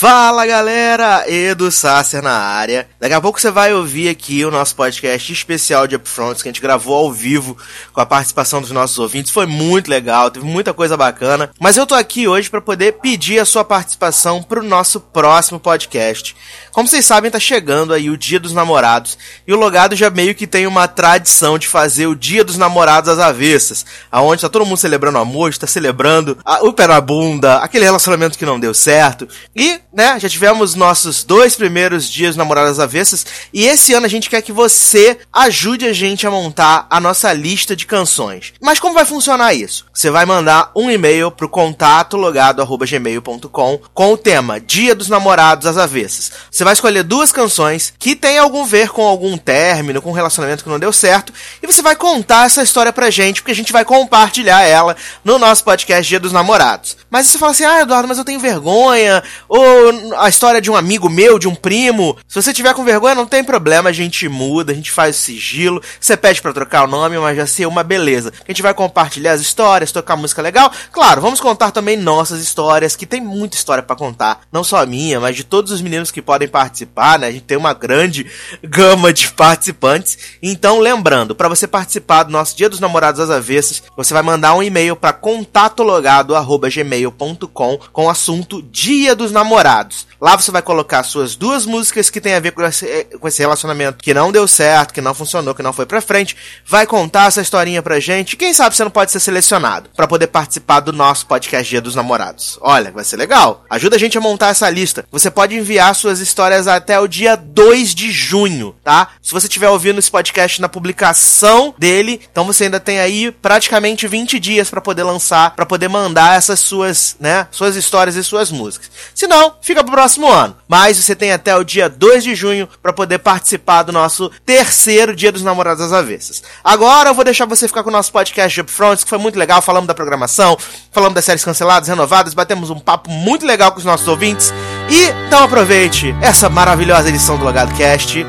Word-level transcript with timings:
Fala 0.00 0.46
galera, 0.46 1.30
Edu 1.30 1.70
Sasser 1.70 2.22
na 2.22 2.32
área. 2.32 2.88
Daqui 2.98 3.12
a 3.12 3.20
pouco 3.20 3.38
você 3.38 3.50
vai 3.50 3.74
ouvir 3.74 4.08
aqui 4.08 4.42
o 4.46 4.50
nosso 4.50 4.74
podcast 4.74 5.30
especial 5.30 5.86
de 5.86 5.94
Upfronts 5.94 6.42
que 6.42 6.48
a 6.48 6.52
gente 6.52 6.62
gravou 6.62 6.96
ao 6.96 7.12
vivo 7.12 7.54
com 7.92 8.00
a 8.00 8.06
participação 8.06 8.62
dos 8.62 8.70
nossos 8.70 8.98
ouvintes. 8.98 9.30
Foi 9.30 9.44
muito 9.44 9.90
legal, 9.90 10.30
teve 10.30 10.46
muita 10.46 10.72
coisa 10.72 10.96
bacana. 10.96 11.50
Mas 11.60 11.76
eu 11.76 11.86
tô 11.86 11.94
aqui 11.94 12.26
hoje 12.26 12.48
para 12.48 12.62
poder 12.62 12.92
pedir 12.92 13.40
a 13.40 13.44
sua 13.44 13.62
participação 13.62 14.42
pro 14.42 14.62
nosso 14.62 15.00
próximo 15.00 15.60
podcast. 15.60 16.34
Como 16.72 16.88
vocês 16.88 17.04
sabem, 17.04 17.30
tá 17.30 17.38
chegando 17.38 17.92
aí 17.92 18.08
o 18.08 18.16
Dia 18.16 18.40
dos 18.40 18.54
Namorados 18.54 19.18
e 19.46 19.52
o 19.52 19.56
Logado 19.58 19.94
já 19.94 20.08
meio 20.08 20.34
que 20.34 20.46
tem 20.46 20.66
uma 20.66 20.88
tradição 20.88 21.58
de 21.58 21.68
fazer 21.68 22.06
o 22.06 22.14
Dia 22.14 22.42
dos 22.42 22.56
Namorados 22.56 23.10
às 23.10 23.18
avessas, 23.18 23.84
aonde 24.10 24.40
tá 24.40 24.48
todo 24.48 24.64
mundo 24.64 24.78
celebrando 24.78 25.18
o 25.18 25.20
amor, 25.20 25.50
está 25.50 25.66
celebrando 25.66 26.38
a, 26.42 26.64
o 26.64 26.72
pé 26.72 26.86
na 26.86 27.02
bunda, 27.02 27.58
aquele 27.58 27.84
relacionamento 27.84 28.38
que 28.38 28.46
não 28.46 28.58
deu 28.58 28.72
certo. 28.72 29.28
E 29.54 29.78
né, 29.92 30.18
já 30.20 30.28
tivemos 30.28 30.74
nossos 30.74 31.24
dois 31.24 31.56
primeiros 31.56 32.08
dias 32.08 32.36
namoradas 32.36 32.78
avessas 32.78 33.26
e 33.52 33.66
esse 33.66 33.92
ano 33.92 34.06
a 34.06 34.08
gente 34.08 34.30
quer 34.30 34.40
que 34.42 34.52
você 34.52 35.18
ajude 35.32 35.86
a 35.86 35.92
gente 35.92 36.26
a 36.26 36.30
montar 36.30 36.86
a 36.88 37.00
nossa 37.00 37.32
lista 37.32 37.74
de 37.74 37.86
canções. 37.86 38.52
Mas 38.60 38.78
como 38.78 38.94
vai 38.94 39.04
funcionar 39.04 39.52
isso? 39.54 39.86
Você 39.92 40.10
vai 40.10 40.24
mandar 40.24 40.70
um 40.76 40.90
e-mail 40.90 41.30
pro 41.30 41.48
contato 41.48 42.16
logado@gmail.com 42.16 43.80
com 43.92 44.12
o 44.12 44.16
tema 44.16 44.60
Dia 44.60 44.94
dos 44.94 45.08
Namorados 45.08 45.66
às 45.66 45.76
avessas. 45.76 46.30
Você 46.50 46.62
vai 46.62 46.72
escolher 46.72 47.02
duas 47.02 47.32
canções 47.32 47.92
que 47.98 48.14
tem 48.14 48.38
algum 48.38 48.64
ver 48.64 48.90
com 48.90 49.02
algum 49.02 49.36
término, 49.36 50.00
com 50.00 50.10
um 50.10 50.14
relacionamento 50.14 50.62
que 50.62 50.70
não 50.70 50.78
deu 50.78 50.92
certo 50.92 51.32
e 51.62 51.66
você 51.66 51.82
vai 51.82 51.96
contar 51.96 52.46
essa 52.46 52.62
história 52.62 52.92
pra 52.92 53.10
gente, 53.10 53.42
porque 53.42 53.52
a 53.52 53.56
gente 53.56 53.72
vai 53.72 53.84
compartilhar 53.84 54.62
ela 54.62 54.96
no 55.24 55.38
nosso 55.38 55.64
podcast 55.64 56.08
Dia 56.08 56.20
dos 56.20 56.32
Namorados. 56.32 56.96
Mas 57.10 57.26
você 57.26 57.38
fala 57.38 57.52
assim: 57.52 57.64
"Ah, 57.64 57.80
Eduardo, 57.80 58.08
mas 58.08 58.18
eu 58.18 58.24
tenho 58.24 58.38
vergonha", 58.40 59.22
ou 59.48 59.79
a 60.18 60.28
história 60.28 60.60
de 60.60 60.70
um 60.70 60.76
amigo 60.76 61.08
meu, 61.08 61.38
de 61.38 61.48
um 61.48 61.54
primo. 61.54 62.16
Se 62.28 62.40
você 62.40 62.52
tiver 62.52 62.74
com 62.74 62.84
vergonha, 62.84 63.14
não 63.14 63.26
tem 63.26 63.44
problema, 63.44 63.90
a 63.90 63.92
gente 63.92 64.28
muda, 64.28 64.72
a 64.72 64.74
gente 64.74 64.90
faz 64.90 65.14
sigilo. 65.16 65.82
Você 66.00 66.16
pede 66.16 66.42
para 66.42 66.52
trocar 66.52 66.84
o 66.84 66.86
nome, 66.86 67.18
mas 67.18 67.36
já 67.36 67.46
ser 67.46 67.66
uma 67.66 67.82
beleza. 67.82 68.32
A 68.46 68.50
gente 68.50 68.62
vai 68.62 68.74
compartilhar 68.74 69.32
as 69.32 69.40
histórias, 69.40 69.92
tocar 69.92 70.16
música 70.16 70.42
legal. 70.42 70.70
Claro, 70.92 71.20
vamos 71.20 71.40
contar 71.40 71.70
também 71.70 71.96
nossas 71.96 72.40
histórias, 72.40 72.96
que 72.96 73.06
tem 73.06 73.20
muita 73.20 73.56
história 73.56 73.82
para 73.82 73.96
contar. 73.96 74.40
Não 74.52 74.64
só 74.64 74.82
a 74.82 74.86
minha, 74.86 75.20
mas 75.20 75.36
de 75.36 75.44
todos 75.44 75.70
os 75.72 75.80
meninos 75.80 76.10
que 76.10 76.20
podem 76.20 76.48
participar, 76.48 77.18
né? 77.18 77.28
A 77.28 77.32
gente 77.32 77.44
tem 77.44 77.56
uma 77.56 77.72
grande 77.72 78.26
gama 78.62 79.10
de 79.12 79.32
participantes. 79.32 80.18
Então, 80.42 80.80
lembrando, 80.80 81.34
para 81.34 81.48
você 81.48 81.66
participar 81.66 82.24
do 82.24 82.32
nosso 82.32 82.54
Dia 82.56 82.68
dos 82.68 82.80
Namorados 82.80 83.20
às 83.20 83.30
Avessas, 83.30 83.82
você 83.96 84.12
vai 84.12 84.22
mandar 84.22 84.54
um 84.54 84.62
e-mail 84.62 84.96
para 84.96 85.12
contatologado@gmail.com 85.12 87.78
com 87.92 88.10
assunto 88.10 88.62
Dia 88.62 89.14
dos 89.14 89.30
Namorados 89.30 89.69
namorados. 89.70 90.10
Lá 90.20 90.36
você 90.36 90.50
vai 90.50 90.60
colocar 90.60 91.02
suas 91.02 91.34
duas 91.34 91.64
músicas 91.64 92.10
que 92.10 92.20
tem 92.20 92.34
a 92.34 92.40
ver 92.40 92.52
com 92.52 92.62
esse, 92.62 93.04
com 93.18 93.26
esse 93.26 93.40
relacionamento 93.40 94.04
que 94.04 94.12
não 94.12 94.30
deu 94.30 94.46
certo, 94.46 94.92
que 94.92 95.00
não 95.00 95.14
funcionou, 95.14 95.54
que 95.54 95.62
não 95.62 95.72
foi 95.72 95.86
pra 95.86 96.02
frente. 96.02 96.36
Vai 96.66 96.86
contar 96.86 97.28
essa 97.28 97.40
historinha 97.40 97.82
pra 97.82 98.00
gente. 98.00 98.36
Quem 98.36 98.52
sabe 98.52 98.76
você 98.76 98.84
não 98.84 98.90
pode 98.90 99.10
ser 99.10 99.20
selecionado 99.20 99.88
para 99.96 100.06
poder 100.06 100.26
participar 100.26 100.80
do 100.80 100.92
nosso 100.92 101.26
podcast 101.26 101.70
Dia 101.70 101.80
dos 101.80 101.94
Namorados. 101.94 102.58
Olha, 102.60 102.90
vai 102.90 103.04
ser 103.04 103.16
legal. 103.16 103.64
Ajuda 103.70 103.96
a 103.96 103.98
gente 103.98 104.18
a 104.18 104.20
montar 104.20 104.48
essa 104.48 104.68
lista. 104.68 105.06
Você 105.10 105.30
pode 105.30 105.56
enviar 105.56 105.94
suas 105.94 106.20
histórias 106.20 106.66
até 106.66 107.00
o 107.00 107.08
dia 107.08 107.34
2 107.34 107.94
de 107.94 108.12
junho, 108.12 108.74
tá? 108.84 109.08
Se 109.22 109.32
você 109.32 109.46
estiver 109.46 109.70
ouvindo 109.70 109.98
esse 109.98 110.10
podcast 110.10 110.60
na 110.60 110.68
publicação 110.68 111.74
dele, 111.78 112.20
então 112.30 112.44
você 112.44 112.64
ainda 112.64 112.80
tem 112.80 113.00
aí 113.00 113.32
praticamente 113.32 114.06
20 114.06 114.38
dias 114.38 114.68
para 114.68 114.82
poder 114.82 115.04
lançar, 115.04 115.54
para 115.54 115.64
poder 115.64 115.88
mandar 115.88 116.36
essas 116.36 116.60
suas, 116.60 117.16
né, 117.18 117.46
suas 117.50 117.74
histórias 117.74 118.16
e 118.16 118.24
suas 118.24 118.50
músicas. 118.50 118.90
Se 119.14 119.26
não, 119.26 119.54
fica 119.60 119.82
pro 119.82 119.92
próximo 119.92 120.30
ano. 120.30 120.56
Mas 120.68 120.96
você 120.96 121.14
tem 121.14 121.32
até 121.32 121.56
o 121.56 121.64
dia 121.64 121.88
2 121.88 122.24
de 122.24 122.34
junho 122.34 122.68
para 122.82 122.92
poder 122.92 123.18
participar 123.18 123.82
do 123.82 123.92
nosso 123.92 124.30
terceiro 124.44 125.14
Dia 125.14 125.32
dos 125.32 125.42
Namorados 125.42 125.82
às 125.82 125.92
Avessas. 125.92 126.42
Agora 126.62 127.10
eu 127.10 127.14
vou 127.14 127.24
deixar 127.24 127.46
você 127.46 127.66
ficar 127.68 127.82
com 127.82 127.90
o 127.90 127.92
nosso 127.92 128.12
podcast 128.12 128.54
de 128.54 128.60
Upfronts, 128.60 129.04
que 129.04 129.10
foi 129.10 129.18
muito 129.18 129.38
legal. 129.38 129.60
Falamos 129.62 129.86
da 129.86 129.94
programação, 129.94 130.56
falamos 130.92 131.14
das 131.14 131.24
séries 131.24 131.44
canceladas, 131.44 131.88
renovadas, 131.88 132.34
batemos 132.34 132.70
um 132.70 132.78
papo 132.78 133.10
muito 133.10 133.46
legal 133.46 133.72
com 133.72 133.78
os 133.78 133.84
nossos 133.84 134.06
ouvintes. 134.08 134.52
E 134.88 135.04
então 135.26 135.44
aproveite 135.44 136.14
essa 136.20 136.48
maravilhosa 136.48 137.08
edição 137.08 137.36
do 137.36 137.44
Logado 137.44 137.74
Cast. 137.76 138.24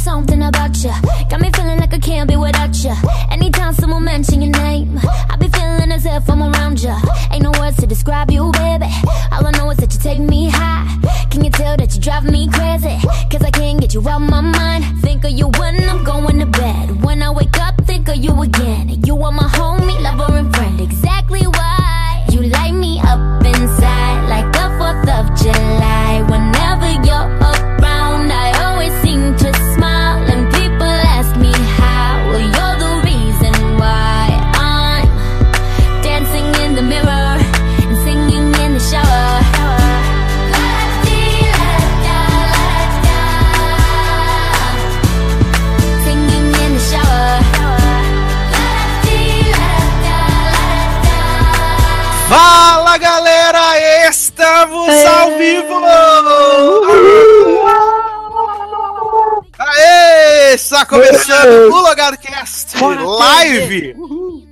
something 0.00 0.42
about 0.42 0.76
you. 0.82 0.92
Got 1.28 1.40
me 1.40 1.50
feeling 1.50 1.78
like 1.78 1.92
I 1.92 1.98
can't 1.98 2.28
be 2.28 2.36
without 2.36 2.74
you. 2.84 2.94
Anytime 3.30 3.72
someone 3.74 4.04
mention 4.04 4.42
your 4.42 4.52
name, 4.52 4.98
I 5.32 5.36
if 6.06 6.28
I'm 6.30 6.42
around 6.42 6.82
you. 6.82 6.94
Ain't 7.30 7.42
no 7.42 7.52
words 7.58 7.76
to 7.78 7.86
describe 7.86 8.30
you, 8.30 8.50
baby. 8.52 8.90
All 9.32 9.46
I 9.46 9.52
know 9.56 9.70
is 9.70 9.78
that 9.78 9.92
you 9.92 10.00
take 10.00 10.18
me 10.18 10.48
high. 10.48 10.86
Can 11.30 11.44
you 11.44 11.50
tell 11.50 11.76
that 11.76 11.94
you 11.94 12.00
drive 12.00 12.24
me 12.24 12.48
crazy? 12.48 12.96
Cause 13.30 13.42
I 13.42 13.50
can't 13.50 13.80
get 13.80 13.94
you 13.94 14.06
out 14.08 14.20
my 14.20 14.40
mind. 14.40 15.00
Think 15.02 15.24
of 15.24 15.32
you 15.32 15.48
when 15.58 15.88
I'm 15.88 16.04
going 16.04 16.38
to 16.38 16.46
bed. 16.46 17.02
When 17.04 17.22
I 17.22 17.30
wake 17.30 17.58
up, 17.60 17.84
think 17.86 18.08
of 18.08 18.16
you 18.16 18.42
again. 18.42 19.02
You 19.04 19.20
are 19.22 19.32
my 19.32 19.48
homie, 19.58 20.00
lover, 20.00 20.36
and 20.36 20.54
friend. 20.54 20.80
Exactly 20.80 21.42
why 21.46 21.79
vivo! 55.50 55.74
Aê! 59.58 60.54
Está 60.54 60.84
começando 60.84 61.72
o 61.72 61.80
LogadoCast 61.82 62.76
Live! 62.82 63.96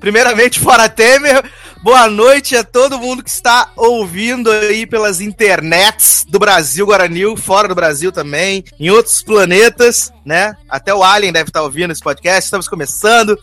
Primeiramente, 0.01 0.61
fora 0.61 0.89
Temer, 0.89 1.43
boa 1.83 2.09
noite 2.09 2.57
a 2.57 2.65
todo 2.65 2.99
mundo 2.99 3.23
que 3.23 3.31
está 3.31 3.71
ouvindo 3.77 4.51
aí 4.51 4.87
pelas 4.87 5.21
internets 5.21 6.25
do 6.29 6.39
Brasil, 6.39 6.87
Guaranil, 6.87 7.37
fora 7.37 7.69
do 7.69 7.75
Brasil 7.75 8.11
também, 8.11 8.65
em 8.79 8.91
outros 8.91 9.23
planetas, 9.23 10.13
né? 10.25 10.57
Até 10.69 10.95
o 10.95 11.03
Alien 11.03 11.33
deve 11.33 11.51
estar 11.51 11.63
ouvindo 11.63 11.93
esse 11.93 12.03
podcast. 12.03 12.45
Estamos 12.45 12.69
começando 12.69 13.39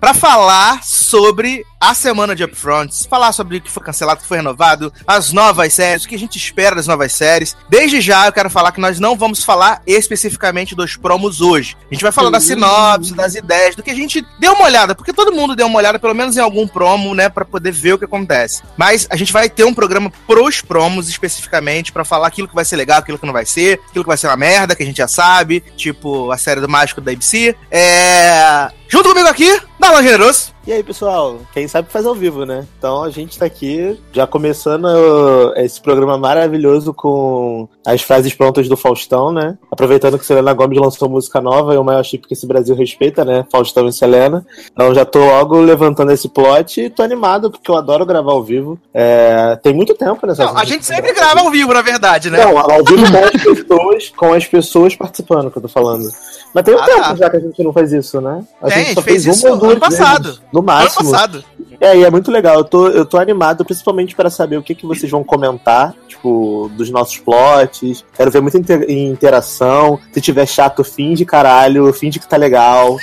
para 0.00 0.14
falar 0.14 0.82
sobre 0.82 1.64
a 1.78 1.94
semana 1.94 2.34
de 2.34 2.44
Upfronts, 2.44 3.06
falar 3.06 3.32
sobre 3.32 3.56
o 3.56 3.60
que 3.60 3.70
foi 3.70 3.82
cancelado, 3.82 4.18
o 4.18 4.22
que 4.22 4.28
foi 4.28 4.38
renovado, 4.38 4.92
as 5.06 5.32
novas 5.32 5.72
séries, 5.74 6.04
o 6.04 6.08
que 6.08 6.14
a 6.14 6.18
gente 6.18 6.36
espera 6.36 6.76
das 6.76 6.86
novas 6.86 7.12
séries. 7.12 7.56
Desde 7.68 8.00
já 8.00 8.26
eu 8.26 8.32
quero 8.32 8.50
falar 8.50 8.72
que 8.72 8.80
nós 8.80 8.98
não 8.98 9.16
vamos 9.16 9.44
falar 9.44 9.82
especificamente 9.86 10.74
dos 10.74 10.96
promos 10.96 11.40
hoje. 11.40 11.76
A 11.90 11.94
gente 11.94 12.02
vai 12.02 12.12
falar 12.12 12.30
da 12.30 12.40
sinopse, 12.40 13.14
das 13.14 13.34
ideias, 13.34 13.74
do 13.74 13.82
que 13.82 13.90
a 13.90 13.94
gente 13.94 14.24
deu 14.38 14.52
uma 14.52 14.64
olhada, 14.64 14.94
porque 14.94 15.12
todo 15.12 15.32
mundo 15.32 15.56
deu 15.56 15.66
uma 15.66 15.78
olhada 15.78 15.98
pelo 15.98 16.14
menos 16.14 16.36
em 16.36 16.40
algum 16.40 16.66
promo, 16.66 17.14
né, 17.14 17.28
para 17.28 17.44
poder 17.44 17.72
ver 17.80 17.94
o 17.94 17.98
que 17.98 18.04
acontece. 18.04 18.62
Mas 18.76 19.06
a 19.10 19.16
gente 19.16 19.32
vai 19.32 19.48
ter 19.48 19.64
um 19.64 19.74
programa 19.74 20.12
pros 20.26 20.60
promos 20.60 21.08
especificamente 21.08 21.92
para 21.92 22.04
falar 22.04 22.28
aquilo 22.28 22.48
que 22.48 22.54
vai 22.54 22.64
ser 22.64 22.76
legal, 22.76 22.98
aquilo 22.98 23.18
que 23.18 23.26
não 23.26 23.32
vai 23.32 23.46
ser, 23.46 23.80
aquilo 23.88 24.04
que 24.04 24.08
vai 24.08 24.16
ser 24.16 24.26
uma 24.28 24.36
merda, 24.36 24.74
que 24.74 24.82
a 24.82 24.86
gente 24.86 24.98
já 24.98 25.08
sabe, 25.08 25.62
tipo 25.76 26.30
a 26.30 26.38
série 26.38 26.60
do 26.60 26.68
mágico 26.68 27.00
da 27.00 27.12
ABC. 27.12 27.56
É, 27.70 28.70
Junto 28.92 29.10
comigo 29.10 29.28
aqui, 29.28 29.48
Darlan 29.78 30.02
Generoso. 30.02 30.52
E 30.66 30.72
aí, 30.72 30.82
pessoal, 30.82 31.38
quem 31.52 31.68
sabe 31.68 31.88
faz 31.92 32.04
ao 32.04 32.14
vivo, 32.14 32.44
né? 32.44 32.66
Então 32.76 33.04
a 33.04 33.08
gente 33.08 33.38
tá 33.38 33.46
aqui 33.46 33.96
já 34.12 34.26
começando 34.26 34.86
uh, 34.86 35.52
esse 35.54 35.80
programa 35.80 36.18
maravilhoso 36.18 36.92
com 36.92 37.68
as 37.94 38.02
frases 38.02 38.34
prontas 38.34 38.68
do 38.68 38.76
Faustão, 38.76 39.32
né? 39.32 39.56
Aproveitando 39.70 40.18
que 40.18 40.26
Selena 40.26 40.52
Gomes 40.52 40.78
lançou 40.78 41.08
música 41.08 41.40
nova 41.40 41.74
e 41.74 41.78
o 41.78 41.84
maior 41.84 42.04
chip 42.04 42.26
que 42.26 42.34
esse 42.34 42.46
Brasil 42.46 42.74
respeita, 42.74 43.24
né? 43.24 43.44
Faustão 43.50 43.86
e 43.88 43.92
Selena. 43.92 44.44
Então 44.72 44.94
já 44.94 45.04
tô 45.04 45.18
logo 45.18 45.60
levantando 45.60 46.12
esse 46.12 46.28
plot 46.28 46.80
e 46.80 46.90
tô 46.90 47.02
animado 47.02 47.50
porque 47.50 47.70
eu 47.70 47.76
adoro 47.76 48.06
gravar 48.06 48.32
ao 48.32 48.42
vivo. 48.42 48.78
É... 48.92 49.56
Tem 49.62 49.74
muito 49.74 49.94
tempo 49.94 50.26
nessa. 50.26 50.44
Não, 50.44 50.56
a 50.56 50.64
gente 50.64 50.84
sempre 50.84 51.12
grava 51.12 51.40
ao 51.40 51.50
vivo, 51.50 51.72
na 51.72 51.82
verdade, 51.82 52.30
né? 52.30 52.44
Não, 52.44 52.58
ao 52.58 52.84
vivo 52.84 53.04
com 53.10 53.24
as 53.24 53.42
pessoas, 53.42 54.12
com 54.16 54.32
as 54.32 54.46
pessoas 54.46 54.96
participando 54.96 55.50
que 55.50 55.58
eu 55.58 55.62
tô 55.62 55.68
falando. 55.68 56.10
Mas 56.54 56.64
tem 56.64 56.74
um 56.74 56.78
ah, 56.78 56.84
tempo 56.84 57.00
tá. 57.00 57.14
já 57.14 57.30
que 57.30 57.36
a 57.36 57.40
gente 57.40 57.62
não 57.62 57.72
faz 57.72 57.92
isso, 57.92 58.20
né? 58.20 58.44
A 58.60 58.68
tem, 58.68 58.78
gente 58.78 58.94
só 58.94 59.02
fez, 59.02 59.24
fez 59.24 59.36
isso 59.36 59.46
uma 59.46 59.70
ano 59.70 59.80
passado. 59.80 60.24
Vezes, 60.24 60.42
no 60.52 60.62
máximo. 60.62 61.00
Ano 61.00 61.10
passado. 61.12 61.44
É, 61.80 61.96
e 61.96 62.04
é 62.04 62.10
muito 62.10 62.30
legal. 62.30 62.58
Eu 62.58 62.64
tô, 62.64 62.88
eu 62.88 63.06
tô 63.06 63.16
animado, 63.16 63.64
principalmente 63.64 64.14
para 64.14 64.28
saber 64.28 64.58
o 64.58 64.62
que, 64.62 64.74
que 64.74 64.86
vocês 64.86 65.10
vão 65.10 65.24
comentar, 65.24 65.94
tipo, 66.08 66.70
dos 66.74 66.90
nossos 66.90 67.18
plots. 67.18 67.79
Quero 68.14 68.30
ver 68.30 68.40
muita 68.40 68.58
inter 68.58 68.90
interação. 68.90 69.98
Se 70.12 70.20
tiver 70.20 70.46
chato, 70.46 70.82
finge 70.84 71.24
caralho, 71.24 71.92
finge 71.92 72.18
que 72.18 72.28
tá 72.28 72.36
legal. 72.36 72.96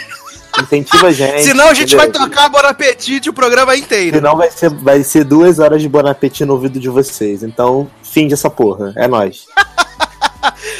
Incentiva 0.62 1.08
a 1.08 1.12
gente. 1.12 1.44
Senão 1.44 1.68
a 1.70 1.74
gente 1.74 1.94
entendeu? 1.96 2.20
vai 2.20 2.30
tocar 2.30 2.50
Bon 2.50 2.58
Appetit 2.68 3.30
o 3.30 3.34
programa 3.34 3.76
inteiro. 3.76 4.18
Senão 4.18 4.36
vai 4.36 4.50
ser, 4.50 4.70
vai 4.72 5.04
ser 5.04 5.24
duas 5.24 5.60
horas 5.60 5.82
de 5.82 5.88
Bon 5.90 6.06
Appetit 6.08 6.46
no 6.46 6.54
ouvido 6.54 6.80
de 6.80 6.90
vocês. 6.90 7.44
Então, 7.44 7.88
fim 8.02 8.28
dessa 8.28 8.50
porra. 8.50 8.92
É 8.96 9.08
nóis. 9.08 9.46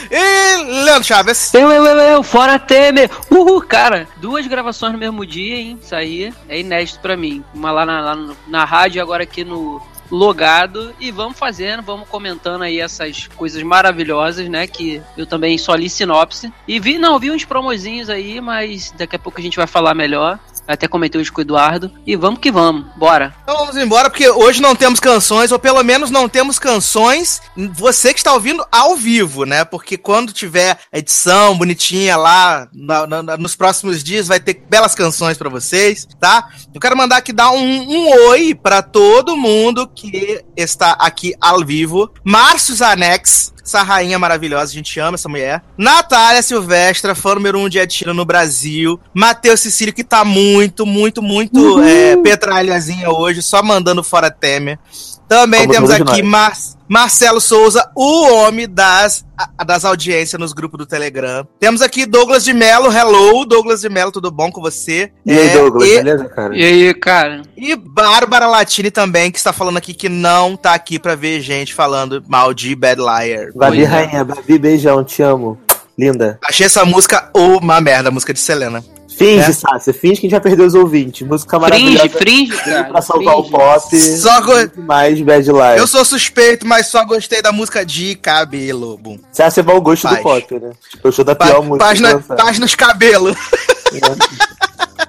E 0.10 0.84
Leandro 0.84 1.04
Chaves. 1.04 1.54
Eu, 1.54 1.70
eu, 1.72 1.86
eu, 1.86 1.98
eu, 1.98 2.24
fora 2.24 2.58
Temer! 2.58 3.10
Uhul, 3.30 3.62
cara, 3.62 4.08
duas 4.18 4.48
gravações 4.48 4.94
no 4.94 4.98
mesmo 5.00 5.26
dia, 5.26 5.56
hein? 5.56 5.78
Isso 5.84 5.94
aí 5.94 6.34
é 6.48 6.60
inédito 6.60 7.00
pra 7.00 7.18
mim. 7.18 7.44
Uma 7.54 7.72
lá 7.72 7.86
na, 7.86 8.02
lá 8.02 8.16
no- 8.16 8.38
na 8.48 8.64
rádio, 8.64 9.02
agora 9.02 9.24
aqui 9.24 9.44
no 9.44 9.82
Logado. 10.10 10.94
E 11.00 11.12
vamos 11.12 11.38
fazendo, 11.38 11.82
vamos 11.84 12.08
comentando 12.08 12.62
aí 12.62 12.80
essas 12.80 13.28
coisas 13.28 13.62
maravilhosas, 13.64 14.48
né? 14.48 14.68
Que 14.68 15.02
eu 15.18 15.26
também 15.26 15.58
só 15.58 15.76
li 15.76 15.90
sinopse. 15.90 16.52
E 16.68 16.80
vi, 16.80 16.98
não, 16.98 17.20
vi 17.20 17.32
uns 17.32 17.46
promozinhos 17.46 18.10
aí, 18.10 18.40
mas 18.42 18.94
daqui 18.98 19.16
a 19.16 19.20
pouco 19.20 19.40
a 19.40 19.44
gente 19.44 19.58
vai 19.58 19.68
falar 19.68 19.94
melhor. 19.94 20.40
Até 20.68 20.88
comentei 20.88 21.20
hoje 21.22 21.32
com 21.32 21.40
o 21.40 21.44
Eduardo. 21.44 21.92
E 22.06 22.16
vamos 22.16 22.40
que 22.40 22.52
vamos, 22.52 22.86
bora. 22.98 23.34
Então 23.44 23.58
vamos 23.58 23.78
embora, 23.78 24.10
porque 24.10 24.30
hoje 24.30 24.62
não 24.62 24.76
temos 24.76 25.00
canções, 25.00 25.52
ou 25.52 25.58
pelo 25.60 25.82
menos 25.84 26.12
não 26.12 26.28
temos 26.28 26.60
canções. 26.60 27.42
Você 27.74 28.14
que 28.14 28.20
está 28.20 28.34
ouvindo 28.34 28.66
ao 28.72 28.96
vivo, 28.96 29.46
né? 29.46 29.64
Porque 29.64 29.98
quando 29.98 30.34
tiver 30.34 30.78
edição 30.92 31.58
bonitinha 31.58 32.18
lá 32.18 32.68
na- 32.74 33.08
na- 33.24 33.38
nos 33.38 33.56
próximos 33.56 34.04
dias, 34.04 34.28
vai 34.28 34.40
ter 34.40 34.64
belas 34.70 34.94
canções 34.94 35.38
pra 35.38 35.50
vocês, 35.50 36.08
tá? 36.20 36.50
Eu 36.74 36.82
quero 36.82 36.98
mandar 36.98 37.18
aqui 37.18 37.32
dar 37.32 37.52
um, 37.52 37.60
um 37.60 38.28
oi 38.30 38.54
pra 38.54 38.82
todo 38.82 39.38
mundo 39.38 39.88
que 39.88 40.44
está 40.56 40.92
aqui 41.00 41.34
ao 41.40 41.64
vivo. 41.66 42.12
Márcio 42.24 42.76
Zanex. 42.76 43.54
Essa 43.68 43.84
rainha 43.84 44.18
maravilhosa, 44.18 44.72
a 44.72 44.76
gente 44.76 44.98
ama 44.98 45.16
essa 45.16 45.28
mulher. 45.28 45.62
Natália 45.78 46.42
Silvestra, 46.42 47.14
fã 47.14 47.36
número 47.36 47.60
um 47.60 47.68
de 47.68 47.78
Ed 47.78 47.94
Sheeran 47.94 48.14
no 48.14 48.24
Brasil. 48.24 48.98
Matheus 49.14 49.60
Cecílio, 49.60 49.94
que 49.94 50.06
tá 50.06 50.24
muito, 50.24 50.86
muito, 50.86 51.22
muito 51.22 51.84
é, 51.84 52.16
petralhazinha 52.16 53.10
hoje, 53.10 53.42
só 53.42 53.62
mandando 53.62 54.02
fora 54.02 54.32
Temer. 54.32 54.80
Também 55.28 55.62
Como 55.62 55.74
temos 55.74 55.92
aqui 55.92 56.24
Mar- 56.24 56.54
Marcelo 56.88 57.42
Souza, 57.42 57.90
o 57.94 58.32
homem 58.32 58.66
das, 58.68 59.26
a- 59.38 59.64
das 59.66 59.84
audiências 59.84 60.40
nos 60.40 60.54
grupos 60.54 60.78
do 60.78 60.86
Telegram. 60.86 61.46
Temos 61.60 61.82
aqui 61.82 62.06
Douglas 62.06 62.46
de 62.46 62.54
Mello. 62.54 62.90
Hello, 62.92 63.44
Douglas 63.46 63.82
de 63.82 63.90
Mello, 63.90 64.10
tudo 64.12 64.32
bom 64.32 64.50
com 64.50 64.62
você? 64.62 65.12
E 65.26 65.32
aí, 65.34 65.50
É, 65.50 65.54
Douglas, 65.54 65.90
e- 65.90 65.96
beleza, 65.98 66.26
cara? 66.30 66.58
E 66.58 66.64
aí, 66.64 66.94
cara? 66.94 67.42
e 67.58 67.76
Bárbara 67.76 68.48
Latini 68.48 68.90
também, 68.90 69.30
que 69.30 69.38
está 69.38 69.52
falando 69.52 69.76
aqui 69.78 69.94
que 69.94 70.08
não 70.08 70.56
tá 70.56 70.74
aqui 70.74 70.98
pra 70.98 71.14
ver 71.16 71.42
gente 71.42 71.74
falando 71.74 72.24
mal 72.28 72.54
de 72.54 72.74
Bad 72.74 73.02
Liar. 73.02 73.52
Babi, 73.54 73.82
é. 73.82 73.86
rainha, 73.86 74.24
Babi, 74.24 74.58
beijão, 74.58 75.04
te 75.04 75.22
amo. 75.22 75.58
Linda. 76.00 76.40
Achei 76.48 76.66
essa 76.68 76.86
música 76.86 77.30
uma 77.36 77.82
merda, 77.82 78.10
a 78.10 78.12
música 78.12 78.32
de 78.32 78.40
Selena. 78.40 78.84
Finge, 79.18 79.50
É. 79.50 79.52
Sácia, 79.52 79.94
finge 79.94 80.22
que 80.22 80.28
a 80.28 80.30
gente 80.30 80.32
vai 80.32 80.42
perder 80.42 80.64
os 80.64 80.76
ouvintes. 80.76 81.28
Música 81.28 81.60
Fringe, 81.60 81.98
maravilhosa. 81.98 82.10
fringe, 82.20 82.58
cara. 82.58 82.84
pra 82.86 83.02
salvar 83.02 83.36
o 83.36 83.44
fringe. 83.44 83.52
pop. 83.58 83.98
Só 84.18 84.42
go- 84.42 84.72
mais 84.78 85.20
Bad 85.22 85.48
Life. 85.52 85.78
Eu 85.78 85.88
sou 85.88 86.06
suspeito, 86.06 86.68
mas 86.68 86.88
só 86.88 87.04
gostei 87.04 87.42
da 87.42 87.52
música 87.52 87.84
de 87.86 88.14
cabelo. 88.16 88.98
Bum. 88.98 89.18
Sácia 89.32 89.64
vai 89.64 89.74
ao 89.76 89.82
gosto 89.82 90.04
Paz. 90.04 90.18
do 90.18 90.22
pop, 90.24 90.60
né? 90.60 90.70
Tipo, 90.92 91.08
eu 91.08 91.12
sou 91.12 91.26
da 91.26 91.34
pior 91.34 91.64
música. 91.64 91.86
paz, 91.86 92.00
na, 92.00 92.20
paz 92.20 92.60
nos 92.60 92.76
cabelos. 92.76 93.36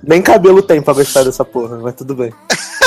Nem 0.02 0.22
cabelo 0.22 0.62
tem 0.62 0.80
pra 0.80 0.94
gostar 0.94 1.24
dessa 1.24 1.44
porra, 1.44 1.78
mas 1.78 1.94
tudo 1.94 2.14
bem. 2.14 2.32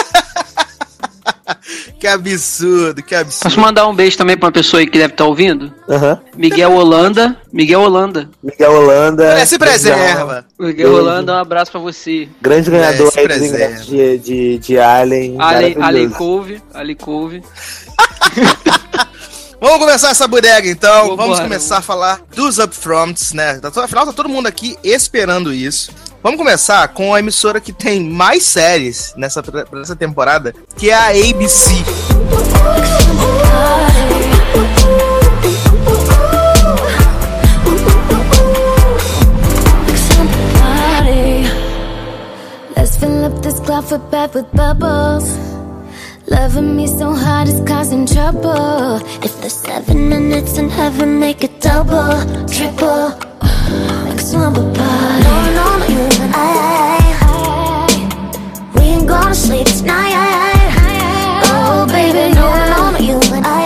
Que 2.02 2.08
absurdo, 2.08 3.04
que 3.04 3.14
absurdo. 3.14 3.44
Posso 3.44 3.60
mandar 3.60 3.88
um 3.88 3.94
beijo 3.94 4.18
também 4.18 4.36
pra 4.36 4.48
uma 4.48 4.52
pessoa 4.52 4.80
aí 4.80 4.88
que 4.88 4.98
deve 4.98 5.14
estar 5.14 5.24
ouvindo? 5.26 5.72
Aham. 5.88 6.20
Miguel 6.36 6.72
Holanda. 6.72 7.38
Miguel 7.54 7.80
Holanda. 7.82 8.28
Miguel 8.42 8.74
Holanda. 8.74 9.36
Olha, 9.36 9.46
se 9.46 9.60
preserva. 9.60 10.44
Miguel. 10.58 10.96
Holanda, 10.96 11.34
um 11.34 11.38
abraço 11.38 11.72
pra 11.72 11.80
você. 11.80 12.28
Grande 12.42 12.72
ganhador 12.72 13.14
É, 13.16 13.34
aí 13.34 13.76
de, 13.86 14.18
de, 14.18 14.58
de 14.58 14.80
Alien. 14.80 15.36
Ali, 15.40 15.76
maravilhoso. 15.76 15.84
Ali 15.86 16.10
Couve. 16.10 16.64
Ali 16.74 16.96
Couve. 16.96 17.44
Vamos 19.62 19.78
começar 19.78 20.10
essa 20.10 20.28
bodega 20.28 20.68
então. 20.68 21.10
Vambora. 21.10 21.18
Vamos 21.18 21.40
começar 21.40 21.78
a 21.78 21.82
falar 21.82 22.20
dos 22.36 22.58
upfronts, 22.58 23.32
né? 23.32 23.62
Afinal, 23.64 24.08
tá 24.08 24.12
todo 24.12 24.28
mundo 24.28 24.48
aqui 24.48 24.76
esperando 24.84 25.54
isso. 25.54 25.92
Vamos 26.24 26.40
começar 26.40 26.88
com 26.88 27.14
a 27.14 27.20
emissora 27.20 27.62
que 27.62 27.72
tem 27.72 28.04
mais 28.04 28.42
séries 28.42 29.14
nessa, 29.16 29.44
nessa 29.72 29.96
temporada, 29.96 30.56
que 30.76 30.90
é 30.90 30.96
a 30.96 31.10
ABC. 31.10 31.76
Let's 42.76 42.98
fill 42.98 43.26
up 43.26 43.42
this 43.44 43.60
cloud 43.60 43.92
with 43.92 44.10
bed 44.10 44.34
with 44.34 44.52
bubbles. 44.54 45.51
Loving 46.32 46.76
me 46.78 46.88
so 46.88 47.14
hard 47.14 47.50
is 47.50 47.62
causing 47.68 48.06
trouble. 48.06 48.96
If 49.22 49.42
there's 49.42 49.54
seven 49.54 50.08
minutes 50.08 50.58
in 50.58 50.70
heaven, 50.70 51.20
make 51.20 51.44
it 51.44 51.60
double, 51.60 52.14
triple. 52.48 53.20
Like 54.06 54.20
slumber 54.20 54.64
party. 54.74 55.24
No, 55.28 55.36
no, 55.58 55.66
no, 55.80 55.86
you 55.96 56.04
and 56.24 56.34
I. 56.34 56.48
We 58.76 58.82
ain't 58.82 59.08
gonna 59.08 59.36
sleep 59.36 59.68
tonight. 59.68 60.16
Oh, 61.54 61.86
baby, 61.92 62.34
no, 62.34 62.48
no, 62.74 62.92
no, 62.92 62.98
you 63.00 63.20
and 63.36 63.46
I. 63.46 63.60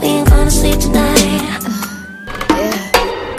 We 0.00 0.06
ain't 0.06 0.28
gonna 0.28 0.50
sleep 0.50 0.78
tonight. 0.78 1.60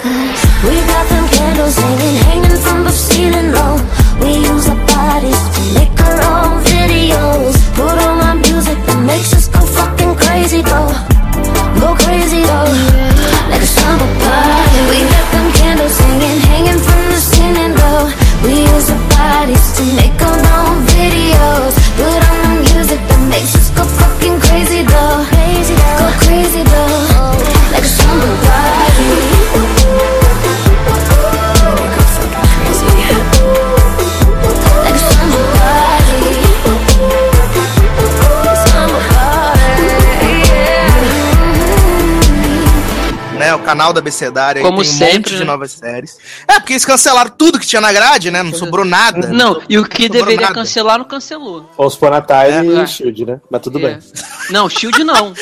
Cause 0.03 0.43
We 0.67 0.75
got 0.91 1.05
them 1.09 1.25
candles 1.29 1.77
hanging, 1.77 2.17
hanging 2.27 2.57
from 2.65 2.83
the 2.83 2.91
ceiling 2.91 3.51
low. 3.53 3.75
We 4.19 4.31
use 4.51 4.67
our 4.67 4.75
bodies 4.85 5.41
to 5.55 5.61
make 5.79 5.90
videos. 7.11 7.55
Put 7.75 7.97
on 8.07 8.19
our 8.21 8.35
music 8.35 8.77
that 8.87 8.99
makes 9.05 9.33
us 9.33 9.47
go 9.47 9.61
fucking 9.61 10.15
crazy 10.15 10.61
though. 10.61 10.91
Go 11.79 11.95
crazy 11.95 12.41
though. 12.43 12.71
Like 13.49 13.61
a 13.61 13.71
summer 13.79 14.11
party. 14.23 14.79
We 14.89 14.99
got 15.11 15.27
them 15.31 15.47
candles 15.53 15.97
hanging, 15.99 16.39
hanging 16.49 16.79
from 16.79 17.01
the 17.11 17.19
ceiling 17.19 17.73
low. 17.75 18.01
We 18.43 18.63
use 18.63 18.89
our 18.89 19.03
bodies 19.09 19.65
to 19.77 19.83
make 19.95 20.20
canal 43.71 43.93
da 43.93 43.99
Abecedária. 43.99 44.61
Como 44.61 44.81
tem 44.81 44.89
um 44.91 44.93
sempre, 44.93 45.15
monte 45.15 45.29
de 45.33 45.39
né? 45.39 45.45
novas 45.45 45.71
séries. 45.71 46.17
É, 46.47 46.59
porque 46.59 46.73
eles 46.73 46.85
cancelaram 46.85 47.31
tudo 47.31 47.59
que 47.59 47.65
tinha 47.65 47.81
na 47.81 47.91
grade, 47.91 48.29
né? 48.29 48.43
Não 48.43 48.53
sobrou 48.53 48.85
nada. 48.85 49.29
Não, 49.29 49.61
e 49.69 49.77
o 49.77 49.85
que 49.85 50.09
deveria 50.09 50.41
nada. 50.41 50.53
cancelar, 50.53 50.97
não 50.97 51.05
cancelou. 51.05 51.69
False 51.75 51.97
Ponatime 51.97 52.75
É. 52.79 52.83
e 52.83 52.87
Shield, 52.87 53.25
né? 53.25 53.39
Mas 53.49 53.61
tudo 53.61 53.79
É. 53.79 53.81
bem. 53.81 53.99
Não, 54.49 54.69
Shield 54.69 55.03
não. 55.03 55.33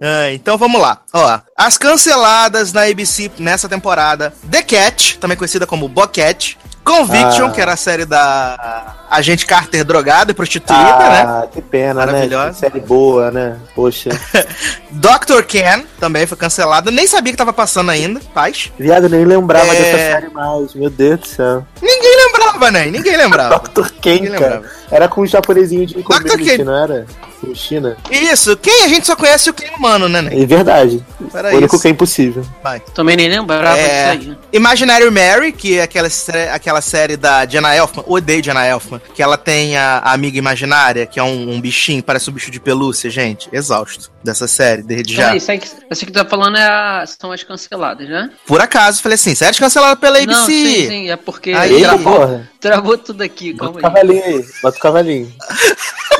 Ah, 0.00 0.30
então 0.34 0.58
vamos 0.58 0.80
lá. 0.80 1.02
Ó, 1.12 1.40
as 1.56 1.78
canceladas 1.78 2.72
na 2.72 2.82
ABC 2.82 3.30
nessa 3.38 3.68
temporada: 3.68 4.32
The 4.50 4.62
Cat, 4.62 5.18
também 5.18 5.36
conhecida 5.36 5.66
como 5.66 5.88
Bocat. 5.88 6.58
Conviction, 6.90 7.46
Ah. 7.46 7.50
que 7.50 7.60
era 7.60 7.72
a 7.72 7.76
série 7.76 8.04
da 8.04 8.94
agente 9.10 9.44
Carter 9.46 9.84
drogada 9.84 10.30
e 10.30 10.34
prostituída, 10.34 10.82
né? 10.82 11.22
Ah, 11.26 11.46
que 11.50 11.60
pena, 11.62 12.06
né? 12.06 12.12
Maravilhosa. 12.12 12.50
Que 12.52 12.56
série 12.58 12.80
boa, 12.80 13.30
né? 13.30 13.56
Poxa. 13.74 14.10
Dr. 14.90 15.42
Ken 15.46 15.84
também 15.98 16.26
foi 16.26 16.36
cancelada. 16.36 16.90
Nem 16.90 17.06
sabia 17.06 17.32
que 17.32 17.36
tava 17.38 17.52
passando 17.52 17.90
ainda, 17.90 18.20
paz. 18.34 18.70
Viado, 18.78 19.08
nem 19.08 19.24
lembrava 19.24 19.74
É. 19.74 19.78
dessa 19.78 19.96
série 19.98 20.28
mais. 20.30 20.74
Meu 20.74 20.90
Deus 20.90 21.20
do 21.20 21.26
céu. 21.26 21.66
Ninguém 21.80 22.16
lembrava, 22.26 22.70
né? 22.70 22.86
Ninguém 22.86 23.16
lembrava. 23.16 23.58
Dr. 23.74 23.90
Ken, 24.00 24.14
Ninguém 24.14 24.32
cara. 24.32 24.54
lembrava. 24.56 24.74
Era 24.90 25.08
com 25.08 25.22
um 25.22 25.26
japonesinho 25.26 25.86
de 25.86 26.02
community, 26.02 26.56
Ken. 26.56 26.64
não 26.64 26.76
era? 26.76 27.06
China. 27.54 27.96
Isso, 28.10 28.56
quem 28.56 28.84
a 28.84 28.88
gente 28.88 29.06
só 29.06 29.16
conhece 29.16 29.50
o 29.50 29.54
Ken 29.54 29.70
humano, 29.76 30.08
né? 30.08 30.22
né? 30.22 30.30
É 30.40 30.46
verdade. 30.46 31.04
Era 31.34 31.52
o 31.52 31.56
único 31.56 31.74
isso. 31.74 31.82
que 31.82 31.88
é 31.88 31.90
impossível. 31.90 32.44
Vai. 32.62 32.80
Também 32.94 33.16
nem 33.16 33.28
lembrava 33.28 33.78
É. 33.78 34.16
disso 34.16 34.30
aí. 34.30 34.38
Imaginary 34.52 35.10
Mary, 35.10 35.52
que 35.52 35.78
é 35.78 35.82
aquela, 35.82 36.08
sé- 36.10 36.50
aquela 36.50 36.80
série 36.80 37.16
da 37.16 37.46
Jenna 37.46 37.74
Elfman, 37.74 38.04
odeio 38.06 38.42
Jenna 38.42 38.66
Elfman, 38.66 39.00
que 39.14 39.22
ela 39.22 39.36
tem 39.36 39.76
a, 39.76 39.98
a 39.98 40.12
amiga 40.12 40.38
imaginária, 40.38 41.06
que 41.06 41.18
é 41.18 41.22
um, 41.22 41.52
um 41.54 41.60
bichinho, 41.60 42.02
parece 42.02 42.28
um 42.30 42.32
bicho 42.32 42.50
de 42.50 42.60
pelúcia, 42.60 43.08
gente. 43.10 43.48
Exausto 43.52 44.10
dessa 44.22 44.46
série, 44.46 44.82
desde 44.82 45.14
já. 45.14 45.34
Isso 45.34 45.50
aí 45.50 45.58
que, 45.58 45.68
essa 45.90 46.04
que 46.06 46.12
tu 46.12 46.22
tá 46.22 46.24
falando 46.28 46.56
é 46.56 46.62
a- 46.66 47.04
são 47.06 47.32
as 47.32 47.42
canceladas, 47.42 48.08
né? 48.08 48.30
Por 48.46 48.60
acaso, 48.60 49.02
falei 49.02 49.14
assim, 49.14 49.34
série 49.34 49.56
cancelada 49.56 49.96
pela 49.96 50.18
ABC. 50.18 50.30
Não, 50.32 50.46
sim, 50.46 50.88
sim, 50.88 51.10
é 51.10 51.16
porque 51.16 51.52
Aí, 51.52 51.80
travou, 51.80 52.16
porra. 52.20 52.50
travou 52.60 52.98
tudo 52.98 53.22
aqui, 53.22 53.52
Bota 53.52 53.64
calma 53.64 53.74
o 53.74 53.76
aí. 53.78 53.82
cavalinho 53.82 54.24
aí. 54.24 54.44
Bota 54.62 54.76
o 54.76 54.80
cavalinho. 54.80 55.32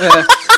É. 0.01 0.50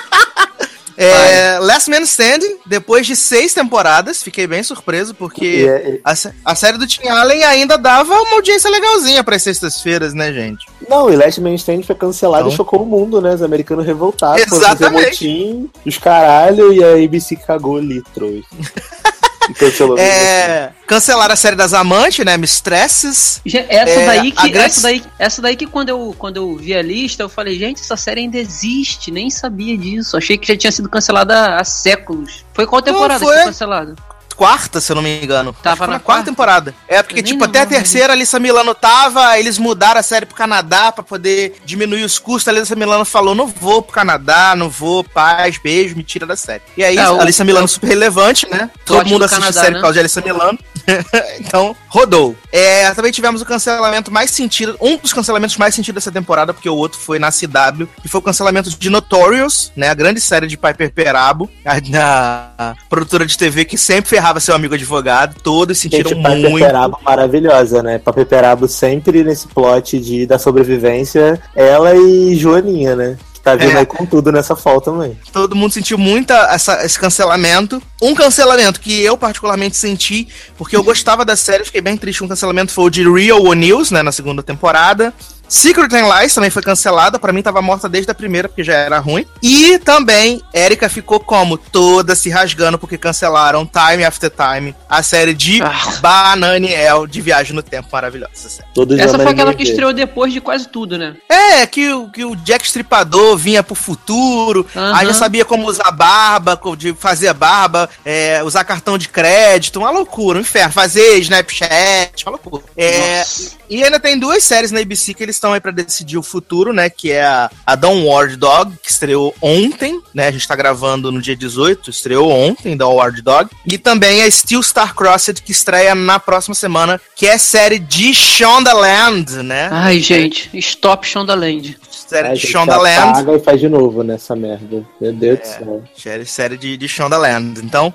É, 0.96 1.58
Last 1.60 1.90
Man 1.90 2.00
Standing, 2.02 2.56
depois 2.66 3.06
de 3.06 3.14
seis 3.16 3.52
temporadas, 3.54 4.22
fiquei 4.22 4.46
bem 4.46 4.62
surpreso, 4.62 5.14
porque 5.14 5.66
é- 5.68 6.00
a, 6.04 6.14
a 6.44 6.54
série 6.54 6.78
do 6.78 6.86
Tim 6.86 7.06
Allen 7.08 7.44
ainda 7.44 7.76
dava 7.78 8.12
uma 8.20 8.34
audiência 8.34 8.70
legalzinha 8.70 9.22
para 9.24 9.38
sextas-feiras, 9.38 10.12
né, 10.14 10.32
gente? 10.32 10.66
Não, 10.88 11.10
e 11.10 11.16
Last 11.16 11.40
Man 11.40 11.54
Stand 11.54 11.82
foi 11.82 11.94
cancelado 11.94 12.42
Então. 12.44 12.52
e 12.52 12.56
chocou 12.56 12.82
o 12.82 12.86
mundo, 12.86 13.20
né? 13.20 13.34
Os 13.34 13.42
americanos 13.42 13.86
revoltados. 13.86 14.42
fazer 14.44 14.56
Exatamente. 14.64 15.06
motim, 15.10 15.70
os 15.86 15.98
caralho, 15.98 16.72
e 16.72 16.82
a 16.84 17.04
ABC 17.04 17.36
cagou 17.36 17.78
litros. 17.78 18.44
cancelou. 19.58 19.96
mesmo 19.96 20.10
assim. 20.10 20.20
É, 20.20 20.70
cancelaram 20.86 21.32
a 21.32 21.36
série 21.36 21.56
das 21.56 21.72
amantes, 21.74 22.24
né, 22.24 22.36
Mistresses. 22.36 23.40
Essa 23.46 24.00
É, 24.00 24.06
daí 24.06 24.32
que 24.32 24.48
grande- 24.50 24.66
essa 24.66 24.82
daí, 24.82 25.04
essa 25.18 25.42
daí 25.42 25.56
que 25.56 25.66
quando 25.66 25.88
eu 25.88 26.14
quando 26.18 26.36
eu 26.36 26.56
vi 26.56 26.74
a 26.74 26.82
lista, 26.82 27.22
eu 27.22 27.28
falei, 27.28 27.58
gente, 27.58 27.80
essa 27.80 27.96
série 27.96 28.20
ainda 28.20 28.38
existe, 28.38 29.10
nem 29.10 29.30
sabia 29.30 29.76
disso. 29.76 30.16
Achei 30.16 30.36
que 30.38 30.46
já 30.48 30.56
tinha 30.56 30.72
sido 30.72 30.88
cancelada 30.88 31.56
há 31.56 31.64
séculos. 31.64 32.44
Foi 32.54 32.66
qual 32.66 32.82
temporada 32.82 33.20
foi. 33.24 33.32
que 33.34 33.38
foi 33.42 33.46
cancelada? 33.52 33.94
Quarta, 34.32 34.80
se 34.80 34.90
eu 34.90 34.96
não 34.96 35.02
me 35.02 35.22
engano. 35.22 35.54
Tava 35.62 35.86
na 35.86 35.94
na 35.94 35.98
quarta 35.98 36.04
quarta? 36.04 36.30
temporada. 36.30 36.74
É, 36.88 37.02
porque, 37.02 37.20
Eu 37.20 37.24
tipo, 37.24 37.44
até 37.44 37.60
a 37.60 37.66
terceira, 37.66 38.12
a 38.12 38.16
Alissa 38.16 38.38
Milano 38.38 38.74
tava, 38.74 39.38
eles 39.38 39.58
mudaram 39.58 40.00
a 40.00 40.02
série 40.02 40.26
pro 40.26 40.34
Canadá 40.34 40.92
pra 40.92 41.02
poder 41.02 41.56
diminuir 41.64 42.04
os 42.04 42.18
custos. 42.18 42.48
A 42.48 42.56
Alissa 42.56 42.74
Milano 42.74 43.04
falou: 43.04 43.34
não 43.34 43.46
vou 43.46 43.82
pro 43.82 43.92
Canadá, 43.92 44.54
não 44.56 44.68
vou, 44.68 45.04
paz, 45.04 45.58
beijo, 45.58 45.96
me 45.96 46.02
tira 46.02 46.26
da 46.26 46.36
série. 46.36 46.62
E 46.76 46.84
aí, 46.84 46.96
É, 46.96 47.02
a 47.02 47.10
Alissa 47.10 47.44
Milano 47.44 47.68
super 47.68 47.88
relevante, 47.88 48.48
né? 48.50 48.70
Todo 48.84 49.06
mundo 49.06 49.20
do 49.20 49.24
assiste 49.24 49.40
Canadá, 49.40 49.60
a 49.60 49.62
série 49.62 49.74
né? 49.74 49.78
por 49.78 49.82
causa 49.82 49.94
de 49.94 50.00
Alissa 50.00 50.20
Milano. 50.20 50.58
então, 51.40 51.76
rodou. 51.88 52.36
É, 52.50 52.92
também 52.94 53.12
tivemos 53.12 53.40
o 53.40 53.46
cancelamento 53.46 54.10
mais 54.10 54.30
sentido, 54.30 54.76
um 54.80 54.96
dos 54.96 55.12
cancelamentos 55.12 55.56
mais 55.56 55.74
sentidos 55.74 56.02
dessa 56.02 56.12
temporada, 56.12 56.52
porque 56.52 56.68
o 56.68 56.74
outro 56.74 56.98
foi 56.98 57.18
na 57.18 57.30
CW, 57.30 57.86
que 58.02 58.08
foi 58.08 58.18
o 58.20 58.22
cancelamento 58.22 58.70
de 58.70 58.90
Notorious, 58.90 59.72
né? 59.76 59.88
A 59.88 59.94
grande 59.94 60.20
série 60.20 60.46
de 60.46 60.56
Piper 60.56 60.92
Perabo, 60.92 61.50
a, 61.64 62.50
a 62.58 62.74
produtora 62.88 63.24
de 63.24 63.36
TV 63.36 63.64
que 63.64 63.78
sempre 63.78 64.10
ferrava 64.10 64.31
seu 64.40 64.54
amigo 64.54 64.74
advogado. 64.74 65.36
Todos 65.42 65.78
sentiram 65.78 66.10
Gente, 66.10 66.20
muito. 66.20 66.58
Perabo 66.64 66.98
maravilhosa, 67.04 67.82
né? 67.82 67.98
Paper 67.98 68.26
Perabo 68.26 68.68
sempre 68.68 69.22
nesse 69.24 69.46
plot 69.48 69.98
de, 69.98 70.26
da 70.26 70.38
sobrevivência, 70.38 71.40
ela 71.54 71.94
e 71.94 72.36
Joaninha, 72.36 72.96
né? 72.96 73.16
Que 73.34 73.40
tá 73.40 73.54
vindo 73.56 73.72
É. 73.72 73.78
aí 73.80 73.86
com 73.86 74.06
tudo 74.06 74.30
nessa 74.30 74.54
fall 74.54 74.80
também. 74.80 75.18
Todo 75.32 75.56
mundo 75.56 75.72
sentiu 75.72 75.98
muita 75.98 76.34
essa, 76.52 76.84
esse 76.84 76.98
cancelamento. 76.98 77.82
Um 78.00 78.14
cancelamento 78.14 78.80
que 78.80 79.02
eu 79.02 79.16
particularmente 79.16 79.76
senti, 79.76 80.28
porque 80.56 80.76
eu 80.76 80.82
gostava 80.84 81.24
da 81.24 81.36
série, 81.36 81.64
fiquei 81.64 81.80
bem 81.80 81.96
triste 81.96 82.20
com 82.20 82.26
o 82.26 82.28
cancelamento, 82.28 82.72
foi 82.72 82.84
o 82.84 82.90
de 82.90 83.08
Real 83.08 83.42
One 83.42 83.66
News, 83.66 83.90
né, 83.90 84.02
na 84.02 84.12
segunda 84.12 84.42
temporada. 84.42 85.12
Secret 85.52 85.92
and 85.94 86.08
Lies 86.08 86.32
também 86.34 86.48
foi 86.48 86.62
cancelada, 86.62 87.18
pra 87.18 87.30
mim 87.30 87.42
tava 87.42 87.60
morta 87.60 87.86
desde 87.86 88.10
a 88.10 88.14
primeira, 88.14 88.48
porque 88.48 88.64
já 88.64 88.72
era 88.72 88.98
ruim. 88.98 89.26
E 89.42 89.78
também, 89.80 90.40
Erika 90.54 90.88
ficou 90.88 91.20
como? 91.20 91.58
Toda 91.58 92.14
se 92.14 92.30
rasgando, 92.30 92.78
porque 92.78 92.96
cancelaram 92.96 93.66
Time 93.66 94.02
After 94.02 94.30
Time, 94.30 94.74
a 94.88 95.02
série 95.02 95.34
de 95.34 95.60
Ah. 95.62 95.92
Bananiel, 96.00 97.06
de 97.06 97.20
Viagem 97.20 97.54
no 97.54 97.62
Tempo, 97.62 97.88
maravilhosa 97.92 98.32
série. 98.48 98.68
Todos 98.74 98.98
Essa 98.98 99.18
foi 99.18 99.28
aquela 99.30 99.52
que 99.52 99.62
estreou 99.62 99.92
depois 99.92 100.32
de 100.32 100.40
quase 100.40 100.68
tudo, 100.68 100.96
né? 100.96 101.16
É, 101.28 101.66
que, 101.66 101.92
o- 101.92 102.08
que 102.08 102.24
o 102.24 102.34
Jack 102.34 102.64
Stripador 102.64 103.36
vinha 103.36 103.62
pro 103.62 103.74
futuro, 103.74 104.66
Aham. 104.74 104.96
aí 104.96 105.06
já 105.06 105.12
sabia 105.12 105.44
como 105.44 105.66
usar 105.68 105.90
barba, 105.90 106.58
de 106.78 106.94
fazer 106.94 107.30
barba, 107.34 107.90
é, 108.06 108.42
usar 108.42 108.64
cartão 108.64 108.96
de 108.96 109.06
crédito, 109.08 109.80
uma 109.80 109.90
loucura, 109.90 110.38
um 110.38 110.40
inferno. 110.40 110.72
Fazer 110.72 111.18
Snapchat, 111.18 112.24
uma 112.24 112.30
loucura. 112.32 112.62
É, 112.74 113.22
e 113.68 113.84
ainda 113.84 114.00
tem 114.00 114.18
duas 114.18 114.42
séries 114.44 114.70
na 114.70 114.80
ABC 114.80 115.12
que 115.12 115.22
eles 115.22 115.41
estão 115.42 115.52
aí 115.52 115.60
pra 115.60 115.72
decidir 115.72 116.16
o 116.16 116.22
futuro, 116.22 116.72
né? 116.72 116.88
Que 116.88 117.10
é 117.10 117.24
a, 117.24 117.50
a 117.66 117.74
Downward 117.74 118.36
Dog, 118.36 118.72
que 118.80 118.90
estreou 118.90 119.34
ontem, 119.42 120.00
né? 120.14 120.28
A 120.28 120.30
gente 120.30 120.46
tá 120.46 120.54
gravando 120.54 121.10
no 121.10 121.20
dia 121.20 121.34
18, 121.34 121.90
estreou 121.90 122.30
ontem, 122.30 122.76
Downward 122.76 123.20
Dog. 123.20 123.50
E 123.66 123.76
também 123.76 124.22
a 124.22 124.30
Steel 124.30 124.62
Star 124.62 124.94
Crossed, 124.94 125.42
que 125.42 125.50
estreia 125.50 125.94
na 125.96 126.20
próxima 126.20 126.54
semana, 126.54 127.00
que 127.16 127.26
é 127.26 127.36
série 127.36 127.80
de 127.80 128.14
Shondaland, 128.14 129.42
né? 129.42 129.68
Ai, 129.72 129.98
gente, 129.98 130.48
stop 130.54 131.06
Shondaland. 131.06 131.76
Série 132.12 132.28
A 132.28 132.34
de 132.34 132.46
Shondaland. 132.46 133.10
apaga 133.10 133.32
e 133.34 133.40
faz 133.40 133.60
de 133.60 133.68
novo 133.68 134.02
nessa 134.02 134.36
merda. 134.36 134.84
Meu 135.00 135.12
Deus 135.12 135.38
do 135.40 135.46
céu. 135.46 135.82
Série, 135.96 136.26
série 136.26 136.56
de, 136.56 136.76
de 136.76 136.88
Shondaland. 136.88 137.60
Então, 137.62 137.92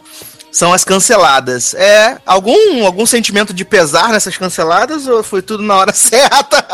são 0.52 0.74
as 0.74 0.84
canceladas. 0.84 1.74
É, 1.74 2.18
algum, 2.26 2.86
algum 2.86 3.06
sentimento 3.06 3.54
de 3.54 3.64
pesar 3.64 4.10
nessas 4.10 4.38
canceladas 4.38 5.08
ou 5.08 5.24
foi 5.24 5.42
tudo 5.42 5.64
na 5.64 5.76
hora 5.76 5.94
certa? 5.96 6.66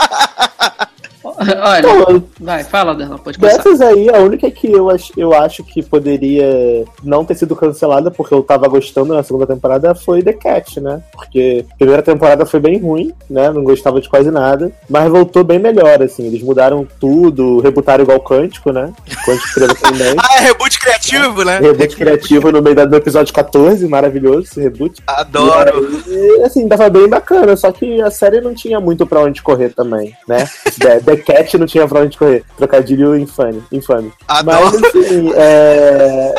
Olha, 1.24 1.80
Então, 1.80 2.24
vai, 2.40 2.64
fala, 2.64 2.94
Derlan, 2.94 3.18
pode 3.18 3.40
começar. 3.40 3.58
Dessas 3.58 3.82
aí, 3.82 4.10
a 4.10 4.20
única 4.20 4.50
que 4.52 4.72
eu 4.72 4.90
acho, 4.90 5.14
eu 5.16 5.34
acho 5.34 5.64
que 5.64 5.82
poderia 5.82 6.84
não 7.02 7.24
ter 7.24 7.36
sido 7.36 7.56
cancelada, 7.56 8.12
porque 8.12 8.34
eu 8.34 8.44
tava 8.44 8.68
gostando 8.68 9.14
na 9.14 9.24
segunda 9.24 9.48
temporada, 9.48 9.96
foi 9.96 10.22
The 10.22 10.34
Cat, 10.34 10.80
né? 10.82 11.02
Porque 11.14 11.66
a 11.72 11.76
primeira 11.78 12.02
temporada 12.02 12.46
foi 12.46 12.60
bem 12.60 12.80
ruim, 12.80 13.14
né? 13.30 13.50
Não 13.52 13.64
gostava 13.64 14.02
de 14.02 14.10
quase 14.10 14.30
nada, 14.30 14.72
mas 14.90 15.10
voltou 15.10 15.44
bem 15.44 15.60
melhor, 15.60 16.02
assim. 16.04 16.26
Eles 16.26 16.44
mudaram 16.44 16.86
tudo, 17.00 17.60
rebutaram 17.60 18.04
igual 18.04 18.20
Cântico, 18.20 18.72
né? 18.72 18.92
Cântico 19.26 19.82
também. 19.82 20.16
ah, 20.20 20.38
é 20.38 20.40
reboot 20.42 20.80
criativo, 20.80 21.44
né? 21.46 21.60
Reboot 21.60 21.96
criativo 21.96 22.52
no 22.52 22.62
meio 22.62 22.88
do 22.88 22.96
episódio 22.96 23.34
14, 23.34 23.88
maravilhoso 23.88 24.42
esse 24.42 24.60
reboot. 24.62 25.02
Adoro. 25.08 26.02
E, 26.08 26.44
assim, 26.44 26.68
tava 26.68 26.90
bem 26.90 27.08
bacana, 27.08 27.56
só 27.56 27.72
que 27.72 28.02
a 28.02 28.12
série 28.12 28.42
não 28.42 28.54
tinha 28.54 28.80
muito 28.80 29.06
pra 29.06 29.22
onde 29.22 29.42
correr 29.42 29.70
também, 29.70 30.14
né? 30.28 30.50
The, 30.80 31.00
Cat 31.18 31.58
não 31.58 31.66
tinha 31.66 31.88
pra 31.88 32.02
onde 32.02 32.18
correr. 32.18 32.44
Trocadilho 32.58 33.18
infame. 33.18 33.64
infame. 33.72 34.12
Adoro. 34.28 34.66
Mas, 34.66 34.84
assim, 34.84 35.32
é... 35.36 36.34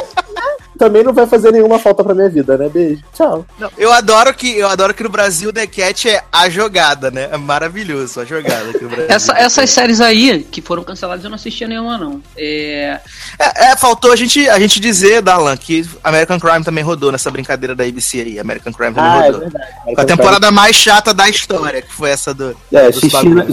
Também 0.78 1.02
não 1.04 1.12
vai 1.12 1.26
fazer 1.26 1.52
nenhuma 1.52 1.78
falta 1.78 2.02
pra 2.02 2.14
minha 2.14 2.28
vida, 2.28 2.57
né? 2.59 2.69
Beijo. 2.69 3.02
Tchau. 3.14 3.45
Não, 3.59 3.71
eu 3.78 3.93
adoro 3.93 4.35
que 4.35 4.59
eu 4.59 4.69
adoro 4.69 4.93
que 4.95 5.02
no 5.02 5.09
Brasil 5.09 5.52
The 5.52 5.66
Cat 5.66 6.09
é 6.09 6.23
a 6.33 6.49
jogada, 6.49 7.11
né? 7.11 7.28
É 7.31 7.37
maravilhoso 7.37 8.21
a 8.21 8.25
jogada 8.25 8.71
aqui 8.71 8.83
no 8.83 8.88
Brasil. 8.90 9.07
Essa- 9.09 9.38
essas 9.38 9.71
séries 9.71 10.00
aí 10.00 10.43
que 10.50 10.61
foram 10.61 10.83
canceladas 10.83 11.23
eu 11.25 11.31
não 11.31 11.37
assistia 11.37 11.69
nenhuma, 11.69 11.97
não. 11.99 12.21
É, 12.37 12.99
É, 13.38 13.66
é, 13.73 13.76
faltou 13.76 14.12
a 14.12 14.16
gente, 14.16 14.49
a 14.49 14.59
gente 14.59 14.78
dizer, 14.81 15.21
Darlan, 15.23 15.57
que 15.57 15.88
American 16.02 16.38
Crime 16.40 16.64
também 16.64 16.83
rodou 16.85 17.11
nessa 17.12 17.31
brincadeira 17.31 17.75
da 17.75 17.85
ABC 17.85 18.21
aí. 18.21 18.38
American 18.38 18.73
Crime 18.73 18.95
também 18.95 19.11
Ah, 19.11 19.16
é 19.19 19.26
rodou. 19.26 19.40
verdade. 19.40 19.66
Com 19.95 20.00
a 20.00 20.04
temporada 20.04 20.50
mais 20.50 20.76
chata 20.76 21.12
da 21.14 21.28
história, 21.28 21.83
que 21.83 21.93
foi 21.93 22.11
essa 22.11 22.33
do. 22.35 22.57
É, 22.73 22.90
dos 22.90 23.00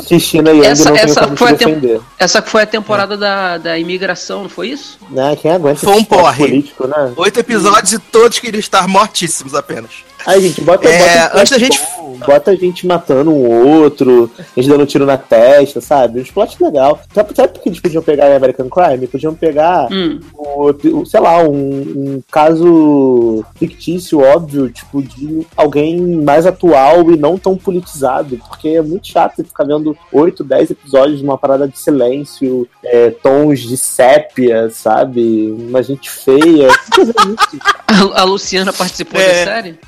Xixina, 0.07 0.51
e 0.51 0.61
Essa- 0.61 0.89
não 0.89 0.97
essa 0.97 1.27
foi 1.35 1.53
tem- 1.53 1.67
defender. 1.75 2.01
essa 2.17 2.41
que 2.41 2.49
foi 2.49 2.63
a 2.63 2.65
temporada 2.65 3.17
da, 3.17 3.57
da 3.57 3.77
imigração, 3.77 4.43
não 4.43 4.49
foi 4.49 4.69
isso? 4.69 4.97
Né? 5.09 5.35
Quem 5.41 5.51
aguenta 5.51 5.79
Foi 5.79 5.93
um 5.95 6.03
porre. 6.03 6.47
político, 6.47 6.87
né? 6.87 7.10
Oito 7.15 7.39
episódios 7.39 7.93
e 7.93 7.99
todos 7.99 8.39
queriam 8.39 8.59
estar 8.59 8.87
mortíssimos 8.87 9.53
apenas. 9.53 10.03
Aí, 10.25 10.41
gente, 10.41 10.61
bota, 10.61 10.87
É, 10.87 10.99
bota 11.27 11.37
antes 11.39 11.51
da 11.51 11.57
gente- 11.57 11.79
bom, 11.97 12.17
bota 12.25 12.51
a 12.51 12.55
gente 12.55 12.85
matando 12.87 13.31
um 13.31 13.73
outro, 13.81 14.29
a 14.37 14.43
gente 14.59 14.69
dando 14.69 14.83
um 14.83 14.85
tiro 14.85 15.05
na 15.05 15.17
testa, 15.17 15.81
sabe? 15.81 16.21
Um 16.21 16.23
plot 16.25 16.61
legal. 16.63 16.99
Sabe, 17.13 17.35
sabe 17.35 17.53
por 17.53 17.61
que 17.61 17.69
eles 17.69 17.79
podiam 17.79 18.03
pegar 18.03 18.29
em 18.29 18.35
American 18.35 18.69
Crime? 18.69 19.07
Podiam 19.07 19.33
pegar, 19.33 19.87
Hum. 19.91 20.19
o, 20.37 20.69
o- 20.99 21.05
sei 21.05 21.19
lá, 21.19 21.39
um, 21.43 21.51
um 21.51 22.21
caso 22.31 23.43
fictício, 23.55 24.19
óbvio, 24.19 24.69
tipo, 24.69 25.01
de 25.01 25.45
alguém 25.57 25.99
mais 25.99 26.45
atual 26.45 27.11
e 27.11 27.17
não 27.17 27.37
tão 27.37 27.57
politizado, 27.57 28.37
porque 28.47 28.69
é 28.69 28.81
muito 28.81 29.07
chato 29.07 29.35
você 29.35 29.43
ficar 29.43 29.63
vendo 29.63 29.97
8, 30.11 30.43
10 30.43 30.71
episódios 30.71 31.19
de 31.19 31.23
uma 31.23 31.37
parada 31.37 31.67
de 31.67 31.77
silêncio, 31.77 32.67
é, 32.83 33.09
tons 33.09 33.59
de 33.61 33.77
sépia, 33.77 34.69
sabe? 34.69 35.51
Uma 35.57 35.81
gente 35.83 36.09
feia. 36.09 36.67
Coisa 36.93 37.13
muito 37.25 37.41
A, 37.87 38.21
a 38.21 38.23
Luciana 38.23 38.71
participou 38.71 39.19
É. 39.19 39.27
da 39.45 39.51
série? 39.51 39.79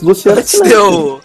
Luciana 0.00 0.40
Antes 0.40 0.60
de 0.60 0.72
eu, 0.72 1.20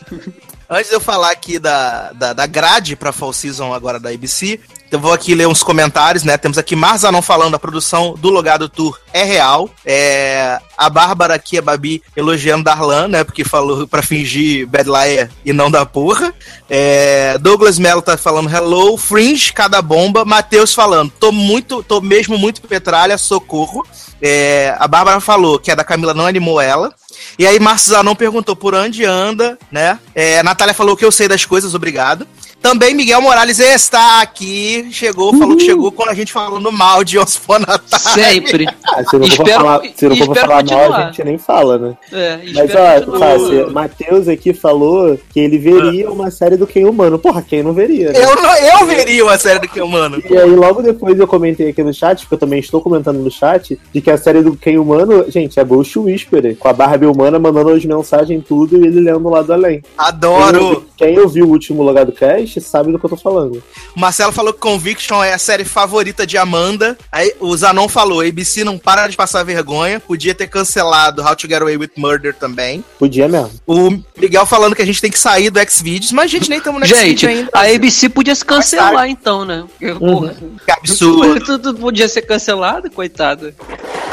antes 0.69 0.89
de 0.89 0.95
eu 0.95 1.01
falar 1.01 1.31
aqui 1.31 1.59
da, 1.59 2.11
da, 2.13 2.33
da 2.33 2.45
grade 2.45 2.95
pra 2.95 3.11
Fall 3.11 3.33
Season 3.33 3.73
agora 3.73 3.99
da 3.99 4.09
ABC, 4.09 4.59
eu 4.91 4.99
vou 4.99 5.13
aqui 5.13 5.33
ler 5.33 5.47
uns 5.47 5.63
comentários, 5.63 6.25
né? 6.25 6.37
Temos 6.37 6.57
aqui 6.57 6.75
Marzanon 6.75 7.21
falando 7.21 7.55
a 7.55 7.59
produção 7.59 8.13
do 8.13 8.29
Logado 8.29 8.67
Tour 8.67 8.99
é 9.13 9.23
real. 9.23 9.69
É, 9.85 10.59
a 10.77 10.89
Bárbara 10.89 11.33
aqui, 11.33 11.57
a 11.57 11.61
Babi, 11.61 12.03
elogiando 12.13 12.65
Darlan, 12.65 13.07
né? 13.07 13.23
Porque 13.23 13.45
falou 13.45 13.87
pra 13.87 14.03
fingir 14.03 14.67
Bad 14.67 14.89
Liar 14.89 15.29
e 15.45 15.53
não 15.53 15.71
da 15.71 15.85
porra. 15.85 16.33
É, 16.69 17.37
Douglas 17.37 17.79
Mello 17.79 18.01
tá 18.01 18.17
falando 18.17 18.53
hello, 18.53 18.97
Fringe, 18.97 19.53
cada 19.53 19.81
bomba. 19.81 20.25
Matheus 20.25 20.73
falando, 20.73 21.09
tô 21.17 21.31
muito, 21.31 21.81
tô 21.83 22.01
mesmo 22.01 22.37
muito 22.37 22.61
petralha, 22.61 23.17
socorro. 23.17 23.87
É, 24.21 24.75
a 24.77 24.89
Bárbara 24.89 25.21
falou 25.21 25.57
que 25.57 25.71
a 25.71 25.75
da 25.75 25.85
Camila 25.85 26.13
não 26.13 26.27
animou 26.27 26.59
ela. 26.59 26.93
E 27.37 27.45
aí, 27.45 27.59
Márcio 27.59 27.89
Zanon 27.91 28.15
perguntou 28.15 28.55
por 28.55 28.73
onde 28.73 29.03
anda, 29.05 29.57
né? 29.71 29.99
É, 30.13 30.41
Natália 30.43 30.73
falou 30.73 30.95
que 30.97 31.05
eu 31.05 31.11
sei 31.11 31.27
das 31.27 31.45
coisas, 31.45 31.73
obrigado. 31.75 32.27
Também 32.61 32.93
Miguel 32.93 33.19
Morales 33.21 33.57
está 33.57 34.21
aqui, 34.21 34.87
chegou, 34.91 35.35
falou 35.35 35.57
que 35.57 35.65
chegou 35.65 35.91
quando 35.91 36.09
a 36.09 36.13
gente 36.13 36.31
falou 36.31 36.59
no 36.59 36.71
mal 36.71 37.03
de 37.03 37.17
Once 37.17 37.39
Upon 37.39 37.55
a 37.67 37.79
Time. 37.79 38.23
Sempre. 38.23 38.67
Ah, 38.93 39.05
se 39.05 39.17
não 39.17 39.25
for 39.25 39.35
pra 39.37 39.45
Espero- 39.45 39.61
falar, 39.63 39.81
se 39.95 40.09
não 40.09 40.15
for 40.17 40.35
falar 40.37 40.63
mal, 40.65 40.93
a 40.93 41.05
gente 41.05 41.23
nem 41.23 41.37
fala, 41.37 41.77
né? 41.77 41.97
É, 42.11 42.39
Mas 42.53 42.71
ó. 42.75 43.17
Fácil, 43.17 43.71
Matheus 43.71 44.27
aqui 44.27 44.53
falou 44.53 45.17
que 45.31 45.39
ele 45.39 45.57
veria 45.57 46.11
uma 46.11 46.29
série 46.29 46.57
do 46.57 46.67
Ken 46.67 46.83
Humano. 46.83 47.17
Porra, 47.17 47.41
quem 47.41 47.63
não 47.63 47.71
veria? 47.71 48.11
né? 48.11 48.19
Eu, 48.21 48.35
não- 48.35 48.57
eu 48.57 48.85
veria 48.85 49.23
uma 49.23 49.37
série 49.37 49.59
do 49.59 49.67
que 49.69 49.79
humano. 49.81 50.21
E 50.29 50.37
aí, 50.37 50.49
logo 50.53 50.81
depois 50.81 51.17
eu 51.17 51.25
comentei 51.25 51.69
aqui 51.69 51.81
no 51.81 51.93
chat, 51.93 52.19
porque 52.23 52.35
eu 52.35 52.39
também 52.39 52.59
estou 52.59 52.81
comentando 52.81 53.19
no 53.19 53.31
chat, 53.31 53.79
de 53.93 54.01
que 54.01 54.11
a 54.11 54.17
série 54.17 54.41
do 54.43 54.57
Ken 54.57 54.77
Humano, 54.77 55.25
gente, 55.31 55.57
é 55.57 55.63
Ghost 55.63 55.97
Whisperer, 55.97 56.57
com 56.57 56.67
a 56.67 56.73
Barbie 56.73 57.05
humana 57.11 57.37
mandando 57.39 57.69
as 57.71 57.83
mensagens 57.85 58.43
tudo 58.47 58.77
e 58.77 58.87
ele 58.87 58.99
lendo 59.01 59.29
lá 59.29 59.41
do 59.41 59.53
além. 59.53 59.81
Adoro. 59.97 60.85
Quem 60.97 61.17
ouviu 61.19 61.45
o 61.45 61.49
último 61.49 61.81
Logado 61.83 62.11
Cast 62.11 62.61
sabe 62.61 62.91
do 62.91 62.99
que 62.99 63.05
eu 63.05 63.09
tô 63.09 63.17
falando. 63.17 63.61
O 63.95 63.99
Marcelo 63.99 64.31
falou 64.31 64.53
que 64.53 64.59
Conviction 64.59 65.23
é 65.23 65.33
a 65.33 65.37
série 65.37 65.65
favorita 65.65 66.25
de 66.27 66.37
Amanda. 66.37 66.97
Aí 67.11 67.33
o 67.39 67.55
Zanon 67.57 67.87
falou: 67.87 68.21
ABC 68.21 68.63
não 68.63 68.77
para 68.77 69.07
de 69.07 69.17
passar 69.17 69.43
vergonha. 69.43 69.99
Podia 69.99 70.35
ter 70.35 70.47
cancelado 70.47 71.21
How 71.23 71.35
to 71.35 71.47
Get 71.47 71.61
Away 71.61 71.77
with 71.77 71.89
Murder 71.97 72.35
também. 72.35 72.83
Podia 72.99 73.27
mesmo. 73.27 73.51
O 73.65 73.89
Miguel 74.17 74.45
falando 74.45 74.75
que 74.75 74.81
a 74.81 74.85
gente 74.85 75.01
tem 75.01 75.09
que 75.11 75.19
sair 75.19 75.49
do 75.49 75.59
Xvideos, 75.59 76.11
mas 76.11 76.25
a 76.25 76.27
gente 76.27 76.49
nem 76.49 76.59
estamos 76.59 76.79
no 76.81 76.85
Gente, 76.85 77.25
ainda. 77.25 77.49
a 77.53 77.61
ABC 77.73 78.07
podia 78.09 78.35
se 78.35 78.45
cancelar 78.45 79.07
então, 79.09 79.43
né? 79.45 79.65
Porque, 79.69 79.91
Uhum. 79.91 79.99
porra, 79.99 80.35
Que 80.65 80.71
absurdo. 80.71 81.39
tudo 81.45 81.73
podia 81.75 82.07
ser 82.07 82.21
cancelado, 82.21 82.89
coitado. 82.91 83.53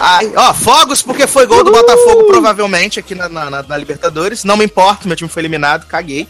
Ai, 0.01 0.33
ó, 0.37 0.55
fogos 0.55 1.03
porque 1.03 1.27
foi 1.27 1.45
gol 1.47 1.65
do 1.65 1.73
Botafogo, 1.73 2.25
provavelmente, 2.25 3.01
aqui 3.01 3.15
na, 3.15 3.29
na- 3.29 3.51
na- 3.63 3.77
Libertadores. 3.77 4.45
Não 4.45 4.57
me 4.57 4.65
importa, 4.65 5.07
meu 5.09 5.17
time 5.17 5.29
foi 5.29 5.43
eliminado, 5.43 5.87
caguei. 5.87 6.29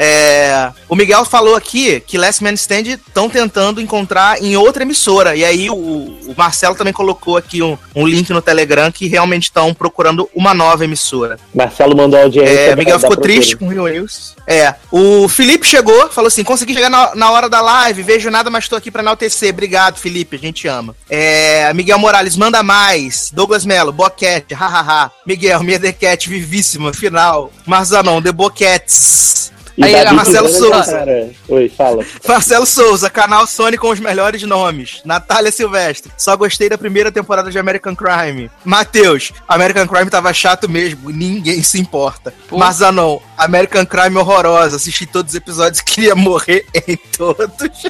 É, 0.00 0.70
o 0.88 0.94
Miguel 0.94 1.24
falou 1.24 1.56
aqui 1.56 1.98
que 1.98 2.16
Last 2.16 2.42
Man 2.42 2.52
Stand 2.52 2.82
estão 2.82 3.28
tentando 3.28 3.80
encontrar 3.80 4.40
em 4.40 4.56
outra 4.56 4.84
emissora. 4.84 5.34
E 5.34 5.44
aí 5.44 5.68
o, 5.68 5.74
o 5.74 6.34
Marcelo 6.36 6.76
também 6.76 6.92
colocou 6.92 7.36
aqui 7.36 7.60
um, 7.60 7.76
um 7.96 8.06
link 8.06 8.30
no 8.30 8.40
Telegram 8.40 8.92
que 8.92 9.08
realmente 9.08 9.44
estão 9.44 9.74
procurando 9.74 10.30
uma 10.32 10.54
nova 10.54 10.84
emissora. 10.84 11.36
Marcelo 11.52 11.96
mandou 11.96 12.20
audiência. 12.20 12.52
É, 12.52 12.76
Miguel 12.76 13.00
ficou 13.00 13.16
triste 13.16 13.56
com 13.56 13.66
o 13.66 13.70
Rio 13.70 13.88
News. 13.88 14.36
É, 14.46 14.72
o 14.92 15.28
Felipe 15.28 15.66
chegou, 15.66 16.08
falou 16.08 16.28
assim: 16.28 16.44
consegui 16.44 16.74
chegar 16.74 16.88
na, 16.88 17.16
na 17.16 17.32
hora 17.32 17.48
da 17.48 17.60
live, 17.60 18.02
vejo 18.02 18.30
nada, 18.30 18.48
mas 18.48 18.68
tô 18.68 18.76
aqui 18.76 18.92
pra 18.92 19.02
enaltecer. 19.02 19.50
Obrigado, 19.50 19.98
Felipe, 19.98 20.36
a 20.36 20.38
gente 20.38 20.68
ama. 20.68 20.94
É, 21.10 21.72
Miguel 21.74 21.98
Morales, 21.98 22.36
manda 22.36 22.62
mais. 22.62 23.32
Douglas 23.32 23.66
Melo, 23.66 23.90
Boquete, 23.90 24.54
hahaha. 24.54 25.10
Miguel, 25.26 25.64
minha 25.64 25.78
Dequete, 25.78 26.28
vivíssima, 26.28 26.92
final. 26.92 27.52
Marzanon, 27.66 28.22
The 28.22 28.30
Boquetes. 28.30 29.50
E 29.78 29.84
Aí, 29.84 29.92
Davi 29.92 30.16
Marcelo 30.16 30.48
Souza. 30.48 30.92
cara. 30.92 31.30
Oi, 31.48 31.68
fala. 31.68 32.04
Marcelo 32.26 32.66
Souza, 32.66 33.08
canal 33.08 33.46
Sony 33.46 33.78
com 33.78 33.90
os 33.90 34.00
melhores 34.00 34.42
nomes. 34.42 35.00
Natália 35.04 35.52
Silvestre, 35.52 36.10
só 36.18 36.36
gostei 36.36 36.68
da 36.68 36.76
primeira 36.76 37.12
temporada 37.12 37.48
de 37.48 37.60
American 37.60 37.94
Crime. 37.94 38.50
Matheus, 38.64 39.32
American 39.46 39.86
Crime 39.86 40.10
tava 40.10 40.32
chato 40.32 40.68
mesmo, 40.68 41.10
ninguém 41.10 41.62
se 41.62 41.78
importa. 41.78 42.34
Pô. 42.48 42.58
Marzanon, 42.58 43.20
American 43.36 43.86
Crime 43.86 44.16
horrorosa, 44.16 44.74
assisti 44.74 45.06
todos 45.06 45.30
os 45.30 45.36
episódios, 45.36 45.80
queria 45.86 46.16
morrer 46.16 46.66
em 46.88 46.96
todos. 47.16 47.86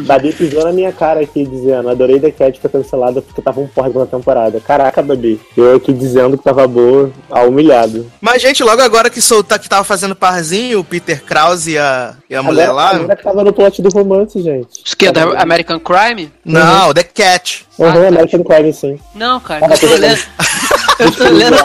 Babi 0.00 0.32
pisou 0.32 0.64
na 0.64 0.72
minha 0.72 0.92
cara 0.92 1.20
aqui 1.20 1.44
dizendo: 1.46 1.88
adorei 1.88 2.18
The 2.20 2.30
Cat 2.30 2.60
foi 2.60 2.70
cancelada 2.70 3.22
porque 3.22 3.40
tava 3.40 3.60
um 3.60 3.66
porra 3.66 3.88
na 3.90 4.06
temporada. 4.06 4.60
Caraca, 4.60 5.02
Babi. 5.02 5.40
Eu 5.56 5.76
aqui 5.76 5.92
dizendo 5.92 6.36
que 6.36 6.44
tava 6.44 6.66
boa, 6.66 7.10
a 7.30 7.42
humilhado. 7.42 8.10
Mas, 8.20 8.42
gente, 8.42 8.62
logo 8.64 8.82
agora 8.82 9.08
que 9.10 9.20
soltar 9.20 9.58
que 9.58 9.68
tava 9.68 9.84
fazendo 9.84 10.14
parzinho, 10.16 10.80
o 10.80 10.84
Peter 10.84 11.22
Krause 11.22 11.72
e 11.72 11.78
a, 11.78 12.14
e 12.28 12.34
a 12.34 12.42
mulher 12.42 12.68
Agora, 12.70 12.76
lá. 12.76 12.90
agora 12.96 13.16
que 13.16 13.22
tava 13.22 13.44
no 13.44 13.52
plot 13.52 13.80
do 13.82 13.88
romance, 13.90 14.40
gente. 14.42 14.82
Isso 14.84 14.96
que 14.96 15.06
é 15.06 15.12
da 15.12 15.40
American 15.40 15.78
Crime? 15.80 16.32
Não, 16.44 16.92
The 16.92 17.04
Cat. 17.04 17.64
Uhum, 17.78 17.88
Ah, 17.88 17.92
tá. 17.92 18.08
American 18.08 18.42
Crime, 18.44 18.72
sim. 18.72 18.98
Não, 19.14 19.38
cara, 19.40 19.66
Ah, 19.66 19.74
eu 19.74 19.78
tô. 19.78 19.86
Eu 20.98 21.12
tô 21.12 21.24
lendo, 21.24 21.56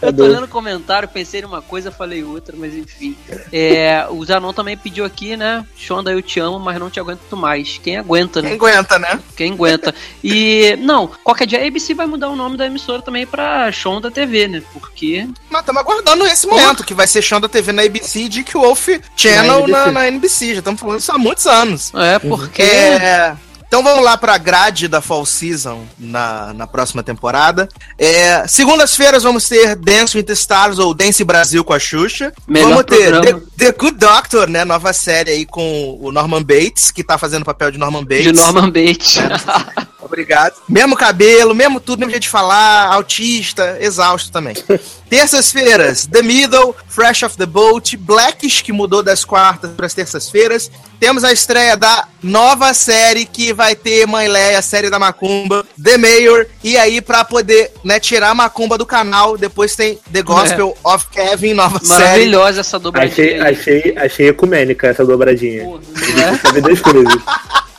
eu 0.00 0.10
tô 0.10 0.22
lendo 0.26 0.48
comentário, 0.48 1.06
pensei 1.06 1.42
numa 1.42 1.60
coisa, 1.60 1.90
falei 1.90 2.24
outra, 2.24 2.56
mas 2.58 2.74
enfim. 2.74 3.14
É, 3.52 4.06
o 4.08 4.24
Zanon 4.24 4.54
também 4.54 4.74
pediu 4.74 5.04
aqui, 5.04 5.36
né? 5.36 5.66
Shonda, 5.76 6.10
eu 6.10 6.22
te 6.22 6.40
amo, 6.40 6.58
mas 6.58 6.78
não 6.80 6.88
te 6.88 6.98
aguento 6.98 7.36
mais. 7.36 7.59
Quem 7.82 7.96
aguenta, 7.96 8.40
Quem 8.40 8.50
né? 8.50 8.56
aguenta, 8.56 8.98
né? 8.98 9.20
Quem 9.36 9.52
aguenta. 9.52 9.94
E, 10.22 10.76
não, 10.80 11.10
qualquer 11.24 11.46
dia 11.46 11.62
a 11.62 11.66
ABC 11.66 11.94
vai 11.94 12.06
mudar 12.06 12.28
o 12.28 12.36
nome 12.36 12.56
da 12.56 12.66
emissora 12.66 13.02
também 13.02 13.26
pra 13.26 13.70
Shonda 13.72 14.10
TV, 14.10 14.48
né? 14.48 14.62
Porque. 14.72 15.28
Mas 15.50 15.60
estamos 15.60 15.80
aguardando 15.80 16.26
esse 16.26 16.46
momento, 16.46 16.84
que 16.84 16.94
vai 16.94 17.06
ser 17.06 17.22
chão 17.22 17.40
da 17.40 17.48
TV 17.48 17.72
na 17.72 17.82
ABC 17.82 18.20
e 18.20 18.28
Dick 18.28 18.52
Wolf 18.54 18.88
Channel 19.16 19.66
Na 19.68 19.86
na, 19.86 19.92
na 19.92 20.08
NBC. 20.08 20.54
Já 20.54 20.58
estamos 20.58 20.80
falando 20.80 21.00
isso 21.00 21.12
há 21.12 21.18
muitos 21.18 21.46
anos. 21.46 21.92
É, 21.94 22.18
porque. 22.18 22.62
É, 22.62 23.36
então 23.70 23.84
vamos 23.84 24.04
lá 24.04 24.16
pra 24.18 24.36
grade 24.36 24.88
da 24.88 25.00
Fall 25.00 25.24
Season 25.24 25.86
na, 25.96 26.52
na 26.52 26.66
próxima 26.66 27.04
temporada. 27.04 27.68
É, 27.96 28.44
Segundas-feiras 28.48 29.22
vamos 29.22 29.48
ter 29.48 29.76
Dance 29.76 30.16
with 30.16 30.24
the 30.24 30.32
Stars 30.32 30.80
ou 30.80 30.92
Dance 30.92 31.22
Brasil 31.22 31.62
com 31.62 31.72
a 31.72 31.78
Xuxa. 31.78 32.32
Melhor 32.48 32.70
vamos 32.70 32.84
ter 32.86 33.20
The. 33.20 33.40
The 33.56 33.70
Good 33.70 33.96
Doctor, 33.96 34.48
né? 34.48 34.64
Nova 34.64 34.92
série 34.92 35.30
aí 35.30 35.46
com 35.46 35.96
o 36.00 36.10
Norman 36.10 36.42
Bates, 36.42 36.90
que 36.90 37.04
tá 37.04 37.16
fazendo 37.16 37.42
o 37.42 37.44
papel 37.44 37.70
de 37.70 37.78
Norman 37.78 38.02
Bates. 38.02 38.24
De 38.24 38.32
Norman 38.32 38.70
Bates. 38.70 39.18
Obrigado. 40.02 40.54
Mesmo 40.68 40.96
cabelo, 40.96 41.54
mesmo 41.54 41.78
tudo, 41.78 42.00
mesmo 42.00 42.10
jeito 42.10 42.24
de 42.24 42.28
falar, 42.28 42.92
autista, 42.92 43.78
exausto 43.80 44.32
também. 44.32 44.56
Terças-feiras, 45.10 46.06
The 46.06 46.22
Middle, 46.22 46.74
Fresh 46.88 47.24
of 47.24 47.36
the 47.36 47.44
Boat, 47.44 47.96
Blackish, 47.96 48.62
que 48.62 48.72
mudou 48.72 49.02
das 49.02 49.24
quartas 49.24 49.72
para 49.72 49.84
as 49.84 49.92
terças-feiras. 49.92 50.70
Temos 51.00 51.24
a 51.24 51.32
estreia 51.32 51.76
da 51.76 52.06
nova 52.22 52.72
série 52.72 53.26
que 53.26 53.52
vai 53.52 53.74
ter 53.74 54.06
Mãe 54.06 54.28
Leia, 54.28 54.58
a 54.58 54.62
série 54.62 54.88
da 54.88 55.00
Macumba, 55.00 55.66
The 55.82 55.98
Mayor, 55.98 56.46
e 56.62 56.78
aí 56.78 57.00
pra 57.00 57.24
poder 57.24 57.72
né, 57.82 57.98
tirar 57.98 58.30
a 58.30 58.34
Macumba 58.34 58.78
do 58.78 58.86
canal, 58.86 59.36
depois 59.36 59.74
tem 59.74 59.98
The 60.12 60.22
Gospel 60.22 60.78
of 60.84 61.06
Kevin, 61.10 61.54
nova 61.54 61.80
série. 61.80 61.88
Maravilhosa 61.88 62.60
essa 62.60 62.78
dobradinha. 62.78 63.42
Achei, 63.42 63.80
achei, 63.80 63.98
achei 63.98 64.28
ecumênica 64.28 64.86
essa 64.86 65.04
dobradinha. 65.04 65.64
Porra, 65.64 65.80
não 66.14 66.22
é? 66.22 66.38
Sabe 66.38 66.60
das 66.60 66.80
coisas. 66.80 67.22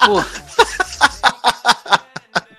Porra. 0.05 0.27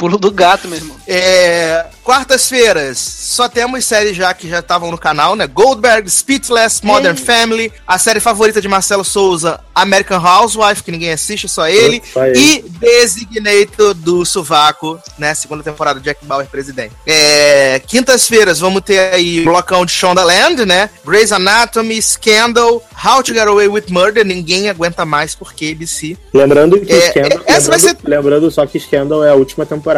Pulo 0.03 0.19
do 0.19 0.33
gato, 0.33 0.67
meu 0.67 0.79
irmão. 0.79 0.97
É, 1.07 1.87
Quartas-feiras, 2.03 2.99
só 2.99 3.49
temos 3.49 3.85
séries 3.85 4.17
já 4.17 4.35
que 4.35 4.49
já 4.49 4.59
estavam 4.59 4.91
no 4.91 4.99
canal, 4.99 5.37
né? 5.37 5.47
Goldberg, 5.47 6.11
Speechless, 6.11 6.85
Modern 6.85 7.17
Family, 7.17 7.73
a 7.87 7.97
série 8.01 8.19
favorita 8.19 8.61
de 8.61 8.67
Marcelo 8.67 9.05
Souza, 9.05 9.61
American 9.73 10.19
Housewife, 10.21 10.83
que 10.83 10.91
ninguém 10.91 11.13
assiste, 11.13 11.49
só 11.49 11.69
ele, 11.69 12.03
Só 12.13 12.27
ele. 12.27 12.37
e 12.41 12.65
Designator 12.81 13.95
do 13.95 14.25
Suvaco, 14.25 14.99
né? 15.17 15.33
Segunda 15.35 15.63
temporada 15.63 16.01
de 16.01 16.05
Jack 16.07 16.25
Bauer 16.27 16.47
presidente. 16.49 16.93
É, 17.07 17.81
Quintas-feiras, 17.87 18.59
vamos 18.59 18.83
ter 18.83 18.99
aí 19.15 19.41
o 19.41 19.45
blocão 19.45 19.87
de 19.87 19.93
Shondaland, 19.93 20.67
né? 20.67 20.91
Grey's 21.07 21.31
Anatomy, 21.31 22.03
Scandal, 22.03 22.83
How 23.05 23.23
to 23.23 23.33
Get 23.33 23.47
Away 23.47 23.69
with 23.69 23.85
Murder, 23.89 24.25
ninguém 24.25 24.69
aguenta 24.69 25.05
mais 25.05 25.35
porque 25.37 25.71
ABC. 25.77 26.17
Lembrando 26.35 26.81
que 26.81 26.93
É, 26.93 27.11
Scandal. 27.11 27.41
essa 27.47 27.71
vai 27.71 27.79
lembrando, 27.79 28.09
lembrando 28.09 28.51
só 28.51 28.67
que 28.67 28.81
Scandal 28.81 29.23
é 29.25 29.31
a 29.31 29.35
última 29.35 29.65
temporada, 29.65 29.92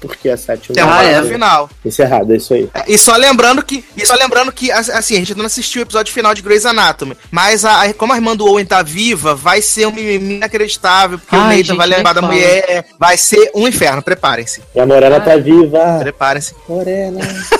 porque 0.00 0.28
a 0.28 0.36
sétima 0.36 0.74
Temporada 0.74 1.08
Ah, 1.08 1.24
é? 1.26 1.28
final. 1.28 1.70
encerrada, 1.84 2.32
é 2.32 2.36
isso 2.36 2.54
aí. 2.54 2.68
E 2.86 2.98
só 2.98 3.16
lembrando 3.16 3.62
que, 3.62 3.84
e 3.96 4.06
só 4.06 4.14
lembrando 4.14 4.50
que 4.52 4.70
assim, 4.70 5.14
a 5.14 5.18
gente 5.18 5.34
não 5.34 5.46
assistiu 5.46 5.82
o 5.82 5.84
episódio 5.84 6.12
final 6.12 6.34
de 6.34 6.42
Grey's 6.42 6.66
Anatomy, 6.66 7.16
mas 7.30 7.64
a, 7.64 7.82
a- 7.84 7.94
como 7.94 8.12
a 8.12 8.16
irmã 8.16 8.36
do 8.36 8.46
Owen 8.46 8.64
tá 8.64 8.82
viva, 8.82 9.34
vai 9.34 9.60
ser 9.62 9.86
um 9.86 9.92
mimimi 9.92 10.34
inacreditável, 10.36 11.18
porque 11.18 11.34
o 11.36 11.38
Ai, 11.38 11.44
Nathan 11.44 11.56
gente, 11.64 11.76
vai 11.76 11.86
lembrar 11.86 12.12
da 12.12 12.20
fala. 12.20 12.32
mulher, 12.32 12.84
vai 12.98 13.16
ser 13.16 13.50
um 13.54 13.66
inferno, 13.68 14.02
preparem-se, 14.02 14.62
E 14.74 14.80
a 14.80 14.86
Morena 14.86 15.20
tá 15.20 15.36
viva. 15.36 15.98
preparem-se. 16.00 16.54
Morena. 16.68 17.20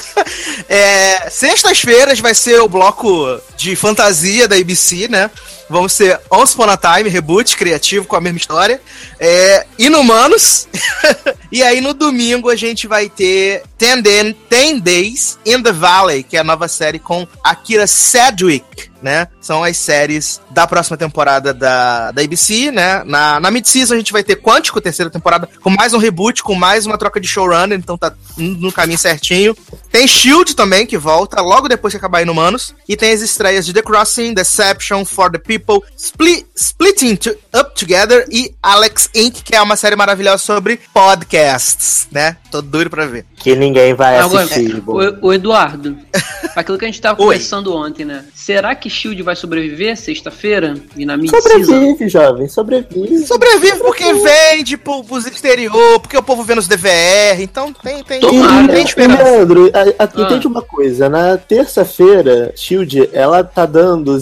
É, 0.69 1.31
Sextas-feiras 1.31 2.21
vai 2.21 2.35
ser 2.35 2.61
o 2.61 2.69
bloco 2.69 3.41
de 3.57 3.75
fantasia 3.77 4.47
da 4.47 4.57
ABC, 4.57 5.09
né? 5.09 5.31
Vamos 5.69 5.93
ser 5.93 6.21
Once 6.31 6.55
Upon 6.55 6.71
a 6.71 6.77
Time, 6.77 7.09
reboot 7.09 7.57
criativo 7.57 8.07
com 8.07 8.17
a 8.17 8.21
mesma 8.21 8.39
história. 8.39 8.81
É, 9.21 9.67
Inumanos. 9.79 10.67
e 11.53 11.63
aí 11.63 11.81
no 11.81 11.93
domingo 11.93 12.49
a 12.49 12.57
gente 12.57 12.87
vai 12.87 13.09
ter 13.09 13.63
Ten, 13.77 14.03
Ten 14.49 14.79
Days 14.79 15.39
in 15.45 15.63
the 15.63 15.73
Valley, 15.73 16.23
que 16.23 16.37
é 16.37 16.41
a 16.41 16.45
nova 16.45 16.69
série 16.69 16.99
com 16.99 17.27
Akira 17.45 17.87
Sedgwick, 17.87 18.88
né? 19.03 19.29
São 19.41 19.63
as 19.65 19.77
séries 19.77 20.41
da 20.51 20.67
próxima 20.67 20.97
temporada 20.97 21.53
da, 21.55 22.11
da 22.11 22.23
ABC, 22.23 22.71
né? 22.71 23.03
Na, 23.05 23.39
na 23.41 23.51
mid-season 23.51 23.95
a 23.95 23.99
gente 23.99 24.13
vai 24.13 24.23
ter 24.25 24.37
Quântico, 24.37 24.81
terceira 24.81 25.11
temporada, 25.11 25.49
com 25.63 25.71
mais 25.71 25.93
um 25.95 25.99
reboot, 25.99 26.43
com 26.43 26.55
mais 26.55 26.87
uma 26.87 26.97
troca 26.99 27.21
de 27.21 27.29
showrunner, 27.29 27.79
então 27.79 27.97
tá 27.99 28.13
no 28.37 28.73
caminho 28.73 28.99
certinho. 28.99 29.57
Tem 29.91 30.07
Shield 30.07 30.55
também, 30.55 30.87
que 30.87 30.97
volta 30.99 31.41
logo 31.41 31.69
depois 31.69 31.93
que 31.93 31.99
acabar 31.99 32.23
Inumanos. 32.23 32.75
E 32.89 32.97
tem 32.97 33.13
as 33.13 33.21
estreias 33.21 33.65
de 33.67 33.73
The 33.73 33.83
Crossing, 33.83 34.35
Deception, 34.35 35.05
For 35.05 35.31
the 35.31 35.39
People, 35.39 35.81
Split, 35.97 36.47
Splitting 36.55 37.17
to- 37.17 37.37
Up 37.55 37.75
Together 37.79 38.27
e 38.31 38.55
Alex 38.63 39.09
Inc., 39.15 39.43
que 39.43 39.55
é 39.55 39.61
uma 39.63 39.77
série 39.77 39.97
maravilhosa 39.97 40.39
sobre 40.39 40.81
podcasts, 40.93 42.07
né? 42.11 42.37
Tô 42.51 42.61
doido 42.63 42.91
pra 42.91 43.07
ver. 43.07 43.25
Que 43.37 43.55
ninguém 43.55 43.95
vai 43.95 44.19
Agora, 44.19 44.45
assistir. 44.45 44.81
bom. 44.81 44.95
o, 44.95 45.27
o 45.29 45.33
Eduardo, 45.33 45.97
aquilo 46.57 46.79
que 46.79 46.85
a 46.85 46.89
gente 46.89 47.01
tava 47.01 47.21
Oi. 47.21 47.27
conversando 47.27 47.75
ontem, 47.75 48.05
né? 48.05 48.25
Será 48.35 48.75
que 48.75 48.88
Shield 48.89 49.23
vai 49.23 49.37
sobreviver 49.37 49.97
sexta-feira? 49.97 50.75
E 50.97 51.05
na 51.05 51.17
mid-season? 51.17 51.65
Sobrevive, 51.65 52.09
jovem, 52.09 52.49
sobrevive. 52.49 53.19
Sobrevive 53.27 53.79
porque 53.79 54.05
vende 54.13 54.77
pro, 54.77 55.03
pros 55.05 55.27
exterior, 55.27 56.01
porque 56.01 56.17
o 56.17 56.23
povo 56.23 56.43
vê 56.43 56.55
nos 56.55 56.67
DVR, 56.69 57.41
então 57.43 57.73
tem, 57.73 58.03
tem, 58.05 58.21
Tomara. 58.21 58.69
tem 58.73 58.85
esperança. 58.85 59.23
Leandro, 59.23 59.71
a- 59.75 60.05
a- 60.05 60.09
Ah. 60.15 60.23
entende 60.23 60.47
uma 60.47 60.63
coisa, 60.63 61.09
na 61.09 61.37
terça-feira, 61.37 62.53
Shield, 62.57 63.09
ela 63.13 63.43
tá 63.45 63.67
dando 63.67 64.19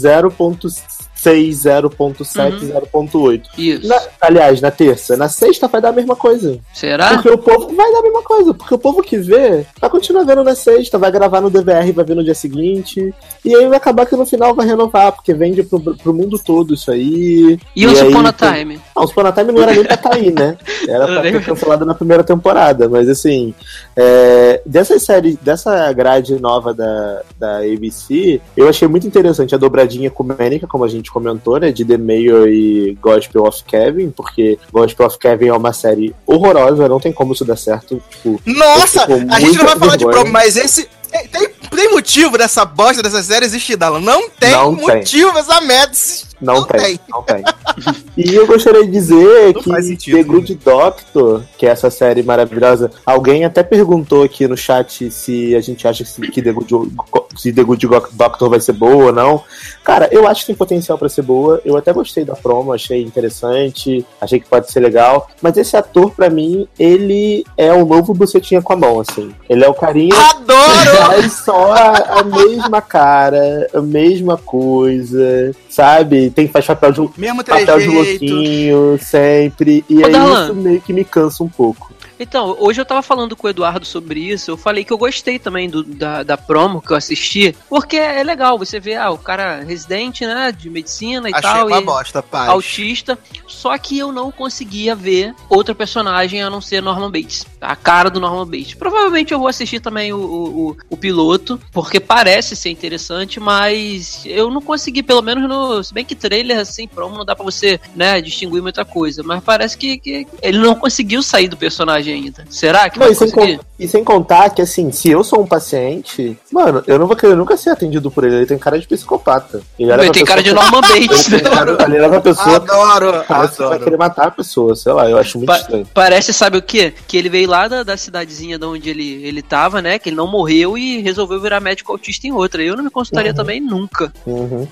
0.6, 1.16 1.50
0.7, 1.64 2.62
Uhum. 2.62 2.68
0.8. 2.68 3.42
Isso. 3.58 3.88
Na- 3.88 4.00
aliás, 4.20 4.60
na 4.60 4.70
terça. 4.70 5.16
Na 5.16 5.28
sexta 5.28 5.66
vai 5.68 5.80
dar 5.80 5.88
a 5.88 5.92
mesma 5.92 6.14
coisa. 6.16 6.58
Será? 6.74 7.14
Porque 7.14 7.30
o 7.30 7.38
povo 7.38 7.74
vai 7.74 7.90
dar 7.92 7.98
a 7.98 8.02
mesma 8.02 8.22
coisa. 8.22 8.54
Porque 8.54 8.74
o 8.74 8.78
povo 8.78 9.02
que 9.02 9.18
vê 9.18 9.64
vai 9.80 9.90
continuar 9.90 10.24
vendo 10.24 10.44
na 10.44 10.54
sexta, 10.54 10.98
vai 10.98 11.10
gravar 11.10 11.40
no 11.40 11.50
DVR, 11.50 11.92
vai 11.92 12.04
ver 12.04 12.14
no 12.16 12.24
dia 12.24 12.34
seguinte. 12.34 13.14
E 13.44 13.54
aí 13.54 13.66
vai 13.68 13.76
acabar 13.78 14.06
que 14.06 14.16
no 14.16 14.26
final 14.26 14.54
vai 14.54 14.66
renovar, 14.66 15.12
porque 15.12 15.32
vende 15.34 15.62
pro, 15.62 15.80
pro 15.80 16.14
mundo 16.14 16.38
todo 16.38 16.74
isso 16.74 16.90
aí. 16.90 17.58
E 17.74 17.86
Once 17.86 18.00
aí 18.02 18.08
Upon 18.10 18.26
a 18.26 18.32
tem- 18.32 18.52
Time? 18.52 18.80
Não, 18.94 19.04
o 19.04 19.06
Spawn 19.08 19.32
Time 19.32 19.52
não 19.52 19.62
era 19.62 19.72
nem 19.72 19.84
pra 19.84 19.96
tá 19.96 20.10
aí, 20.14 20.30
né? 20.32 20.56
Era 20.88 21.06
pra 21.06 21.22
ter 21.22 21.44
cancelado 21.44 21.84
na 21.84 21.94
primeira 21.94 22.22
temporada. 22.24 22.88
Mas 22.88 23.08
assim, 23.08 23.54
é, 23.96 24.60
dessas 24.66 25.02
séries, 25.02 25.36
dessa 25.40 25.90
grade 25.92 26.38
nova 26.38 26.74
da, 26.74 27.22
da 27.38 27.58
ABC, 27.60 28.40
eu 28.54 28.68
achei 28.68 28.86
muito 28.86 29.06
interessante 29.06 29.54
a 29.54 29.58
dobradinha 29.58 30.08
ecumênica, 30.08 30.66
como 30.66 30.84
a 30.84 30.88
gente 30.88 31.10
comentou, 31.10 31.58
né? 31.58 31.72
De 31.72 31.84
The 31.84 31.96
Mayor 31.96 32.46
e 32.48 32.96
Gospel 33.00 33.44
of 33.44 33.64
Kevin, 33.64 34.10
porque 34.10 34.58
Gospel 34.70 35.06
of 35.06 35.18
Kevin 35.18 35.48
é 35.48 35.52
uma 35.54 35.72
série 35.72 36.14
horrorosa, 36.26 36.88
não 36.88 37.00
tem 37.00 37.12
como 37.12 37.32
isso 37.32 37.44
dar 37.44 37.56
certo. 37.56 38.02
Tipo, 38.10 38.40
Nossa, 38.44 39.04
a 39.30 39.40
gente 39.40 39.56
não 39.56 39.64
vai 39.64 39.74
muito 39.74 39.78
falar 39.78 39.96
de 39.96 40.04
vergonha. 40.04 40.10
promo, 40.10 40.32
mas 40.32 40.56
esse. 40.56 40.88
Tem, 41.10 41.26
tem, 41.28 41.48
tem 41.70 41.90
motivo 41.92 42.36
dessa 42.38 42.64
bosta 42.64 43.02
dessa 43.02 43.22
série 43.22 43.44
existir, 43.46 43.76
Dala. 43.76 44.00
Não 44.00 44.28
tem 44.30 44.50
Não 44.50 44.74
tem. 44.76 44.98
motivo 44.98 45.38
essa 45.38 45.60
merda 45.60 45.92
existir. 45.92 46.26
Não, 46.40 46.56
Não 46.56 46.64
tem, 46.64 46.80
tem. 46.80 47.00
não 47.08 47.22
tem. 47.22 47.42
E 48.16 48.34
eu 48.34 48.46
gostaria 48.46 48.82
de 48.84 48.90
dizer 48.90 49.54
Não 49.54 49.62
que 49.62 49.82
sentido, 49.82 50.16
The 50.16 50.22
né? 50.22 50.28
Good 50.28 50.54
Doctor, 50.64 51.42
que 51.58 51.66
é 51.66 51.70
essa 51.70 51.90
série 51.90 52.22
maravilhosa, 52.22 52.90
alguém 53.04 53.44
até 53.44 53.62
perguntou 53.62 54.22
aqui 54.22 54.46
no 54.48 54.56
chat 54.56 55.10
se 55.10 55.54
a 55.54 55.60
gente 55.60 55.86
acha 55.86 56.02
que 56.32 56.40
The 56.42 56.52
Good, 56.52 56.92
se 57.36 57.52
The 57.52 57.62
Good 57.62 57.86
Doctor 58.12 58.48
vai 58.48 58.58
ser 58.60 58.72
boa 58.72 59.06
ou 59.06 59.12
não. 59.12 59.42
Cara, 59.84 60.08
eu 60.10 60.26
acho 60.26 60.40
que 60.42 60.46
tem 60.48 60.54
potencial 60.56 60.96
pra 60.98 61.08
ser 61.10 61.22
boa. 61.22 61.60
Eu 61.64 61.76
até 61.76 61.92
gostei 61.92 62.24
da 62.24 62.34
promo, 62.34 62.72
achei 62.72 63.02
interessante, 63.02 64.04
achei 64.20 64.40
que 64.40 64.48
pode 64.48 64.70
ser 64.72 64.80
legal. 64.80 65.28
Mas 65.42 65.56
esse 65.58 65.76
ator, 65.76 66.10
pra 66.10 66.30
mim, 66.30 66.66
ele 66.78 67.44
é 67.56 67.72
o 67.72 67.84
novo 67.84 68.14
bucetinha 68.14 68.62
com 68.62 68.72
a 68.72 68.76
mão, 68.76 69.00
assim. 69.00 69.34
Ele 69.48 69.62
é 69.64 69.68
o 69.68 69.74
carinha 69.74 70.14
Adoro! 70.30 70.56
faz 71.06 71.32
só 71.32 71.72
a, 71.72 72.20
a 72.20 72.24
mesma 72.24 72.80
cara, 72.80 73.68
a 73.72 73.80
mesma 73.80 74.36
coisa, 74.36 75.52
sabe? 75.68 76.30
Tem 76.30 76.46
faz 76.52 76.66
papel 76.66 76.92
de 76.92 77.00
Mesmo 77.16 77.44
papel 77.44 77.78
de 77.78 77.88
louquinho 77.88 78.98
sempre. 79.00 79.84
E 79.88 80.02
Ô, 80.02 80.06
aí 80.06 80.12
Darlan. 80.12 80.44
isso 80.44 80.54
meio 80.54 80.80
que 80.80 80.92
me 80.92 81.04
cansa 81.04 81.42
um 81.42 81.48
pouco. 81.48 81.92
Então, 82.18 82.56
hoje 82.58 82.80
eu 82.80 82.84
tava 82.84 83.02
falando 83.02 83.36
com 83.36 83.46
o 83.46 83.50
Eduardo 83.50 83.84
sobre 83.84 84.20
isso, 84.20 84.50
eu 84.50 84.56
falei 84.56 84.84
que 84.84 84.92
eu 84.92 84.98
gostei 84.98 85.38
também 85.38 85.68
do, 85.68 85.82
da, 85.84 86.22
da 86.22 86.36
promo 86.36 86.80
que 86.80 86.90
eu 86.92 86.96
assisti, 86.96 87.54
porque 87.68 87.96
é 87.96 88.22
legal, 88.22 88.58
você 88.58 88.80
vê, 88.80 88.94
ah, 88.96 89.10
o 89.10 89.18
cara 89.18 89.62
residente, 89.62 90.24
né, 90.26 90.50
de 90.50 90.70
medicina 90.70 91.28
e 91.28 91.32
Achei 91.34 91.42
tal, 91.42 91.66
uma 91.66 91.78
e 91.78 91.84
bosta, 91.84 92.22
pai. 92.22 92.48
autista, 92.48 93.18
só 93.46 93.76
que 93.76 93.98
eu 93.98 94.12
não 94.12 94.30
conseguia 94.32 94.94
ver 94.94 95.34
outra 95.48 95.74
personagem 95.74 96.42
a 96.42 96.48
não 96.48 96.60
ser 96.60 96.80
Norman 96.82 97.10
Bates, 97.10 97.44
a 97.60 97.76
cara 97.76 98.08
do 98.08 98.18
Norman 98.20 98.46
Bates. 98.46 98.74
Provavelmente 98.74 99.32
eu 99.34 99.38
vou 99.38 99.48
assistir 99.48 99.80
também 99.80 100.12
o, 100.12 100.16
o, 100.18 100.68
o- 100.70 100.76
o 100.90 100.96
piloto, 100.96 101.60
porque 101.72 102.00
parece 102.00 102.56
ser 102.56 102.70
interessante, 102.70 103.38
mas 103.38 104.22
eu 104.24 104.50
não 104.50 104.62
consegui, 104.62 105.02
pelo 105.02 105.22
menos 105.22 105.48
no. 105.48 105.82
Se 105.82 105.92
bem 105.92 106.04
que 106.04 106.14
trailer 106.14 106.64
sem 106.64 106.88
promo 106.88 107.16
não 107.16 107.24
dá 107.24 107.34
pra 107.36 107.44
você, 107.44 107.78
né, 107.94 108.20
distinguir 108.20 108.62
muita 108.62 108.84
coisa, 108.84 109.22
mas 109.22 109.42
parece 109.44 109.76
que, 109.76 109.98
que 109.98 110.26
ele 110.42 110.58
não 110.58 110.74
conseguiu 110.74 111.22
sair 111.22 111.48
do 111.48 111.56
personagem 111.56 112.05
ainda. 112.12 112.44
Será 112.50 112.88
que 112.90 112.98
Não, 112.98 113.06
vai 113.06 113.12
e, 113.12 113.16
sem 113.16 113.30
conseguir? 113.30 113.58
con- 113.58 113.64
e 113.78 113.88
sem 113.88 114.04
contar 114.04 114.50
que, 114.50 114.62
assim, 114.62 114.90
se 114.90 115.10
eu 115.10 115.22
sou 115.22 115.40
um 115.42 115.46
paciente, 115.46 116.38
mano, 116.52 116.82
eu 116.86 116.98
não 116.98 117.06
vou 117.06 117.14
querer 117.16 117.34
nunca 117.36 117.56
ser 117.56 117.70
atendido 117.70 118.10
por 118.10 118.24
ele. 118.24 118.36
Ele 118.36 118.46
tem 118.46 118.58
cara 118.58 118.78
de 118.78 118.86
psicopata. 118.86 119.60
Ele 119.78 119.92
Ele 119.92 120.10
tem 120.10 120.24
cara 120.24 120.42
de 120.42 120.52
Norman 120.52 120.80
Bates, 120.80 121.30
Ele 121.32 121.40
cara- 121.42 121.76
ele 121.94 122.08
pra 122.08 122.20
pessoa, 122.20 122.56
Adoro, 122.56 123.24
parece 123.28 123.52
que 123.52 123.58
vai 123.58 123.66
adoro. 123.68 123.84
querer 123.84 123.96
matar 123.96 124.26
a 124.28 124.30
pessoa, 124.30 124.74
sei 124.74 124.92
lá, 124.92 125.08
eu 125.10 125.18
acho 125.18 125.38
muito 125.38 125.48
Pa- 125.48 125.58
estranho. 125.58 125.86
Parece, 125.92 126.32
sabe 126.32 126.58
o 126.58 126.62
quê? 126.62 126.92
Que 127.06 127.16
ele 127.16 127.28
veio 127.28 127.48
lá 127.48 127.68
da, 127.68 127.82
da 127.82 127.96
cidadezinha 127.96 128.58
de 128.58 128.64
onde 128.64 128.88
ele, 128.88 129.22
ele 129.26 129.42
tava, 129.42 129.82
né? 129.82 129.98
Que 129.98 130.08
ele 130.08 130.16
não 130.16 130.26
morreu 130.26 130.76
e 130.78 131.00
resolveu 131.00 131.40
virar 131.40 131.60
médico 131.60 131.92
autista 131.92 132.26
em 132.26 132.32
outra. 132.32 132.62
Eu 132.62 132.76
não 132.76 132.84
me 132.84 132.90
consultaria 132.90 133.34
também 133.34 133.60
nunca. 133.60 134.12
Uhum. 134.26 134.66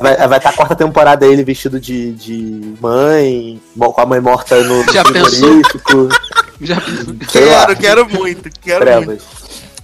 Vai, 0.00 0.14
estar 0.38 0.50
a 0.50 0.52
quarta 0.52 0.74
temporada 0.76 1.26
ele 1.26 1.44
vestido 1.44 1.78
de, 1.80 2.12
de 2.12 2.74
mãe, 2.80 3.60
com 3.76 4.00
a 4.00 4.06
mãe 4.06 4.20
morta 4.20 4.62
no, 4.62 4.78
no 4.84 4.84
frigorífico. 4.84 6.08
Já... 6.64 6.80
Quero, 7.30 7.76
quero 7.76 8.08
muito, 8.08 8.50
quero 8.60 9.04
muito. 9.04 9.22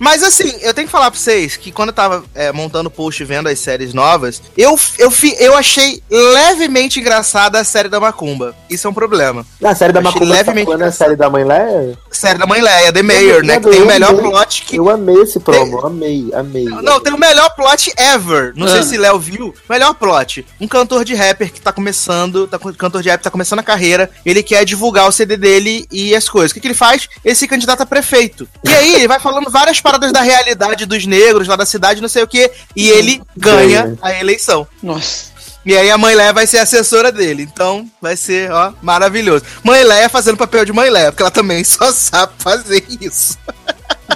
Mas 0.01 0.23
assim, 0.23 0.51
eu 0.63 0.73
tenho 0.75 0.87
que 0.89 0.91
falar 0.93 1.11
pra 1.11 1.21
vocês 1.21 1.57
que 1.57 1.71
quando 1.71 1.91
eu 1.91 1.95
tava 1.95 2.25
é, 2.35 2.51
montando 2.51 2.89
o 2.89 2.91
post 2.91 3.23
e 3.23 3.27
vendo 3.27 3.49
as 3.49 3.59
séries 3.61 3.93
novas, 3.95 4.41
eu, 4.57 4.77
eu, 4.99 5.11
fi- 5.11 5.37
eu 5.39 5.55
achei 5.55 6.03
levemente 6.11 6.99
engraçada 6.99 7.59
a 7.61 7.65
série 7.65 7.89
da 7.89 8.01
Macumba. 8.01 8.55
Isso 8.69 8.87
é 8.87 8.91
um 8.91 8.95
problema. 8.95 9.45
Na 9.61 9.75
série 9.75 9.93
da 9.93 10.01
Macumba, 10.01 10.27
tá 10.27 10.33
levemente 10.33 10.65
falando 10.67 10.83
a 10.83 10.91
série 10.93 11.17
da 11.17 11.29
Mãe 11.29 11.45
Leia? 11.45 11.99
Série 12.11 12.39
da 12.39 12.47
Mãe 12.47 12.61
Leia, 12.63 12.93
The 12.93 13.03
Mayor, 13.03 13.45
né? 13.45 13.61
Que 13.61 13.69
tem 13.71 13.83
o 13.83 13.87
melhor 13.87 14.11
amei. 14.11 14.23
plot 14.31 14.63
que. 14.65 14.77
Eu 14.77 14.89
amei 14.89 15.17
esse 15.23 15.39
promo, 15.39 15.87
amei, 15.87 16.31
amei. 16.35 16.65
Não, 16.65 16.99
tem 17.01 17.13
o 17.13 17.19
melhor 17.19 17.51
plot 17.55 17.93
ever. 17.97 18.53
Não 18.57 18.67
Ah. 18.67 18.71
sei 18.71 18.83
se 18.83 18.97
Léo 18.97 19.19
viu. 19.19 19.55
Melhor 19.69 19.93
plot. 19.95 20.47
Um 20.61 20.67
cantor 20.67 21.05
de 21.05 21.15
rapper 21.15 21.53
que 21.53 21.61
tá 21.61 21.73
começando, 21.73 22.47
tá, 22.47 22.59
cantor 22.59 23.03
de 23.03 23.11
rap 23.11 23.21
tá 23.23 23.31
começando 23.31 23.59
a 23.59 23.63
carreira, 23.63 24.11
ele 24.25 24.43
quer 24.43 24.65
divulgar 24.65 25.07
o 25.09 25.13
CD 25.13 25.37
dele 25.37 25.87
e 25.91 26.15
as 26.15 26.29
coisas. 26.29 26.51
O 26.51 26.55
que, 26.55 26.61
que 26.61 26.67
ele 26.69 26.75
faz? 26.75 27.09
Ele 27.25 27.35
se 27.35 27.47
candidata 27.47 27.83
a 27.83 27.87
prefeito. 27.87 28.49
E 28.65 28.71
aí 28.73 28.95
ele 28.95 29.09
vai 29.09 29.21
falando 29.21 29.51
várias 29.51 29.81
paradas 29.91 30.13
da 30.13 30.21
realidade 30.21 30.87
dos 30.87 31.07
negros 31.07 31.49
lá 31.49 31.57
da 31.57 31.67
cidade, 31.67 32.01
não 32.01 32.09
sei 32.09 32.23
o 32.23 32.29
que, 32.29 32.51
e 32.77 32.89
ele 32.89 33.23
ganha 33.37 33.83
Ganha. 33.83 33.99
a 34.01 34.13
eleição. 34.21 34.67
Nossa. 34.83 35.31
E 35.65 35.77
aí 35.77 35.91
a 35.91 35.99
mãe 35.99 36.15
Leia 36.15 36.33
vai 36.33 36.47
ser 36.47 36.59
assessora 36.59 37.13
dele. 37.13 37.43
Então 37.43 37.89
vai 38.01 38.17
ser, 38.17 38.51
ó, 38.51 38.73
maravilhoso. 38.81 39.45
Mãe 39.63 39.85
Leia 39.85 40.09
fazendo 40.09 40.37
papel 40.39 40.65
de 40.65 40.73
mãe 40.73 40.89
Leia, 40.89 41.13
porque 41.13 41.23
ela 41.23 41.31
também 41.31 41.63
só 41.65 41.93
sabe 41.93 42.33
fazer 42.39 42.85
isso. 43.01 43.37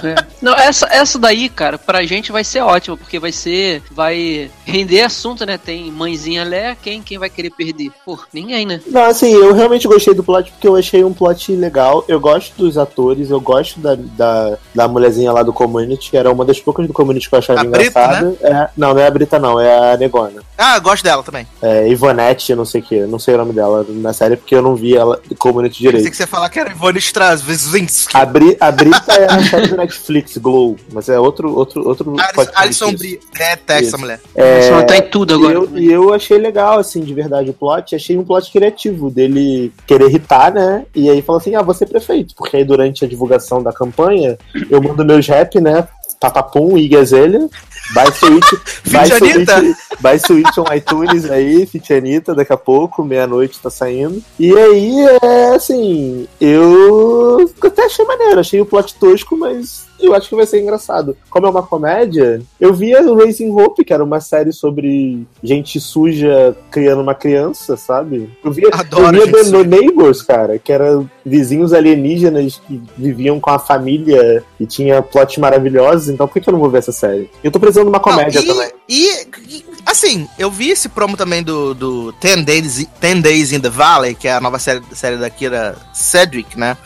É. 0.03 0.15
Não, 0.41 0.53
essa, 0.53 0.87
essa 0.91 1.17
daí, 1.17 1.49
cara, 1.49 1.77
pra 1.77 2.05
gente 2.05 2.31
vai 2.31 2.43
ser 2.43 2.61
ótima, 2.61 2.97
porque 2.97 3.19
vai 3.19 3.31
ser. 3.31 3.81
Vai 3.91 4.51
render 4.65 5.01
assunto, 5.01 5.45
né? 5.45 5.57
Tem 5.57 5.91
mãezinha 5.91 6.43
Lé, 6.43 6.75
quem, 6.81 7.01
quem 7.01 7.17
vai 7.17 7.29
querer 7.29 7.51
perder? 7.51 7.91
Pô, 8.05 8.19
ninguém, 8.33 8.65
né? 8.65 8.81
Não, 8.87 9.03
assim, 9.03 9.31
eu 9.31 9.53
realmente 9.53 9.87
gostei 9.87 10.13
do 10.13 10.23
plot 10.23 10.51
porque 10.51 10.67
eu 10.67 10.75
achei 10.75 11.03
um 11.03 11.13
plot 11.13 11.51
legal. 11.53 12.03
Eu 12.07 12.19
gosto 12.19 12.53
dos 12.57 12.77
atores, 12.77 13.29
eu 13.29 13.39
gosto 13.39 13.79
da, 13.79 13.95
da, 13.95 14.57
da 14.73 14.87
mulherzinha 14.87 15.31
lá 15.31 15.43
do 15.43 15.53
Community, 15.53 16.11
que 16.11 16.17
era 16.17 16.31
uma 16.31 16.45
das 16.45 16.59
poucas 16.59 16.87
do 16.87 16.93
Community 16.93 17.29
que 17.29 17.35
eu 17.35 17.39
achava 17.39 17.61
A 17.61 17.63
Brita, 17.63 17.99
engraçada. 17.99 18.37
É, 18.41 18.69
não, 18.75 18.93
não 18.93 18.99
é 18.99 19.07
a 19.07 19.11
Brita, 19.11 19.39
não, 19.39 19.59
é 19.59 19.93
a 19.93 19.97
Negona. 19.97 20.41
Ah, 20.57 20.75
eu 20.77 20.81
gosto 20.81 21.03
dela 21.03 21.23
também. 21.23 21.47
É 21.61 21.87
Ivonette, 21.87 22.55
não 22.55 22.65
sei 22.65 22.81
o 22.81 22.83
que, 22.83 22.99
não 23.01 23.19
sei 23.19 23.35
o 23.35 23.37
nome 23.37 23.53
dela 23.53 23.85
na 23.89 24.13
série 24.13 24.35
porque 24.35 24.55
eu 24.55 24.61
não 24.61 24.75
vi 24.75 24.95
ela 24.95 25.19
do 25.27 25.35
Community 25.35 25.75
Pensei 25.75 25.91
direito. 25.91 26.09
que 26.11 26.17
você 26.17 26.23
ia 26.23 26.27
falar 26.27 26.49
que 26.49 26.59
era 26.59 26.71
Ivone 26.71 26.99
Straczynski. 26.99 28.15
A, 28.15 28.25
Bri, 28.25 28.57
a 28.59 28.71
Brita 28.71 29.13
é 29.13 29.25
a 29.31 29.43
série 29.43 29.67
do 29.67 29.75
Netflix, 29.85 30.37
Glow, 30.37 30.75
mas 30.91 31.09
é 31.09 31.19
outro, 31.19 31.55
outro, 31.55 31.87
outro 31.87 32.15
Alison-. 32.55 32.93
Brie. 32.93 33.19
É, 33.39 33.55
testa 33.55 33.73
essa 33.73 33.97
mulher. 33.97 34.19
É, 34.35 34.67
Ela 34.67 34.83
tá 34.83 34.97
em 34.97 35.01
tudo 35.03 35.33
E 35.33 35.35
agora. 35.35 35.53
eu, 35.53 35.77
e 35.77 35.91
eu 35.91 36.13
achei 36.13 36.37
legal, 36.37 36.79
assim, 36.79 37.01
de 37.01 37.13
verdade, 37.13 37.49
o 37.49 37.53
plot. 37.53 37.95
Achei 37.95 38.17
um 38.17 38.23
plot 38.25 38.51
criativo 38.51 39.09
dele 39.09 39.71
querer 39.87 40.07
irritar, 40.07 40.53
né? 40.53 40.85
E 40.93 41.09
aí 41.09 41.21
falou 41.21 41.39
assim: 41.39 41.55
ah, 41.55 41.61
você 41.61 41.85
prefeito. 41.85 42.35
Porque 42.35 42.57
aí 42.57 42.63
durante 42.63 43.05
a 43.05 43.07
divulgação 43.07 43.61
da 43.61 43.71
campanha, 43.71 44.37
eu 44.69 44.81
mando 44.81 45.05
meus 45.05 45.27
rap, 45.27 45.59
né? 45.59 45.87
Papapum 46.19 46.77
e 46.77 46.87
Gazelha. 46.87 47.47
By 47.93 48.11
Switch. 48.11 48.45
Feat 48.83 49.17
Switch 49.17 49.85
by 49.99 50.19
Switch 50.19 50.57
on 50.57 50.65
iTunes 50.73 51.29
aí, 51.29 51.65
Fit 51.65 51.93
Anitta, 51.93 52.33
daqui 52.33 52.53
a 52.53 52.57
pouco, 52.57 53.03
meia-noite 53.03 53.59
tá 53.59 53.69
saindo. 53.69 54.21
E 54.39 54.55
aí, 54.57 55.05
é 55.21 55.55
assim, 55.55 56.27
eu 56.39 57.49
até 57.61 57.85
achei 57.85 58.05
maneiro, 58.05 58.39
achei 58.39 58.61
o 58.61 58.65
plot 58.65 58.95
tosco, 58.95 59.37
mas 59.37 59.84
eu 59.99 60.13
acho 60.13 60.29
que 60.29 60.35
vai 60.35 60.45
ser 60.45 60.61
engraçado. 60.61 61.17
Como 61.29 61.45
é 61.45 61.49
uma 61.49 61.63
comédia, 61.63 62.41
eu 62.59 62.73
via 62.73 63.01
o 63.01 63.15
Raising 63.15 63.51
Hope, 63.51 63.83
que 63.83 63.93
era 63.93 64.03
uma 64.03 64.19
série 64.19 64.51
sobre 64.51 65.25
gente 65.43 65.79
suja 65.79 66.55
criando 66.71 67.01
uma 67.01 67.15
criança, 67.15 67.77
sabe? 67.77 68.29
Eu 68.43 68.51
via, 68.51 68.69
Adoro 68.71 69.15
eu 69.15 69.25
via 69.25 69.51
The 69.51 69.63
Neighbors, 69.63 70.21
cara, 70.21 70.57
que 70.59 70.71
era 70.71 71.03
vizinhos 71.25 71.73
alienígenas 71.73 72.61
que 72.65 72.81
viviam 72.97 73.39
com 73.39 73.49
a 73.49 73.59
família 73.59 74.43
e 74.59 74.65
tinha 74.65 75.01
plot 75.01 75.39
maravilhosos, 75.39 76.09
então 76.09 76.27
por 76.27 76.33
que, 76.33 76.41
que 76.41 76.49
eu 76.49 76.53
não 76.53 76.59
vou 76.59 76.69
ver 76.69 76.79
essa 76.79 76.91
série? 76.91 77.29
Eu 77.43 77.51
tô 77.51 77.59
precisando 77.59 77.85
de 77.85 77.89
uma 77.89 77.99
comédia 77.99 78.41
Não, 78.41 78.47
e, 78.47 78.53
também. 78.53 78.71
E, 78.87 79.27
e, 79.49 79.65
assim, 79.85 80.27
eu 80.37 80.51
vi 80.51 80.69
esse 80.69 80.89
promo 80.89 81.17
também 81.17 81.41
do, 81.41 81.73
do 81.73 82.13
Ten, 82.13 82.43
Days, 82.43 82.87
Ten 82.99 83.21
Days 83.21 83.51
in 83.51 83.59
the 83.59 83.69
Valley, 83.69 84.15
que 84.15 84.27
é 84.27 84.33
a 84.33 84.41
nova 84.41 84.59
série, 84.59 84.81
série 84.93 85.17
da 85.17 85.29
Kira 85.29 85.75
Cedric, 85.93 86.57
né? 86.57 86.77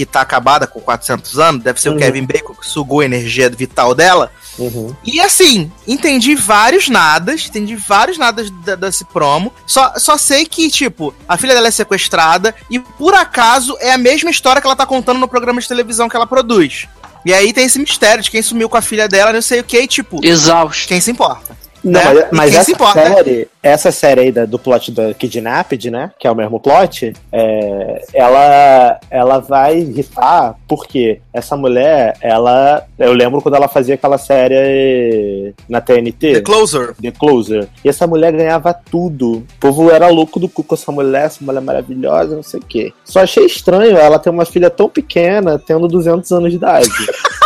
Que 0.00 0.06
tá 0.06 0.22
acabada 0.22 0.66
com 0.66 0.80
400 0.80 1.38
anos. 1.38 1.62
Deve 1.62 1.78
ser 1.78 1.90
Uhum. 1.90 1.96
o 1.96 1.98
Kevin 1.98 2.24
Bacon 2.24 2.54
que 2.54 2.66
sugou 2.66 3.00
a 3.00 3.04
energia 3.04 3.50
vital 3.50 3.94
dela. 3.94 4.32
Uhum. 4.58 4.96
E 5.04 5.20
assim, 5.20 5.70
entendi 5.86 6.34
vários 6.34 6.88
nadas, 6.88 7.46
entendi 7.46 7.76
vários 7.76 8.16
nadas 8.16 8.48
da- 8.64 8.76
desse 8.76 9.04
promo. 9.04 9.52
Só, 9.66 9.92
só 9.98 10.16
sei 10.16 10.46
que, 10.46 10.70
tipo, 10.70 11.12
a 11.28 11.36
filha 11.36 11.52
dela 11.52 11.68
é 11.68 11.70
sequestrada 11.70 12.54
e 12.70 12.78
por 12.78 13.12
acaso 13.12 13.76
é 13.78 13.92
a 13.92 13.98
mesma 13.98 14.30
história 14.30 14.62
que 14.62 14.66
ela 14.66 14.74
tá 14.74 14.86
contando 14.86 15.18
no 15.20 15.28
programa 15.28 15.60
de 15.60 15.68
televisão 15.68 16.08
que 16.08 16.16
ela 16.16 16.26
produz. 16.26 16.88
E 17.26 17.34
aí 17.34 17.52
tem 17.52 17.66
esse 17.66 17.78
mistério 17.78 18.22
de 18.24 18.30
quem 18.30 18.40
sumiu 18.40 18.70
com 18.70 18.78
a 18.78 18.82
filha 18.82 19.06
dela, 19.06 19.34
não 19.34 19.42
sei 19.42 19.60
o 19.60 19.64
que, 19.64 19.78
e, 19.78 19.86
tipo, 19.86 20.24
Exausto. 20.24 20.88
quem 20.88 20.98
se 21.02 21.10
importa. 21.10 21.54
Não, 21.82 22.00
né? 22.14 22.28
mas, 22.32 22.52
mas 22.52 22.54
essa 22.56 22.92
série, 22.92 23.48
essa 23.62 23.92
série 23.92 24.20
aí 24.20 24.32
da- 24.32 24.44
do 24.44 24.58
plot 24.58 24.92
da 24.92 25.14
Kidnapped, 25.14 25.90
né? 25.90 26.10
Que 26.18 26.26
é 26.26 26.30
o 26.30 26.34
mesmo 26.34 26.60
plot, 26.60 27.12
é, 27.32 28.02
ela, 28.12 29.00
ela 29.10 29.38
vai 29.38 29.78
irritar 29.78 30.56
porque 30.68 31.20
essa 31.32 31.56
mulher, 31.56 32.16
ela. 32.20 32.84
Eu 32.98 33.12
lembro 33.12 33.40
quando 33.40 33.54
ela 33.54 33.68
fazia 33.68 33.94
aquela 33.94 34.18
série 34.18 35.54
na 35.68 35.80
TNT. 35.80 36.34
The 36.34 36.40
Closer. 36.40 36.94
The 37.00 37.10
Closer. 37.12 37.68
E 37.84 37.88
essa 37.88 38.06
mulher 38.06 38.32
ganhava 38.32 38.74
tudo. 38.74 39.38
O 39.38 39.44
povo 39.58 39.90
era 39.90 40.08
louco 40.08 40.38
do 40.38 40.48
cu 40.48 40.62
com 40.62 40.74
essa 40.74 40.92
mulher, 40.92 41.26
essa 41.26 41.42
mulher 41.44 41.60
maravilhosa, 41.60 42.36
não 42.36 42.42
sei 42.42 42.60
o 42.60 42.64
quê. 42.64 42.92
Só 43.04 43.20
achei 43.20 43.44
estranho 43.46 43.96
ela 43.96 44.18
ter 44.18 44.30
uma 44.30 44.44
filha 44.44 44.68
tão 44.70 44.88
pequena, 44.88 45.58
tendo 45.58 45.88
200 45.88 46.30
anos 46.32 46.50
de 46.50 46.56
idade. 46.56 46.88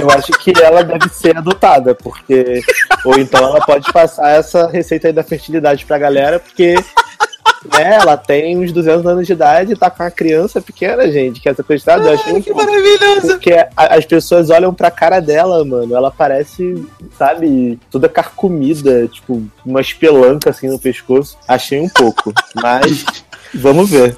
Eu 0.00 0.10
acho 0.10 0.32
que 0.32 0.52
ela 0.62 0.82
deve 0.82 1.08
ser 1.10 1.36
adotada, 1.36 1.94
porque. 1.94 2.60
Ou 3.04 3.18
então 3.18 3.42
ela 3.42 3.60
pode 3.64 3.92
passar 3.92 4.30
essa 4.30 4.66
receita 4.68 5.08
aí 5.08 5.12
da 5.12 5.22
fertilidade 5.22 5.84
pra 5.84 5.98
galera, 5.98 6.38
porque. 6.38 6.76
Né, 7.76 7.96
ela 8.00 8.16
tem 8.16 8.56
uns 8.56 8.70
200 8.70 9.04
anos 9.04 9.26
de 9.26 9.32
idade 9.32 9.72
e 9.72 9.76
tá 9.76 9.90
com 9.90 10.00
uma 10.04 10.10
criança 10.12 10.60
pequena, 10.60 11.10
gente, 11.10 11.40
que 11.40 11.48
é 11.48 11.54
sequestrada. 11.54 12.08
Eu 12.08 12.14
achei 12.14 12.32
um 12.32 12.40
Que 12.40 12.54
maravilhoso. 12.54 13.26
porque 13.30 13.52
as 13.76 14.04
pessoas 14.04 14.48
olham 14.48 14.72
pra 14.72 14.92
cara 14.92 15.18
dela, 15.18 15.64
mano. 15.64 15.92
Ela 15.94 16.08
parece, 16.08 16.86
sabe, 17.18 17.76
toda 17.90 18.08
carcomida, 18.08 19.08
tipo, 19.08 19.42
uma 19.66 19.80
espelanca 19.80 20.50
assim 20.50 20.68
no 20.68 20.78
pescoço. 20.78 21.36
Achei 21.48 21.80
um 21.80 21.88
pouco, 21.88 22.32
mas 22.54 23.04
vamos 23.52 23.90
ver. 23.90 24.16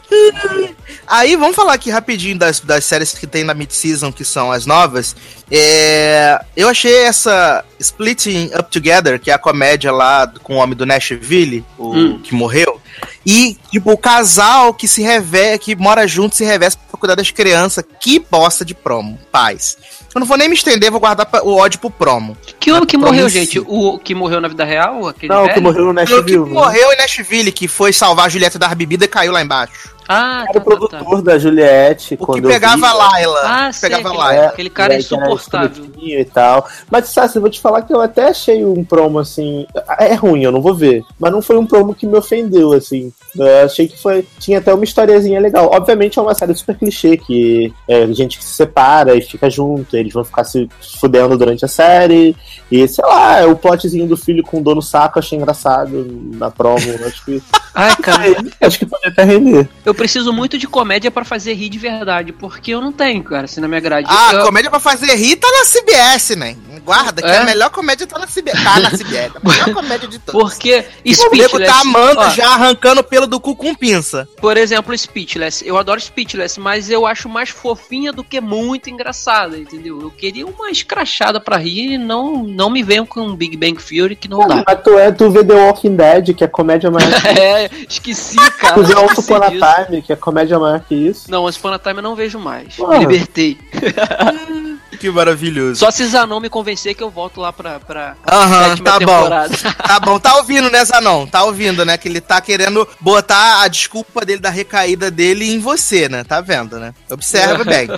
Aí, 1.11 1.35
vamos 1.35 1.57
falar 1.57 1.73
aqui 1.75 1.91
rapidinho 1.91 2.39
das, 2.39 2.61
das 2.61 2.85
séries 2.85 3.13
que 3.13 3.27
tem 3.27 3.43
na 3.43 3.53
mid-season, 3.53 4.13
que 4.13 4.25
são 4.25 4.53
as 4.53 4.65
novas. 4.65 5.17
É, 5.51 6.41
eu 6.57 6.69
achei 6.69 6.99
essa 7.03 7.65
Splitting 7.81 8.53
Up 8.59 8.71
Together, 8.71 9.19
que 9.19 9.29
é 9.31 9.35
a 9.35 9.39
comédia 9.39 9.91
lá 9.91 10.33
com 10.45 10.55
o 10.55 10.59
homem 10.59 10.77
do 10.77 10.87
Nashville, 10.87 11.65
o 11.77 11.93
Hum. 11.93 12.21
que 12.23 12.33
morreu. 12.35 12.81
E, 13.27 13.59
tipo, 13.73 13.91
o 13.91 13.99
casal 13.99 14.73
que 14.73 14.87
se 14.87 15.03
revela, 15.03 15.59
que 15.59 15.75
mora 15.75 16.07
junto, 16.07 16.37
se 16.37 16.45
reveste 16.45 16.81
pra 16.89 16.99
cuidar 16.99 17.15
das 17.17 17.31
crianças. 17.31 17.85
Que 18.01 18.19
bosta 18.21 18.65
de 18.65 18.75
promo, 18.75 19.19
paz. 19.33 19.77
Eu 20.15 20.21
não 20.21 20.27
vou 20.27 20.37
nem 20.37 20.49
me 20.49 20.55
estender, 20.55 20.91
vou 20.91 20.99
guardar 21.01 21.29
o 21.43 21.57
ódio 21.57 21.79
pro 21.81 21.91
promo. 21.91 22.37
Que 22.59 22.73
o 22.73 22.87
que 22.87 22.97
morreu, 22.97 23.27
Promissi- 23.27 23.39
gente? 23.39 23.59
O 23.67 23.99
que 23.99 24.15
morreu 24.15 24.41
na 24.41 24.49
vida 24.49 24.65
real? 24.65 25.07
Aquele 25.09 25.33
Não, 25.33 25.43
velho? 25.43 25.55
que 25.55 25.61
morreu 25.61 25.85
no 25.85 25.91
O 25.91 25.95
que 25.95 26.13
Nashville. 26.13 26.39
né? 26.39 26.51
morreu 26.53 26.93
em 26.93 26.97
Nashville, 26.97 27.53
que 27.53 27.69
foi 27.69 27.93
salvar 27.93 28.27
a 28.27 28.29
Julieta 28.29 28.59
da 28.59 28.69
bebida 28.75 29.05
e 29.05 29.09
caiu 29.09 29.33
lá 29.33 29.43
embaixo. 29.43 29.91
Ah, 30.13 30.43
Era 30.43 30.47
tá, 30.47 30.51
o 30.51 30.53
tá, 30.55 30.59
tá. 30.59 30.61
produtor 30.99 31.23
da 31.23 31.39
Juliette. 31.39 32.17
O 32.21 32.33
que 32.33 32.43
pegava 32.43 32.77
vi. 32.77 32.85
a 32.85 32.93
Laila. 32.93 33.41
Ah, 33.45 33.73
sei, 33.73 33.89
pegava 33.91 34.09
aquele, 34.09 34.25
Laila. 34.25 34.47
aquele 34.49 34.71
cara 34.71 34.95
É, 34.95 34.99
insuportável. 34.99 35.85
E 36.03 36.25
tal. 36.25 36.67
Mas, 36.91 37.09
Sassi, 37.11 37.37
eu 37.37 37.43
vou 37.43 37.51
te 37.51 37.61
falar 37.61 37.83
que 37.83 37.95
eu 37.95 38.01
até 38.01 38.29
achei 38.29 38.65
um 38.65 38.83
promo 38.83 39.19
assim. 39.21 39.67
É 39.99 40.15
ruim, 40.15 40.43
eu 40.43 40.51
não 40.51 40.61
vou 40.61 40.75
ver. 40.75 41.05
Mas 41.19 41.31
não 41.31 41.41
foi 41.41 41.57
um 41.57 41.67
promo 41.67 41.95
que 41.95 42.07
me 42.07 42.17
ofendeu, 42.19 42.73
assim. 42.73 43.13
Eu 43.37 43.65
achei 43.65 43.87
que 43.87 43.97
foi. 43.97 44.27
Tinha 44.41 44.59
até 44.59 44.75
uma 44.75 44.83
historiazinha 44.83 45.39
legal. 45.41 45.71
Obviamente 45.73 46.19
é 46.19 46.23
uma 46.23 46.35
série 46.35 46.55
super 46.57 46.77
clichê, 46.77 47.17
que 47.17 47.73
é 47.87 48.07
gente 48.13 48.37
que 48.39 48.45
se 48.45 48.55
separa 48.55 49.15
e 49.15 49.21
fica 49.23 49.49
junto, 49.49 49.97
eles 49.97 50.13
vão 50.13 50.25
ficar 50.25 50.43
se 50.43 50.69
fudendo 51.01 51.39
durante 51.39 51.65
a 51.65 51.69
série. 51.69 52.35
E 52.71 52.87
sei 52.89 53.05
lá, 53.05 53.39
é 53.39 53.47
o 53.47 53.55
plotzinho 53.57 54.07
do 54.09 54.17
filho 54.17 54.43
com 54.43 54.61
dor 54.63 54.75
no 54.75 54.83
saco, 54.83 55.19
achei 55.21 55.39
engraçado 55.39 56.07
na 56.35 56.51
promo. 56.51 56.81
acho 57.07 57.25
que. 57.25 57.41
Ai, 57.75 57.95
cara, 57.97 58.25
acho 58.61 58.79
que 58.79 58.87
pode 58.87 59.07
até 59.07 59.23
render. 59.23 59.69
eu 59.85 59.95
preciso 60.01 60.33
muito 60.33 60.57
de 60.57 60.67
comédia 60.67 61.11
pra 61.11 61.27
fazer 61.27 61.53
rir 61.53 61.69
de 61.69 61.79
verdade, 61.79 62.33
porque 62.33 62.71
eu 62.71 62.81
não 62.81 62.91
tenho, 62.91 63.23
cara, 63.23 63.45
assim, 63.45 63.61
na 63.61 63.69
minha 63.69 63.83
grade. 63.83 64.09
Ah, 64.11 64.31
eu, 64.33 64.45
comédia 64.47 64.71
pra 64.71 64.81
fazer 64.81 65.15
rir 65.15 65.37
tá 65.37 65.47
na 65.47 65.67
CBS, 65.67 66.37
né? 66.37 66.57
Guarda, 66.83 67.21
que 67.21 67.29
É? 67.29 67.37
a 67.37 67.45
melhor 67.45 67.69
comédia 67.69 68.07
tá 68.07 68.19
na 68.19 68.27
CBS. 68.27 68.65
Tá 68.65 68.81
na 68.81 68.91
CBS. 68.91 69.33
A 69.37 69.49
melhor 69.49 69.75
comédia 69.75 70.09
de 70.09 70.19
todas. 70.19 70.41
Porque 70.41 70.79
O 71.05 71.09
nego 71.11 71.23
Speechless... 71.37 71.67
tá 71.67 71.81
amando 71.83 72.21
ó, 72.21 72.31
já 72.31 72.49
arrancando 72.55 73.03
o 73.03 73.05
pelo 73.05 73.27
do 73.27 73.39
cu 73.39 73.55
com 73.55 73.75
pinça. 73.75 74.27
Por 74.41 74.57
exemplo, 74.57 74.97
Speechless. 74.97 75.63
Eu 75.67 75.77
adoro 75.77 76.01
Speechless, 76.01 76.59
mas 76.59 76.89
eu 76.89 77.07
acho 77.07 77.29
mais 77.29 77.51
fofinha 77.51 78.11
do 78.11 78.25
que 78.25 78.41
muito 78.41 78.89
engraçada, 78.89 79.59
entendeu? 79.59 80.01
Eu 80.01 80.11
queria 80.11 80.47
uma 80.47 80.71
escrachada 80.71 81.39
pra 81.39 81.59
rir 81.59 81.93
e 81.93 81.99
não, 81.99 82.43
não 82.43 82.71
me 82.71 82.83
venham 82.83 83.05
com 83.05 83.37
Big 83.37 83.55
Bang 83.55 83.77
Theory 83.83 84.17
que 84.17 84.29
não 84.29 84.49
dá. 84.49 84.65
Mas 84.67 84.83
tu, 84.83 84.99
é, 84.99 85.13
tu 85.13 85.31
vê 85.31 85.45
The 85.45 85.55
Walking 85.55 85.97
Dead, 85.97 86.35
que 86.35 86.43
é 86.43 86.49
comédia 86.49 86.91
maior 86.91 87.21
que 87.21 87.29
É, 87.39 87.71
esqueci, 87.87 88.37
cara. 88.53 88.75
Tu 88.75 88.85
vê 88.85 88.95
Once 88.95 89.13
esqueci 89.13 89.33
Upon 89.33 89.45
a 89.45 89.49
disso. 89.51 89.61
Time, 89.91 90.03
que 90.03 90.13
é 90.13 90.17
comédia 90.17 90.59
maior 90.59 90.81
que 90.81 90.95
isso. 90.95 91.31
Não, 91.31 91.45
Once 91.45 91.59
Upon 91.59 91.73
a 91.73 91.79
Time 91.79 91.97
eu 91.99 92.03
não 92.03 92.15
vejo 92.15 92.39
mais. 92.39 92.77
Porra. 92.77 92.99
Me 92.99 93.07
libertei. 93.07 93.59
Que 95.01 95.11
maravilhoso. 95.11 95.77
Só 95.77 95.91
se 95.91 96.07
Zanon 96.07 96.41
me 96.41 96.51
convencer 96.51 96.95
que 96.95 97.03
eu 97.03 97.09
volto 97.09 97.41
lá 97.41 97.51
pra, 97.51 97.81
pra 97.81 98.17
Aham, 98.31 98.69
sétima 98.71 98.85
tá 98.85 98.99
bom. 99.01 99.07
temporada. 99.07 99.57
Tá 99.89 99.99
bom, 99.99 100.19
tá 100.19 100.37
ouvindo, 100.37 100.71
né, 100.71 100.85
Zanon? 100.85 101.27
Tá 101.27 101.43
ouvindo, 101.45 101.87
né? 101.87 101.97
Que 101.97 102.07
ele 102.07 102.21
tá 102.21 102.39
querendo 102.39 102.87
botar 103.01 103.63
a 103.63 103.69
desculpa 103.69 104.27
dele 104.27 104.41
da 104.43 104.51
recaída 104.51 105.11
dele 105.11 105.51
em 105.51 105.59
você, 105.59 106.07
né? 106.07 106.23
Tá 106.23 106.43
vendo, 106.43 106.79
né? 106.79 106.93
Observa 107.11 107.65
bem. 107.65 107.89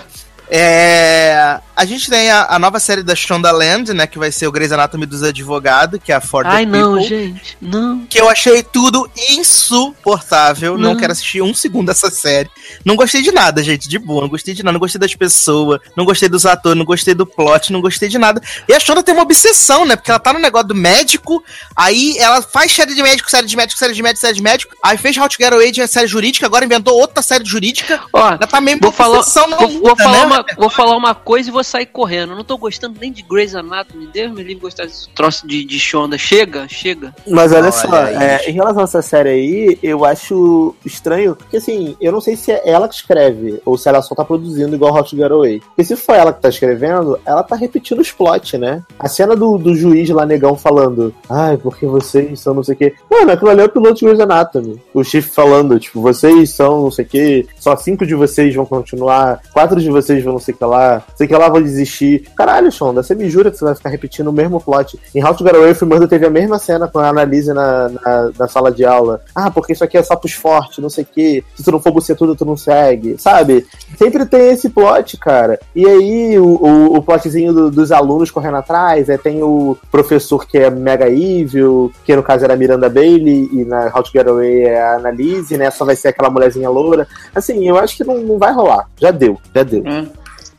É, 0.48 1.58
a 1.74 1.84
gente 1.84 2.08
tem 2.10 2.30
a, 2.30 2.46
a 2.50 2.58
nova 2.58 2.78
série 2.78 3.02
da 3.02 3.14
Shondaland, 3.14 3.92
né? 3.92 4.06
Que 4.06 4.18
vai 4.18 4.30
ser 4.30 4.46
o 4.46 4.52
Grey's 4.52 4.72
Anatomy 4.72 5.06
dos 5.06 5.22
Advogados, 5.22 6.00
que 6.02 6.12
é 6.12 6.14
a 6.14 6.20
For 6.20 6.44
the 6.44 6.50
Ai, 6.50 6.66
não, 6.66 6.92
People. 6.94 7.08
gente. 7.08 7.56
Não. 7.60 8.04
Que 8.06 8.20
eu 8.20 8.28
achei 8.28 8.62
tudo 8.62 9.08
insuportável. 9.30 10.76
Não 10.78 10.92
Não. 10.94 10.96
quero 11.00 11.12
assistir 11.12 11.42
um 11.42 11.54
segundo 11.54 11.86
dessa 11.86 12.10
série. 12.10 12.50
Não 12.84 12.96
gostei 12.96 13.22
de 13.22 13.32
nada, 13.32 13.62
gente, 13.62 13.88
de 13.88 13.98
boa. 13.98 14.22
Não 14.22 14.28
gostei 14.28 14.54
de 14.54 14.62
nada. 14.62 14.72
Não 14.72 14.80
gostei 14.80 14.98
das 15.00 15.14
pessoas. 15.14 15.80
Não 15.96 16.04
gostei 16.04 16.28
dos 16.28 16.46
atores. 16.46 16.78
Não 16.78 16.84
gostei 16.84 17.14
do 17.14 17.26
plot. 17.26 17.72
Não 17.72 17.80
gostei 17.80 18.08
de 18.08 18.18
nada. 18.18 18.40
E 18.68 18.72
a 18.74 18.80
Shonda 18.80 19.02
tem 19.02 19.14
uma 19.14 19.22
obsessão, 19.22 19.84
né? 19.84 19.96
Porque 19.96 20.10
ela 20.10 20.20
tá 20.20 20.32
no 20.32 20.38
negócio 20.38 20.68
do 20.68 20.74
médico. 20.74 21.42
Aí 21.76 22.16
ela 22.18 22.42
faz 22.42 22.72
série 22.72 22.94
de 22.94 23.02
médico, 23.02 23.30
série 23.30 23.46
de 23.46 23.56
médico, 23.56 23.78
série 23.78 23.94
de 23.94 24.02
médico, 24.02 24.20
série 24.20 24.34
de 24.34 24.42
médico. 24.42 24.74
Aí 24.82 24.96
fez 24.96 25.16
How 25.16 25.28
to 25.28 25.36
Get 25.38 25.52
Away 25.52 25.70
de 25.72 25.86
série 25.86 26.06
jurídica. 26.06 26.46
Agora 26.46 26.64
inventou 26.64 26.98
outra 26.98 27.22
série 27.22 27.44
jurídica. 27.44 28.00
Ó, 28.12 28.28
Ela 28.28 28.38
tá 28.38 28.60
meio 28.60 28.78
vou 28.80 28.92
falar, 28.92 29.22
vou, 29.22 29.58
vou 29.58 29.70
muda, 29.70 29.96
falar 30.02 30.18
né? 30.18 30.24
uma, 30.26 30.44
vou 30.56 30.70
falar 30.70 30.96
uma 30.96 31.14
coisa 31.14 31.48
e 31.48 31.52
vou 31.52 31.62
sair 31.72 31.86
correndo. 31.86 32.32
Eu 32.32 32.36
não 32.36 32.44
tô 32.44 32.56
gostando 32.56 32.98
nem 33.00 33.10
de 33.10 33.22
Grey's 33.22 33.54
Anatomy. 33.54 34.06
Deus 34.06 34.30
me 34.30 34.42
livre 34.42 34.62
gostar 34.62 34.84
desse 34.84 35.08
troço 35.10 35.46
de, 35.46 35.64
de 35.64 35.78
Shonda. 35.78 36.18
Chega, 36.18 36.68
chega. 36.68 37.14
Mas 37.26 37.52
olha 37.52 37.62
Olha 37.62 37.72
só, 37.72 37.96
é, 37.96 38.50
em 38.50 38.52
relação 38.52 38.80
a 38.80 38.84
essa 38.84 39.00
série 39.00 39.28
aí, 39.28 39.78
eu 39.82 40.04
acho 40.04 40.74
estranho, 40.84 41.36
porque 41.36 41.56
assim, 41.56 41.96
eu 42.00 42.10
não 42.12 42.20
sei 42.20 42.36
se 42.36 42.50
é 42.50 42.68
ela 42.68 42.88
que 42.88 42.94
escreve, 42.94 43.60
ou 43.64 43.78
se 43.78 43.88
ela 43.88 44.02
só 44.02 44.14
tá 44.14 44.24
produzindo 44.24 44.74
igual 44.74 44.94
Hot 44.94 45.16
Get 45.16 45.30
Away. 45.30 45.60
Porque 45.60 45.84
se 45.84 45.96
for 45.96 46.14
ela 46.14 46.32
que 46.32 46.42
tá 46.42 46.48
escrevendo, 46.48 47.18
ela 47.24 47.42
tá 47.42 47.56
repetindo 47.56 48.00
os 48.00 48.10
plot, 48.10 48.58
né? 48.58 48.82
A 48.98 49.08
cena 49.08 49.36
do, 49.36 49.56
do 49.56 49.74
juiz 49.74 50.08
lá 50.10 50.26
negão 50.26 50.56
falando, 50.56 51.14
ai, 51.30 51.56
porque 51.56 51.86
vocês 51.86 52.40
são 52.40 52.52
não 52.52 52.62
sei 52.62 52.74
o 52.74 52.78
quê. 52.78 52.94
Mano, 53.10 53.30
aquilo 53.30 53.50
ali 53.50 53.60
é 53.60 53.64
o 53.64 53.68
piloto 53.68 53.94
de 53.94 54.04
Grey's 54.04 54.20
Anatomy. 54.20 54.80
O 54.92 55.04
Chief 55.04 55.26
falando, 55.26 55.78
tipo, 55.78 56.00
vocês 56.00 56.50
são 56.50 56.82
não 56.82 56.90
sei 56.90 57.04
o 57.04 57.08
quê, 57.08 57.46
só 57.58 57.76
cinco 57.76 58.04
de 58.04 58.14
vocês 58.14 58.54
vão 58.54 58.66
continuar, 58.66 59.40
quatro 59.52 59.80
de 59.80 59.90
vocês 59.90 60.22
vão 60.22 60.34
não 60.34 60.40
sei 60.40 60.54
o 60.54 60.56
que 60.56 60.64
lá, 60.64 61.02
sei 61.14 61.26
que 61.26 61.34
lá 61.34 61.48
vão 61.52 61.62
desistir. 61.62 62.24
Caralho, 62.36 62.70
Shonda, 62.72 63.02
você 63.02 63.14
me 63.14 63.28
jura 63.30 63.50
que 63.50 63.56
você 63.58 63.64
vai 63.64 63.74
ficar 63.74 63.90
repetindo 63.90 64.28
o 64.28 64.32
mesmo 64.32 64.60
plot? 64.60 64.98
Em 65.14 65.22
How 65.24 65.34
to 65.34 65.44
Get 65.44 65.74
Free 65.74 65.88
Murder 65.88 66.08
teve 66.08 66.26
a 66.26 66.30
mesma 66.30 66.58
cena 66.58 66.88
com 66.88 66.98
a 66.98 67.08
Annalise 67.08 67.52
na, 67.52 67.88
na, 67.88 68.30
na 68.38 68.48
sala 68.48 68.70
de 68.72 68.84
aula. 68.84 69.20
Ah, 69.34 69.50
porque 69.50 69.72
isso 69.72 69.84
aqui 69.84 69.96
é 69.98 70.02
só 70.02 70.16
pros 70.16 70.32
fortes, 70.32 70.78
não 70.78 70.88
sei 70.90 71.04
o 71.04 71.06
quê. 71.12 71.44
Se 71.54 71.62
tu 71.62 71.70
não 71.72 71.80
for 71.80 71.92
tudo, 72.16 72.34
tu 72.34 72.44
não 72.44 72.56
segue. 72.56 73.16
Sabe? 73.18 73.66
Sempre 73.96 74.26
tem 74.26 74.50
esse 74.50 74.68
plot, 74.68 75.16
cara. 75.18 75.60
E 75.74 75.86
aí, 75.86 76.38
o, 76.38 76.44
o, 76.46 76.96
o 76.96 77.02
plotzinho 77.02 77.52
do- 77.52 77.70
dos 77.70 77.92
alunos 77.92 78.30
correndo 78.30 78.56
atrás, 78.56 79.08
é, 79.08 79.16
tem 79.18 79.42
o 79.42 79.76
professor 79.90 80.46
que 80.46 80.58
é 80.58 80.70
mega 80.70 81.08
evil, 81.08 81.92
que 82.04 82.14
no 82.16 82.22
caso 82.22 82.44
era 82.44 82.56
Miranda 82.56 82.88
Bailey, 82.88 83.48
e 83.52 83.64
na 83.64 83.86
How 83.94 84.02
to 84.02 84.10
Get 84.12 84.26
Away 84.26 84.62
é 84.64 84.80
a 84.82 84.96
Annalise, 84.96 85.56
né? 85.56 85.70
Só 85.70 85.84
vai 85.84 85.96
ser 85.96 86.08
aquela 86.08 86.30
mulherzinha 86.30 86.68
loura. 86.70 87.06
Assim, 87.34 87.68
eu 87.68 87.76
acho 87.78 87.96
que 87.96 88.04
não, 88.04 88.18
não 88.18 88.38
vai 88.38 88.52
rolar. 88.52 88.88
Já 89.00 89.10
deu, 89.10 89.38
já 89.54 89.62
deu. 89.62 89.82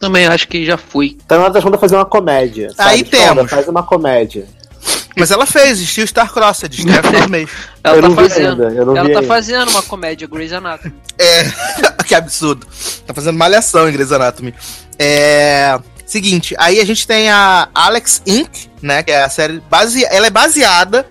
Também 0.08 0.26
acho 0.28 0.48
que 0.48 0.66
já 0.66 0.78
fui. 0.78 1.18
Tá 1.28 1.38
na 1.38 1.44
hora 1.46 1.54
da 1.54 1.62
Shonda 1.62 1.78
fazer 1.78 1.96
uma 1.96 2.06
comédia. 2.06 2.72
sabe? 2.72 2.90
Aí 2.90 3.00
Shonda, 3.00 3.18
temos. 3.18 3.50
Faz 3.50 3.68
uma 3.68 3.84
comédia. 3.84 4.46
Mas 5.16 5.30
ela 5.32 5.46
fez, 5.46 5.80
Steel 5.80 6.08
Star 6.08 6.32
Crossed, 6.34 6.84
no 6.86 6.92
final 7.02 7.22
do 7.22 7.30
mês. 7.30 7.50
Ela 7.84 7.96
Eu 7.98 8.02
tá 8.02 8.08
não 8.10 8.16
vi 8.16 8.22
fazendo. 8.24 8.64
ainda, 8.64 8.76
eu 8.76 8.86
não 8.86 8.98
ela 8.98 9.08
vi 9.08 9.14
tá 9.14 9.20
ainda. 9.20 9.34
fazendo 9.34 9.70
uma 9.70 9.82
comédia, 9.84 10.28
Grey's 10.28 10.52
Anatomy. 10.52 10.94
É, 11.20 11.44
que 12.06 12.16
absurdo. 12.16 12.66
Tá 13.06 13.14
fazendo 13.14 13.38
malhação 13.38 13.88
em 13.88 13.92
Grey's 13.94 14.12
Anatomy. 14.12 14.54
É. 14.98 15.80
Seguinte, 16.06 16.54
aí 16.60 16.80
a 16.80 16.86
gente 16.86 17.08
tem 17.08 17.30
a 17.30 17.70
Alex 17.74 18.22
Inc., 18.26 18.50
né? 18.82 19.02
Que 19.04 19.12
é 19.12 19.24
a 19.24 19.30
série 19.30 19.62
base... 19.70 20.04
Ela 20.06 20.28
é 20.28 20.30
baseada 20.30 21.06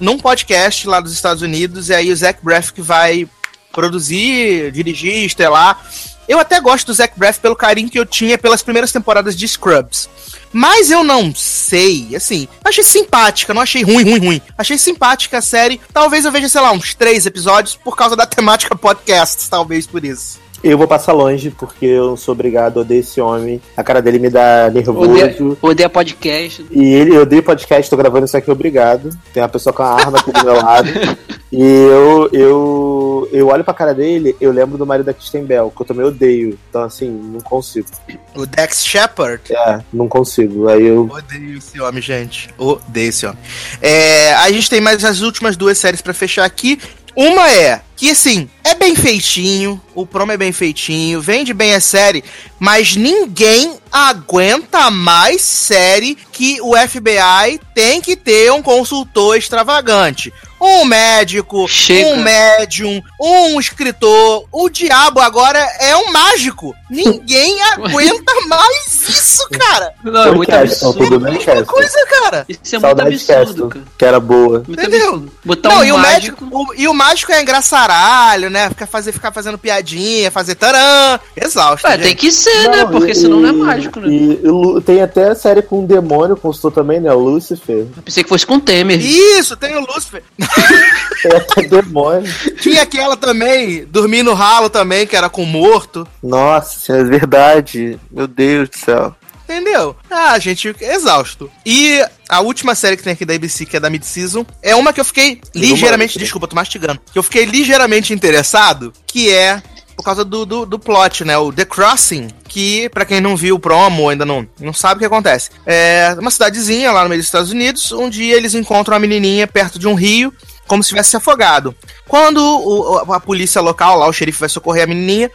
num 0.00 0.18
podcast 0.18 0.88
lá 0.88 0.98
dos 1.00 1.12
Estados 1.12 1.42
Unidos, 1.42 1.88
e 1.90 1.94
aí 1.94 2.10
o 2.10 2.16
Zach 2.16 2.38
Braff 2.42 2.72
que 2.72 2.80
vai 2.80 3.28
produzir, 3.72 4.70
dirigir, 4.72 5.24
estrelar. 5.24 5.80
Eu 6.30 6.38
até 6.38 6.60
gosto 6.60 6.86
do 6.86 6.94
Zach 6.94 7.12
Braff 7.18 7.40
pelo 7.40 7.56
carinho 7.56 7.90
que 7.90 7.98
eu 7.98 8.06
tinha 8.06 8.38
pelas 8.38 8.62
primeiras 8.62 8.92
temporadas 8.92 9.36
de 9.36 9.48
Scrubs. 9.48 10.08
Mas 10.52 10.88
eu 10.88 11.02
não 11.02 11.34
sei, 11.34 12.14
assim, 12.14 12.46
achei 12.64 12.84
simpática, 12.84 13.52
não 13.52 13.60
achei 13.60 13.82
ruim, 13.82 14.04
ruim, 14.04 14.20
ruim. 14.20 14.42
Achei 14.56 14.78
simpática 14.78 15.38
a 15.38 15.42
série. 15.42 15.80
Talvez 15.92 16.24
eu 16.24 16.30
veja, 16.30 16.48
sei 16.48 16.60
lá, 16.60 16.70
uns 16.70 16.94
três 16.94 17.26
episódios 17.26 17.74
por 17.74 17.96
causa 17.96 18.14
da 18.14 18.26
temática 18.30 18.76
podcast, 18.76 19.50
talvez 19.50 19.88
por 19.88 20.04
isso. 20.04 20.38
Eu 20.62 20.76
vou 20.76 20.86
passar 20.86 21.12
longe, 21.12 21.50
porque 21.50 21.86
eu 21.86 22.16
sou 22.16 22.32
obrigado, 22.32 22.76
eu 22.76 22.82
odeio 22.82 23.00
esse 23.00 23.20
homem. 23.20 23.60
A 23.76 23.82
cara 23.82 24.02
dele 24.02 24.18
me 24.18 24.28
dá 24.28 24.70
nervoso. 24.70 25.10
Odeia, 25.10 25.36
odeia 25.62 25.88
podcast. 25.88 26.66
E 26.70 26.84
ele, 26.94 27.16
eu 27.16 27.22
odeio 27.22 27.42
podcast, 27.42 27.90
tô 27.90 27.96
gravando 27.96 28.26
isso 28.26 28.36
aqui 28.36 28.50
obrigado. 28.50 29.10
Tem 29.32 29.42
uma 29.42 29.48
pessoa 29.48 29.72
com 29.72 29.82
uma 29.82 29.92
arma 29.92 30.18
aqui 30.18 30.32
do 30.32 30.44
meu 30.44 30.56
lado. 30.56 30.88
E 31.52 31.60
eu, 31.60 32.30
eu, 32.32 33.28
eu 33.32 33.48
olho 33.48 33.64
pra 33.64 33.74
cara 33.74 33.92
dele, 33.92 34.36
eu 34.40 34.52
lembro 34.52 34.78
do 34.78 34.86
marido 34.86 35.06
da 35.06 35.12
Kristen 35.12 35.44
Bell, 35.44 35.72
que 35.74 35.82
eu 35.82 35.86
também 35.86 36.06
odeio. 36.06 36.56
Então, 36.68 36.84
assim, 36.84 37.10
não 37.10 37.40
consigo. 37.40 37.88
O 38.36 38.46
Dex 38.46 38.86
Shepard. 38.86 39.42
É, 39.50 39.80
não 39.92 40.06
consigo. 40.06 40.68
Aí 40.68 40.86
eu. 40.86 41.10
Odeio 41.10 41.58
esse 41.58 41.80
homem, 41.80 42.00
gente. 42.00 42.50
Odeio 42.56 43.08
esse 43.08 43.26
homem. 43.26 43.38
É, 43.82 44.32
a 44.34 44.50
gente 44.52 44.70
tem 44.70 44.80
mais 44.80 45.04
as 45.04 45.22
últimas 45.22 45.56
duas 45.56 45.76
séries 45.76 46.00
pra 46.00 46.14
fechar 46.14 46.44
aqui. 46.44 46.78
Uma 47.22 47.50
é 47.50 47.82
que, 47.94 48.10
assim, 48.10 48.48
é 48.64 48.74
bem 48.74 48.96
feitinho, 48.96 49.78
o 49.94 50.06
promo 50.06 50.32
é 50.32 50.38
bem 50.38 50.52
feitinho, 50.52 51.20
vende 51.20 51.52
bem 51.52 51.74
a 51.74 51.80
série, 51.80 52.24
mas 52.58 52.96
ninguém 52.96 53.78
aguenta 53.92 54.90
mais 54.90 55.42
série 55.42 56.16
que 56.32 56.58
o 56.62 56.74
FBI 56.74 57.60
tem 57.74 58.00
que 58.00 58.16
ter 58.16 58.50
um 58.50 58.62
consultor 58.62 59.36
extravagante. 59.36 60.32
Um 60.58 60.86
médico, 60.86 61.68
Chega. 61.68 62.08
um 62.08 62.22
médium, 62.22 63.02
um 63.20 63.60
escritor. 63.60 64.46
O 64.50 64.70
diabo 64.70 65.20
agora 65.20 65.58
é 65.78 65.94
um 65.94 66.10
mágico. 66.10 66.74
Ninguém 66.90 67.62
aguenta 67.72 68.32
mais 68.48 69.08
isso, 69.08 69.48
cara. 69.50 69.92
Não, 70.04 70.24
é 70.24 70.30
muito 70.32 70.52
absurdo. 70.52 70.98
tudo 70.98 71.20
bem, 71.20 71.34
Muita 71.34 71.64
coisa, 71.64 72.06
cara. 72.06 72.44
Isso 72.48 72.58
é 72.76 72.78
muito 72.78 72.80
Saudade 72.80 73.14
absurdo, 73.14 73.36
Castle, 73.46 73.68
cara. 73.68 73.84
que 73.96 74.04
era 74.04 74.20
boa. 74.20 74.62
Muito 74.66 74.72
Entendeu? 74.72 75.06
absurdo. 75.08 75.32
Botar 75.44 75.68
Não, 75.70 75.78
um 75.78 75.84
e 75.84 75.92
o 75.92 75.98
mágico. 75.98 76.44
médico, 76.44 76.48
o- 76.70 76.74
e 76.74 76.88
o 76.88 76.94
mágico 76.94 77.32
é 77.32 77.40
engraçaralho, 77.40 78.50
né? 78.50 78.68
Ficar, 78.70 78.86
fazer, 78.86 79.12
ficar 79.12 79.32
fazendo 79.32 79.56
piadinha, 79.58 80.30
fazer 80.30 80.54
taran. 80.56 81.18
Exausto. 81.36 81.86
Tem 82.02 82.14
que 82.16 82.30
ser, 82.32 82.68
né? 82.68 82.84
Não, 82.84 82.90
Porque 82.90 83.12
e- 83.12 83.14
senão 83.14 83.40
não 83.40 83.48
é 83.48 83.52
mágico, 83.52 84.00
né? 84.00 84.08
E, 84.08 84.40
e 84.42 84.80
tem 84.82 85.00
até 85.02 85.28
a 85.30 85.34
série 85.34 85.62
com 85.62 85.80
um 85.80 85.86
demônio, 85.86 86.36
consultor 86.36 86.72
também, 86.72 87.00
né? 87.00 87.12
O 87.12 87.18
Lucifer. 87.20 87.86
Eu 87.96 88.02
pensei 88.02 88.22
que 88.24 88.28
fosse 88.28 88.44
com 88.46 88.56
o 88.56 88.60
Temer. 88.60 89.00
Isso, 89.00 89.56
tem 89.56 89.76
o 89.76 89.80
Lúcifer. 89.80 90.22
Tem 91.22 91.32
até 91.36 91.62
demônio. 91.62 92.32
Tinha 92.62 92.80
aquela 92.82 93.14
também, 93.14 93.84
dormir 93.84 94.22
no 94.22 94.32
ralo 94.32 94.70
também, 94.70 95.06
que 95.06 95.14
era 95.14 95.28
com 95.28 95.44
morto. 95.44 96.08
Nossa, 96.22 96.79
é 96.88 97.02
verdade. 97.04 97.98
Meu 98.10 98.26
Deus 98.26 98.68
do 98.68 98.76
céu. 98.76 99.14
Entendeu? 99.44 99.96
Ah, 100.08 100.38
gente, 100.38 100.74
exausto. 100.80 101.50
E 101.66 102.00
a 102.28 102.40
última 102.40 102.74
série 102.76 102.96
que 102.96 103.02
tem 103.02 103.12
aqui 103.12 103.24
da 103.24 103.34
ABC, 103.34 103.66
que 103.66 103.76
é 103.76 103.80
da 103.80 103.90
Mid-Season, 103.90 104.46
é 104.62 104.76
uma 104.76 104.92
que 104.92 105.00
eu 105.00 105.04
fiquei 105.04 105.40
ligeiramente. 105.54 106.18
Desculpa, 106.20 106.46
tô 106.46 106.54
mastigando. 106.54 107.00
Que 107.12 107.18
eu 107.18 107.22
fiquei 107.22 107.44
ligeiramente 107.46 108.12
interessado, 108.12 108.92
que 109.08 109.28
é 109.28 109.60
por 109.96 110.04
causa 110.04 110.24
do, 110.24 110.46
do, 110.46 110.64
do 110.64 110.78
plot, 110.78 111.24
né? 111.24 111.36
O 111.36 111.52
The 111.52 111.64
Crossing, 111.64 112.28
que, 112.48 112.88
pra 112.90 113.04
quem 113.04 113.20
não 113.20 113.36
viu 113.36 113.56
o 113.56 113.58
promo, 113.58 114.08
ainda 114.08 114.24
não, 114.24 114.46
não 114.60 114.72
sabe 114.72 114.94
o 114.96 114.98
que 115.00 115.04
acontece. 115.04 115.50
É 115.66 116.14
uma 116.18 116.30
cidadezinha 116.30 116.92
lá 116.92 117.02
no 117.02 117.08
meio 117.08 117.20
dos 117.20 117.26
Estados 117.26 117.50
Unidos. 117.50 117.90
Um 117.92 118.08
dia 118.08 118.36
eles 118.36 118.54
encontram 118.54 118.94
uma 118.94 119.00
menininha 119.00 119.46
perto 119.48 119.78
de 119.80 119.86
um 119.88 119.94
rio, 119.94 120.32
como 120.68 120.82
se 120.82 120.90
tivesse 120.90 121.10
se 121.10 121.16
afogado. 121.16 121.74
Quando 122.06 122.38
o- 122.40 123.12
a 123.12 123.18
polícia 123.20 123.60
local, 123.60 123.98
lá, 123.98 124.06
o 124.08 124.12
xerife 124.12 124.38
vai 124.38 124.48
socorrer 124.48 124.84
a 124.84 124.86
menininha, 124.86 125.28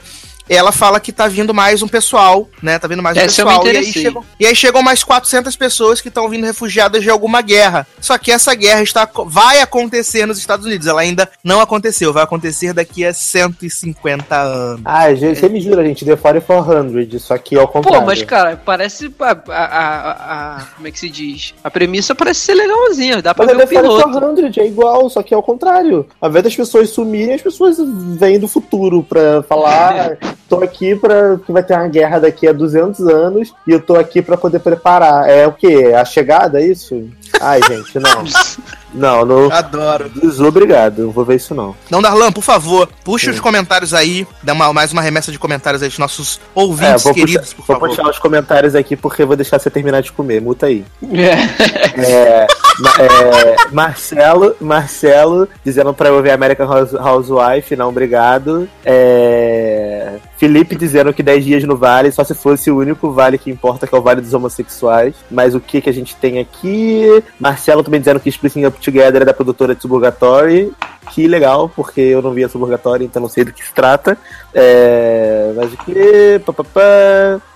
ela 0.48 0.72
fala 0.72 1.00
que 1.00 1.12
tá 1.12 1.28
vindo 1.28 1.54
mais 1.54 1.82
um 1.82 1.88
pessoal, 1.88 2.48
né? 2.62 2.78
Tá 2.78 2.88
vindo 2.88 3.02
mais 3.02 3.18
um 3.18 3.20
Essa 3.22 3.42
eu 3.42 3.46
me 3.48 3.52
pessoal. 3.52 3.68
E 3.74 3.78
aí, 3.78 3.86
chegam, 3.92 4.26
e 4.40 4.46
aí 4.46 4.56
chegam 4.56 4.82
mais 4.84 5.04
400 5.04 5.56
pessoas 5.56 6.02
que 6.02 6.08
estão 6.10 6.30
vindo 6.30 6.46
refugiadas 6.46 7.02
de 7.04 7.10
alguma 7.10 7.42
guerra. 7.42 7.88
Só 8.00 8.18
que 8.18 8.32
essa 8.32 8.54
guerra 8.54 8.82
está, 8.84 9.10
vai 9.26 9.60
acontecer 9.62 10.26
nos 10.26 10.38
Estados 10.38 10.66
Unidos. 10.66 10.88
Ela 10.88 11.02
ainda 11.02 11.30
não 11.44 11.60
aconteceu. 11.62 12.14
Vai 12.14 12.24
acontecer 12.24 12.74
daqui 12.74 13.04
a 13.06 13.14
150 13.14 14.36
anos. 14.36 14.82
Ah, 14.86 15.14
gente, 15.16 15.40
você 15.40 15.50
me 15.50 15.60
jura, 15.60 15.84
gente, 15.84 16.06
The 16.06 16.16
4400, 16.16 17.22
só 17.24 17.38
que 17.38 17.58
ao 17.58 17.68
contrário. 17.68 18.00
Pô, 18.02 18.06
mas 18.06 18.22
cara, 18.24 18.62
parece. 18.64 19.14
A, 19.20 19.32
a, 19.50 19.66
a- 19.66 20.58
a- 20.58 20.66
como 20.76 20.88
é 20.88 20.92
que 20.92 21.00
se 21.00 21.10
diz? 21.10 21.54
A 21.64 21.72
premissa 21.72 22.14
parece 22.14 22.42
ser 22.42 22.54
legalzinha. 22.54 23.22
Dá 23.22 23.34
pra 23.34 23.46
Mas 23.46 23.56
ver 23.56 23.62
é 23.62 23.66
o 23.66 23.68
The 23.68 23.76
piloto. 23.82 24.04
4400, 24.04 24.58
é 24.58 24.66
igual, 24.68 25.10
só 25.10 25.24
que 25.24 25.34
ao 25.34 25.42
contrário. 25.44 26.08
Ao 26.22 26.30
invés 26.30 26.44
das 26.44 26.56
pessoas 26.56 26.90
sumirem, 26.90 27.34
as 27.36 27.42
pessoas 27.42 27.78
vêm 28.20 28.40
do 28.40 28.48
futuro 28.48 29.04
pra 29.04 29.44
falar, 29.44 30.18
"Ah, 30.22 30.35
tô 30.50 30.64
aqui 30.64 30.96
pra 30.96 31.38
que 31.46 31.52
vai 31.52 31.64
ter 31.64 31.74
uma 31.76 31.88
guerra 31.88 32.20
daqui 32.20 32.48
a 32.48 32.54
200 32.54 33.00
anos 33.08 33.54
e 33.68 33.72
eu 33.72 33.80
tô 33.82 33.96
aqui 33.96 34.22
pra 34.22 34.38
poder 34.38 34.60
preparar. 34.60 35.30
É 35.30 35.48
o 35.48 35.52
quê? 35.52 35.94
A 35.96 36.04
chegada, 36.06 36.62
é 36.62 36.66
isso? 36.68 37.08
Ai, 37.42 37.60
gente, 37.68 38.00
não. 38.00 38.24
Não, 38.96 39.26
não. 39.26 39.52
Adoro. 39.52 40.08
Desobrigado, 40.08 41.04
não 41.04 41.12
vou 41.12 41.26
ver 41.26 41.36
isso 41.36 41.54
não. 41.54 41.76
Não, 41.92 42.02
Darlan, 42.02 42.32
por 42.32 42.42
favor, 42.42 42.88
puxa 43.04 43.26
Sim. 43.26 43.32
os 43.34 43.40
comentários 43.42 43.94
aí. 43.94 44.26
Dá 44.42 44.54
uma- 44.54 44.72
mais 44.72 44.94
uma 44.94 45.02
remessa 45.02 45.34
de 45.34 45.38
comentários 45.38 45.84
aí 45.84 45.90
dos 45.90 45.98
nossos 46.00 46.40
ouvintes 46.54 47.04
vou, 47.04 47.14
queridos, 47.14 47.54
puxar, 47.54 47.56
por 47.58 47.66
vou 47.66 47.76
favor. 47.76 47.90
puxar 47.90 48.10
os 48.10 48.20
comentários 48.20 48.74
aqui 48.74 48.96
porque 48.96 49.24
eu 49.24 49.28
vou 49.28 49.36
deixar 49.36 49.60
você 49.60 49.70
terminar 49.70 50.02
de 50.02 50.14
comer. 50.14 50.42
Muta 50.42 50.68
aí. 50.68 50.86
É. 51.12 52.02
É, 52.02 52.48
ma- 52.80 52.94
é, 53.00 53.56
Marcelo, 53.74 54.56
Marcelo 54.62 55.50
dizendo 55.62 55.94
pra 55.94 56.08
eu 56.08 56.22
ver 56.22 56.32
American 56.32 56.66
House- 56.66 56.94
Housewife, 56.94 57.76
não, 57.76 57.90
obrigado. 57.90 58.66
É, 58.86 60.14
Felipe 60.38 60.76
dizendo 60.76 61.14
que 61.14 61.24
10 61.24 61.46
dias 61.46 61.64
no 61.64 61.78
Vale, 61.78 62.12
só 62.12 62.24
se 62.24 62.34
fosse 62.34 62.70
o 62.70 62.78
único 62.78 63.12
vale 63.12 63.38
que 63.38 63.50
importa, 63.50 63.88
que 63.88 63.96
é 63.96 63.98
o 63.98 64.02
Vale 64.02 64.22
dos 64.22 64.34
Homossexuais. 64.34 65.16
Mas 65.32 65.56
o 65.56 65.60
que 65.60 65.82
que 65.82 65.90
a 65.90 65.94
gente 65.94 66.16
tem 66.16 66.40
aqui? 66.40 67.24
Marcelo 67.40 67.84
também 67.84 68.00
dizendo 68.00 68.20
que 68.20 68.30
Splitting 68.30 68.66
Up 68.66 68.80
Together 68.80 69.22
é 69.22 69.26
da 69.26 69.34
produtora 69.34 69.74
de 69.74 69.82
Suburgatory. 69.82 70.74
Que 71.12 71.28
legal, 71.28 71.70
porque 71.70 72.02
eu 72.02 72.22
não 72.22 72.32
vi 72.32 72.44
a 72.44 72.50
Suburgatory, 72.50 73.06
então 73.06 73.22
não 73.22 73.30
sei 73.30 73.46
do 73.46 73.54
que 73.54 73.64
se 73.64 73.74
trata. 73.74 74.18
É, 74.58 75.52
mas 75.54 75.74
o 75.74 76.54
pá. 76.64 76.82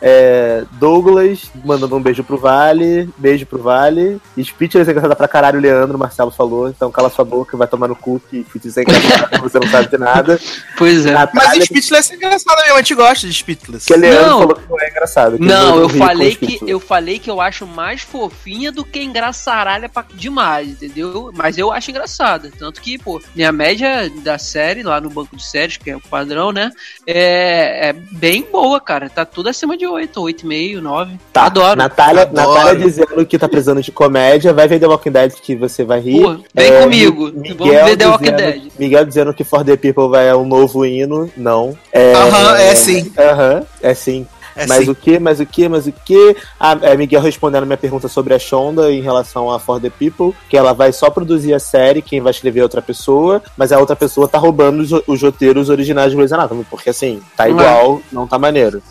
É, 0.01 0.63
Douglas 0.73 1.49
mandando 1.63 1.95
um 1.95 2.01
beijo 2.01 2.25
pro 2.25 2.37
Vale. 2.37 3.09
Beijo 3.17 3.45
pro 3.45 3.61
Vale. 3.61 4.19
Speechless 4.37 4.89
é 4.89 4.91
engraçada 4.91 5.15
pra 5.15 5.27
caralho, 5.27 5.59
o 5.59 5.61
Leandro, 5.61 5.95
o 5.95 5.99
Marcelo 5.99 6.29
falou. 6.29 6.67
Então 6.67 6.91
cala 6.91 7.09
sua 7.09 7.23
boca, 7.23 7.55
vai 7.55 7.67
tomar 7.67 7.87
no 7.87 7.95
cu 7.95 8.21
que 8.29 8.43
Speechless 8.49 8.79
é 8.79 8.83
engraçado, 8.83 9.39
você 9.41 9.59
não 9.59 9.67
sabe 9.67 9.89
de 9.89 9.97
nada. 9.97 10.39
Pois 10.77 11.05
é. 11.05 11.13
Mas 11.13 11.33
Natália, 11.33 11.65
Speechless 11.65 12.11
é 12.11 12.15
engraçado 12.17 12.57
mesmo, 12.63 12.73
a 12.73 12.77
gente 12.77 12.95
gosta 12.95 13.27
de 13.27 13.33
Speechless. 13.33 13.85
que 13.85 13.93
o 13.93 13.97
Leandro 13.97 14.29
Não. 14.29 14.39
falou 14.39 14.55
que 14.55 14.69
não 14.69 14.79
é 14.81 14.89
engraçado. 14.89 15.37
que 15.37 15.45
Não, 15.45 15.79
eu 15.79 15.89
falei 15.89 16.35
que 16.35 16.59
eu 16.67 16.79
falei 16.81 17.17
que 17.19 17.31
eu 17.31 17.39
acho 17.39 17.65
mais 17.65 18.01
fofinha 18.01 18.73
do 18.73 18.83
que 18.83 19.01
engraçaralha 19.01 19.87
pra 19.87 20.05
demais, 20.13 20.69
entendeu? 20.69 21.31
Mas 21.33 21.57
eu 21.57 21.71
acho 21.71 21.91
engraçada, 21.91 22.51
tanto 22.59 22.81
que, 22.81 22.97
pô, 22.97 23.21
minha 23.33 23.51
média 23.53 24.09
da 24.21 24.37
série 24.37 24.83
lá 24.83 24.99
no 24.99 25.09
banco 25.09 25.35
de 25.37 25.45
séries, 25.45 25.77
que 25.77 25.89
é 25.89 25.95
o 25.95 26.01
padrão, 26.01 26.51
né, 26.51 26.71
é, 27.05 27.89
é 27.89 27.93
bem 27.93 28.45
boa, 28.51 28.79
cara. 28.79 29.09
Tá 29.09 29.25
tudo 29.25 29.49
acima 29.49 29.77
de 29.77 29.85
8, 29.85 30.21
8,5, 30.21 30.79
9. 30.81 31.13
Tá, 31.33 31.43
Adoro. 31.45 31.77
Natália, 31.77 32.23
Adoro. 32.23 32.49
Natália 32.53 32.75
dizendo 32.85 33.25
que 33.25 33.37
tá 33.39 33.47
precisando 33.47 33.81
de 33.81 33.91
comédia. 33.91 34.53
Vai 34.53 34.67
ver 34.67 34.79
The 34.79 34.87
Walking 34.87 35.11
Dead 35.11 35.31
que 35.33 35.55
você 35.55 35.83
vai 35.83 35.99
rir. 35.99 36.21
Pô, 36.21 36.37
vem 36.53 36.71
É, 36.71 36.81
comigo. 36.81 37.31
Mi- 37.33 37.53
Vamos 37.53 37.73
ver 37.73 37.97
The 37.97 38.07
Walking 38.07 38.23
dizendo- 38.25 38.37
Dead. 38.37 38.71
Miguel 38.77 39.05
dizendo 39.05 39.33
que 39.33 39.43
For 39.43 39.63
the 39.63 39.75
People 39.77 40.09
vai 40.09 40.27
é 40.27 40.35
um 40.35 40.45
novo 40.45 40.85
hino. 40.85 41.31
Não. 41.35 41.77
É, 41.91 42.13
Aham, 42.13 42.57
é 42.57 42.75
sim. 42.75 43.11
Aham, 43.17 43.63
é 43.81 43.93
sim. 43.93 44.27
É 44.59 44.67
mas 44.67 44.85
sim. 44.85 44.91
o 44.91 44.95
que, 44.95 45.19
mas 45.19 45.39
o 45.39 45.45
que, 45.45 45.69
mas 45.69 45.87
o 45.87 45.91
que? 45.91 46.35
É 46.81 46.97
Miguel 46.97 47.21
respondendo 47.21 47.63
a 47.63 47.65
minha 47.65 47.77
pergunta 47.77 48.07
sobre 48.07 48.33
a 48.33 48.39
Shonda 48.39 48.91
em 48.91 49.01
relação 49.01 49.49
a 49.51 49.59
For 49.59 49.79
the 49.79 49.89
People, 49.89 50.37
que 50.49 50.57
ela 50.57 50.73
vai 50.73 50.91
só 50.91 51.09
produzir 51.09 51.53
a 51.53 51.59
série, 51.59 52.01
quem 52.01 52.21
vai 52.21 52.31
escrever 52.31 52.59
é 52.59 52.63
outra 52.63 52.81
pessoa, 52.81 53.41
mas 53.55 53.71
a 53.71 53.79
outra 53.79 53.95
pessoa 53.95 54.27
tá 54.27 54.37
roubando 54.37 54.81
os, 54.81 54.91
os 55.07 55.21
roteiros 55.21 55.69
originais 55.69 56.11
de 56.11 56.17
Grey's 56.17 56.33
Anatomy, 56.33 56.65
porque 56.69 56.89
assim, 56.89 57.21
tá 57.37 57.47
Não 57.47 57.59
é. 57.59 57.63
igual, 57.63 58.01
não 58.11 58.27
tá 58.27 58.37
maneiro. 58.37 58.81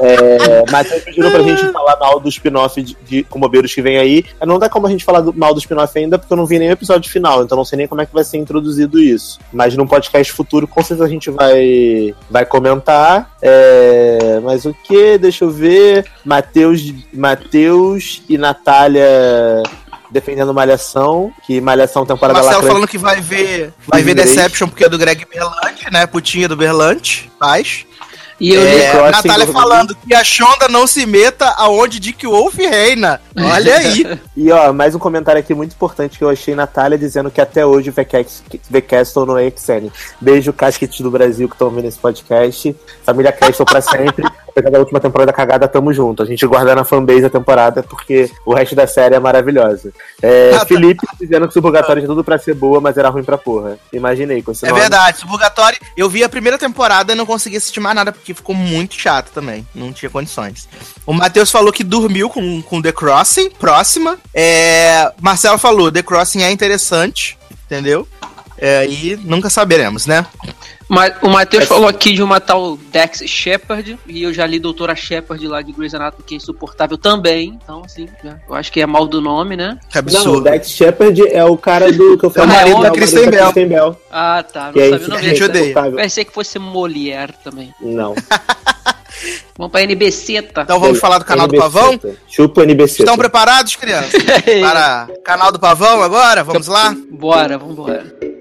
É, 0.00 0.70
Matheus 0.70 1.02
pediu 1.02 1.30
pra 1.30 1.42
gente 1.42 1.70
falar 1.72 1.96
mal 1.98 2.20
do 2.20 2.28
spin-off 2.28 2.82
de, 2.82 2.96
de 3.06 3.22
com 3.24 3.40
bobeiros 3.40 3.74
que 3.74 3.80
vem 3.82 3.96
aí. 3.98 4.24
Não 4.46 4.58
dá 4.58 4.68
como 4.68 4.86
a 4.86 4.90
gente 4.90 5.04
falar 5.04 5.20
do- 5.20 5.32
mal 5.32 5.54
do 5.54 5.60
spin-off 5.60 5.98
ainda, 5.98 6.18
porque 6.18 6.32
eu 6.32 6.36
não 6.36 6.46
vi 6.46 6.58
nem 6.58 6.68
o 6.68 6.72
episódio 6.72 7.10
final, 7.10 7.42
então 7.42 7.56
não 7.56 7.64
sei 7.64 7.78
nem 7.78 7.86
como 7.88 8.00
é 8.00 8.06
que 8.06 8.12
vai 8.14 8.24
ser 8.24 8.36
introduzido 8.38 8.98
isso. 9.00 9.38
Mas 9.52 9.76
num 9.76 9.86
podcast 9.86 10.32
futuro, 10.32 10.66
com 10.68 10.82
certeza 10.82 11.04
a 11.04 11.08
gente 11.08 11.30
vai, 11.30 12.14
vai 12.30 12.44
comentar. 12.44 13.30
É, 13.42 14.40
mas 14.42 14.64
o 14.64 14.74
que? 14.74 15.18
Deixa 15.18 15.44
eu 15.44 15.50
ver. 15.50 16.04
Matheus, 16.24 16.92
Matheus 17.12 18.22
e 18.28 18.36
Natália 18.38 19.62
defendendo 20.10 20.54
Malhação, 20.54 21.32
que 21.46 21.60
Malhação 21.60 22.06
temporada 22.06 22.38
Marcelo 22.38 22.54
lacrante- 22.62 22.72
falando 22.72 22.88
que 22.88 22.96
vai 22.98 23.20
ver, 23.20 23.72
vai 23.86 24.02
ver 24.02 24.12
Inglês. 24.12 24.30
Deception 24.30 24.68
porque 24.68 24.84
é 24.84 24.88
do 24.88 24.96
Greg 24.96 25.24
Berlanti, 25.26 25.90
né? 25.92 26.06
Putinha 26.06 26.48
do 26.48 26.56
Berlanti, 26.56 27.30
paz. 27.38 27.84
E 28.38 28.52
eu 28.54 28.62
li. 28.62 28.68
É, 28.82 28.90
Crossing 28.90 29.10
Natália 29.28 29.46
do- 29.46 29.52
falando 29.52 29.94
que 29.96 30.14
a 30.14 30.22
Shonda 30.22 30.68
não 30.68 30.86
se 30.86 31.06
meta 31.06 31.46
aonde 31.56 31.98
Dick 31.98 32.26
Wolf 32.26 32.54
reina. 32.56 33.20
Olha 33.36 33.76
aí. 33.76 34.06
E 34.36 34.52
ó, 34.52 34.70
mais 34.70 34.94
um 34.94 34.98
comentário 34.98 35.40
aqui 35.40 35.54
muito 35.54 35.72
importante 35.72 36.18
que 36.18 36.22
eu 36.22 36.28
achei 36.28 36.54
Natália 36.54 36.98
dizendo 36.98 37.30
que 37.30 37.40
até 37.40 37.64
hoje 37.64 37.88
o 37.88 37.92
VCast 37.92 38.42
VCastle 38.68 39.24
não 39.24 39.38
é 39.38 39.50
XN. 39.50 39.88
Beijo, 40.20 40.52
Casquete 40.52 41.02
do 41.02 41.10
Brasil 41.10 41.48
que 41.48 41.54
estão 41.54 41.68
ouvindo 41.68 41.86
esse 41.88 41.98
podcast. 41.98 42.76
Família 43.02 43.32
Castle 43.32 43.64
pra 43.64 43.80
sempre. 43.80 44.22
Apesar 44.56 44.70
da 44.70 44.78
última 44.78 45.00
temporada 45.00 45.32
cagada, 45.32 45.66
tamo 45.68 45.90
junto. 45.92 46.22
A 46.22 46.26
gente 46.26 46.46
guarda 46.46 46.74
na 46.74 46.84
fanbase 46.84 47.24
a 47.26 47.30
temporada 47.30 47.82
porque 47.82 48.30
o 48.44 48.52
resto 48.54 48.74
da 48.74 48.86
série 48.86 49.14
é 49.14 49.18
maravilhosa. 49.20 49.90
É, 50.22 50.52
Ah, 50.54 50.58
tá. 50.60 50.66
Felipe 50.66 51.06
dizendo 51.18 51.46
que 51.48 51.54
Suburgatório 51.54 52.00
tinha 52.02 52.08
tudo 52.08 52.22
pra 52.24 52.38
ser 52.38 52.54
boa, 52.54 52.78
mas 52.80 52.96
era 52.98 53.08
ruim 53.10 53.24
pra 53.24 53.36
porra. 53.38 53.78
Imaginei 53.92 54.42
com 54.42 54.52
esse 54.52 54.64
É 54.66 54.68
nome. 54.68 54.80
verdade, 54.80 55.18
Suburgatório. 55.18 55.78
Eu 55.96 56.08
vi 56.10 56.22
a 56.24 56.28
primeira 56.28 56.56
temporada 56.58 57.12
e 57.12 57.16
não 57.16 57.26
consegui 57.26 57.56
assistir 57.56 57.80
mais 57.80 57.96
nada 57.96 58.12
porque 58.26 58.34
ficou 58.34 58.56
muito 58.56 58.98
chato 58.98 59.30
também. 59.30 59.66
Não 59.72 59.92
tinha 59.92 60.10
condições. 60.10 60.68
O 61.06 61.12
Matheus 61.12 61.50
falou 61.50 61.72
que 61.72 61.84
dormiu 61.84 62.28
com, 62.28 62.60
com 62.62 62.82
The 62.82 62.90
Crossing, 62.90 63.50
próxima. 63.50 64.18
É, 64.34 65.12
Marcelo 65.20 65.58
falou: 65.58 65.92
The 65.92 66.02
Crossing 66.02 66.42
é 66.42 66.50
interessante, 66.50 67.38
entendeu? 67.66 68.08
É, 68.58 68.86
e 68.88 69.16
nunca 69.16 69.48
saberemos, 69.48 70.06
né? 70.06 70.26
Ma- 70.88 71.10
O 71.20 71.28
Matheus 71.28 71.64
falou 71.64 71.88
aqui 71.88 72.12
de 72.12 72.22
uma 72.22 72.40
tal 72.40 72.76
Dex 72.92 73.22
Shepard, 73.26 73.98
e 74.06 74.22
eu 74.22 74.32
já 74.32 74.46
li 74.46 74.60
Doutora 74.60 74.94
Shepard 74.94 75.44
lá 75.48 75.60
de 75.60 75.72
Grey's 75.72 75.94
Anatomy, 75.94 76.22
que 76.24 76.34
é 76.34 76.36
insuportável 76.36 76.96
também. 76.96 77.58
Então, 77.62 77.82
assim, 77.84 78.08
já- 78.22 78.36
eu 78.48 78.54
acho 78.54 78.70
que 78.70 78.80
é 78.80 78.86
mal 78.86 79.06
do 79.06 79.20
nome, 79.20 79.56
né? 79.56 79.78
Que 79.90 79.96
Não, 79.96 80.04
o 80.04 80.16
absurdo. 80.18 80.40
Dex 80.42 80.70
Shepard 80.70 81.20
é 81.28 81.44
o 81.44 81.56
cara 81.58 81.90
do 81.92 82.16
que 82.16 82.24
eu 82.24 82.30
falei. 82.30 82.56
É 82.56 82.64
o 82.66 82.68
marido 82.70 82.78
é 82.86 82.88
da 82.88 82.90
Kristen 82.92 83.30
Bell. 83.30 83.52
Bell. 83.68 84.00
Ah, 84.12 84.44
tá. 84.44 84.66
Não 84.66 84.72
Que 84.74 84.80
é 84.80 84.90
sabia 84.90 85.06
o 85.06 85.10
nome. 85.10 85.22
gente 85.22 85.44
odeia. 85.44 85.74
Pensei 85.96 86.24
que 86.24 86.32
fosse 86.32 86.58
Molière 86.58 87.34
também. 87.42 87.74
Não. 87.80 88.14
Vamos 89.56 89.72
pra 89.72 89.82
NBC, 89.82 90.42
tá? 90.42 90.62
Então 90.62 90.78
vamos 90.78 90.98
falar 90.98 91.16
do 91.18 91.24
canal 91.24 91.46
do 91.48 91.54
NBC, 91.54 91.72
Pavão? 91.72 91.96
tá? 91.98 92.08
Chupa 92.28 92.60
o 92.60 92.64
NBC. 92.64 93.02
Estão 93.02 93.16
preparados, 93.16 93.74
crianças? 93.74 94.12
Para 94.60 95.08
canal 95.24 95.50
do 95.50 95.58
Pavão 95.58 96.02
agora? 96.02 96.44
Vamos 96.44 96.66
lá? 96.66 96.94
Bora, 97.10 97.56
vambora. 97.56 98.04
You 98.20 98.35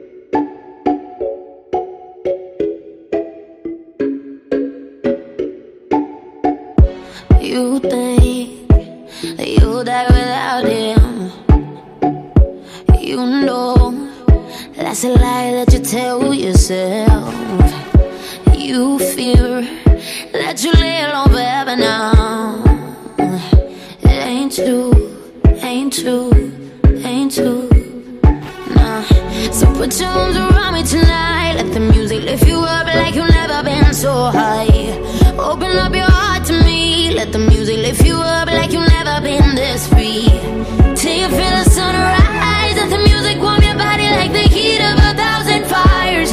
die 9.85 10.07
without 10.07 10.65
him. 10.65 11.31
You 12.99 13.17
know 13.45 14.09
that's 14.75 15.03
a 15.03 15.09
lie 15.09 15.51
that 15.51 15.71
you 15.73 15.79
tell 15.79 16.33
yourself. 16.33 17.33
You 18.57 18.97
fear 18.97 19.61
that 20.33 20.63
you 20.63 20.71
lay 20.73 21.03
alone 21.03 21.29
forever 21.29 21.75
now. 21.75 22.63
It 24.01 24.25
ain't 24.33 24.55
true, 24.55 24.91
ain't 25.61 25.93
true, 25.93 26.31
ain't 27.03 27.35
true. 27.35 27.69
Nah. 28.73 29.03
So 29.51 29.71
put 29.75 29.99
your 29.99 30.09
arms 30.09 30.35
around 30.35 30.73
me 30.73 30.83
tonight. 30.83 31.53
Let 31.57 31.71
the 31.73 31.79
music 31.79 32.23
lift 32.23 32.47
you 32.47 32.57
up 32.57 32.87
like 32.87 33.13
you've 33.13 33.29
never 33.29 33.61
been 33.61 33.93
so 33.93 34.11
high. 34.11 34.97
Open 35.37 35.77
up 35.77 35.93
your 35.93 36.09
heart 36.09 36.43
to 36.47 36.53
me. 36.63 37.13
Let 37.13 37.31
the 37.31 37.39
music 37.39 37.77
lift 37.77 38.03
you 38.03 38.15
up 38.15 38.47
like 38.47 38.71
you've 38.71 38.94
Till 39.75 41.11
you 41.11 41.27
feel 41.27 41.51
the 41.51 41.67
sunrise. 41.67 42.75
Let 42.79 42.89
the 42.89 42.97
music 42.97 43.43
warm 43.43 43.61
your 43.61 43.75
body 43.75 44.07
like 44.07 44.31
the 44.31 44.47
heat 44.47 44.79
of 44.79 44.95
a 44.95 45.11
thousand 45.13 45.67
fires. 45.67 46.31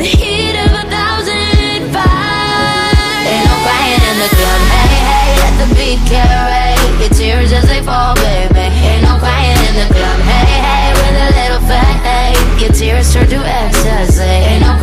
The 0.00 0.08
heat 0.08 0.56
of 0.56 0.72
a 0.72 0.88
thousand 0.88 1.92
fires. 1.92 3.28
Ain't 3.28 3.44
no 3.44 3.54
crying 3.68 4.00
in 4.00 4.16
the 4.16 4.30
club. 4.32 4.60
Hey, 4.72 4.96
hey, 4.96 5.28
let 5.44 5.54
the 5.60 5.68
beat 5.76 6.00
carry 6.08 6.72
your 7.04 7.12
tears 7.12 7.52
as 7.52 7.68
they 7.68 7.82
fall, 7.82 8.14
baby. 8.16 8.56
Ain't 8.56 9.02
no 9.02 9.18
crying 9.20 9.60
in 9.68 9.74
the 9.84 9.88
club. 9.92 10.18
Hey, 10.24 10.56
hey, 10.64 10.88
with 10.96 11.20
a 11.20 11.28
little 11.36 11.62
fat. 11.68 12.32
Your 12.58 12.72
tears 12.72 13.12
turn 13.12 13.28
to 13.28 13.44
ecstasy. 13.44 14.24
Ain't 14.24 14.64
no 14.64 14.73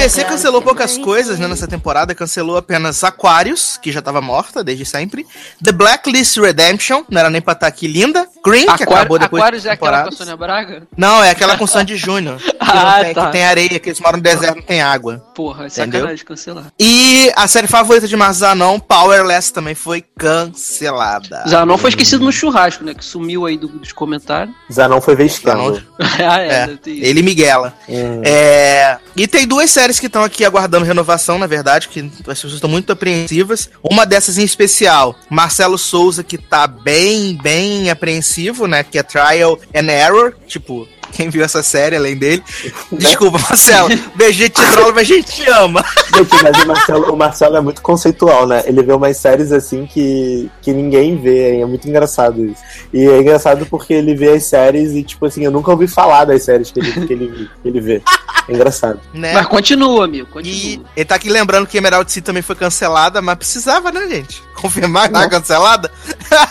Olvídese 0.00 0.24
cancelou 0.40 0.62
poucas 0.62 0.96
coisas 0.96 1.38
né, 1.38 1.46
nessa 1.46 1.68
temporada, 1.68 2.14
cancelou 2.14 2.56
apenas 2.56 3.04
Aquarius, 3.04 3.76
que 3.76 3.92
já 3.92 4.00
tava 4.00 4.22
morta 4.22 4.64
desde 4.64 4.86
sempre, 4.86 5.26
The 5.62 5.70
Blacklist 5.70 6.38
Redemption, 6.38 7.04
não 7.10 7.20
era 7.20 7.28
nem 7.28 7.42
pra 7.42 7.52
estar 7.52 7.66
aqui, 7.66 7.86
linda, 7.86 8.26
Green, 8.44 8.64
que 8.74 8.84
acabou 8.84 9.18
depois 9.18 9.40
Aquários 9.42 9.62
de 9.62 9.68
é 9.68 9.72
aquela 9.72 10.02
com 10.04 10.08
a. 10.08 10.12
Sônia 10.12 10.36
Braga? 10.36 10.82
Não, 10.96 11.22
é 11.22 11.30
aquela 11.30 11.58
com 11.58 11.66
Sandy 11.66 11.94
Júnior, 11.96 12.38
que, 12.40 12.54
Ah, 12.58 13.00
tem, 13.02 13.14
tá. 13.14 13.26
que 13.26 13.32
tem 13.32 13.44
areia, 13.44 13.78
que 13.78 13.90
eles 13.90 14.00
moram 14.00 14.16
no 14.16 14.22
deserto 14.22 14.56
não 14.56 14.62
tem 14.62 14.80
água. 14.80 15.18
Porra, 15.34 15.64
é 15.64 15.66
Entendeu? 15.66 16.00
sacanagem 16.00 16.24
cancelar. 16.24 16.64
E 16.80 17.30
a 17.36 17.46
série 17.46 17.66
favorita 17.66 18.08
de 18.08 18.16
Marcos 18.16 18.38
Zanon, 18.38 18.78
Powerless, 18.78 19.52
também 19.52 19.74
foi 19.74 20.02
cancelada. 20.16 21.44
Zanon 21.48 21.76
foi 21.76 21.90
esquecido 21.90 22.24
no 22.24 22.32
churrasco, 22.32 22.82
né? 22.84 22.94
Que 22.94 23.04
sumiu 23.04 23.44
aí 23.46 23.58
do- 23.58 23.68
dos 23.68 23.92
comentários. 23.92 24.54
Zanon 24.72 25.00
foi 25.00 25.20
escândalo. 25.24 25.74
Zanon- 25.74 25.84
ah, 26.30 26.40
é, 26.40 26.48
É, 26.50 26.78
ele 26.86 27.20
e 27.20 27.22
Miguela. 27.22 27.74
Hum. 27.88 28.22
É, 28.24 28.98
e 29.16 29.26
tem 29.26 29.46
duas 29.46 29.70
séries 29.70 29.98
que 30.00 30.06
estão 30.06 30.22
aqui 30.24 30.29
aguardando 30.44 30.84
renovação, 30.84 31.38
na 31.38 31.46
verdade, 31.46 31.88
que 31.88 32.00
as 32.00 32.20
pessoas 32.20 32.54
estão 32.54 32.70
muito 32.70 32.92
apreensivas. 32.92 33.70
Uma 33.82 34.06
dessas 34.06 34.38
em 34.38 34.44
especial, 34.44 35.16
Marcelo 35.28 35.78
Souza, 35.78 36.22
que 36.22 36.38
tá 36.38 36.66
bem, 36.66 37.36
bem 37.42 37.90
apreensivo, 37.90 38.66
né? 38.66 38.82
Que 38.82 38.98
é 38.98 39.02
Trial 39.02 39.58
and 39.74 39.90
Error. 39.90 40.34
Tipo, 40.46 40.88
quem 41.12 41.28
viu 41.30 41.44
essa 41.44 41.62
série 41.62 41.96
além 41.96 42.16
dele? 42.16 42.42
Desculpa, 42.92 43.38
Marcelo. 43.38 43.88
BG 44.14 44.50
te 44.50 44.62
trola, 44.72 44.92
mas 44.92 44.98
a 44.98 45.04
gente 45.04 45.32
te 45.32 45.50
ama. 45.50 45.84
Gente, 46.16 46.42
mas 46.42 46.62
o 46.62 46.66
Marcelo, 46.66 47.12
o 47.12 47.16
Marcelo 47.16 47.56
é 47.56 47.60
muito 47.60 47.82
conceitual, 47.82 48.46
né? 48.46 48.62
Ele 48.66 48.82
vê 48.82 48.92
umas 48.92 49.16
séries 49.16 49.52
assim 49.52 49.86
que, 49.86 50.50
que 50.62 50.72
ninguém 50.72 51.16
vê, 51.20 51.54
hein? 51.54 51.62
é 51.62 51.66
muito 51.66 51.88
engraçado 51.88 52.44
isso. 52.44 52.60
E 52.92 53.06
é 53.06 53.20
engraçado 53.20 53.66
porque 53.66 53.92
ele 53.92 54.14
vê 54.14 54.32
as 54.32 54.44
séries 54.44 54.92
e, 54.92 55.02
tipo 55.02 55.26
assim, 55.26 55.44
eu 55.44 55.50
nunca 55.50 55.70
ouvi 55.70 55.86
falar 55.86 56.24
das 56.24 56.42
séries 56.42 56.70
que 56.70 56.80
ele, 56.80 57.06
que 57.06 57.12
ele, 57.12 57.50
que 57.62 57.68
ele 57.68 57.80
vê. 57.80 58.02
É 58.48 58.52
engraçado. 58.54 59.00
Né? 59.14 59.32
Mas 59.34 59.46
continua, 59.46 60.04
amigo, 60.04 60.26
E 60.28 60.32
continua. 60.32 60.86
ele 60.96 61.04
tá 61.04 61.14
aqui 61.14 61.28
lembrando 61.28 61.66
que 61.66 61.78
Emerald 61.78 62.10
City 62.10 62.24
também 62.24 62.42
foi 62.42 62.56
cancelada, 62.56 63.20
mas 63.22 63.36
precisava, 63.36 63.92
né, 63.92 64.08
gente? 64.08 64.42
Confirmar 64.60 65.08
que 65.08 65.14
Né? 65.14 65.28
cancelada? 65.28 65.90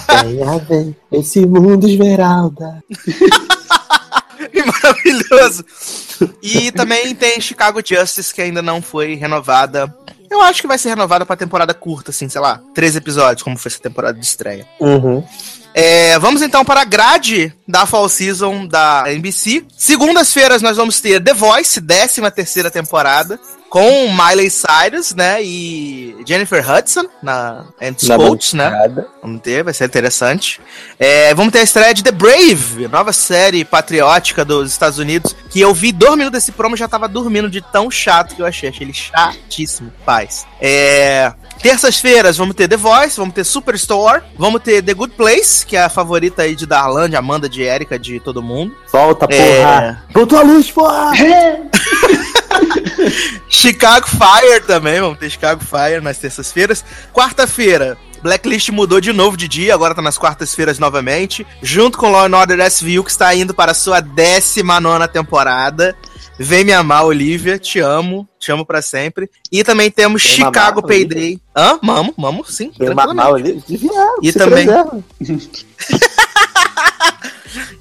Tem 0.07 0.43
a 0.43 0.57
ver 0.57 0.95
esse 1.11 1.45
mundo 1.45 1.87
esmeralda. 1.87 2.83
Que 4.59 4.65
maravilhoso. 4.67 5.65
E 6.41 6.71
também 6.71 7.15
tem 7.15 7.39
Chicago 7.39 7.81
Justice, 7.85 8.33
que 8.33 8.41
ainda 8.41 8.61
não 8.61 8.81
foi 8.81 9.15
renovada. 9.15 9.93
Eu 10.29 10.41
acho 10.41 10.61
que 10.61 10.67
vai 10.67 10.77
ser 10.77 10.89
renovada 10.89 11.25
pra 11.25 11.35
temporada 11.35 11.73
curta, 11.73 12.11
assim, 12.11 12.29
sei 12.29 12.41
lá, 12.41 12.61
três 12.75 12.95
episódios, 12.95 13.41
como 13.41 13.57
foi 13.57 13.71
essa 13.71 13.81
temporada 13.81 14.19
de 14.19 14.25
estreia. 14.25 14.67
Uhum. 14.79 15.23
É, 15.81 16.19
vamos 16.19 16.41
então 16.41 16.65
para 16.65 16.81
a 16.81 16.83
grade 16.83 17.53
da 17.65 17.85
Fall 17.85 18.09
Season 18.09 18.67
da 18.67 19.05
NBC. 19.07 19.63
Segundas-feiras 19.77 20.61
nós 20.61 20.75
vamos 20.75 20.99
ter 20.99 21.23
The 21.23 21.33
Voice, 21.33 21.79
13 21.79 22.29
terceira 22.31 22.69
temporada, 22.69 23.39
com 23.69 24.11
Miley 24.11 24.49
Cyrus, 24.49 25.15
né, 25.15 25.41
e 25.41 26.17
Jennifer 26.27 26.69
Hudson 26.69 27.05
na 27.23 27.65
And 27.81 27.91
Na 27.91 28.15
Scouts, 28.15 28.53
né? 28.53 28.69
Vamos 29.21 29.41
ter, 29.41 29.63
vai 29.63 29.73
ser 29.73 29.85
interessante. 29.85 30.59
É, 30.99 31.33
vamos 31.33 31.53
ter 31.53 31.59
a 31.59 31.63
estreia 31.63 31.93
de 31.93 32.03
The 32.03 32.11
Brave, 32.11 32.89
nova 32.89 33.13
série 33.13 33.63
patriótica 33.63 34.43
dos 34.43 34.71
Estados 34.71 34.99
Unidos, 34.99 35.33
que 35.49 35.61
eu 35.61 35.73
vi 35.73 35.93
dois 35.93 36.17
minutos 36.17 36.39
desse 36.39 36.51
promo 36.51 36.75
e 36.75 36.79
já 36.79 36.89
tava 36.89 37.07
dormindo 37.07 37.49
de 37.49 37.61
tão 37.61 37.89
chato 37.89 38.35
que 38.35 38.41
eu 38.41 38.45
achei. 38.45 38.67
Achei 38.67 38.85
ele 38.85 38.93
chatíssimo, 38.93 39.93
paz. 40.05 40.45
É, 40.59 41.31
Terças-feiras 41.61 42.37
vamos 42.37 42.55
ter 42.55 42.67
The 42.67 42.77
Voice, 42.77 43.17
vamos 43.17 43.33
ter 43.33 43.43
Superstore, 43.43 44.23
vamos 44.37 44.61
ter 44.61 44.81
The 44.81 44.93
Good 44.93 45.13
Place, 45.15 45.65
que 45.65 45.75
é 45.75 45.83
a 45.83 45.89
favorita 45.89 46.43
aí 46.43 46.55
de 46.55 46.65
Darlan, 46.65 47.09
de 47.09 47.17
Amanda, 47.17 47.49
de 47.49 47.61
Erika, 47.61 47.99
de 47.99 48.19
todo 48.19 48.41
mundo. 48.41 48.75
Volta, 48.91 49.27
porra. 49.27 49.37
É. 49.39 49.97
Voltou 50.13 50.39
a 50.39 50.43
luz, 50.43 50.71
porra. 50.71 51.11
Chicago 53.49 54.07
Fire 54.07 54.61
também, 54.65 55.01
vamos 55.01 55.19
ter 55.19 55.29
Chicago 55.29 55.61
Fire 55.63 56.01
nas 56.01 56.17
terças-feiras. 56.17 56.83
Quarta-feira, 57.13 57.97
Blacklist 58.21 58.69
mudou 58.69 58.99
de 58.99 59.13
novo 59.13 59.37
de 59.37 59.47
dia, 59.47 59.73
agora 59.73 59.95
tá 59.95 60.01
nas 60.01 60.17
quartas-feiras 60.17 60.79
novamente, 60.79 61.47
junto 61.61 61.97
com 61.97 62.11
Law 62.11 62.25
and 62.25 62.37
Order 62.37 62.71
SVU, 62.71 63.03
que 63.03 63.11
está 63.11 63.33
indo 63.33 63.53
para 63.53 63.71
a 63.71 63.75
sua 63.75 64.01
19 64.01 65.07
temporada. 65.07 65.95
Vem 66.41 66.63
me 66.63 66.71
amar, 66.71 67.03
Olivia, 67.03 67.59
te 67.59 67.79
amo, 67.79 68.27
te 68.39 68.49
amo 68.49 68.65
pra 68.65 68.81
sempre. 68.81 69.29
E 69.51 69.61
também 69.61 69.91
temos 69.91 70.23
Vem 70.23 70.31
Chicago 70.31 70.81
mamar, 70.81 70.87
Payday. 70.87 71.39
Hã? 71.53 71.77
Mamo, 71.81 72.13
mamo, 72.17 72.45
sim. 72.45 72.71
Tranquilamente. 72.71 73.15
mal 73.15 73.35
ali. 73.35 73.61
Devia, 73.67 73.91
E 74.21 74.31
também-. 74.31 74.67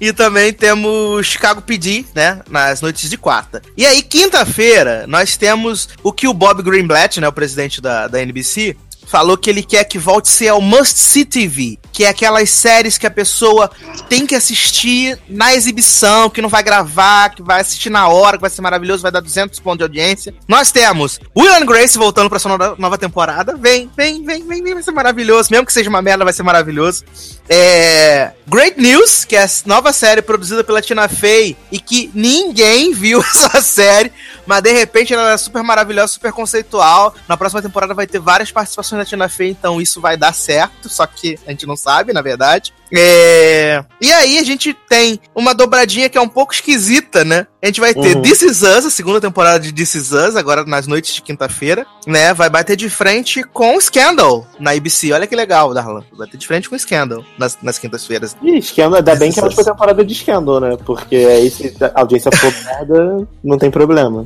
E 0.01 0.13
também 0.13 0.51
temos 0.53 1.27
Chicago 1.27 1.61
PD, 1.61 2.05
né? 2.15 2.41
Nas 2.49 2.81
noites 2.81 3.09
de 3.09 3.17
quarta. 3.17 3.61
E 3.77 3.85
aí, 3.85 4.01
quinta-feira, 4.01 5.05
nós 5.07 5.37
temos 5.37 5.89
o 6.01 6.11
que 6.11 6.27
o 6.27 6.33
Bob 6.33 6.63
Greenblatt, 6.63 7.19
né? 7.19 7.27
O 7.27 7.33
presidente 7.33 7.81
da, 7.81 8.07
da 8.07 8.21
NBC, 8.21 8.75
falou 9.09 9.35
que 9.35 9.49
ele 9.49 9.63
quer 9.63 9.83
que 9.85 9.97
volte 9.97 10.29
ser 10.29 10.49
ao 10.49 10.61
Must 10.61 10.99
See 10.99 11.25
TV, 11.25 11.79
que 11.91 12.03
é 12.03 12.09
aquelas 12.09 12.49
séries 12.51 12.97
que 12.97 13.07
a 13.07 13.11
pessoa 13.11 13.69
tem 14.07 14.25
que 14.25 14.35
assistir 14.35 15.19
na 15.27 15.53
exibição, 15.55 16.29
que 16.29 16.41
não 16.41 16.47
vai 16.47 16.61
gravar, 16.61 17.29
que 17.29 17.41
vai 17.41 17.59
assistir 17.59 17.89
na 17.89 18.07
hora, 18.07 18.37
que 18.37 18.41
vai 18.41 18.49
ser 18.49 18.61
maravilhoso, 18.61 19.01
vai 19.01 19.11
dar 19.11 19.19
200 19.19 19.59
pontos 19.59 19.79
de 19.79 19.83
audiência. 19.83 20.33
Nós 20.47 20.71
temos 20.71 21.19
Will 21.35 21.53
and 21.53 21.65
Grace 21.65 21.97
voltando 21.97 22.29
pra 22.29 22.37
sua 22.37 22.75
nova 22.77 22.97
temporada. 22.97 23.57
Vem, 23.57 23.89
vem, 23.97 24.23
vem, 24.23 24.45
vem, 24.45 24.63
vem, 24.63 24.73
vai 24.75 24.83
ser 24.83 24.91
maravilhoso. 24.91 25.49
Mesmo 25.49 25.65
que 25.65 25.73
seja 25.73 25.89
uma 25.89 26.01
merda, 26.01 26.23
vai 26.23 26.33
ser 26.33 26.43
maravilhoso. 26.43 27.03
É, 27.51 28.31
Great 28.47 28.79
News, 28.79 29.25
que 29.25 29.35
é 29.35 29.43
a 29.43 29.49
nova 29.65 29.91
série 29.91 30.21
produzida 30.21 30.63
pela 30.63 30.83
Tina 30.83 31.09
Fey 31.09 31.57
e 31.71 31.79
que 31.79 32.11
ninguém 32.13 32.93
viu 32.93 33.21
essa 33.21 33.59
série, 33.59 34.13
mas 34.45 34.61
de 34.61 34.71
repente 34.71 35.15
ela 35.15 35.31
é 35.31 35.37
super 35.37 35.63
maravilhosa, 35.63 36.13
super 36.13 36.31
conceitual. 36.31 37.15
Na 37.27 37.35
próxima 37.35 37.59
temporada 37.59 37.95
vai 37.95 38.05
ter 38.05 38.19
várias 38.19 38.51
participações 38.51 38.99
da 38.99 39.05
Tina 39.05 39.27
Fey, 39.27 39.49
então 39.49 39.81
isso 39.81 39.99
vai 39.99 40.15
dar 40.15 40.33
certo, 40.33 40.87
só 40.87 41.07
que 41.07 41.39
a 41.47 41.49
gente 41.49 41.65
não 41.65 41.75
sabe, 41.75 42.13
na 42.13 42.21
verdade. 42.21 42.71
É, 42.91 43.83
E 44.01 44.11
aí 44.11 44.37
a 44.39 44.43
gente 44.43 44.73
tem 44.87 45.19
uma 45.35 45.53
dobradinha 45.53 46.09
que 46.09 46.17
é 46.17 46.21
um 46.21 46.27
pouco 46.27 46.53
esquisita, 46.53 47.23
né? 47.23 47.45
A 47.61 47.67
gente 47.67 47.79
vai 47.79 47.93
ter 47.93 48.15
Uhum. 48.15 48.21
This 48.21 48.41
Is 48.41 48.61
Us, 48.61 48.85
a 48.85 48.89
segunda 48.89 49.19
temporada 49.21 49.59
de 49.59 49.71
This 49.71 49.95
Is 49.95 50.11
Us, 50.11 50.35
agora 50.35 50.63
nas 50.63 50.87
noites 50.87 51.13
de 51.13 51.21
quinta-feira, 51.21 51.85
né? 52.07 52.33
Vai 52.33 52.49
bater 52.49 52.75
de 52.75 52.89
frente 52.89 53.43
com 53.43 53.79
Scandal 53.79 54.47
na 54.59 54.71
ABC. 54.71 55.11
Olha 55.11 55.27
que 55.27 55.35
legal, 55.35 55.73
Darlan. 55.73 56.03
Vai 56.11 56.25
bater 56.25 56.37
de 56.37 56.47
frente 56.47 56.69
com 56.69 56.77
Scandal 56.77 57.23
nas, 57.37 57.57
nas 57.61 57.77
quintas-feiras. 57.77 58.35
Ih, 58.41 58.61
Scandal, 58.61 58.95
ainda 58.95 59.15
bem 59.15 59.31
que 59.31 59.39
é 59.39 59.43
a 59.43 59.45
última 59.45 59.63
temporada 59.63 60.03
de 60.05 60.15
Scandal, 60.15 60.59
né? 60.59 60.77
Porque 60.85 61.15
aí 61.15 61.49
se 61.49 61.75
a 61.81 61.99
audiência 62.01 62.31
for 62.31 62.53
merda, 62.65 63.27
não 63.43 63.57
tem 63.57 63.69
problema. 63.69 64.25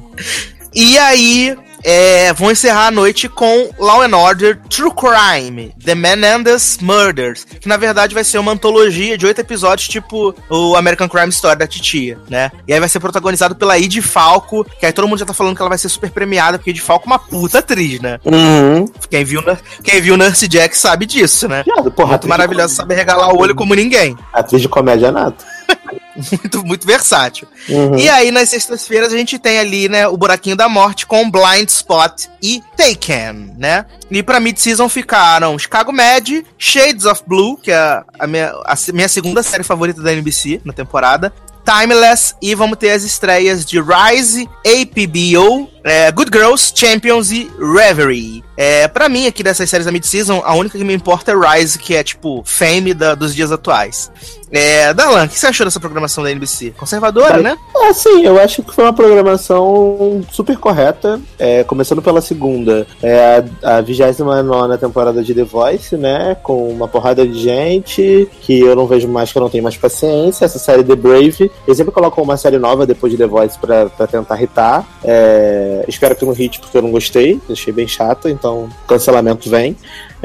E 0.76 0.98
aí, 0.98 1.56
é, 1.84 2.32
vão 2.34 2.52
encerrar 2.52 2.88
a 2.88 2.92
noite 2.92 3.28
com 3.28 3.70
Law 3.78 4.02
and 4.02 4.16
Order 4.16 4.60
True 4.70 4.92
Crime, 4.92 5.74
The 5.84 5.96
Menendez 5.96 6.78
Murders, 6.82 7.44
que 7.44 7.68
na 7.68 7.78
verdade 7.78 8.14
vai 8.14 8.24
ser 8.24 8.38
uma 8.38 8.52
antologia 8.52 9.18
de 9.18 9.26
oito 9.26 9.40
episódios, 9.40 9.88
tipo 9.88 10.34
o 10.50 10.76
American 10.76 11.10
Crime 11.10 11.30
Story 11.30 11.58
da 11.58 11.68
Titia, 11.68 12.18
né? 12.30 12.52
E 12.68 12.74
aí 12.74 12.80
vai 12.80 12.90
ser 12.90 13.00
protagonizado 13.00 13.56
pela 13.56 13.78
Id 13.78 14.02
Falco, 14.02 14.64
que 14.64 14.86
aí 14.86 14.94
todo 14.94 15.08
mundo 15.08 15.20
já 15.20 15.26
tá 15.26 15.34
falando 15.34 15.56
que 15.56 15.62
ela 15.62 15.70
vai 15.70 15.78
ser 15.78 15.90
super 15.90 16.10
premiada, 16.10 16.58
porque 16.58 16.72
Id 16.72 16.80
Falco 16.80 17.06
é 17.06 17.12
uma 17.12 17.20
puta 17.20 17.60
atriz, 17.60 18.00
né? 18.00 18.20
Uhum. 18.24 18.86
Quem 19.10 19.24
viu, 19.24 19.44
quem 19.84 20.02
viu 20.02 20.18
Nurse 20.18 20.48
Jack 20.48 20.78
sabe 20.78 21.06
disso, 21.06 21.48
né? 21.48 21.64
Porra, 21.96 22.12
Muito 22.12 22.28
maravilhosa, 22.28 22.74
sabe 22.74 22.96
regalar 22.96 23.34
o 23.34 23.40
olho 23.40 23.56
como 23.56 23.76
ninguém. 23.76 24.18
Atriz 24.32 24.62
de 24.62 24.70
comédia 24.70 25.12
nata. 25.12 25.44
Muito, 26.16 26.66
muito 26.66 26.88
versátil. 26.88 27.48
Uhum. 27.68 27.98
E 27.98 28.08
aí, 28.10 28.32
nas 28.32 28.50
sextas-feiras, 28.50 29.12
a 29.12 29.18
gente 29.18 29.40
tem 29.40 29.60
ali, 29.60 29.90
né, 29.90 30.08
o 30.08 30.16
Buraquinho 30.16 30.56
da 30.56 30.70
Morte 30.70 31.06
com 31.06 31.30
Blind 31.30 31.68
Spot 31.70 32.26
e 32.42 32.62
Taken, 32.78 33.56
né? 33.58 33.86
E 34.12 34.22
pra 34.22 34.40
mid-season 34.40 34.88
ficaram 34.90 35.58
Chicago 35.58 35.92
Med, 35.92 36.46
Shades 36.58 37.06
of 37.06 37.24
Blue, 37.26 37.58
que 37.58 37.72
é 37.72 38.04
a 38.20 38.28
minha, 38.28 38.54
a 38.66 38.76
minha 38.94 39.08
segunda 39.08 39.42
série 39.42 39.64
favorita 39.64 40.02
da 40.02 40.14
NBC 40.14 40.62
na 40.64 40.74
temporada, 40.74 41.34
Timeless, 41.66 42.36
e 42.42 42.54
vamos 42.54 42.78
ter 42.78 42.92
as 42.92 43.04
estreias 43.04 43.66
de 43.66 43.80
Rise, 43.80 44.50
APBO, 44.66 45.70
é, 45.84 46.12
Good 46.12 46.32
Girls, 46.34 46.72
Champions 46.76 47.32
e 47.32 47.52
Reverie. 47.60 48.44
É, 48.56 48.88
pra 48.88 49.10
mim, 49.10 49.26
aqui 49.26 49.42
dessas 49.44 49.68
séries 49.70 49.86
da 49.86 49.92
mid-season, 49.92 50.42
a 50.46 50.54
única 50.56 50.78
que 50.78 50.84
me 50.84 50.94
importa 50.94 51.32
é 51.32 51.36
Rise, 51.60 51.80
que 51.80 51.96
é, 51.96 52.04
tipo, 52.04 52.44
fame 52.46 52.94
da- 52.94 53.16
dos 53.16 53.34
dias 53.34 53.52
atuais. 53.52 54.12
É, 54.52 54.94
Dalan, 54.94 55.26
o 55.26 55.28
que 55.30 55.40
você 55.40 55.48
achou 55.48 55.66
dessa 55.66 55.80
programação 55.80 56.24
da 56.24 56.30
NBC? 56.30 56.76
Conservadora, 56.78 57.34
Vai- 57.34 57.42
né? 57.42 57.58
É, 57.76 57.92
sim, 57.92 58.24
eu 58.24 58.40
acho 58.40 58.62
que 58.62 58.72
foi 58.72 58.84
uma 58.84 58.94
programação 58.94 60.24
super 60.32 60.56
correta. 60.58 61.20
É, 61.40 61.64
começando 61.64 62.04
pela 62.04 62.22
segunda, 62.22 62.86
é 63.02 63.44
a, 63.64 63.78
a 63.78 63.82
29 63.82 64.78
temporada 64.78 65.24
de 65.24 65.34
The 65.34 65.44
Voice, 65.44 65.98
né? 65.98 66.38
Com 66.44 66.70
uma 66.70 66.88
porrada 66.88 67.28
de 67.28 67.34
gente 67.40 68.30
que 68.42 68.60
eu 68.60 68.76
não 68.76 68.86
vejo 68.86 69.08
mais, 69.08 69.32
que 69.32 69.38
eu 69.40 69.42
não 69.42 69.50
tenho 69.50 69.64
mais 69.64 69.76
paciência. 69.78 70.46
Essa 70.46 70.60
série 70.60 70.84
The 70.84 70.96
Brave, 70.96 71.52
eles 71.68 71.78
sempre 71.78 71.92
colocam 71.92 72.24
uma 72.24 72.38
série 72.38 72.60
nova 72.60 72.86
depois 72.86 73.12
de 73.12 73.18
The 73.18 73.26
Voice 73.26 73.58
pra, 73.58 73.88
pra 73.88 74.06
tentar 74.06 74.40
hitar. 74.42 74.86
É, 75.04 75.73
espero 75.88 76.16
que 76.16 76.26
não 76.26 76.34
hit 76.34 76.60
porque 76.60 76.78
eu 76.78 76.82
não 76.82 76.92
gostei, 76.92 77.40
achei 77.50 77.74
bem 77.74 77.88
chato, 77.88 78.30
então 78.30 78.70
cancelamento 78.88 79.50
vem. 79.50 79.76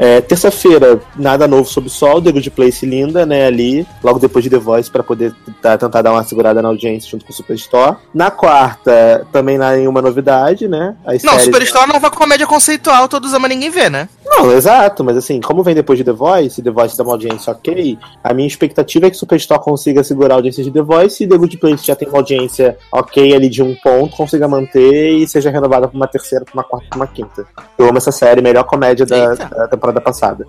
É, 0.01 0.21
Terça-feira, 0.21 0.97
nada 1.17 1.45
novo 1.45 1.65
sob 1.69 1.87
o 1.87 1.89
sol, 1.89 2.21
The 2.21 2.31
Good 2.31 2.51
Place 2.51 2.85
linda, 2.85 3.25
né, 3.25 3.45
ali, 3.47 3.85
logo 4.01 4.17
depois 4.17 4.41
de 4.43 4.49
The 4.49 4.57
Voice, 4.57 4.89
pra 4.89 5.03
poder 5.03 5.33
tentar, 5.45 5.77
tentar 5.77 6.01
dar 6.01 6.13
uma 6.13 6.23
segurada 6.23 6.61
na 6.61 6.69
audiência 6.69 7.11
junto 7.11 7.25
com 7.25 7.33
o 7.33 7.35
Superstore. 7.35 7.97
Na 8.13 8.31
quarta, 8.31 9.27
também 9.33 9.57
há 9.61 9.71
nenhuma 9.75 10.01
novidade, 10.01 10.69
né? 10.69 10.95
As 11.05 11.21
Não, 11.21 11.33
séries- 11.33 11.45
Superstore 11.47 11.91
não 11.91 11.99
vai 11.99 12.09
comédia 12.11 12.47
conceitual, 12.47 13.09
todos 13.09 13.33
amam 13.33 13.49
ninguém 13.49 13.69
vê, 13.69 13.89
né? 13.89 14.07
Não, 14.25 14.51
exato, 14.53 15.03
mas 15.03 15.17
assim, 15.17 15.41
como 15.41 15.63
vem 15.63 15.75
depois 15.75 15.97
de 15.97 16.05
The 16.05 16.13
Voice, 16.13 16.61
The 16.61 16.71
Voice 16.71 16.97
dá 16.97 17.03
uma 17.03 17.11
audiência 17.13 17.51
ok, 17.51 17.97
a 18.23 18.33
minha 18.33 18.47
expectativa 18.47 19.07
é 19.07 19.09
que 19.09 19.17
Superstore 19.17 19.59
consiga 19.61 20.01
segurar 20.01 20.35
a 20.35 20.37
audiência 20.37 20.63
de 20.63 20.71
The 20.71 20.81
Voice 20.81 21.23
e 21.23 21.27
The 21.27 21.37
Good 21.37 21.57
Place 21.57 21.85
já 21.85 21.95
tem 21.95 22.07
uma 22.07 22.19
audiência 22.19 22.77
ok 22.91 23.35
ali 23.35 23.49
de 23.49 23.61
um 23.61 23.75
ponto, 23.83 24.15
consiga 24.15 24.47
manter 24.47 25.09
e 25.11 25.27
seja 25.27 25.49
renovada 25.49 25.89
pra 25.89 25.97
uma 25.97 26.07
terceira, 26.07 26.45
pra 26.45 26.53
uma 26.53 26.63
quarta, 26.63 26.87
pra 26.89 26.95
uma 26.99 27.07
quinta. 27.07 27.45
Eu 27.77 27.89
amo 27.89 27.97
essa 27.97 28.11
série, 28.13 28.41
melhor 28.41 28.63
comédia 28.63 29.05
da, 29.05 29.33
da 29.33 29.67
temporada 29.67 29.88
passada. 29.99 30.45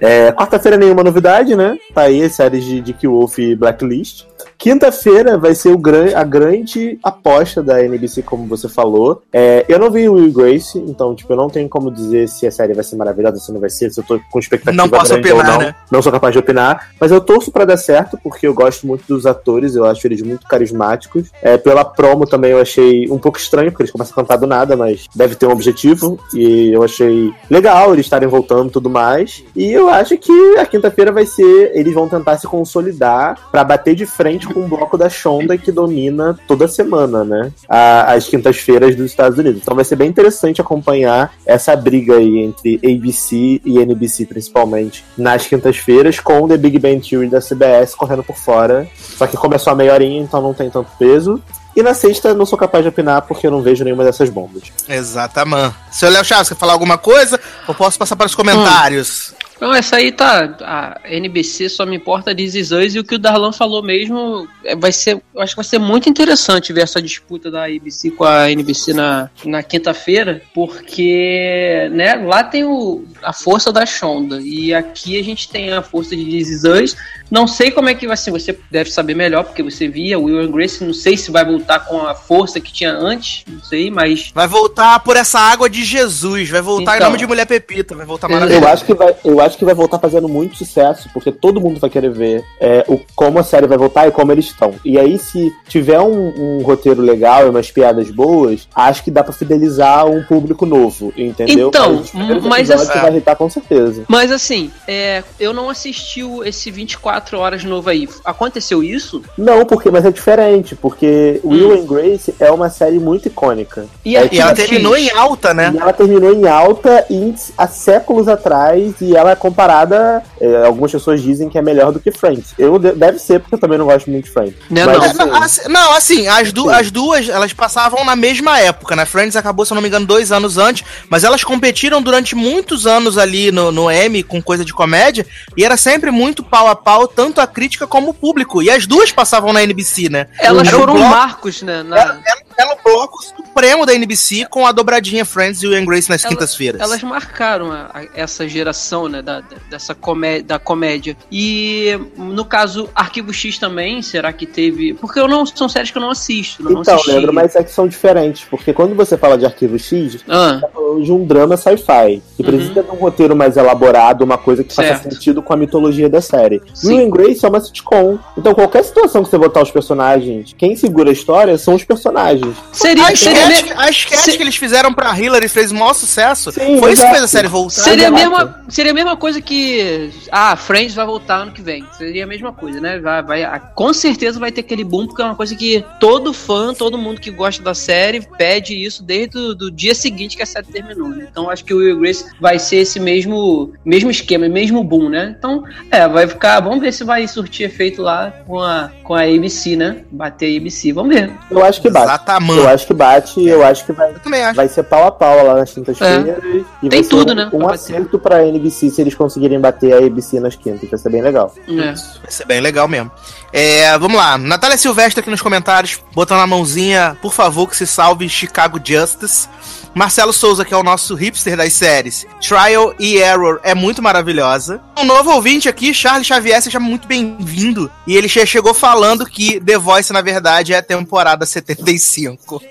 É, 0.00 0.32
Quarta-feira 0.32 0.76
nenhuma 0.76 1.04
novidade, 1.04 1.54
né? 1.54 1.78
Tá 1.94 2.02
aí 2.02 2.22
as 2.22 2.32
séries 2.32 2.64
de 2.64 2.80
Dick 2.80 3.06
Wolf 3.06 3.38
e 3.38 3.54
Blacklist. 3.54 4.26
Quinta-feira 4.62 5.36
vai 5.36 5.56
ser 5.56 5.76
gran, 5.76 6.16
a 6.16 6.22
grande 6.22 6.96
aposta 7.02 7.60
da 7.60 7.84
NBC, 7.84 8.22
como 8.22 8.46
você 8.46 8.68
falou. 8.68 9.20
É, 9.32 9.64
eu 9.68 9.76
não 9.76 9.90
vi 9.90 10.08
o 10.08 10.12
Will 10.12 10.32
Grace, 10.32 10.78
então, 10.78 11.16
tipo, 11.16 11.32
eu 11.32 11.36
não 11.36 11.50
tenho 11.50 11.68
como 11.68 11.90
dizer 11.90 12.28
se 12.28 12.46
a 12.46 12.50
série 12.52 12.72
vai 12.72 12.84
ser 12.84 12.94
maravilhosa, 12.94 13.38
se 13.38 13.50
não 13.50 13.58
vai 13.58 13.68
ser, 13.68 13.90
se 13.90 13.98
eu 13.98 14.04
tô 14.04 14.20
com 14.30 14.38
expectativa 14.38 14.80
Não 14.80 14.88
posso 14.88 15.16
opinar, 15.16 15.44
não. 15.44 15.58
né? 15.58 15.74
Não 15.90 16.00
sou 16.00 16.12
capaz 16.12 16.32
de 16.32 16.38
opinar, 16.38 16.90
mas 17.00 17.10
eu 17.10 17.20
torço 17.20 17.50
pra 17.50 17.64
dar 17.64 17.76
certo, 17.76 18.16
porque 18.22 18.46
eu 18.46 18.54
gosto 18.54 18.86
muito 18.86 19.02
dos 19.08 19.26
atores, 19.26 19.74
eu 19.74 19.84
acho 19.84 20.06
eles 20.06 20.22
muito 20.22 20.46
carismáticos. 20.46 21.28
É, 21.42 21.58
pela 21.58 21.84
promo 21.84 22.24
também 22.24 22.52
eu 22.52 22.60
achei 22.60 23.10
um 23.10 23.18
pouco 23.18 23.38
estranho, 23.38 23.72
porque 23.72 23.82
eles 23.82 23.92
começam 23.92 24.12
a 24.12 24.22
cantar 24.22 24.36
do 24.36 24.46
nada, 24.46 24.76
mas 24.76 25.08
deve 25.12 25.34
ter 25.34 25.46
um 25.46 25.50
objetivo, 25.50 26.20
e 26.32 26.72
eu 26.72 26.84
achei 26.84 27.34
legal 27.50 27.92
eles 27.92 28.06
estarem 28.06 28.28
voltando 28.28 28.68
e 28.68 28.72
tudo 28.72 28.88
mais. 28.88 29.42
E 29.56 29.72
eu 29.72 29.88
acho 29.88 30.16
que 30.18 30.56
a 30.56 30.64
quinta-feira 30.64 31.10
vai 31.10 31.26
ser, 31.26 31.72
eles 31.74 31.92
vão 31.92 32.08
tentar 32.08 32.38
se 32.38 32.46
consolidar 32.46 33.50
pra 33.50 33.64
bater 33.64 33.96
de 33.96 34.06
frente 34.06 34.51
com 34.52 34.60
o 34.60 34.68
bloco 34.68 34.96
da 34.98 35.08
Shonda 35.08 35.56
que 35.58 35.72
domina 35.72 36.38
toda 36.46 36.68
semana, 36.68 37.24
né? 37.24 37.52
a- 37.68 38.12
as 38.12 38.26
quintas-feiras 38.28 38.94
dos 38.96 39.06
Estados 39.06 39.38
Unidos. 39.38 39.60
Então 39.62 39.74
vai 39.74 39.84
ser 39.84 39.96
bem 39.96 40.08
interessante 40.08 40.60
acompanhar 40.60 41.32
essa 41.46 41.74
briga 41.76 42.16
aí 42.16 42.38
entre 42.38 42.76
ABC 42.84 43.60
e 43.64 43.78
NBC, 43.78 44.26
principalmente, 44.26 45.04
nas 45.16 45.46
quintas-feiras, 45.46 46.20
com 46.20 46.46
The 46.48 46.56
Big 46.56 46.78
Bang 46.78 47.00
Theory 47.08 47.28
da 47.28 47.40
CBS 47.40 47.94
correndo 47.94 48.22
por 48.22 48.36
fora. 48.36 48.86
Só 49.16 49.26
que 49.26 49.36
começou 49.36 49.72
a 49.72 49.76
meia 49.76 49.92
horinha, 49.94 50.20
então 50.20 50.40
não 50.42 50.54
tem 50.54 50.68
tanto 50.70 50.90
peso. 50.98 51.40
E 51.74 51.82
na 51.82 51.94
sexta 51.94 52.34
não 52.34 52.44
sou 52.44 52.58
capaz 52.58 52.84
de 52.84 52.90
opinar 52.90 53.22
porque 53.22 53.46
eu 53.46 53.50
não 53.50 53.62
vejo 53.62 53.82
nenhuma 53.82 54.04
dessas 54.04 54.28
bombas. 54.28 54.64
Exatamente. 54.88 55.74
Seu 55.90 56.10
Léo 56.10 56.22
Chaves, 56.24 56.48
quer 56.50 56.54
falar 56.54 56.74
alguma 56.74 56.98
coisa? 56.98 57.40
Ou 57.66 57.74
posso 57.74 57.98
passar 57.98 58.14
para 58.14 58.26
os 58.26 58.34
comentários? 58.34 59.34
Não, 59.62 59.72
essa 59.72 59.94
aí 59.94 60.10
tá. 60.10 60.56
A 60.60 61.00
NBC 61.08 61.68
só 61.68 61.86
me 61.86 61.94
importa 61.94 62.34
This 62.34 62.56
Is 62.56 62.72
Us 62.72 62.96
e 62.96 62.98
o 62.98 63.04
que 63.04 63.14
o 63.14 63.18
Darlan 63.18 63.52
falou 63.52 63.80
mesmo 63.80 64.48
é, 64.64 64.74
vai 64.74 64.90
ser. 64.90 65.22
Eu 65.32 65.40
acho 65.40 65.52
que 65.52 65.56
vai 65.58 65.64
ser 65.64 65.78
muito 65.78 66.08
interessante 66.08 66.72
ver 66.72 66.80
essa 66.82 67.00
disputa 67.00 67.48
da 67.48 67.66
ABC 67.66 68.10
com 68.10 68.24
a 68.24 68.50
NBC 68.50 68.92
na, 68.92 69.30
na 69.44 69.62
quinta-feira, 69.62 70.42
porque 70.52 71.88
né, 71.92 72.14
lá 72.16 72.42
tem 72.42 72.64
o, 72.64 73.04
a 73.22 73.32
força 73.32 73.72
da 73.72 73.86
Shonda 73.86 74.40
e 74.42 74.74
aqui 74.74 75.16
a 75.18 75.22
gente 75.22 75.48
tem 75.48 75.72
a 75.72 75.80
força 75.80 76.16
de 76.16 76.24
This 76.24 76.48
Is 76.48 76.64
Us. 76.64 76.96
Não 77.30 77.46
sei 77.46 77.70
como 77.70 77.88
é 77.88 77.94
que 77.94 78.06
vai 78.06 78.16
ser, 78.16 78.30
você 78.30 78.58
deve 78.70 78.90
saber 78.90 79.14
melhor, 79.14 79.44
porque 79.44 79.62
você 79.62 79.88
via 79.88 80.18
Will 80.18 80.38
and 80.40 80.50
Grace, 80.50 80.84
não 80.84 80.92
sei 80.92 81.16
se 81.16 81.30
vai 81.30 81.42
voltar 81.44 81.80
com 81.80 82.06
a 82.06 82.14
força 82.14 82.60
que 82.60 82.70
tinha 82.70 82.92
antes, 82.92 83.44
não 83.48 83.62
sei, 83.62 83.90
mas. 83.90 84.30
Vai 84.34 84.46
voltar 84.46 85.00
por 85.00 85.16
essa 85.16 85.38
água 85.38 85.70
de 85.70 85.82
Jesus, 85.82 86.50
vai 86.50 86.60
voltar 86.60 86.94
em 86.94 86.96
Então. 86.96 87.06
nome 87.06 87.18
de 87.18 87.26
Mulher 87.26 87.46
Pepita, 87.46 87.94
vai 87.94 88.04
voltar 88.04 88.28
Eu 88.28 88.34
Eu 88.34 88.40
maravilhoso. 88.40 88.66
acho, 88.72 88.84
que 88.84 88.92
vai, 88.94 89.16
eu 89.24 89.40
acho 89.40 89.51
que 89.58 89.64
vai 89.64 89.74
voltar 89.74 89.98
fazendo 89.98 90.28
muito 90.28 90.56
sucesso, 90.56 91.08
porque 91.12 91.30
todo 91.32 91.60
mundo 91.60 91.78
vai 91.80 91.90
querer 91.90 92.10
ver 92.10 92.44
é, 92.60 92.84
o, 92.88 93.00
como 93.14 93.38
a 93.38 93.44
série 93.44 93.66
vai 93.66 93.78
voltar 93.78 94.06
e 94.08 94.10
como 94.10 94.32
eles 94.32 94.46
estão. 94.46 94.74
E 94.84 94.98
aí, 94.98 95.18
se 95.18 95.52
tiver 95.68 96.00
um, 96.00 96.58
um 96.58 96.62
roteiro 96.62 97.00
legal 97.02 97.46
e 97.46 97.50
umas 97.50 97.70
piadas 97.70 98.10
boas, 98.10 98.68
acho 98.74 99.02
que 99.04 99.10
dá 99.10 99.22
pra 99.24 99.32
fidelizar 99.32 100.06
um 100.06 100.22
público 100.22 100.64
novo, 100.66 101.12
entendeu? 101.16 101.68
Então, 101.68 102.02
mas 102.42 102.68
episódios 102.70 102.90
assim- 102.90 103.00
vai 103.00 103.10
irritar 103.10 103.36
com 103.36 103.48
certeza. 103.50 104.04
Mas 104.08 104.30
assim, 104.32 104.70
é, 104.86 105.22
eu 105.38 105.52
não 105.52 105.68
assisti 105.70 106.22
o- 106.22 106.44
esse 106.44 106.70
24 106.70 107.38
horas 107.38 107.64
novo 107.64 107.88
aí. 107.90 108.08
Aconteceu 108.24 108.82
isso? 108.82 109.22
Não, 109.36 109.64
porque, 109.64 109.90
mas 109.90 110.04
é 110.04 110.10
diferente, 110.10 110.74
porque 110.74 111.40
Will 111.44 111.72
and 111.72 111.86
Grace 111.86 112.34
é 112.40 112.50
uma 112.50 112.70
série 112.70 112.98
muito 112.98 113.28
icônica. 113.28 113.86
E, 114.04 114.16
É 114.16 114.28
E 114.32 114.38
ela 114.40 114.54
terminou 114.54 114.96
em 114.96 115.10
alta, 115.10 115.52
né? 115.54 115.72
E 115.74 115.78
ela 115.78 115.92
terminou 115.92 116.32
em 116.32 116.46
alta 116.46 117.04
em- 117.10 117.34
há 117.56 117.66
séculos 117.66 118.28
atrás 118.28 118.94
e 119.00 119.16
ela 119.16 119.32
é 119.32 119.36
comparada. 119.42 120.22
é, 120.40 120.64
algumas 120.66 120.90
pessoas 120.92 121.20
dizem 121.20 121.48
que 121.48 121.58
é 121.58 121.62
melhor 121.62 121.92
do 121.92 121.98
que 122.00 122.10
Friends. 122.12 122.54
Eu 122.58 122.78
de- 122.78 122.92
deve 122.92 123.18
ser, 123.18 123.40
porque 123.40 123.54
eu 123.56 123.58
também 123.58 123.76
não 123.78 123.86
gosto 123.86 124.08
muito 124.10 124.24
de 124.24 124.30
Friends. 124.30 124.54
Não, 124.70 124.86
Mas, 124.86 125.14
não. 125.14 125.36
É, 125.36 125.44
assim, 125.44 125.68
não, 125.68 125.92
assim, 125.92 126.28
as, 126.28 126.52
du- 126.52 126.62
Sim. 126.68 126.70
as 126.74 126.90
duas, 126.90 127.28
elas 127.28 127.52
passavam 127.52 128.04
na 128.04 128.14
mesma 128.16 128.58
época, 128.60 128.94
né? 128.96 129.04
Friends 129.04 129.34
acabou, 129.36 129.64
se 129.66 129.72
eu 129.72 129.74
não 129.74 129.82
me 129.82 129.88
engano, 129.88 130.06
dois 130.06 130.30
anos 130.32 130.58
antes, 130.58 130.84
mas 131.08 131.24
elas 131.24 131.42
competiram 131.44 132.00
durante 132.02 132.34
muitos 132.34 132.86
anos 132.86 133.18
ali 133.18 133.50
no, 133.50 133.70
no 133.72 133.90
Emmy 133.90 134.22
com 134.22 134.40
coisa 134.42 134.64
de 134.64 134.72
comédia, 134.72 135.26
e 135.56 135.64
era 135.64 135.76
sempre 135.76 136.10
muito 136.10 136.42
pau 136.42 136.68
a 136.68 136.74
pau, 136.76 137.06
tanto 137.08 137.40
a 137.40 137.46
crítica 137.46 137.86
como 137.86 138.10
o 138.10 138.14
público. 138.14 138.62
E 138.62 138.70
as 138.70 138.86
duas 138.86 139.10
passavam 139.12 139.52
na 139.52 139.62
NBC, 139.62 140.08
né? 140.08 140.26
Elas 140.38 140.68
Era 140.68 140.76
foram 140.78 140.94
bloco- 140.94 141.08
marcos, 141.10 141.62
né? 141.62 141.82
na- 141.82 141.98
Era, 141.98 142.10
era- 142.24 142.42
era 142.58 142.72
o 142.74 142.78
bloco 142.84 143.18
supremo 143.52 143.84
da 143.84 143.94
NBC 143.94 144.46
com 144.48 144.66
a 144.66 144.72
dobradinha 144.72 145.26
Friends 145.26 145.62
e 145.62 145.66
Will 145.66 145.78
and 145.78 145.84
Grace 145.84 146.08
nas 146.08 146.24
Ela- 146.24 146.32
quintas-feiras. 146.34 146.80
Elas 146.80 147.02
marcaram 147.02 147.70
a- 147.70 147.90
a- 147.92 148.04
essa 148.14 148.48
geração, 148.48 149.08
né, 149.08 149.20
da, 149.20 149.40
da- 149.40 149.46
dessa 149.68 149.94
comé 149.94 150.40
da 150.40 150.58
comédia. 150.58 151.14
E 151.30 151.98
no 152.16 152.46
caso, 152.46 152.88
Arquivo 152.94 153.30
X 153.32 153.58
também, 153.58 154.00
será 154.00 154.32
que 154.32 154.46
teve? 154.46 154.94
Porque 154.94 155.20
eu 155.20 155.28
não 155.28 155.44
são 155.44 155.68
séries 155.68 155.90
que 155.90 155.98
eu 155.98 156.02
não 156.02 156.10
assisto, 156.10 156.62
não 156.62 156.80
Então, 156.80 156.94
assisti. 156.94 157.10
Leandro, 157.10 157.32
mas 157.34 157.54
é 157.54 157.62
que 157.62 157.70
são 157.70 157.86
diferentes, 157.86 158.44
porque 158.48 158.72
quando 158.72 158.94
você 158.94 159.18
fala 159.18 159.36
de 159.36 159.44
Arquivo 159.44 159.78
X, 159.78 160.24
Ah, 160.26 160.58
tá 160.62 160.68
falando 160.68 161.04
de 161.04 161.12
um 161.12 161.26
drama 161.26 161.56
sci-fi, 161.56 162.22
que 162.36 162.42
Uhum. 162.42 162.48
precisa 162.48 162.82
de 162.82 162.90
um 162.90 162.94
roteiro 162.94 163.36
mais 163.36 163.58
elaborado, 163.58 164.22
uma 164.24 164.38
coisa 164.38 164.64
que 164.64 164.74
faça 164.74 164.88
Certo. 164.88 165.12
sentido 165.12 165.42
com 165.42 165.52
a 165.52 165.56
mitologia 165.58 166.08
da 166.08 166.22
série. 166.22 166.62
Sim. 166.72 166.88
Will 166.96 167.06
and 167.06 167.10
Grace 167.10 167.44
é 167.44 167.48
uma 167.50 167.60
sitcom. 167.60 168.18
Então, 168.38 168.54
qualquer 168.54 168.82
situação 168.82 169.22
que 169.22 169.28
você 169.28 169.36
botar 169.36 169.62
os 169.62 169.70
personagens, 169.70 170.54
quem 170.56 170.74
segura 170.74 171.10
a 171.10 171.12
história 171.12 171.58
são 171.58 171.74
os 171.74 171.84
personagens. 171.84 172.56
seria, 172.72 173.14
seria, 173.14 173.41
sketch, 173.50 173.64
me- 173.64 173.72
a 173.76 173.90
sketch 173.90 174.18
se- 174.20 174.36
que 174.36 174.42
eles 174.42 174.56
fizeram 174.56 174.92
pra 174.92 175.18
Hillary 175.18 175.48
fez 175.48 175.70
o 175.70 175.74
maior 175.74 175.94
sucesso. 175.94 176.52
Sim, 176.52 176.78
Foi 176.78 176.92
isso 176.92 177.02
que 177.04 177.10
fez 177.10 177.22
a 177.22 177.28
série 177.28 177.48
voltar. 177.48 177.82
seria, 177.82 178.06
a 178.08 178.10
Exato. 178.10 178.30
mesma, 178.30 178.64
seria 178.68 178.90
a 178.92 178.94
mesma 178.94 179.16
coisa 179.16 179.40
que. 179.40 180.10
Ah, 180.30 180.56
Friends 180.56 180.94
vai 180.94 181.06
voltar 181.06 181.36
ano 181.36 181.52
que 181.52 181.62
vem. 181.62 181.84
Seria 181.96 182.24
a 182.24 182.26
mesma 182.26 182.52
coisa, 182.52 182.80
né? 182.80 182.98
Vai, 182.98 183.22
vai, 183.22 183.44
ah, 183.44 183.58
com 183.58 183.92
certeza 183.92 184.38
vai 184.38 184.50
ter 184.52 184.60
aquele 184.60 184.84
boom, 184.84 185.06
porque 185.06 185.22
é 185.22 185.24
uma 185.24 185.34
coisa 185.34 185.54
que 185.54 185.84
todo 186.00 186.32
fã, 186.32 186.72
todo 186.74 186.98
mundo 186.98 187.20
que 187.20 187.30
gosta 187.30 187.62
da 187.62 187.74
série 187.74 188.20
pede 188.38 188.74
isso 188.74 189.02
desde 189.02 189.38
o 189.38 189.54
do 189.54 189.70
dia 189.70 189.94
seguinte 189.94 190.36
que 190.36 190.42
a 190.42 190.46
série 190.46 190.66
terminou. 190.66 191.08
né? 191.08 191.26
Então 191.30 191.50
acho 191.50 191.64
que 191.64 191.74
o 191.74 191.78
Will 191.78 191.98
Grace 191.98 192.24
vai 192.40 192.58
ser 192.58 192.76
esse 192.76 192.98
mesmo, 193.00 193.72
mesmo 193.84 194.10
esquema, 194.10 194.48
mesmo 194.48 194.82
boom, 194.84 195.08
né? 195.08 195.34
Então, 195.38 195.64
é, 195.90 196.06
vai 196.08 196.26
ficar. 196.26 196.60
Vamos 196.60 196.80
ver 196.80 196.92
se 196.92 197.04
vai 197.04 197.26
surtir 197.26 197.66
efeito 197.66 198.02
lá 198.02 198.32
com 198.46 198.60
a, 198.60 198.90
com 199.02 199.14
a 199.14 199.22
ABC, 199.22 199.76
né? 199.76 199.98
Bater 200.10 200.54
a 200.54 200.58
ABC. 200.60 200.92
Vamos 200.92 201.14
ver. 201.14 201.32
Eu 201.50 201.64
acho 201.64 201.80
que 201.80 201.90
bate. 201.90 202.06
Exatamente. 202.06 202.58
Eu 202.58 202.68
acho 202.68 202.86
que 202.86 202.94
bate, 202.94 203.31
eu 203.40 203.64
acho 203.64 203.84
que 203.86 203.92
vai. 203.92 204.12
Acho. 204.14 204.54
Vai 204.56 204.68
ser 204.68 204.82
pau 204.84 205.06
a 205.06 205.10
pau 205.12 205.44
lá 205.46 205.54
nas 205.54 205.72
quintas-feiras. 205.72 206.26
E 206.26 206.86
É. 206.86 206.88
Tem 206.88 206.90
vai 206.90 207.02
ser 207.02 207.08
tudo, 207.10 207.32
um, 207.32 207.34
né, 207.34 207.46
pra 207.46 207.58
Um 207.58 207.62
bater. 207.62 207.74
acerto 207.74 208.18
pra 208.18 208.46
NBC 208.46 208.90
se 208.90 209.00
eles 209.00 209.14
conseguirem 209.14 209.60
bater 209.60 209.92
a 209.94 209.98
ABC 210.06 210.40
nas 210.40 210.54
quintas. 210.56 210.88
Vai 210.90 210.98
ser 210.98 211.10
bem 211.10 211.22
legal. 211.22 211.54
É. 211.68 211.74
Vai 211.74 211.96
ser 212.30 212.46
bem 212.46 212.60
legal 212.60 212.86
mesmo. 212.88 213.10
É, 213.52 213.96
vamos 213.98 214.16
lá. 214.16 214.36
Natália 214.38 214.76
Silvestre 214.78 215.20
aqui 215.20 215.30
nos 215.30 215.42
comentários, 215.42 216.00
botando 216.14 216.40
a 216.40 216.46
mãozinha, 216.46 217.16
por 217.22 217.32
favor, 217.32 217.68
que 217.68 217.76
se 217.76 217.86
salve 217.86 218.28
Chicago 218.28 218.80
Justice. 218.82 219.48
Marcelo 219.94 220.32
Souza, 220.32 220.64
que 220.64 220.72
é 220.72 220.76
o 220.76 220.82
nosso 220.82 221.14
hipster 221.14 221.56
das 221.56 221.72
séries. 221.72 222.26
Trial 222.40 222.94
e 222.98 223.16
Error 223.16 223.60
é 223.62 223.74
muito 223.74 224.02
maravilhosa. 224.02 224.80
Um 224.98 225.04
novo 225.04 225.30
ouvinte 225.32 225.68
aqui, 225.68 225.92
Charles 225.92 226.26
Xavier, 226.26 226.62
seja 226.62 226.80
muito 226.80 227.06
bem-vindo. 227.06 227.90
E 228.06 228.16
ele 228.16 228.28
já 228.28 228.46
chegou 228.46 228.72
falando 228.72 229.26
que 229.26 229.60
The 229.60 229.76
Voice, 229.76 230.12
na 230.12 230.22
verdade, 230.22 230.72
é 230.72 230.78
a 230.78 230.82
temporada 230.82 231.44
75. 231.44 232.62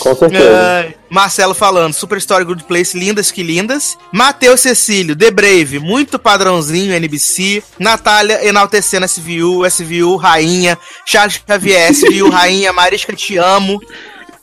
Com 0.00 0.14
certeza. 0.14 0.82
Ai, 0.82 0.94
Marcelo 1.10 1.54
falando, 1.54 1.92
Super 1.92 2.18
Story 2.18 2.44
Good 2.44 2.64
Place, 2.64 2.98
lindas 2.98 3.30
que 3.30 3.42
lindas. 3.42 3.98
Matheus 4.10 4.60
Cecílio, 4.60 5.14
The 5.14 5.30
Brave, 5.30 5.78
muito 5.78 6.18
padrãozinho, 6.18 6.94
NBC. 6.94 7.62
Natália 7.78 8.44
enaltecendo 8.46 9.06
SVU, 9.06 9.66
SVU, 9.68 10.16
rainha. 10.16 10.78
Charles 11.04 11.40
Xavier, 11.46 11.92
SVU, 11.92 12.30
rainha. 12.30 12.72
Marisca, 12.72 13.12
te 13.14 13.36
amo. 13.36 13.80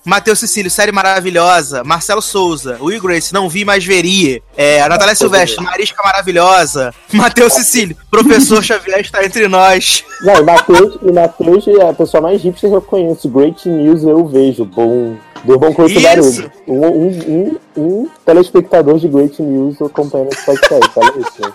Matheus 0.08 0.40
Cecílio, 0.40 0.72
série 0.72 0.94
maravilhosa. 0.94 1.84
Marcelo 1.84 2.22
Souza, 2.22 2.78
Will 2.82 3.02
Grace, 3.02 3.34
não 3.34 3.50
vi, 3.50 3.66
mas 3.66 3.84
veria. 3.84 4.42
É, 4.56 4.82
a 4.82 4.88
Natália 4.88 5.14
Silvestre, 5.14 5.62
Marisca 5.62 6.02
maravilhosa. 6.02 6.94
Matheus 7.12 7.52
Cecílio, 7.52 7.98
Professor 8.10 8.64
Xavier 8.64 9.02
está 9.02 9.26
entre 9.26 9.50
nós. 9.50 10.06
Não, 10.22 10.42
o 10.42 10.46
Matheus, 10.46 10.96
o 11.02 11.14
Matheus 11.14 11.68
é 11.68 11.90
a 11.90 11.94
pessoa 11.94 12.22
mais 12.22 12.42
hipster 12.42 12.70
que 12.70 12.76
eu 12.78 12.82
conheço. 12.82 13.28
Great 13.28 13.68
News 13.68 14.04
eu 14.04 14.26
vejo. 14.26 14.64
Bom. 14.64 15.18
Deu 15.44 15.60
bom 15.60 15.76
Isso. 15.86 16.02
barulho. 16.02 16.52
Um, 16.68 16.86
um, 16.88 17.10
um, 17.28 17.58
um 17.78 18.10
telespectador 18.26 18.98
de 19.00 19.10
Great 19.10 19.42
News 19.42 19.82
acompanhando 19.82 20.32
esse 20.32 20.46
podcast. 20.46 20.92
Olha 20.96 21.14
isso. 21.20 21.54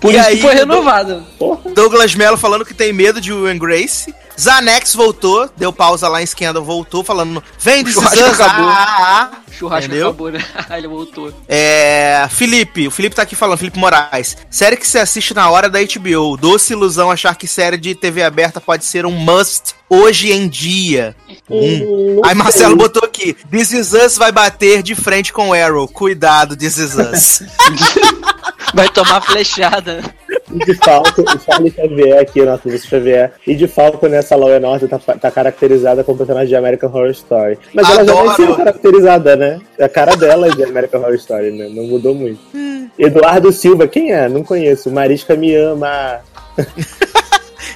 Por 0.00 0.12
E 0.12 0.16
isso 0.16 0.26
aí, 0.26 0.36
que 0.36 0.42
foi 0.42 0.54
renovado. 0.54 1.22
Douglas 1.74 2.14
Mello 2.14 2.36
falando 2.36 2.64
que 2.64 2.74
tem 2.74 2.92
medo 2.92 3.20
de 3.20 3.32
Will 3.32 3.46
and 3.46 3.58
Grace. 3.58 4.12
Zanex 4.40 4.94
voltou, 4.94 5.50
deu 5.56 5.72
pausa 5.72 6.08
lá 6.08 6.22
em 6.22 6.26
Scandal, 6.26 6.64
voltou 6.64 7.04
falando: 7.04 7.42
Vem, 7.58 7.82
Is 7.86 7.92
Churrasco 7.92 8.24
acabou. 8.24 8.68
ah, 8.68 8.86
ah, 8.88 9.30
ah." 9.34 9.40
Churrasco 9.52 9.86
Entendeu? 9.86 10.08
acabou, 10.08 10.30
né? 10.30 10.42
Ele 10.76 10.88
voltou. 10.88 11.32
É. 11.46 12.26
Felipe, 12.30 12.88
o 12.88 12.90
Felipe 12.90 13.14
tá 13.14 13.22
aqui 13.22 13.36
falando, 13.36 13.58
Felipe 13.58 13.78
Moraes. 13.78 14.36
Série 14.50 14.76
que 14.78 14.86
se 14.86 14.98
assiste 14.98 15.34
na 15.34 15.50
hora 15.50 15.68
da 15.68 15.78
HBO. 15.80 16.38
Doce 16.38 16.72
ilusão 16.72 17.10
achar 17.10 17.36
que 17.36 17.46
série 17.46 17.76
de 17.76 17.94
TV 17.94 18.22
aberta 18.22 18.60
pode 18.60 18.86
ser 18.86 19.04
um 19.04 19.10
must 19.10 19.74
hoje 19.90 20.32
em 20.32 20.48
dia. 20.48 21.14
Hum. 21.50 22.20
Aí 22.24 22.34
Marcelo 22.34 22.76
botou 22.76 23.04
aqui: 23.04 23.34
This 23.50 23.72
Is 23.72 23.92
Us 23.92 24.16
vai 24.16 24.32
bater 24.32 24.82
de 24.82 24.94
frente 24.94 25.32
com 25.32 25.52
Arrow. 25.52 25.86
Cuidado, 25.86 26.56
This 26.56 26.78
Is 26.78 26.94
Us. 26.94 27.42
Vai 28.74 28.88
tomar 28.88 29.20
flechada. 29.20 30.00
E 30.52 30.64
de 30.64 30.74
falco, 30.74 31.22
o 31.22 31.40
Charlie 31.40 31.72
Xavier 31.72 32.20
aqui, 32.20 32.42
nosso 32.42 32.68
Lúcio 32.68 32.88
Xavier. 32.88 33.32
E 33.46 33.54
de 33.54 33.68
falco 33.68 34.06
nessa 34.08 34.36
Law 34.36 34.50
and 34.50 34.66
Order 34.66 34.88
tá, 34.88 34.98
tá 34.98 35.30
caracterizada 35.30 36.02
como 36.02 36.18
personagem 36.18 36.48
de 36.48 36.56
American 36.56 36.90
Horror 36.90 37.10
Story. 37.10 37.58
Mas 37.72 37.88
ela 37.88 38.04
já 38.04 38.12
Adoro. 38.12 38.26
vai 38.26 38.36
ser 38.36 38.56
caracterizada, 38.56 39.36
né? 39.36 39.60
A 39.80 39.88
cara 39.88 40.16
dela 40.16 40.48
é 40.48 40.50
de 40.50 40.64
American 40.64 41.00
Horror 41.00 41.14
Story, 41.14 41.50
né? 41.52 41.68
Não 41.70 41.84
mudou 41.84 42.14
muito. 42.14 42.40
Eduardo 42.98 43.52
Silva, 43.52 43.88
quem 43.88 44.12
é? 44.12 44.28
Não 44.28 44.42
conheço. 44.42 44.90
Marisca 44.90 45.34
me 45.34 45.54
ama. 45.54 46.20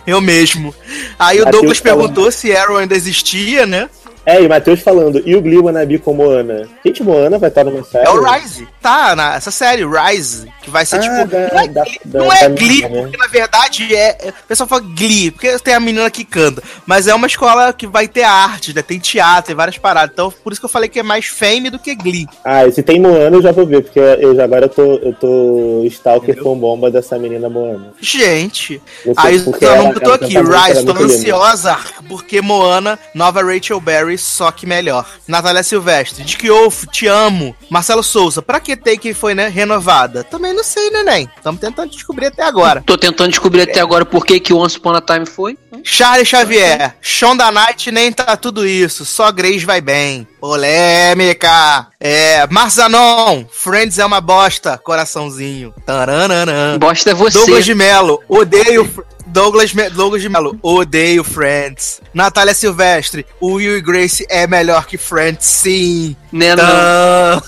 Eu 0.07 0.21
mesmo. 0.21 0.75
Aí 1.19 1.41
o 1.41 1.47
Douglas 1.47 1.81
perguntou 1.81 2.31
se 2.31 2.55
Arrow 2.55 2.77
ainda 2.77 2.95
existia, 2.95 3.67
né? 3.67 3.89
É, 4.27 4.41
e 4.43 4.49
Matheus 4.49 4.81
falando, 4.81 5.23
e 5.25 5.37
o 5.37 5.43
Glee 5.43 5.59
Wannabe 5.59 5.99
com 5.99 6.15
Moana? 6.15 6.67
Gente, 6.85 7.03
Moana 7.03 7.39
vai 7.39 7.49
estar 7.51 7.63
numa 7.65 7.85
série? 7.85 8.07
É 8.07 8.11
o 8.11 8.23
Rise. 8.23 8.67
Tá, 8.81 9.15
na, 9.15 9.35
essa 9.35 9.51
série, 9.51 9.85
Rise, 9.87 10.47
que 10.63 10.71
vai 10.71 10.85
ser 10.87 10.97
Ah, 10.97 11.01
tipo. 11.01 11.27
da- 11.27 11.39
não 11.51 11.59
é, 11.61 11.69
da- 11.69 11.85
Glee, 11.85 12.01
da- 12.05 12.19
não 12.21 12.33
é 12.33 12.49
Glee, 12.49 12.69
menina, 12.69 12.89
né? 12.89 13.01
porque 13.03 13.17
na 13.17 13.27
verdade 13.27 13.95
é. 13.95 14.17
é- 14.21 14.29
O 14.31 14.47
pessoal 14.49 14.69
fala 14.69 14.83
Glee, 14.83 15.31
porque 15.31 15.59
tem 15.59 15.75
a 15.75 15.81
menina 15.81 16.11
que 16.11 16.25
canta. 16.25 16.63
Mas 16.87 17.07
é 17.07 17.15
uma 17.15 17.27
escola 17.27 17.73
que 17.73 17.87
vai 17.87 18.09
ter 18.09 18.23
arte, 18.23 18.75
né? 18.75 18.83
Tem 18.83 18.99
teatro, 18.99 19.47
tem 19.49 19.57
várias 19.57 19.79
paradas. 19.79 20.11
Então, 20.13 20.31
por 20.43 20.53
isso 20.53 20.61
que 20.61 20.65
eu 20.67 20.71
falei 20.71 20.89
que 20.89 20.99
é 20.99 21.03
mais 21.03 21.27
fame 21.27 21.71
do 21.71 21.79
que 21.79 21.95
Glee. 21.95 22.27
Ah, 22.45 22.67
e 22.67 22.73
se 22.73 22.83
tem 22.83 23.01
Moana 23.01 23.37
eu 23.37 23.43
já 23.43 23.53
vou 23.53 23.67
ver, 23.67 23.83
porque 23.83 23.99
eu 24.01 24.35
já, 24.35 24.45
agora 24.45 24.67
eu 24.67 24.69
tô, 24.71 24.95
eu 24.97 25.13
tô 25.15 25.83
stalker 25.87 26.31
Entendeu? 26.31 26.45
com 26.45 26.59
bomba 26.59 26.91
dessa 26.91 27.19
menina 27.19 27.49
Moana. 27.49 27.93
Gente. 28.01 28.81
Aí 29.17 29.41
porque 29.41 29.65
eu 29.65 29.77
não 29.77 29.93
ela 30.01 30.15
aqui, 30.15 30.37
é 30.37 30.41
Rise, 30.41 30.85
tô 30.85 30.93
linda. 30.93 31.05
ansiosa, 31.05 31.79
porque 32.09 32.41
Moana, 32.41 32.99
nova 33.15 33.43
Rachel 33.43 33.81
Berry, 33.81 34.14
só 34.19 34.51
que 34.51 34.67
melhor. 34.67 35.07
Natália 35.27 35.63
Silvestre, 35.63 36.25
Dick 36.25 36.49
Wolf, 36.49 36.85
te 36.91 37.07
amo. 37.07 37.55
Marcelo 37.71 38.03
Souza, 38.03 38.43
pra 38.43 38.61
que 38.61 38.77
Take 38.77 39.15
foi, 39.15 39.35
né, 39.35 39.49
renovada? 39.49 40.25
Também 40.25 40.53
não 40.53 40.65
sei, 40.65 40.91
neném. 40.91 41.29
Estamos 41.37 41.61
tentando 41.61 41.91
descobrir 41.91 42.27
até 42.27 42.43
agora. 42.43 42.83
Tô 42.85 42.97
tentando 42.97 43.31
descobrir 43.31 43.63
até 43.63 43.81
agora 43.81 44.05
por 44.05 44.25
que 44.25 44.41
que 44.41 44.53
o 44.53 44.59
Once 44.59 44.77
Upon 44.79 44.95
a 44.95 45.01
Time 45.01 45.27
foi. 45.27 45.59
Charlie 45.83 46.25
Xavier, 46.25 46.97
Shonda 47.01 47.51
Knight 47.51 47.91
nem 47.91 48.11
tá 48.11 48.37
tudo 48.37 48.67
isso, 48.67 49.05
só 49.05 49.31
Grace 49.31 49.67
vai 49.67 49.81
bem. 49.81 50.27
Polêmica. 50.45 51.87
É, 51.99 52.47
Marzanon, 52.51 53.47
Friends 53.51 53.99
é 53.99 54.05
uma 54.05 54.21
bosta, 54.21 54.77
coraçãozinho. 54.77 55.73
Taranana. 55.87 56.77
Bosta 56.79 57.13
é 57.13 57.15
você. 57.15 57.39
Douglas 57.39 57.65
de 57.65 57.75
Mello, 57.75 58.21
odeio. 58.29 59.05
Douglas, 59.27 59.73
Me- 59.73 59.89
Douglas 59.89 60.21
de 60.21 60.29
Mello, 60.29 60.59
odeio 60.63 61.25
Friends. 61.25 62.03
Natália 62.13 62.53
Silvestre, 62.53 63.25
o 63.41 63.55
Will 63.55 63.79
e 63.79 63.81
Grace 63.81 64.27
é 64.29 64.47
melhor 64.47 64.85
que 64.87 64.99
Friends, 64.99 65.47
sim. 65.47 66.15
Né, 66.31 66.55
não. 66.55 67.43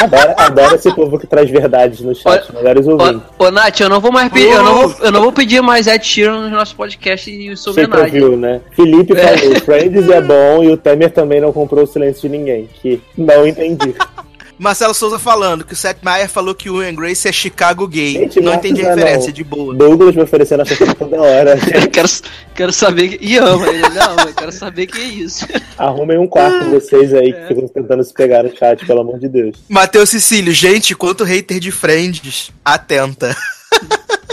Adoro, 0.00 0.34
adoro 0.36 0.74
esse 0.76 0.94
povo 0.94 1.18
que 1.18 1.26
traz 1.26 1.50
verdades 1.50 2.00
no 2.00 2.14
chat, 2.14 2.54
melhores 2.54 2.86
ouvintes. 2.86 3.20
Ô, 3.38 3.44
ô, 3.44 3.50
Nath, 3.50 3.80
eu 3.80 3.88
não 3.88 4.00
vou 4.00 4.12
mais 4.12 4.30
pedir, 4.32 4.50
eu 4.52 4.62
não 4.62 4.88
vou, 4.88 5.04
eu 5.06 5.10
não 5.12 5.22
vou 5.22 5.32
pedir 5.32 5.60
mais 5.60 5.86
Ed 5.86 6.06
Sheeran 6.06 6.42
no 6.42 6.50
nosso 6.50 6.76
podcast 6.76 7.30
e 7.30 7.56
sua 7.56 7.72
Você 7.72 7.80
que 7.86 7.86
homenagem. 7.92 8.22
ouviu, 8.22 8.38
né? 8.38 8.60
Felipe 8.72 9.12
É. 9.14 9.36
falou, 9.36 9.60
Friends 9.60 10.08
é 10.08 10.20
bom 10.20 10.62
e 10.62 10.68
o 10.70 10.76
Temer 10.76 11.10
também 11.10 11.40
não 11.40 11.52
comprou 11.52 11.84
o 11.84 11.86
silêncio 11.86 12.28
de 12.28 12.36
ninguém. 12.38 12.68
Que 12.80 13.00
não 13.16 13.46
entendi. 13.46 13.94
Marcelo 14.58 14.92
Souza 14.92 15.18
falando 15.18 15.64
que 15.64 15.72
o 15.72 15.76
Seth 15.76 15.98
Meyers 16.02 16.32
falou 16.32 16.54
que 16.54 16.68
o 16.68 16.82
Ian 16.82 16.94
Grace 16.94 17.28
é 17.28 17.32
Chicago 17.32 17.86
gay. 17.86 18.14
Gente, 18.14 18.40
não 18.40 18.54
entendi 18.54 18.84
a 18.84 18.94
referência, 18.94 19.26
não. 19.28 19.32
de 19.32 19.44
boa. 19.44 19.74
Douglas 19.74 20.16
me 20.16 20.22
oferecendo 20.22 20.62
essa 20.62 20.76
coisa 20.76 20.94
toda 20.94 21.20
hora. 21.20 21.56
quero, 21.92 22.08
quero 22.54 22.72
saber. 22.72 23.08
que- 23.16 23.24
E 23.24 23.36
ama 23.38 23.68
ele. 23.68 23.88
Não, 23.90 24.16
eu 24.26 24.34
quero 24.34 24.50
saber 24.52 24.86
que 24.86 24.98
é 24.98 25.04
isso. 25.04 25.46
Arrumem 25.78 26.18
um 26.18 26.26
quarto 26.26 26.64
de 26.64 26.70
vocês 26.70 27.14
aí 27.14 27.32
que 27.32 27.46
ficam 27.46 27.68
tentando 27.68 28.02
se 28.02 28.12
pegar 28.12 28.42
no 28.42 28.56
chat, 28.56 28.84
pelo 28.84 29.00
amor 29.00 29.18
de 29.20 29.28
Deus. 29.28 29.56
Matheus 29.68 30.10
Cecílio, 30.10 30.52
gente, 30.52 30.94
quanto 30.94 31.22
hater 31.24 31.60
de 31.60 31.70
Friends, 31.70 32.50
atenta. 32.64 33.36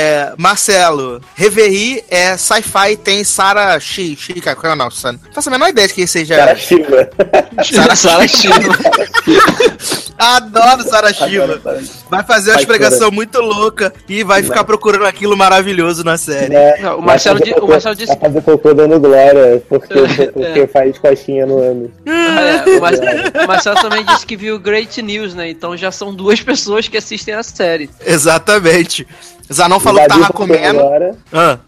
É, 0.00 0.32
Marcelo, 0.38 1.20
Reverie 1.34 2.02
é 2.08 2.34
sci-fi, 2.36 2.96
tem 2.96 3.22
Sarah 3.22 3.78
Shi, 3.78 4.16
Shika, 4.16 4.56
qual 4.56 4.70
é 4.70 4.74
o 4.74 4.78
nome? 4.78 4.90
Não 5.04 5.18
faço 5.34 5.48
a 5.50 5.52
menor 5.52 5.68
ideia 5.68 5.86
de 5.88 5.92
quem 5.92 6.06
seja. 6.06 6.36
Cara, 6.36 6.56
Shiva. 6.56 7.10
Sarah 7.70 7.94
Sara 7.96 8.26
Shiva. 8.26 8.78
Adoro 10.18 10.82
Sarah 10.82 11.12
Shiva. 11.12 11.60
Vai 12.10 12.24
fazer 12.24 12.52
uma 12.52 12.60
explicação 12.60 13.10
muito 13.10 13.40
louca 13.40 13.92
e 14.08 14.22
vai 14.24 14.42
ficar 14.42 14.64
procurando 14.64 15.04
aquilo 15.06 15.36
maravilhoso 15.36 16.02
na 16.02 16.16
série. 16.16 16.48
Né? 16.52 16.78
Não, 16.78 16.98
o 16.98 17.02
Marcelo 17.02 17.38
fazer 17.38 17.54
o 17.62 17.68
Marcelo 17.68 17.94
disse- 17.94 18.08
Vai 18.16 18.18
fazer 18.30 18.40
cocô 18.42 18.74
dando 18.74 18.98
glória, 19.00 19.62
porque, 19.68 19.92
É. 20.22 20.26
porque 20.26 20.66
faz 20.66 20.98
coxinha 20.98 21.46
no 21.46 21.58
ano. 21.58 21.92
É, 22.06 22.76
o, 22.76 22.80
Mar- 22.80 22.94
o 23.44 23.46
Marcelo 23.46 23.80
também 23.82 24.04
disse 24.04 24.24
que 24.26 24.36
viu 24.36 24.58
Great 24.58 25.00
News, 25.02 25.34
né? 25.34 25.50
Então 25.50 25.76
já 25.76 25.90
são 25.92 26.14
duas 26.14 26.40
pessoas 26.40 26.88
que 26.88 26.96
assistem 26.96 27.34
a 27.34 27.42
série. 27.42 27.88
Exatamente. 28.04 29.06
Zanon 29.52 29.80
falou 29.80 30.00
O 30.00 30.02
que 30.04 30.08
tava 30.08 30.32
comendo. 30.32 30.80
Agora, 30.80 31.14
Ah. 31.32 31.58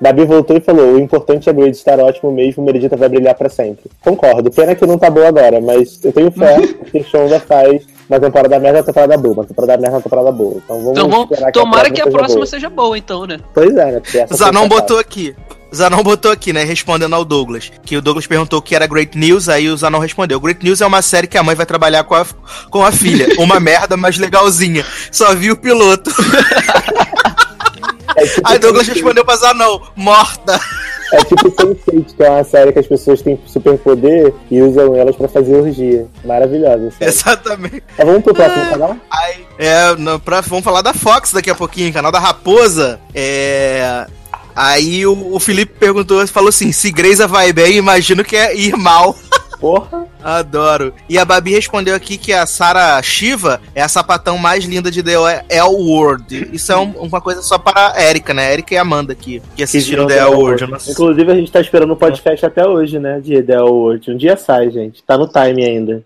Dabi 0.00 0.24
voltou 0.24 0.56
e 0.56 0.60
falou: 0.60 0.94
o 0.94 0.98
importante 0.98 1.48
é 1.48 1.52
Grade 1.52 1.76
estar 1.76 1.98
ótimo 1.98 2.30
mesmo, 2.30 2.62
Meredita 2.62 2.96
vai 2.96 3.08
brilhar 3.08 3.34
pra 3.34 3.48
sempre. 3.48 3.90
Concordo, 4.02 4.50
pena 4.50 4.74
que 4.74 4.86
não 4.86 4.98
tá 4.98 5.08
boa 5.08 5.28
agora, 5.28 5.60
mas 5.60 5.98
eu 6.04 6.12
tenho 6.12 6.30
fé 6.30 6.56
que 6.92 7.02
Shonda 7.04 7.40
faz 7.40 7.82
uma 8.16 8.20
temporada 8.20 8.58
merda, 8.58 8.78
uma 8.78 8.84
temporada 8.84 9.16
boa, 9.16 9.34
uma 9.34 9.44
temporada 9.44 9.76
merda, 9.80 9.96
uma 9.96 10.02
temporada 10.02 10.32
boa. 10.32 10.62
Então 10.64 10.76
vamos 10.76 10.90
Então 10.92 11.08
vamos, 11.08 11.30
esperar 11.30 11.52
tomara 11.52 11.90
que 11.90 12.00
a 12.00 12.04
seja 12.04 12.16
próxima 12.16 12.36
boa. 12.36 12.46
seja 12.46 12.70
boa, 12.70 12.98
então, 12.98 13.26
né? 13.26 13.38
Pois 13.54 13.76
é, 13.76 13.92
né? 13.92 14.02
Zanon 14.32 14.68
botou 14.68 14.98
aqui. 14.98 15.34
Zanon 15.74 16.02
botou 16.02 16.30
aqui, 16.30 16.52
né? 16.52 16.64
Respondendo 16.64 17.14
ao 17.14 17.24
Douglas. 17.24 17.72
Que 17.84 17.96
o 17.96 18.02
Douglas 18.02 18.26
perguntou 18.26 18.58
o 18.58 18.62
que 18.62 18.74
era 18.74 18.86
Great 18.86 19.16
News, 19.16 19.48
aí 19.48 19.68
o 19.68 19.76
Zanon 19.76 19.98
respondeu. 19.98 20.38
Great 20.38 20.62
News 20.62 20.82
é 20.82 20.86
uma 20.86 21.00
série 21.00 21.26
que 21.26 21.38
a 21.38 21.42
mãe 21.42 21.54
vai 21.56 21.64
trabalhar 21.64 22.04
com 22.04 22.14
a, 22.14 22.26
com 22.70 22.84
a 22.84 22.92
filha. 22.92 23.26
Uma 23.40 23.58
merda, 23.58 23.96
mas 23.96 24.18
legalzinha. 24.18 24.84
Só 25.10 25.34
vi 25.34 25.50
o 25.50 25.56
piloto. 25.56 26.10
É 28.14 28.26
tipo 28.26 28.40
Aí 28.44 28.58
Douglas 28.58 28.86
Sense8, 28.86 28.92
respondeu 28.94 29.24
pra 29.24 29.36
Zanon, 29.36 29.80
morta. 29.96 30.60
É 31.12 31.24
tipo 31.24 31.50
Sense8, 31.50 32.14
que 32.16 32.22
é 32.22 32.30
uma 32.30 32.44
série 32.44 32.72
que 32.72 32.78
as 32.78 32.86
pessoas 32.86 33.20
têm 33.22 33.38
superpoder 33.46 34.32
e 34.50 34.62
usam 34.62 34.96
elas 34.96 35.14
pra 35.14 35.28
fazer 35.28 35.54
orgia. 35.56 36.06
Maravilhosa. 36.24 36.90
Exatamente. 37.00 37.82
Mas 37.98 38.06
vamos 38.06 38.22
pro 38.22 38.34
próximo 38.34 38.70
canal? 38.70 38.96
Aí, 39.10 39.44
é, 39.58 39.94
no- 39.96 40.18
pra- 40.18 40.40
vamos 40.40 40.64
falar 40.64 40.80
da 40.82 40.94
Fox 40.94 41.32
daqui 41.32 41.50
a 41.50 41.54
pouquinho, 41.54 41.92
canal 41.92 42.10
da 42.10 42.18
Raposa. 42.18 42.98
É. 43.14 44.06
Aí 44.54 45.06
o, 45.06 45.34
o 45.34 45.40
Felipe 45.40 45.74
perguntou, 45.78 46.26
falou 46.26 46.48
assim: 46.50 46.72
se 46.72 46.90
Greisa 46.90 47.26
vai 47.26 47.52
bem, 47.52 47.76
imagino 47.76 48.22
que 48.24 48.36
é 48.36 48.54
ir 48.54 48.76
mal. 48.76 49.16
Porra! 49.62 50.06
Adoro. 50.24 50.92
E 51.08 51.16
a 51.16 51.24
Babi 51.24 51.52
respondeu 51.52 51.94
aqui 51.94 52.18
que 52.18 52.32
a 52.32 52.44
Sarah 52.46 53.00
Shiva 53.00 53.60
é 53.76 53.80
a 53.80 53.88
sapatão 53.88 54.36
mais 54.36 54.64
linda 54.64 54.90
de 54.90 55.04
The 55.04 55.12
L 55.48 55.68
World. 55.76 56.50
Isso 56.52 56.72
é 56.72 56.76
um- 56.76 56.90
uma 57.02 57.20
coisa 57.20 57.40
só 57.42 57.56
para 57.58 57.92
a 57.96 58.02
Erika, 58.04 58.34
né? 58.34 58.52
Erika 58.52 58.74
e 58.74 58.76
Amanda 58.76 59.12
aqui, 59.12 59.40
que 59.54 59.62
assistiram 59.62 60.04
The 60.08 60.18
L 60.18 60.34
World. 60.34 60.64
Inclusive, 60.88 61.30
a 61.30 61.34
gente 61.36 61.52
tá 61.52 61.60
esperando 61.60 61.92
o 61.92 61.96
podcast 61.96 62.44
até 62.44 62.66
hoje, 62.66 62.98
né? 62.98 63.20
De 63.20 63.40
The 63.40 63.60
World. 63.60 64.10
Um 64.10 64.16
dia 64.16 64.36
sai, 64.36 64.68
gente. 64.70 65.00
Tá 65.04 65.16
no 65.16 65.28
time 65.28 65.64
ainda. 65.64 66.02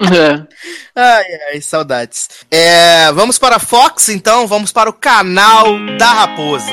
É. 0.00 0.46
Ai, 1.00 1.24
ai, 1.52 1.60
saudades. 1.60 2.28
É, 2.50 3.12
vamos 3.12 3.38
para 3.38 3.56
a 3.56 3.60
Fox, 3.60 4.08
então. 4.08 4.46
Vamos 4.48 4.72
para 4.72 4.90
o 4.90 4.92
canal 4.92 5.66
da 5.98 6.06
Raposa. 6.12 6.72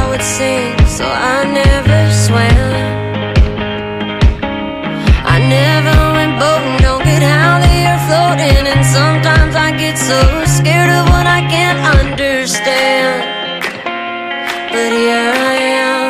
would 0.21 0.27
sing, 0.27 0.77
so 0.85 1.05
I 1.05 1.45
never 1.45 1.99
swam. 2.25 2.71
I 5.33 5.37
never 5.57 5.97
went 6.17 6.33
boating, 6.39 6.77
don't 6.85 7.03
get 7.03 7.23
out 7.23 7.61
there 7.65 7.97
floating, 8.07 8.63
and 8.73 8.85
sometimes 8.85 9.55
I 9.55 9.71
get 9.83 9.97
so 9.97 10.21
scared 10.45 10.91
of 10.99 11.09
what 11.13 11.25
I 11.25 11.41
can't 11.49 11.81
understand. 11.99 13.23
But 14.73 14.91
here 15.01 15.33
I 15.53 15.55
am, 15.89 16.09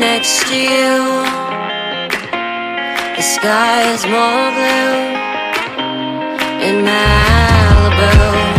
next 0.00 0.48
to 0.48 0.56
you. 0.56 0.94
The 3.16 3.24
sky 3.36 3.92
is 3.94 4.02
more 4.14 4.50
blue 4.56 4.96
in 6.66 6.76
Malibu 6.88 8.53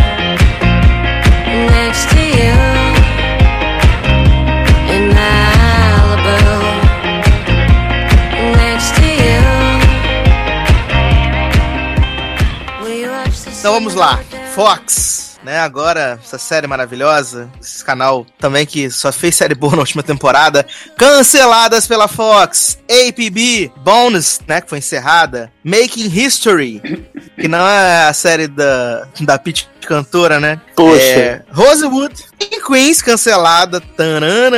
vamos 13.75 13.93
lá. 13.93 14.23
Fox, 14.53 15.37
né? 15.43 15.59
Agora, 15.59 16.17
essa 16.23 16.37
série 16.37 16.65
maravilhosa. 16.65 17.49
Esse 17.61 17.83
canal 17.83 18.25
também 18.39 18.65
que 18.65 18.89
só 18.89 19.11
fez 19.11 19.35
série 19.35 19.53
boa 19.53 19.73
na 19.73 19.79
última 19.79 20.01
temporada. 20.01 20.65
Canceladas 20.97 21.85
pela 21.85 22.07
Fox. 22.07 22.79
APB, 22.89 23.69
Bonus, 23.83 24.39
né? 24.47 24.61
Que 24.61 24.69
foi 24.69 24.77
encerrada. 24.77 25.51
Making 25.61 26.07
History, 26.07 26.81
que 27.35 27.49
não 27.49 27.67
é 27.67 28.07
a 28.07 28.13
série 28.13 28.47
da, 28.47 29.09
da 29.19 29.37
Peach 29.37 29.67
cantora, 29.85 30.39
né? 30.39 30.59
Poxa. 30.75 31.01
É, 31.01 31.41
Rosewood 31.51 32.15
e 32.39 32.61
Queens 32.61 33.01
cancelada. 33.01 33.81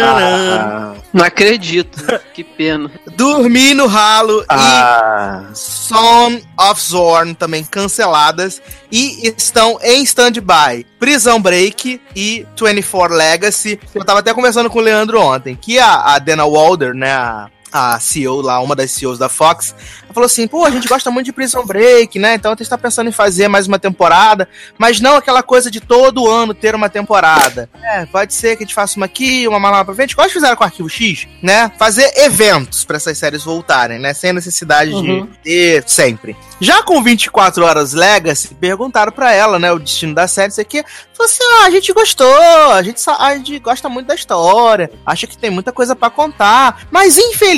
Ah, 0.03 0.93
Não 1.13 1.25
acredito. 1.25 1.97
que 2.33 2.43
pena. 2.43 2.89
Dormir 3.15 3.73
no 3.73 3.87
ralo 3.87 4.41
e 4.41 4.45
ah, 4.49 5.45
Son 5.53 6.39
of 6.59 6.81
Zorn 6.81 7.35
também 7.35 7.63
canceladas 7.63 8.61
e 8.91 9.33
estão 9.37 9.79
em 9.81 10.03
stand-by. 10.03 10.85
Prison 10.99 11.39
Break 11.39 12.01
e 12.15 12.45
24 12.59 13.15
Legacy. 13.15 13.79
Eu 13.93 14.03
tava 14.05 14.19
até 14.19 14.33
conversando 14.33 14.69
com 14.69 14.79
o 14.79 14.81
Leandro 14.81 15.19
ontem, 15.19 15.55
que 15.55 15.77
a, 15.79 16.15
a 16.15 16.19
Dana 16.19 16.45
Walder, 16.45 16.93
né, 16.93 17.11
a, 17.11 17.49
a 17.71 17.99
CEO 17.99 18.41
lá, 18.41 18.59
uma 18.59 18.75
das 18.75 18.91
CEOs 18.91 19.17
da 19.19 19.27
Fox, 19.29 19.75
falou 20.13 20.25
assim, 20.25 20.47
pô, 20.47 20.65
a 20.65 20.71
gente 20.71 20.87
gosta 20.87 21.11
muito 21.11 21.25
de 21.27 21.31
Prison 21.33 21.63
Break, 21.63 22.17
né, 22.17 22.33
então 22.35 22.51
a 22.51 22.55
gente 22.55 22.67
tá 22.69 22.77
pensando 22.77 23.07
em 23.07 23.11
fazer 23.11 23.47
mais 23.47 23.67
uma 23.67 23.77
temporada, 23.77 24.47
mas 24.77 24.99
não 24.99 25.15
aquela 25.15 25.43
coisa 25.43 25.69
de 25.69 25.79
todo 25.79 26.27
ano 26.27 26.53
ter 26.55 26.73
uma 26.73 26.89
temporada. 26.89 27.69
É, 27.83 28.05
pode 28.07 28.33
ser 28.33 28.55
que 28.55 28.63
a 28.63 28.65
gente 28.65 28.73
faça 28.73 28.97
uma 28.97 29.05
aqui, 29.05 29.47
uma 29.47 29.69
lá 29.69 29.85
pra 29.85 29.93
frente, 29.93 30.11
igual 30.13 30.27
fizeram 30.29 30.55
com 30.55 30.63
o 30.63 30.65
Arquivo 30.65 30.89
X, 30.89 31.27
né, 31.43 31.71
fazer 31.77 32.11
eventos 32.17 32.83
pra 32.83 32.97
essas 32.97 33.15
séries 33.17 33.43
voltarem, 33.43 33.99
né, 33.99 34.13
sem 34.13 34.33
necessidade 34.33 34.91
Uhum. 34.91 35.25
de 35.25 35.37
ter 35.43 35.83
sempre. 35.87 36.35
Já 36.59 36.81
com 36.81 37.03
24 37.03 37.63
Horas 37.63 37.93
Legacy, 37.93 38.55
perguntaram 38.55 39.11
pra 39.11 39.31
ela, 39.33 39.59
né, 39.59 39.71
o 39.71 39.77
destino 39.77 40.15
da 40.15 40.27
série, 40.27 40.51
isso 40.51 40.61
aqui. 40.61 40.83
Falou 41.13 41.31
assim: 41.31 41.43
ah, 41.61 41.65
a 41.65 41.69
gente 41.69 41.91
gostou, 41.93 42.71
a 42.71 42.81
gente, 42.81 43.01
a 43.07 43.35
gente 43.35 43.59
gosta 43.59 43.87
muito 43.89 44.07
da 44.07 44.15
história, 44.15 44.89
acha 45.05 45.27
que 45.27 45.37
tem 45.37 45.49
muita 45.51 45.71
coisa 45.71 45.95
pra 45.95 46.09
contar. 46.09 46.81
Mas 46.91 47.17
infelizmente, 47.17 47.56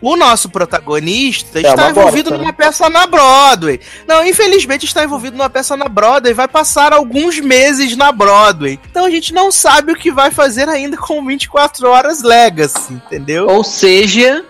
o 0.00 0.16
nosso 0.16 0.48
protagonista 0.48 1.58
É 1.58 1.62
está 1.62 1.90
envolvido 1.90 2.30
bosta, 2.30 2.38
né? 2.38 2.38
numa 2.38 2.52
peça 2.52 2.88
na 2.88 3.06
Broadway. 3.06 3.80
Não, 4.06 4.24
infelizmente 4.26 4.84
está 4.86 5.04
envolvido 5.04 5.36
numa 5.36 5.50
peça 5.50 5.76
na 5.76 5.88
Broadway, 5.88 6.32
vai 6.32 6.48
passar 6.48 6.92
alguns 6.92 7.38
meses 7.38 7.96
na 7.96 8.10
Broadway. 8.12 8.78
Então 8.90 9.04
a 9.04 9.10
gente 9.10 9.32
não 9.32 9.50
sabe 9.50 9.92
o 9.92 9.96
que 9.96 10.10
vai 10.10 10.30
fazer 10.30 10.68
ainda 10.68 10.96
com 10.96 11.24
24 11.24 11.88
Horas 11.88 12.22
Legacy, 12.22 12.92
entendeu? 12.92 13.46
Ou 13.48 13.62
seja, 13.64 14.44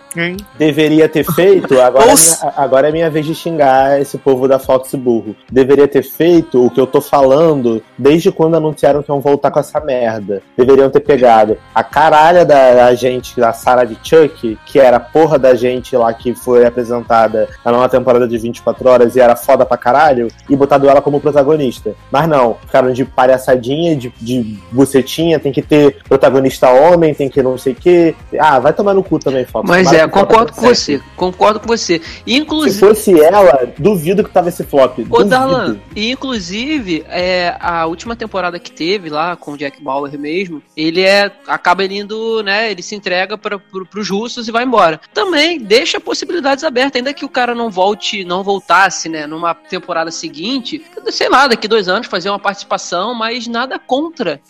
Deveria 0.59 1.09
ter 1.09 1.25
feito, 1.25 1.81
agora, 1.81 2.11
é 2.11 2.15
minha, 2.15 2.53
agora 2.57 2.89
é 2.89 2.93
minha 2.93 3.11
vez 3.11 3.27
de 3.27 3.35
xingar 3.35 4.01
esse 4.01 4.17
povo 4.19 4.49
da 4.49 4.59
Fox 4.59 4.95
burro. 4.95 5.37
Deveria 5.51 5.87
ter 5.87 6.03
feito 6.03 6.65
o 6.65 6.71
que 6.71 6.81
eu 6.81 6.87
tô 6.87 7.01
falando 7.01 7.83
desde 7.97 8.33
quando 8.33 8.57
anunciaram 8.57 9.03
que 9.03 9.11
iam 9.11 9.21
voltar 9.21 9.51
com 9.51 9.61
essa 9.61 9.81
merda. 9.81 10.43
Deveriam 10.57 10.91
ter 10.91 11.01
pegado 11.01 11.59
a 11.75 11.83
caralha 11.83 12.45
da 12.45 12.87
agente, 12.87 13.39
da 13.39 13.53
Sarah 13.53 13.85
de 13.85 13.97
Chuck, 14.03 14.59
que 14.67 14.79
era 14.79 14.97
a 14.97 15.01
porra 15.01 15.39
da 15.39 15.55
gente 15.55 15.97
lá 15.97 16.13
que 16.13 16.35
foi 16.35 16.67
apresentada 16.67 17.49
na 17.65 17.73
nova 17.73 17.89
temporada 17.89 18.27
de 18.27 18.39
24 18.39 18.89
horas 18.89 19.17
e 19.17 19.21
era 19.21 19.37
foda 19.37 19.67
pra 19.67 19.77
caralho, 19.77 20.29
e 20.49 20.57
botado 20.57 20.89
ela 20.89 21.03
como 21.03 21.21
protagonista. 21.21 21.95
Mas 22.11 22.29
não, 22.29 22.55
ficaram 22.55 22.93
de 22.93 23.05
palhaçadinha, 23.05 23.97
de, 23.97 24.13
de 24.21 24.59
bucetinha, 24.73 25.39
tem 25.39 25.53
que 25.53 25.63
ter 25.63 25.99
protagonista 26.09 26.71
homem, 26.71 27.15
tem 27.15 27.29
que 27.29 27.43
não 27.43 27.59
sei 27.59 27.73
o 27.73 27.77
quê. 27.77 28.15
Ah, 28.39 28.59
vai 28.59 28.73
tomar 28.73 28.95
no 28.95 29.03
cu 29.03 29.19
também, 29.19 29.45
Fox. 29.45 29.69
Mas 29.69 29.93
é, 29.99 30.09
concordo 30.09 30.53
com 30.53 30.61
você. 30.63 31.01
Concordo 31.17 31.61
com 31.61 31.67
você. 31.67 31.99
Se 32.01 32.23
Inclusive. 32.27 32.79
fosse 32.79 33.21
ela, 33.21 33.73
duvido 33.79 34.23
que 34.25 34.31
tava 34.31 34.49
esse 34.49 34.65
flop. 34.65 34.99
Ô. 35.11 35.25
Darlan, 35.25 35.79
e 35.95 36.11
inclusive, 36.13 37.05
é, 37.09 37.57
a 37.61 37.87
última 37.87 38.15
temporada 38.17 38.59
que 38.59 38.71
teve 38.71 39.11
lá 39.11 39.37
com 39.37 39.53
o 39.53 39.57
Jack 39.59 39.83
Bauer 39.83 40.19
mesmo, 40.19 40.63
ele 40.77 41.03
é 41.03 41.31
acaba 41.47 41.85
indo, 41.85 42.43
né, 42.43 42.71
ele 42.71 42.83
se 42.83 42.95
entrega 42.95 43.37
para 43.39 43.59
pro, 43.59 43.87
pros 43.87 44.09
russos 44.11 44.49
e 44.49 44.53
vai 44.53 44.65
embora. 44.65 45.01
Também 45.15 45.59
deixa 45.59 45.99
possibilidades 46.01 46.65
abertas, 46.65 46.97
ainda 46.97 47.13
que 47.15 47.25
o 47.25 47.29
cara 47.29 47.55
não 47.55 47.71
volte, 47.71 48.25
não 48.25 48.43
voltasse, 48.43 49.09
né, 49.09 49.27
numa 49.27 49.55
temporada 49.55 50.11
seguinte, 50.11 50.83
sei 51.11 51.29
lá, 51.29 51.47
daqui 51.47 51.67
dois 51.69 51.89
anos 51.89 52.07
fazer 52.07 52.29
uma 52.31 52.39
participação, 52.39 53.15
mas 53.15 53.47
nada 53.47 53.79
contra 53.79 54.41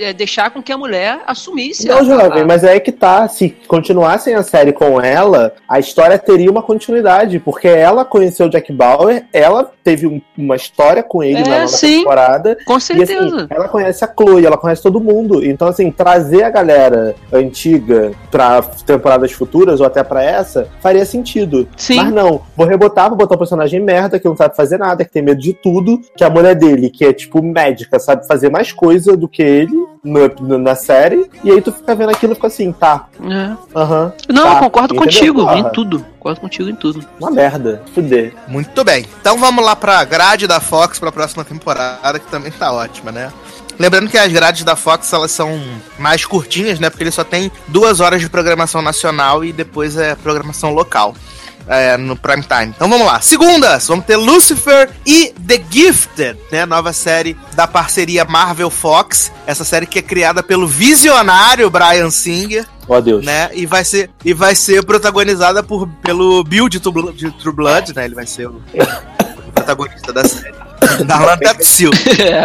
é, 0.00 0.12
deixar 0.12 0.50
com 0.50 0.62
que 0.62 0.72
a 0.72 0.78
mulher 0.78 1.20
assumisse. 1.26 1.86
Não, 1.86 1.98
a- 1.98 2.04
jovem, 2.04 2.42
a- 2.42 2.46
mas 2.46 2.64
é 2.64 2.78
que 2.80 2.92
tá. 2.92 3.28
Se 3.28 3.50
continuassem 3.68 4.34
a 4.34 4.42
série 4.42 4.72
com 4.72 4.95
ela, 5.00 5.52
a 5.68 5.78
história 5.78 6.18
teria 6.18 6.50
uma 6.50 6.62
continuidade, 6.62 7.38
porque 7.38 7.68
ela 7.68 8.04
conheceu 8.04 8.46
o 8.46 8.50
Jack 8.50 8.72
Bauer, 8.72 9.24
ela 9.32 9.70
teve 9.84 10.06
um- 10.06 10.20
uma 10.36 10.56
história 10.56 11.02
com 11.02 11.22
ele 11.22 11.38
É, 11.38 11.42
na 11.42 11.54
nova 11.60 11.68
sim. 11.68 11.98
temporada. 11.98 12.56
Com 12.66 12.76
E 12.76 12.80
certeza. 12.80 13.24
assim, 13.36 13.46
ela 13.50 13.68
conhece 13.68 14.04
a 14.04 14.08
Chloe, 14.08 14.44
ela 14.46 14.56
conhece 14.58 14.82
todo 14.82 15.00
mundo. 15.00 15.44
Então, 15.44 15.68
assim, 15.68 15.90
trazer 15.90 16.42
a 16.42 16.50
galera 16.50 17.14
antiga 17.32 18.12
pra 18.30 18.62
temporadas 18.62 19.32
futuras, 19.32 19.80
ou 19.80 19.86
até 19.86 20.02
pra 20.02 20.22
essa, 20.22 20.68
faria 20.80 21.04
sentido. 21.04 21.68
Sim. 21.76 21.96
Mas 21.96 22.12
não, 22.12 22.40
vou 22.56 22.66
rebotar, 22.66 23.08
vou 23.08 23.16
botar 23.18 23.34
um 23.34 23.38
personagem 23.38 23.80
merda, 23.80 24.18
que 24.18 24.26
não 24.26 24.36
sabe 24.36 24.56
fazer 24.56 24.78
nada, 24.78 25.04
que 25.04 25.10
tem 25.12 25.22
medo 25.22 25.40
de 25.40 25.52
tudo, 25.52 26.00
que 26.16 26.24
a 26.24 26.30
mulher 26.30 26.54
dele, 26.54 26.90
que 26.90 27.04
é 27.04 27.12
tipo 27.12 27.42
médica, 27.42 27.98
sabe 27.98 28.26
fazer 28.26 28.50
mais 28.50 28.72
coisa 28.72 29.16
do 29.16 29.28
que 29.28 29.42
ele 29.42 29.76
no- 30.06 30.48
no- 30.48 30.58
na 30.58 30.74
série, 30.74 31.28
e 31.42 31.50
aí 31.50 31.60
tu 31.60 31.72
fica 31.72 31.94
vendo 31.94 32.10
aquilo 32.10 32.32
e 32.32 32.34
fica 32.36 32.46
assim, 32.46 32.72
tá, 32.72 33.06
É. 33.22 33.56
aham, 33.78 34.12
Não, 34.28 34.42
Tá, 34.44 34.52
eu 34.54 34.58
concordo 34.60 34.94
entendeu? 34.94 35.12
contigo 35.12 35.40
Porra. 35.42 35.58
em 35.58 35.64
tudo. 35.70 36.06
Concordo 36.18 36.40
contigo 36.40 36.68
em 36.70 36.74
tudo. 36.74 37.04
uma 37.20 37.30
merda, 37.30 37.82
fuder. 37.94 38.34
Muito 38.48 38.82
bem. 38.84 39.04
Então 39.20 39.38
vamos 39.38 39.64
lá 39.64 39.74
pra 39.76 40.02
grade 40.04 40.46
da 40.46 40.60
Fox 40.60 40.98
pra 40.98 41.10
próxima 41.12 41.44
temporada, 41.44 42.18
que 42.18 42.26
também 42.30 42.50
tá 42.52 42.72
ótima, 42.72 43.10
né? 43.12 43.32
Lembrando 43.78 44.08
que 44.08 44.16
as 44.16 44.32
grades 44.32 44.64
da 44.64 44.74
Fox 44.74 45.12
elas 45.12 45.30
são 45.30 45.60
mais 45.98 46.24
curtinhas, 46.24 46.80
né? 46.80 46.88
Porque 46.88 47.04
ele 47.04 47.10
só 47.10 47.22
tem 47.22 47.52
duas 47.68 48.00
horas 48.00 48.22
de 48.22 48.28
programação 48.30 48.80
nacional 48.80 49.44
e 49.44 49.52
depois 49.52 49.98
é 49.98 50.14
programação 50.14 50.72
local. 50.72 51.14
É, 51.68 51.96
no 51.96 52.16
prime 52.16 52.42
time. 52.42 52.72
Então 52.74 52.88
vamos 52.88 53.06
lá. 53.06 53.20
Segundas, 53.20 53.86
vamos 53.88 54.04
ter 54.04 54.16
Lucifer 54.16 54.90
e 55.04 55.32
The 55.46 55.60
Gifted, 55.70 56.38
né? 56.50 56.64
Nova 56.66 56.92
série 56.92 57.36
da 57.54 57.66
parceria 57.66 58.24
Marvel 58.24 58.70
Fox. 58.70 59.32
Essa 59.46 59.64
série 59.64 59.86
que 59.86 59.98
é 59.98 60.02
criada 60.02 60.42
pelo 60.42 60.66
visionário 60.66 61.68
Brian 61.70 62.10
Singer 62.10 62.66
Ó 62.88 63.00
Deus. 63.00 63.24
né? 63.24 63.50
E 63.52 63.66
vai 63.66 63.84
ser, 63.84 64.10
e 64.24 64.32
vai 64.32 64.54
ser 64.54 64.84
protagonizada 64.84 65.62
por, 65.62 65.88
pelo 66.02 66.42
Bill 66.44 66.68
de 66.68 66.78
True 66.80 66.92
Blood, 66.94 67.16
de 67.16 67.30
True 67.32 67.54
Blood, 67.54 67.94
né? 67.94 68.04
Ele 68.04 68.14
vai 68.14 68.26
ser 68.26 68.48
o, 68.48 68.62
o 69.48 69.52
protagonista 69.52 70.12
da 70.12 70.24
série. 70.24 70.54
Darlan 71.06 71.32
até 71.32 71.52
tossiu. 71.54 71.90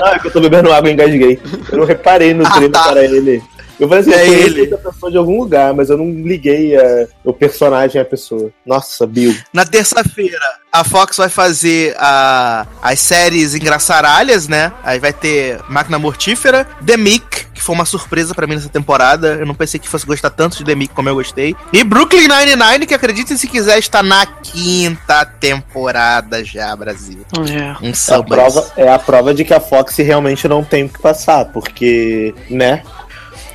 Ah, 0.04 0.18
que 0.18 0.28
eu 0.28 0.32
tô 0.32 0.40
bebendo 0.40 0.72
água 0.74 0.90
e 0.90 0.94
engasguei. 0.94 1.40
Eu 1.72 1.78
não 1.80 1.86
reparei 1.86 2.34
no 2.34 2.46
Ah, 2.48 2.52
treino 2.52 2.72
tá. 2.74 2.84
para 2.90 3.04
ele. 3.04 3.44
Eu 3.84 3.90
falei 3.90 4.02
assim, 4.02 4.14
É 4.14 4.28
eu 4.28 4.34
ele. 4.34 4.66
essa 4.66 4.78
pessoa 4.78 5.12
de 5.12 5.18
algum 5.18 5.40
lugar, 5.40 5.74
mas 5.74 5.90
eu 5.90 5.98
não 5.98 6.06
liguei 6.06 6.76
a- 6.78 7.08
o 7.24 7.34
personagem 7.34 8.00
à 8.00 8.06
pessoa. 8.06 8.52
Nossa, 8.66 9.08
Bill. 9.08 9.36
Na 9.52 9.66
terça-feira, 9.66 10.40
a 10.72 10.84
Fox 10.84 11.18
vai 11.18 11.30
fazer 11.30 11.96
a, 11.98 12.68
as 12.82 13.00
séries 13.00 13.56
engraçaralhas, 13.56 14.48
né? 14.48 14.72
Aí 14.84 15.00
vai 15.00 15.12
ter 15.12 15.60
Máquina 15.68 15.98
Mortífera, 15.98 16.66
The 16.86 16.96
Mick, 16.96 17.48
que 17.54 17.62
foi 17.62 17.74
uma 17.76 17.86
surpresa 17.86 18.34
pra 18.36 18.46
mim 18.48 18.56
nessa 18.56 18.70
temporada. 18.70 19.36
Eu 19.40 19.46
não 19.46 19.56
pensei 19.56 19.80
que 19.80 19.90
fosse 19.90 20.06
gostar 20.06 20.30
tanto 20.30 20.58
de 20.58 20.64
The 20.64 20.76
Mick 20.76 20.94
como 20.94 21.10
eu 21.10 21.16
gostei. 21.16 21.56
E 21.74 21.84
Brooklyn 21.84 22.28
Nine-Nine, 22.28 22.86
que 22.86 22.94
acreditem 22.94 23.36
se 23.36 23.48
quiser, 23.48 23.80
está 23.80 24.04
na 24.04 24.26
quinta 24.26 25.26
temporada 25.26 26.44
já, 26.44 26.76
Brasil. 26.76 27.26
É. 27.50 27.86
Um 27.86 27.92
É 27.92 28.16
a, 28.16 28.24
prova, 28.24 28.72
é 28.78 28.94
a 28.94 29.00
prova 29.00 29.34
de 29.34 29.44
que 29.44 29.54
a 29.54 29.60
Fox 29.60 29.96
realmente 29.98 30.48
não 30.48 30.64
tem 30.64 30.84
o 30.86 30.90
que 30.90 31.00
passar, 31.00 31.46
porque, 31.46 32.34
né? 32.50 32.84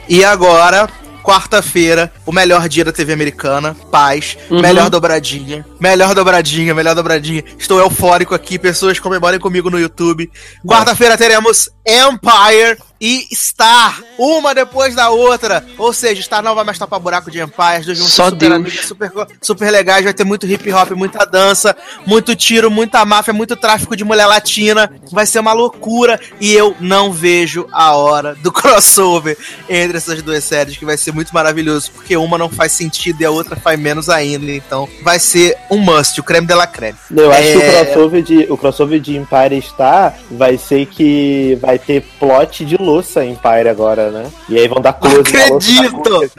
E 0.09 0.25
agora, 0.25 0.89
quarta-feira, 1.23 2.13
o 2.25 2.31
melhor 2.33 2.69
dia 2.69 2.85
da 2.85 2.93
TV 2.93 3.13
americana, 3.13 3.75
paz, 3.91 4.37
Uhum. 4.49 4.61
melhor 4.61 4.89
dobradinha, 4.89 5.67
melhor 5.81 6.15
dobradinha, 6.15 6.73
melhor 6.75 6.95
dobradinha. 6.95 7.43
Estou 7.59 7.81
eufórico 7.81 8.35
aqui, 8.35 8.59
pessoas 8.59 9.01
comemorem 9.01 9.41
comigo 9.41 9.69
no 9.69 9.79
YouTube. 9.81 10.31
Quarta-feira 10.67 11.17
teremos 11.19 11.69
Empire 11.85 12.79
e 13.01 13.27
Star, 13.35 14.03
uma 14.19 14.55
depois 14.55 14.95
da 14.95 15.11
outra. 15.11 15.65
Ou 15.79 15.93
seja, 15.93 16.23
Star 16.23 16.43
não 16.43 16.55
vai 16.55 16.65
mais 16.65 16.79
tapar 16.79 16.99
buraco 16.99 17.31
de 17.31 17.41
Empire, 17.41 17.77
as 17.79 17.87
duas 17.87 17.99
vão 17.99 18.09
ser 18.09 18.15
Só 18.15 18.31
super 18.31 18.53
amigas, 18.53 18.87
super, 18.87 19.13
super 19.41 19.71
legais, 19.71 20.05
vai 20.05 20.15
ter 20.15 20.25
muito 20.25 20.47
hip 20.47 20.73
hop, 20.73 20.91
muita 20.93 21.25
dança, 21.25 21.77
muito 22.07 22.35
tiro, 22.35 22.71
muita 22.71 23.05
máfia, 23.05 23.33
muito 23.33 23.57
tráfico 23.57 23.97
de 23.97 24.05
mulher 24.05 24.27
latina. 24.27 24.91
Vai 25.11 25.27
ser 25.27 25.39
uma 25.41 25.53
loucura 25.53 26.19
e 26.41 26.53
eu 26.55 26.75
não 26.81 27.13
vejo 27.13 27.67
a 27.73 27.95
hora 27.95 28.35
do 28.37 28.51
crossover 28.53 29.37
entre 29.69 29.97
essas 29.99 30.23
duas 30.23 30.45
séries, 30.45 30.77
que 30.77 30.85
vai 30.85 30.97
ser 30.97 31.13
muito 31.13 31.33
maravilhoso, 31.33 31.91
porque 31.93 32.17
uma 32.17 32.39
não 32.39 32.49
faz 32.49 32.73
sentido 32.73 33.21
e 33.21 33.25
a 33.25 33.31
outra 33.31 33.57
faz 33.57 33.79
menos 33.79 34.09
ainda. 34.09 34.51
Então 34.51 34.89
vai 35.03 35.19
ser 35.19 35.57
um 35.71 35.79
must, 35.79 36.21
o 36.21 36.25
creme 36.25 36.47
de 36.47 36.55
la 36.55 36.67
creme. 36.67 36.97
Eu 37.15 37.31
acho 37.31 37.43
que 37.43 37.57
o 37.57 37.63
É. 37.63 37.85
crossover, 37.85 38.23
de, 38.23 38.47
o 38.51 38.57
crossover 38.57 39.01
de 39.01 39.17
Empire 39.17 39.61
Star 39.63 40.15
vai 40.31 40.57
ser 40.57 40.87
que 40.87 41.59
vai 41.61 41.79
ter 41.79 42.03
plot 42.19 42.65
de 42.65 42.77
louça 42.87 43.25
Empire 43.25 43.69
agora, 43.69 44.11
né? 44.11 44.31
E 44.49 44.59
aí 44.59 44.69
vão 44.69 44.81
dar 44.81 44.93
close 44.95 45.33
na 45.33 45.47
louça. 45.47 45.71
Acredito! 45.71 46.33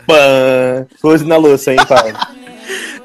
Close 1.02 1.26
na 1.26 1.38
louça, 1.38 1.74
Empire. 1.74 2.16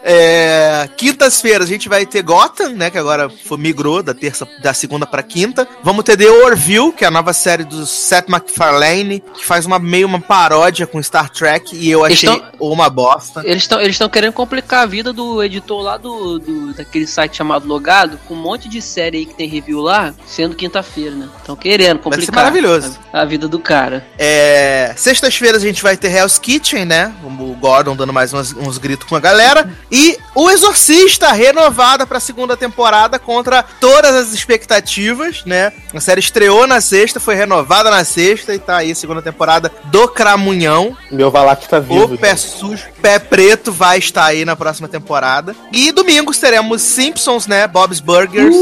É, 0.04 0.88
Quintas-feiras 0.96 1.66
a 1.68 1.70
gente 1.72 1.88
vai 1.88 2.04
ter 2.06 2.22
Gotham, 2.22 2.70
né? 2.70 2.90
Que 2.90 2.98
agora 2.98 3.28
foi, 3.30 3.58
migrou 3.58 4.02
da 4.02 4.12
terça, 4.14 4.46
da 4.62 4.74
segunda 4.74 5.06
pra 5.06 5.22
quinta. 5.22 5.66
Vamos 5.82 6.04
ter 6.04 6.16
The 6.16 6.28
Orville, 6.30 6.92
que 6.92 7.04
é 7.04 7.08
a 7.08 7.10
nova 7.10 7.32
série 7.32 7.64
do 7.64 7.86
Seth 7.86 8.28
MacFarlane, 8.28 9.20
que 9.34 9.44
faz 9.44 9.66
uma 9.66 9.78
meio 9.78 10.06
uma 10.06 10.20
paródia 10.20 10.86
com 10.86 11.02
Star 11.02 11.30
Trek 11.30 11.76
e 11.76 11.90
eu 11.90 12.04
achei 12.04 12.28
Estão- 12.28 12.42
uma 12.60 12.88
bosta. 12.90 13.42
Eles 13.44 13.62
estão 13.62 13.80
eles 13.80 13.96
tão 13.98 14.08
querendo 14.08 14.32
complicar 14.32 14.82
a 14.82 14.86
vida 14.86 15.12
do 15.12 15.42
editor 15.42 15.82
lá 15.82 15.96
do, 15.96 16.38
do 16.38 16.74
daquele 16.74 17.06
site 17.06 17.36
chamado 17.36 17.66
Logado, 17.66 18.18
com 18.26 18.34
um 18.34 18.38
monte 18.38 18.68
de 18.68 18.80
série 18.82 19.18
aí 19.18 19.26
que 19.26 19.34
tem 19.34 19.48
review 19.48 19.80
lá, 19.80 20.14
sendo 20.26 20.56
quinta-feira, 20.56 21.14
né? 21.14 21.28
Estão 21.38 21.54
querendo 21.56 21.98
complicar 22.00 22.34
maravilhoso. 22.34 22.98
A, 23.12 23.22
a 23.22 23.24
vida 23.24 23.46
do 23.46 23.58
cara. 23.58 24.06
É, 24.18 24.92
Sextas-feiras 24.96 25.62
a 25.62 25.66
gente 25.66 25.82
vai 25.82 25.96
ter 25.96 26.10
Hell's 26.10 26.38
Kitchen, 26.38 26.84
né? 26.84 27.12
O 27.24 27.54
Gordon 27.54 27.94
dando 27.94 28.12
mais 28.12 28.32
uns, 28.32 28.52
uns 28.54 28.78
gritos 28.78 29.06
com 29.08 29.16
a 29.16 29.20
galera. 29.20 29.51
E 29.90 30.16
O 30.34 30.50
Exorcista, 30.50 31.32
renovada 31.32 32.06
pra 32.06 32.18
segunda 32.18 32.56
temporada 32.56 33.18
contra 33.18 33.62
todas 33.62 34.14
as 34.14 34.32
expectativas, 34.32 35.44
né? 35.44 35.72
A 35.92 36.00
série 36.00 36.20
estreou 36.20 36.66
na 36.66 36.80
sexta, 36.80 37.20
foi 37.20 37.34
renovada 37.34 37.90
na 37.90 38.04
sexta 38.04 38.54
e 38.54 38.58
tá 38.58 38.78
aí 38.78 38.92
a 38.92 38.94
segunda 38.94 39.20
temporada 39.20 39.70
do 39.84 40.08
Cramunhão. 40.08 40.96
Meu 41.10 41.30
Valac 41.30 41.68
tá 41.68 41.78
vivo. 41.78 42.14
O 42.14 42.18
pé 42.18 42.34
sujo, 42.36 42.84
pé 43.02 43.18
preto 43.18 43.70
vai 43.70 43.98
estar 43.98 44.24
aí 44.24 44.44
na 44.44 44.56
próxima 44.56 44.88
temporada. 44.88 45.54
E 45.72 45.92
domingos 45.92 46.38
teremos 46.38 46.80
Simpsons, 46.80 47.46
né? 47.46 47.66
Bob's 47.66 48.00
Burgers, 48.00 48.54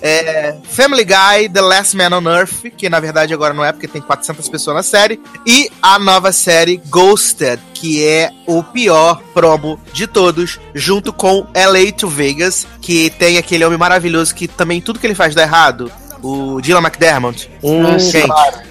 é, 0.00 0.56
Family 0.70 1.04
Guy, 1.04 1.48
The 1.52 1.60
Last 1.60 1.96
Man 1.96 2.16
on 2.16 2.28
Earth, 2.30 2.70
que 2.76 2.88
na 2.88 3.00
verdade 3.00 3.34
agora 3.34 3.52
não 3.52 3.64
é 3.64 3.72
porque 3.72 3.88
tem 3.88 4.00
400 4.00 4.48
pessoas 4.48 4.76
na 4.76 4.82
série, 4.82 5.20
e 5.46 5.70
a 5.82 5.98
nova 5.98 6.32
série 6.32 6.80
Ghosted, 6.86 7.60
que 7.74 8.04
é 8.04 8.30
o 8.46 8.62
pior 8.62 9.22
promo 9.34 9.80
de 9.92 10.06
todos, 10.06 10.37
junto 10.74 11.12
com 11.12 11.46
LA 11.54 11.92
to 11.96 12.08
Vegas, 12.08 12.66
que 12.80 13.10
tem 13.10 13.38
aquele 13.38 13.64
homem 13.64 13.78
maravilhoso 13.78 14.34
que 14.34 14.46
também 14.46 14.80
tudo 14.80 14.98
que 14.98 15.06
ele 15.06 15.14
faz 15.14 15.34
dá 15.34 15.42
errado. 15.42 15.90
O 16.22 16.60
Dylan 16.60 16.80
McDermott. 16.80 17.48
Sim. 17.62 17.98
Gente, 17.98 18.28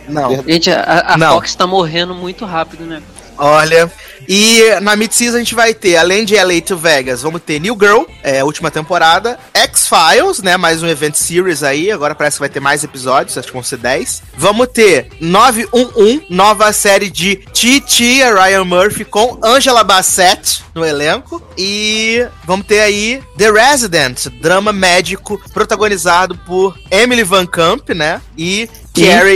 não. 0.09 0.43
Gente, 0.43 0.69
a, 0.69 1.13
a 1.13 1.17
Não. 1.17 1.35
Fox 1.35 1.55
tá 1.55 1.65
morrendo 1.65 2.13
muito 2.13 2.45
rápido, 2.45 2.85
né? 2.85 3.01
Olha. 3.37 3.89
E 4.27 4.79
na 4.81 4.95
mid-season 4.95 5.37
a 5.37 5.39
gente 5.39 5.55
vai 5.55 5.73
ter, 5.73 5.95
além 5.95 6.25
de 6.25 6.35
LA 6.35 6.61
to 6.61 6.77
Vegas, 6.77 7.21
vamos 7.21 7.41
ter 7.41 7.59
New 7.59 7.77
Girl, 7.79 8.03
é, 8.21 8.43
última 8.43 8.69
temporada, 8.69 9.39
X-Files, 9.53 10.41
né? 10.41 10.57
Mais 10.57 10.83
um 10.83 10.87
event 10.87 11.15
series 11.15 11.63
aí. 11.63 11.89
Agora 11.91 12.13
parece 12.13 12.35
que 12.35 12.41
vai 12.41 12.49
ter 12.49 12.59
mais 12.59 12.83
episódios, 12.83 13.37
acho 13.37 13.47
que 13.47 13.53
vão 13.53 13.63
ser 13.63 13.77
10. 13.77 14.23
Vamos 14.37 14.67
ter 14.67 15.07
911, 15.21 16.25
nova 16.29 16.73
série 16.73 17.09
de 17.09 17.37
Titi 17.53 18.21
Ryan 18.21 18.65
Murphy 18.65 19.05
com 19.05 19.39
Angela 19.41 19.83
Bassett 19.83 20.63
no 20.75 20.85
elenco. 20.85 21.41
E 21.57 22.27
vamos 22.45 22.67
ter 22.67 22.81
aí 22.81 23.23
The 23.37 23.49
Resident, 23.49 24.27
drama 24.41 24.73
médico 24.73 25.41
protagonizado 25.53 26.37
por 26.45 26.77
Emily 26.91 27.23
Van 27.23 27.45
Camp, 27.45 27.89
né? 27.89 28.21
E 28.37 28.69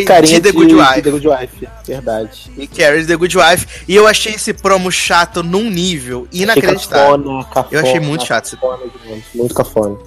Carrie 0.06 0.28
de 0.28 0.40
The 0.42 0.52
Good 0.52 0.74
Wife. 0.76 1.02
The 1.02 1.12
Good 1.12 1.28
Wife, 1.28 1.68
verdade. 1.86 2.52
E 2.58 2.68
Carrie 2.68 3.02
de 3.02 3.08
The 3.08 3.16
Good 3.16 3.38
Wife. 3.38 3.68
E 3.88 3.96
eu 3.96 4.08
achei 4.08 4.34
esse 4.34 4.54
promo 4.54 4.92
chato 4.92 5.44
num 5.44 5.70
nível 5.70 6.28
inacreditável. 6.32 7.18
Cafona, 7.24 7.44
cafona, 7.46 7.68
Eu 7.72 7.80
achei 7.82 8.00
muito 8.00 8.26
chato 8.26 8.46
esse 8.46 8.56
cafona 8.56 8.78
demais, 9.04 9.24
Muito 9.36 9.54
cafona. 9.54 9.98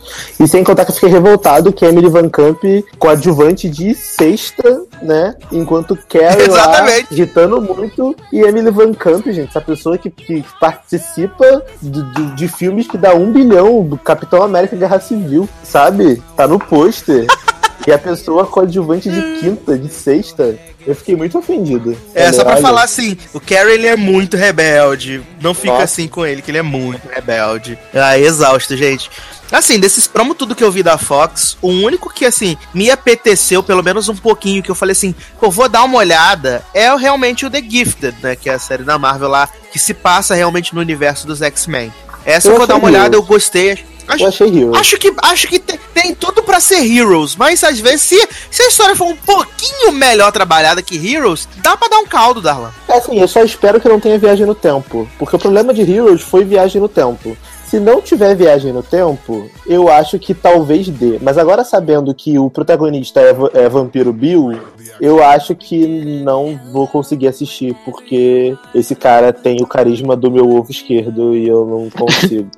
E 0.40 0.48
sem 0.48 0.64
contar 0.64 0.84
que 0.84 0.90
eu 0.90 0.94
fiquei 0.94 1.10
revoltado 1.10 1.72
que 1.72 1.84
a 1.84 1.88
Emily 1.88 2.08
Van 2.08 2.28
Camp 2.28 2.62
coadjuvante 2.98 3.68
de 3.68 3.94
sexta, 3.94 4.82
né? 5.02 5.34
Enquanto 5.52 5.96
Carrie 6.08 6.46
lá 6.48 6.60
Exatamente. 6.60 7.06
agitando 7.12 7.60
muito. 7.60 8.16
E 8.32 8.40
Emily 8.40 8.70
Van 8.70 8.92
Camp, 8.94 9.26
gente, 9.26 9.48
essa 9.50 9.60
pessoa 9.60 9.96
que, 9.98 10.10
que 10.10 10.44
participa 10.60 11.62
de, 11.80 12.02
de- 12.02 12.34
de 12.34 12.48
filmes 12.48 12.86
que 12.86 12.96
dá 12.98 13.14
um 13.14 13.30
bilhão 13.32 13.82
do 13.84 13.96
Capitão 13.96 14.42
América 14.42 14.76
Guerra 14.76 15.00
Civil, 15.00 15.48
sabe? 15.62 16.22
Tá 16.36 16.46
no 16.48 16.58
pôster. 16.58 17.26
E 17.86 17.92
a 17.92 17.98
pessoa 17.98 18.46
coadjuvante 18.46 19.10
de 19.10 19.40
quinta, 19.40 19.76
de 19.78 19.88
sexta, 19.88 20.58
eu 20.86 20.94
fiquei 20.94 21.14
muito 21.14 21.38
ofendido. 21.38 21.96
É, 22.14 22.32
só 22.32 22.44
pra 22.44 22.56
falar 22.56 22.82
assim, 22.82 23.16
o 23.32 23.40
Carrie 23.40 23.74
ele 23.74 23.86
é 23.86 23.96
muito 23.96 24.36
rebelde. 24.36 25.22
Não 25.40 25.52
fica 25.52 25.72
Nossa. 25.72 25.84
assim 25.84 26.08
com 26.08 26.24
ele, 26.24 26.40
que 26.40 26.50
ele 26.50 26.58
é 26.58 26.62
muito 26.62 27.06
rebelde. 27.08 27.78
Ah, 27.92 28.18
exausto, 28.18 28.76
gente. 28.76 29.10
Assim, 29.52 29.78
desses 29.78 30.06
promos 30.06 30.36
tudo 30.36 30.54
que 30.54 30.64
eu 30.64 30.72
vi 30.72 30.82
da 30.82 30.98
Fox, 30.98 31.56
o 31.60 31.68
único 31.68 32.12
que, 32.12 32.24
assim, 32.24 32.56
me 32.72 32.90
apeteceu, 32.90 33.62
pelo 33.62 33.82
menos 33.82 34.08
um 34.08 34.16
pouquinho, 34.16 34.62
que 34.62 34.70
eu 34.70 34.74
falei 34.74 34.92
assim, 34.92 35.14
pô, 35.38 35.50
vou 35.50 35.68
dar 35.68 35.84
uma 35.84 35.98
olhada, 35.98 36.64
é 36.72 36.92
realmente 36.96 37.44
o 37.44 37.50
The 37.50 37.60
Gifted, 37.60 38.16
né? 38.22 38.34
Que 38.34 38.48
é 38.48 38.54
a 38.54 38.58
série 38.58 38.82
da 38.82 38.98
Marvel 38.98 39.28
lá, 39.28 39.48
que 39.70 39.78
se 39.78 39.94
passa 39.94 40.34
realmente 40.34 40.74
no 40.74 40.80
universo 40.80 41.26
dos 41.26 41.42
X-Men. 41.42 41.92
Essa 42.24 42.48
eu, 42.48 42.52
Eu 42.52 42.58
vou 42.58 42.66
dar 42.66 42.76
uma 42.76 42.86
olhada, 42.86 43.14
eu 43.14 43.22
gostei. 43.22 43.84
Acho, 44.06 44.22
Eu 44.24 44.28
achei 44.28 44.46
Hero. 44.48 44.76
Acho 44.76 44.98
que, 44.98 45.14
acho 45.22 45.48
que 45.48 45.58
te- 45.58 45.80
tem 45.94 46.14
tudo 46.14 46.42
pra 46.42 46.60
ser 46.60 46.84
Heroes, 46.84 47.36
mas 47.36 47.62
às 47.64 47.78
vezes, 47.80 48.02
se, 48.02 48.28
se 48.50 48.62
a 48.62 48.68
história 48.68 48.94
for 48.96 49.06
um 49.06 49.16
pouquinho 49.16 49.92
melhor 49.92 50.30
trabalhada 50.32 50.82
que 50.82 50.96
Heroes, 50.96 51.48
dá 51.56 51.76
pra 51.76 51.88
dar 51.88 51.98
um 51.98 52.06
caldo, 52.06 52.40
Darlan. 52.40 52.70
É 52.88 52.98
assim, 52.98 53.18
eu 53.18 53.28
só 53.28 53.42
espero 53.42 53.80
que 53.80 53.88
não 53.88 53.98
tenha 54.00 54.18
viagem 54.18 54.46
no 54.46 54.54
tempo. 54.54 55.08
Porque 55.18 55.36
o 55.36 55.38
problema 55.38 55.72
de 55.72 55.82
Heroes 55.82 56.20
foi 56.22 56.44
viagem 56.44 56.80
no 56.80 56.88
tempo. 56.88 57.36
Se 57.66 57.80
não 57.80 58.00
tiver 58.00 58.36
viagem 58.36 58.72
no 58.72 58.82
tempo, 58.84 59.50
eu 59.66 59.88
acho 59.88 60.16
que 60.18 60.32
talvez 60.32 60.86
dê. 60.88 61.18
Mas 61.20 61.36
agora 61.38 61.64
sabendo 61.64 62.14
que 62.14 62.38
o 62.38 62.48
protagonista 62.48 63.20
é, 63.20 63.34
é 63.64 63.68
Vampiro 63.68 64.12
Bill, 64.12 64.52
eu 65.00 65.24
acho 65.24 65.56
que 65.56 65.84
não 66.22 66.60
vou 66.70 66.86
conseguir 66.86 67.26
assistir, 67.26 67.74
porque 67.84 68.56
esse 68.74 68.94
cara 68.94 69.32
tem 69.32 69.56
o 69.60 69.66
carisma 69.66 70.14
do 70.14 70.30
meu 70.30 70.48
ovo 70.54 70.70
esquerdo 70.70 71.34
e 71.34 71.48
eu 71.48 71.66
não 71.66 71.90
consigo. 71.98 72.48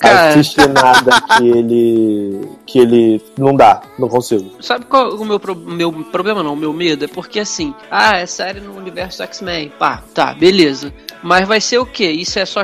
Cara. 0.00 0.34
Nada 0.72 1.20
que 1.36 1.46
ele. 1.48 2.48
que 2.64 2.78
ele. 2.78 3.22
não 3.36 3.54
dá, 3.54 3.82
não 3.98 4.08
consigo. 4.08 4.50
Sabe 4.60 4.86
qual 4.86 5.14
o 5.14 5.24
meu, 5.24 5.38
pro- 5.38 5.54
meu 5.54 5.92
problema 5.92 6.42
não, 6.42 6.54
o 6.54 6.56
meu 6.56 6.72
medo? 6.72 7.04
É 7.04 7.08
porque 7.08 7.38
assim, 7.40 7.74
ah, 7.90 8.16
é 8.16 8.24
série 8.24 8.60
no 8.60 8.76
universo 8.76 9.22
X-Men. 9.22 9.70
Pá, 9.78 10.02
tá, 10.14 10.32
beleza. 10.32 10.92
Mas 11.22 11.46
vai 11.46 11.60
ser 11.60 11.78
o 11.78 11.86
quê? 11.86 12.10
Isso 12.10 12.38
é 12.38 12.46
só. 12.46 12.62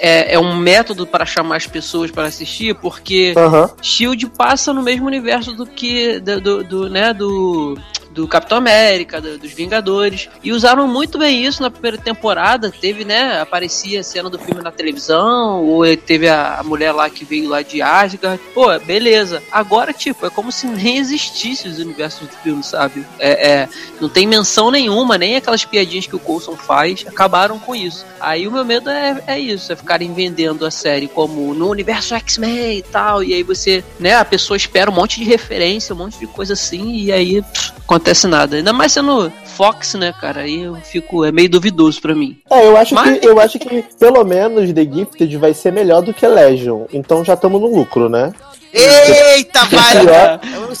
É, 0.00 0.34
é 0.34 0.38
um 0.38 0.56
método 0.56 1.06
para 1.06 1.24
chamar 1.24 1.56
as 1.56 1.66
pessoas 1.66 2.10
para 2.10 2.26
assistir, 2.26 2.74
porque. 2.74 3.34
Shield 3.80 4.26
passa 4.30 4.72
no 4.72 4.82
mesmo 4.82 5.06
universo 5.06 5.52
do 5.52 5.64
que. 5.64 6.18
do, 6.18 6.40
do, 6.40 6.64
do, 6.64 6.90
né, 6.90 7.14
do. 7.14 7.78
Do 8.18 8.26
Capitão 8.26 8.58
América, 8.58 9.20
do- 9.20 9.38
dos 9.38 9.52
Vingadores. 9.52 10.28
E 10.42 10.50
usaram 10.50 10.88
muito 10.88 11.18
bem 11.18 11.46
isso 11.46 11.62
na 11.62 11.70
primeira 11.70 11.96
temporada. 11.96 12.68
Teve, 12.80 13.04
né? 13.04 13.40
Aparecia 13.40 14.00
a 14.00 14.02
cena 14.02 14.28
do 14.28 14.36
filme 14.40 14.60
na 14.60 14.72
televisão. 14.72 15.64
Ou 15.64 15.84
teve 15.96 16.28
a, 16.28 16.56
a 16.58 16.64
mulher 16.64 16.90
lá 16.90 17.08
que 17.08 17.24
veio 17.24 17.48
lá 17.48 17.62
de 17.62 17.80
Asgard. 17.80 18.40
Pô, 18.52 18.76
beleza. 18.80 19.40
Agora, 19.52 19.92
tipo, 19.92 20.26
é 20.26 20.30
como 20.30 20.50
se 20.50 20.66
nem 20.66 20.96
existisse 20.98 21.68
os 21.68 21.78
universos 21.78 22.26
do 22.26 22.34
filme, 22.42 22.64
sabe? 22.64 23.06
É, 23.20 23.50
é, 23.50 23.68
não 24.00 24.08
tem 24.08 24.26
menção 24.26 24.68
nenhuma, 24.72 25.16
nem 25.16 25.36
aquelas 25.36 25.64
piadinhas 25.64 26.08
que 26.08 26.16
o 26.16 26.18
Coulson 26.18 26.56
faz. 26.56 27.04
Acabaram 27.06 27.56
com 27.56 27.72
isso. 27.76 28.04
Aí 28.18 28.48
o 28.48 28.50
meu 28.50 28.64
medo 28.64 28.90
é, 28.90 29.22
é 29.28 29.38
isso: 29.38 29.72
é 29.72 29.76
ficarem 29.76 30.12
vendendo 30.12 30.66
a 30.66 30.72
série 30.72 31.06
como 31.06 31.54
no 31.54 31.70
universo 31.70 32.16
X-Men 32.16 32.78
e 32.78 32.82
tal. 32.82 33.22
E 33.22 33.32
aí 33.32 33.44
você, 33.44 33.84
né? 34.00 34.16
A 34.16 34.24
pessoa 34.24 34.56
espera 34.56 34.90
um 34.90 34.94
monte 34.94 35.20
de 35.20 35.24
referência, 35.24 35.94
um 35.94 35.98
monte 35.98 36.18
de 36.18 36.26
coisa 36.26 36.54
assim. 36.54 36.96
E 36.96 37.12
aí 37.12 37.44
acontece 37.78 38.07
nada. 38.28 38.56
Ainda 38.56 38.72
mais 38.72 38.92
sendo 38.92 39.30
Fox, 39.56 39.94
né, 39.94 40.12
cara? 40.20 40.42
Aí 40.42 40.62
eu 40.62 40.76
fico. 40.76 41.24
É 41.24 41.32
meio 41.32 41.50
duvidoso 41.50 42.00
pra 42.00 42.14
mim. 42.14 42.36
É, 42.50 42.66
eu 42.66 42.76
acho, 42.76 42.94
Mas- 42.94 43.18
que, 43.18 43.26
eu 43.26 43.38
acho 43.40 43.58
que 43.58 43.82
pelo 43.98 44.24
menos 44.24 44.72
The 44.72 44.82
Gifted 44.84 45.36
vai 45.36 45.52
ser 45.52 45.72
melhor 45.72 46.02
do 46.02 46.14
que 46.14 46.26
Legion. 46.26 46.84
Então 46.92 47.24
já 47.24 47.34
estamos 47.34 47.60
no 47.60 47.66
lucro, 47.66 48.08
né? 48.08 48.32
Eita, 48.72 49.60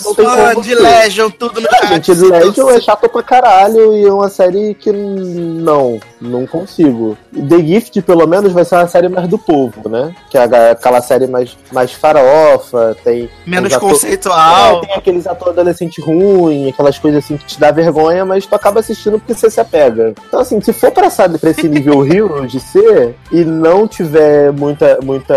não 0.04 0.14
tem 0.14 0.24
fãs 0.26 0.54
como 0.54 0.62
de. 0.62 0.74
Legion, 0.74 1.30
tudo 1.30 1.60
no 1.60 1.68
chat. 1.70 1.88
gente, 1.88 2.12
Legion 2.12 2.70
é 2.70 2.80
chato 2.80 3.08
pra 3.08 3.22
caralho 3.22 3.94
e 3.96 4.04
é 4.04 4.12
uma 4.12 4.28
série 4.28 4.74
que 4.74 4.92
não, 4.92 5.98
não 6.20 6.46
consigo. 6.46 7.16
The 7.32 7.58
Gift, 7.58 8.02
pelo 8.02 8.26
menos, 8.26 8.52
vai 8.52 8.64
ser 8.64 8.76
uma 8.76 8.88
série 8.88 9.08
mais 9.08 9.28
do 9.28 9.38
povo, 9.38 9.88
né? 9.88 10.14
Que 10.30 10.36
é 10.38 10.42
aquela 10.70 11.00
série 11.00 11.26
mais, 11.26 11.56
mais 11.72 11.92
farofa, 11.92 12.96
tem. 13.02 13.30
Menos 13.46 13.70
os 13.70 13.76
ator- 13.76 13.90
conceitual. 13.90 14.82
É, 14.82 14.86
tem 14.86 14.94
aqueles 14.96 15.26
atores 15.26 15.52
adolescente 15.58 16.00
ruim, 16.00 16.68
aquelas 16.68 16.98
coisas 16.98 17.24
assim 17.24 17.36
que 17.36 17.44
te 17.46 17.58
dá 17.60 17.70
vergonha, 17.70 18.24
mas 18.24 18.46
tu 18.46 18.54
acaba 18.54 18.80
assistindo 18.80 19.18
porque 19.18 19.34
você 19.34 19.50
se 19.50 19.60
apega. 19.60 20.12
Então, 20.28 20.40
assim, 20.40 20.60
se 20.60 20.72
for 20.72 20.90
pra, 20.90 21.10
sabe, 21.10 21.38
pra 21.38 21.50
esse 21.50 21.68
nível 21.68 22.04
Hero 22.06 22.46
de 22.46 22.60
ser 22.60 23.14
e 23.32 23.44
não 23.44 23.86
tiver 23.88 24.52
muita, 24.52 24.98
muita 25.02 25.34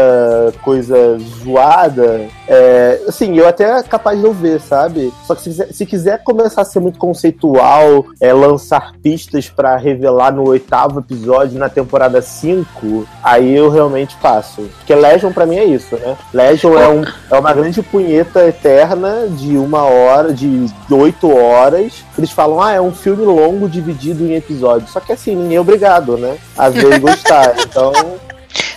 coisa 0.64 1.18
zoada, 1.44 2.22
é, 2.48 3.02
assim, 3.08 3.38
eu 3.38 3.48
até 3.48 3.82
capaz 3.84 4.20
de 4.20 4.26
eu 4.26 4.34
ver, 4.34 4.60
sabe? 4.60 5.14
Só 5.26 5.36
que 5.36 5.42
se 5.42 5.50
quiser, 5.50 5.74
se 5.74 5.86
quiser 5.86 6.24
começar 6.24 6.62
a 6.62 6.66
ser 6.66 6.80
muito 6.80 7.00
conceitual, 7.00 8.06
é, 8.20 8.34
lançar 8.34 8.94
pistas 9.02 9.50
pra 9.50 9.78
revelar 9.78 10.32
no 10.32 10.48
oitavo 10.48 11.00
episódio 11.00 11.60
na 11.60 11.70
temporada 11.70 12.22
5, 12.22 13.08
aí 13.24 13.56
eu 13.56 13.70
realmente 13.70 14.16
passo. 14.18 14.70
Porque 14.78 14.94
Legion 14.94 15.32
pra 15.32 15.46
mim 15.46 15.58
é 15.58 15.66
isso, 15.66 15.96
né? 15.96 16.18
Legion 16.34 16.78
é, 16.78 16.88
um, 16.88 17.04
é 17.30 17.40
uma 17.40 17.54
grande 17.54 17.82
punheta 17.82 18.46
eterna 18.48 19.28
de 19.28 19.58
uma 19.58 19.84
hora, 19.84 20.34
de 20.34 20.66
oito 20.90 21.30
horas. 21.30 22.04
Eles 22.18 22.32
falam, 22.32 22.62
ah, 22.62 22.74
é 22.74 22.82
um 22.82 22.92
filme 22.92 23.26
longo 23.26 23.70
dividido 23.70 24.26
em 24.26 24.36
episódios. 24.36 24.92
Só 24.92 25.00
que 25.00 25.12
assim, 25.12 25.36
ninguém 25.36 25.58
é 25.58 25.62
obrigado, 25.62 26.18
né? 26.18 26.38
Ver 26.74 26.94
e 26.96 27.00
gostar. 27.00 27.56
Então. 27.60 27.92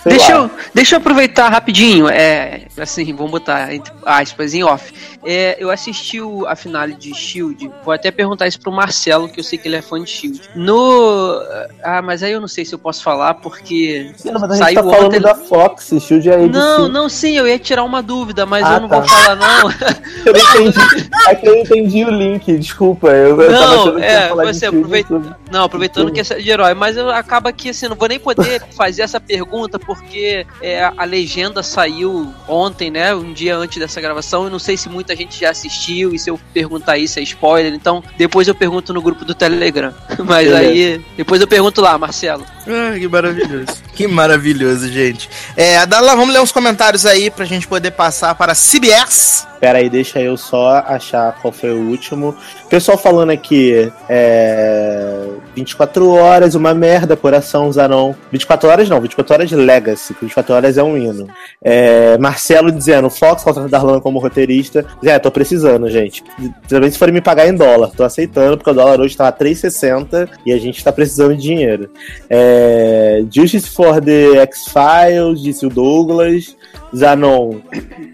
Sei 0.09 0.17
Deixa 0.17 0.37
lá. 0.37 0.43
eu, 0.43 0.51
deixa 0.73 0.95
eu 0.95 0.99
aproveitar 0.99 1.49
rapidinho, 1.49 2.07
é, 2.07 2.67
assim, 2.77 3.11
vamos 3.13 3.31
botar 3.31 3.73
entre 3.73 3.91
aspas 4.05 4.53
em 4.53 4.63
off. 4.63 4.93
É, 5.25 5.55
eu 5.59 5.69
assisti 5.71 6.21
o- 6.21 6.45
a 6.47 6.55
finale 6.55 6.93
de 6.93 7.13
Shield, 7.13 7.71
vou 7.83 7.93
até 7.93 8.11
perguntar 8.11 8.47
isso 8.47 8.59
pro 8.59 8.71
Marcelo, 8.71 9.27
que 9.27 9.39
eu 9.39 9.43
sei 9.43 9.57
que 9.57 9.67
ele 9.67 9.75
é 9.75 9.81
fã 9.81 10.01
de 10.01 10.09
Shield. 10.09 10.41
No. 10.55 11.39
Ah, 11.83 12.01
mas 12.01 12.21
aí 12.23 12.31
eu 12.31 12.39
não 12.41 12.47
sei 12.47 12.63
se 12.65 12.73
eu 12.73 12.79
posso 12.79 13.01
falar, 13.03 13.35
porque. 13.35 14.11
Não, 14.23 14.33
mas 14.33 14.43
a 14.43 14.47
gente 14.55 14.63
Saiu 14.63 14.75
tá 14.75 14.83
falando 14.83 15.05
ontem- 15.07 15.19
da 15.21 15.35
Fox, 15.35 15.93
Shield 16.01 16.29
é 16.29 16.33
ABC. 16.35 16.49
Não, 16.49 16.87
não, 16.87 17.09
sim, 17.09 17.37
eu 17.37 17.47
ia 17.47 17.57
tirar 17.57 17.83
uma 17.83 18.01
dúvida, 18.03 18.45
mas 18.45 18.63
Ah, 18.65 18.75
eu 18.75 18.81
não 18.81 18.89
tá. 18.89 18.99
vou 18.99 19.07
falar, 19.09 19.35
não. 19.35 19.69
Eu 20.25 20.33
não 20.33 20.39
entendi. 20.39 21.09
É 21.27 21.35
que 21.35 21.47
eu 21.47 21.55
entendi 21.55 22.03
o 22.03 22.09
link, 22.09 22.57
desculpa. 22.57 23.09
Eu, 23.09 23.37
Não, 23.37 23.99
é, 23.99 24.29
você 24.29 24.65
aproveita-. 24.65 25.21
Não, 25.51 25.63
aproveitando 25.65 26.11
que 26.11 26.19
é 26.19 26.23
de 26.23 26.49
herói, 26.49 26.73
mas 26.73 26.97
eu, 26.97 27.09
acaba 27.11 27.51
que 27.53 27.69
assim, 27.69 27.87
não 27.87 27.95
vou 27.95 28.07
nem 28.07 28.19
poder 28.19 28.61
fazer 28.75 29.03
essa 29.03 29.19
pergunta 29.19 29.77
porque 29.77 30.45
é, 30.61 30.83
a 30.97 31.03
legenda 31.05 31.61
saiu 31.61 32.33
ontem, 32.47 32.89
né? 32.89 33.13
Um 33.13 33.33
dia 33.33 33.55
antes 33.55 33.77
dessa 33.77 34.01
gravação. 34.01 34.45
Eu 34.45 34.49
não 34.49 34.57
sei 34.59 34.75
se 34.77 34.89
muita 34.89 35.14
gente 35.15 35.39
já 35.39 35.49
assistiu 35.49 36.13
e 36.13 36.19
se 36.19 36.29
eu 36.29 36.39
perguntar 36.53 36.97
isso 36.97 37.19
é 37.19 37.21
spoiler. 37.23 37.73
Então, 37.73 38.03
depois 38.17 38.47
eu 38.47 38.55
pergunto 38.55 38.93
no 38.93 39.01
grupo 39.01 39.25
do 39.25 39.33
Telegram. 39.33 39.93
Mas 40.19 40.47
Beleza. 40.47 40.57
aí, 40.57 41.05
depois 41.17 41.41
eu 41.41 41.47
pergunto 41.47 41.81
lá, 41.81 41.97
Marcelo. 41.97 42.45
Ah, 42.67 42.97
que 42.97 43.07
maravilhoso. 43.07 43.83
que 43.95 44.07
maravilhoso, 44.07 44.87
gente. 44.91 45.29
É, 45.55 45.85
Darlan, 45.85 46.15
vamos 46.15 46.33
ler 46.33 46.41
uns 46.41 46.51
comentários 46.51 47.05
aí 47.05 47.29
pra 47.29 47.45
gente 47.45 47.67
poder 47.67 47.91
passar 47.91 48.35
para 48.35 48.51
a 48.51 48.55
CBS. 48.55 49.47
Pera 49.59 49.79
aí, 49.79 49.89
deixa 49.89 50.19
eu 50.19 50.37
só 50.37 50.83
achar 50.87 51.33
qual 51.41 51.51
foi 51.51 51.71
o 51.71 51.89
último. 51.89 52.35
Pessoal 52.69 52.97
falando 52.97 53.31
aqui, 53.31 53.91
é, 54.09 55.27
24 55.55 56.09
horas, 56.09 56.53
uma 56.55 56.73
merda, 56.73 57.15
coração, 57.15 57.71
Zanon. 57.71 58.13
24 58.31 58.69
horas 58.69 58.89
não, 58.89 58.99
24 58.99 59.33
horas 59.33 59.51
Legacy, 59.51 60.15
24 60.21 60.53
horas 60.53 60.77
é 60.77 60.83
um 60.83 60.97
hino. 60.97 61.27
É, 61.63 62.17
Marcelo 62.17 62.71
dizendo, 62.71 63.09
Fox 63.09 63.43
contrata 63.43 63.69
Darlan 63.69 63.99
como 63.99 64.19
roteirista. 64.19 64.85
Zé, 65.03 65.17
tô 65.17 65.31
precisando, 65.31 65.89
gente. 65.89 66.23
Também 66.67 66.91
se 66.91 66.97
forem 66.97 67.13
me 67.13 67.21
pagar 67.21 67.47
em 67.47 67.55
dólar, 67.55 67.91
tô 67.95 68.03
aceitando, 68.03 68.57
porque 68.57 68.69
o 68.69 68.73
dólar 68.73 68.99
hoje 68.99 69.15
tá 69.15 69.31
3,60 69.31 70.29
e 70.45 70.51
a 70.51 70.57
gente 70.57 70.83
tá 70.83 70.91
precisando 70.91 71.35
de 71.35 71.41
dinheiro. 71.41 71.89
É, 72.29 73.23
Justice 73.31 73.69
for 73.69 74.01
the 74.01 74.37
X-Files, 74.39 75.41
disse 75.41 75.65
o 75.65 75.69
Douglas. 75.69 76.55
Zanon, 76.95 77.59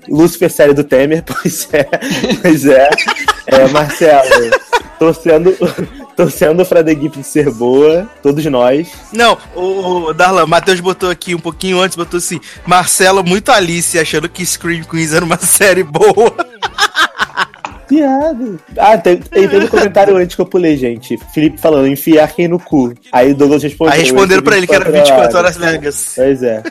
Lucifer 0.09 0.49
série 0.49 0.73
do 0.73 0.83
Temer, 0.83 1.23
pois 1.25 1.69
é, 1.71 1.83
pois 2.41 2.65
é. 2.65 2.89
é 3.47 3.67
Marcelo, 3.67 4.49
torcendo, 5.01 5.57
torcendo 6.15 6.63
pra 6.63 6.83
The 6.83 6.93
Gift 6.93 7.23
ser 7.23 7.49
boa, 7.49 8.07
todos 8.21 8.45
nós. 8.45 8.87
Não, 9.11 9.35
o, 9.55 10.09
o 10.09 10.13
Darlan, 10.13 10.43
o 10.43 10.47
Matheus 10.47 10.79
botou 10.79 11.09
aqui 11.09 11.33
um 11.33 11.39
pouquinho 11.39 11.81
antes, 11.81 11.97
botou 11.97 12.19
assim, 12.19 12.39
Marcelo 12.67 13.23
muito 13.23 13.51
Alice, 13.51 13.97
achando 13.97 14.29
que 14.29 14.45
Scream 14.45 14.83
Queens 14.83 15.11
era 15.11 15.25
uma 15.25 15.37
série 15.41 15.83
boa. 15.83 16.35
Piada. 17.87 18.59
Ah, 18.77 18.95
tem, 18.95 19.17
tem, 19.17 19.49
teve 19.49 19.65
um 19.65 19.67
comentário 19.67 20.15
antes 20.15 20.35
que 20.35 20.41
eu 20.41 20.45
pulei, 20.45 20.77
gente. 20.77 21.17
Felipe 21.33 21.59
falando, 21.59 21.87
enfiar 21.87 22.31
quem 22.31 22.47
no 22.47 22.59
cu. 22.59 22.93
Aí 23.11 23.31
o 23.31 23.35
Douglas 23.35 23.63
respondeu. 23.63 23.93
Aí 23.93 24.01
responderam 24.01 24.43
pra 24.43 24.55
ele 24.55 24.67
que 24.67 24.75
era 24.75 24.89
24 24.89 25.35
horas 25.35 25.57
Legacy. 25.57 26.11
Pois 26.15 26.43
é. 26.43 26.61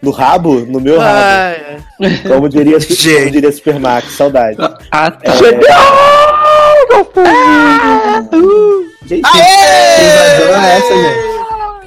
No 0.00 0.12
rabo? 0.12 0.60
No 0.60 0.80
meu 0.80 0.98
rabo. 0.98 1.12
Ah, 1.12 1.50
é. 1.50 1.78
Como 2.28 2.48
diria, 2.48 2.78
como 3.18 3.30
diria 3.30 3.50
Supermax, 3.50 4.12
saudade. 4.12 4.56
Ah, 4.92 5.10
tá. 7.04 7.22
Gente, 9.06 9.26
Aê! 9.26 9.40
é 9.40 10.78
essa, 10.78 10.94
gente? 10.94 11.27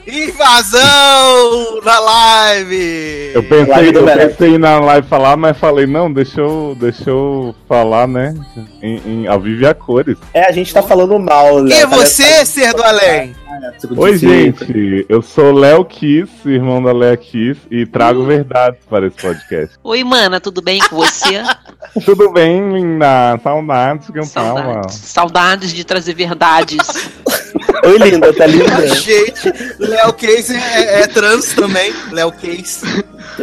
Invasão 0.08 1.80
na 1.84 2.00
live! 2.00 3.32
Eu 3.34 3.44
pensei, 3.44 3.66
Live 3.66 3.96
eu 3.96 4.06
pensei 4.06 4.58
na 4.58 4.80
live 4.80 5.08
falar, 5.08 5.38
mas 5.38 5.58
falei, 5.58 5.86
não, 5.86 6.12
deixa 6.12 6.42
eu, 6.42 6.76
deixa 6.80 7.10
eu 7.10 7.56
falar, 7.68 8.08
né? 8.08 8.34
Em, 8.82 9.02
em, 9.06 9.28
ao 9.28 9.40
vivo 9.40 9.62
e 9.62 9.68
a 9.68 9.74
cores. 9.74 10.18
É, 10.34 10.48
a 10.48 10.52
gente 10.52 10.74
tá 10.74 10.82
falando 10.82 11.18
mal, 11.20 11.64
Quem 11.66 11.82
é 11.82 11.86
você, 11.86 12.46
ser 12.46 12.74
do 12.74 12.84
além? 12.84 13.36
Oi, 13.96 14.18
gente, 14.18 15.06
eu 15.08 15.22
sou 15.22 15.52
Léo 15.52 15.86
Kiss, 15.86 16.32
irmão 16.46 16.82
da 16.82 16.92
Léa 16.92 17.16
Kiss, 17.16 17.62
e 17.70 17.86
trago 17.86 18.26
verdades 18.26 18.80
para 18.90 19.06
esse 19.06 19.18
podcast. 19.18 19.78
Oi, 19.84 20.04
mana, 20.04 20.40
tudo 20.40 20.62
bem 20.62 20.80
com 20.90 20.96
você? 20.96 21.44
Tudo 22.06 22.32
bem, 22.32 22.72
linda? 22.72 23.38
Saudades 23.44 24.10
que 24.10 24.18
eu. 24.18 24.24
Saudades. 24.24 24.96
Saudades 24.96 25.74
de 25.74 25.84
trazer 25.84 26.14
verdades. 26.14 26.78
Oi, 27.84 27.98
linda, 27.98 28.34
tá 28.34 28.46
linda? 28.48 28.88
Gente, 28.88 29.54
Léo 29.80 30.14
Case 30.14 30.56
é, 30.56 31.02
é 31.02 31.08
trans 31.08 31.54
também. 31.54 31.94
Léo 32.12 32.32
Case. 32.32 32.82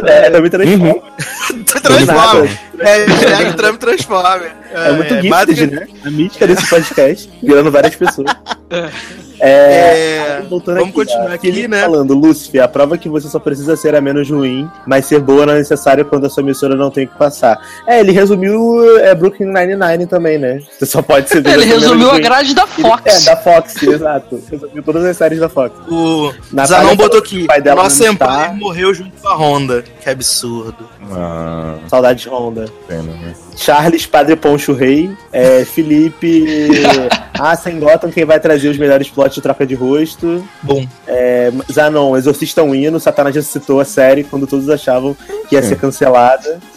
É, 0.05 0.29
também 0.29 0.49
transforma. 0.49 0.85
Uhum. 0.93 1.63
Transforma. 1.81 2.49
É, 2.79 3.05
hashtag 3.05 3.53
Trump 3.57 3.79
transforma. 3.79 4.41
É, 4.71 4.91
muito 4.91 5.29
basicamente- 5.29 5.75
né? 5.75 5.87
A 6.05 6.09
mística 6.11 6.47
desse 6.47 6.67
podcast, 6.69 7.29
virando 7.43 7.71
várias 7.71 7.95
pessoas. 7.95 8.27
É, 9.41 10.39
É, 10.39 10.41
voltando 10.49 10.79
vamos 10.79 10.93
continuar 10.93 11.31
ó, 11.31 11.33
aqui, 11.33 11.67
né? 11.67 11.81
Falando, 11.81 12.13
Lúcifer, 12.13 12.63
a 12.63 12.67
prova 12.67 12.97
que 12.97 13.07
você 13.09 13.27
só 13.27 13.39
precisa 13.39 13.75
ser 13.75 13.95
a 13.95 14.01
menos 14.01 14.29
ruim, 14.29 14.69
mas 14.85 15.05
ser 15.05 15.19
boa 15.19 15.45
não 15.45 15.53
é 15.53 15.57
necessário 15.59 16.05
quando 16.05 16.25
a 16.25 16.29
sua 16.29 16.41
emissora 16.43 16.75
não 16.75 16.89
tem 16.91 17.05
o 17.05 17.07
que 17.07 17.17
passar. 17.17 17.59
É, 17.87 17.99
ele 17.99 18.11
resumiu 18.11 18.97
é, 18.99 19.13
Brooklyn 19.15 19.47
Nine-Nine 19.47 20.05
também, 20.07 20.37
né? 20.37 20.59
Você 20.77 20.85
só 20.85 21.01
pode 21.01 21.29
ser 21.29 21.45
Ele 21.47 21.65
resumiu 21.65 22.09
a 22.09 22.13
ruim. 22.13 22.21
grade 22.21 22.53
da 22.53 22.63
É, 22.63 22.65
Fox. 22.67 23.25
da 23.25 23.37
Fox, 23.37 23.83
exato. 23.83 24.41
Resumiu 24.49 24.83
todas 24.83 25.05
as 25.05 25.17
séries 25.17 25.39
da 25.39 25.49
Fox. 25.49 25.75
O 25.89 26.33
Natália 26.51 26.83
Zanon 26.85 26.95
botou 26.95 27.19
aqui. 27.19 27.43
o 27.43 27.47
pai 27.47 27.61
dela 27.61 27.83
Nosso 27.83 28.03
não 28.03 28.13
Empire 28.13 28.55
morreu 28.59 28.93
junto 28.93 29.11
com 29.21 29.27
a 29.27 29.35
Honda. 29.35 29.83
Que 30.01 30.09
absurdo. 30.09 30.87
Ah, 31.11 31.75
Saudade 31.87 32.23
de 32.23 32.29
Honda. 32.29 32.65
pena, 32.87 33.03
né? 33.03 33.33
Charles 33.55 34.05
Padre 34.05 34.35
Poncho 34.35 34.73
Rei, 34.73 35.09
é, 35.31 35.65
Felipe. 35.65 36.45
ah, 37.51 37.55
sem 37.55 37.79
Gotham, 37.79 38.11
quem 38.11 38.25
vai 38.25 38.39
trazer 38.39 38.69
os 38.69 38.77
melhores 38.77 39.09
plots 39.09 39.35
de 39.35 39.41
troca 39.41 39.65
de 39.65 39.75
rosto. 39.75 40.47
Bom. 40.61 40.85
É, 41.07 41.51
Zanon, 41.71 42.15
Exorcista 42.17 42.63
um 42.63 42.75
hino, 42.75 42.99
Satanás 42.99 43.35
já 43.35 43.41
citou 43.41 43.79
a 43.79 43.85
série 43.85 44.23
quando 44.23 44.45
todos 44.47 44.69
achavam 44.69 45.15
que 45.47 45.55
ia 45.55 45.63
ser 45.63 45.77
cancelada. 45.77 46.59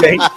Gente, 0.00 0.30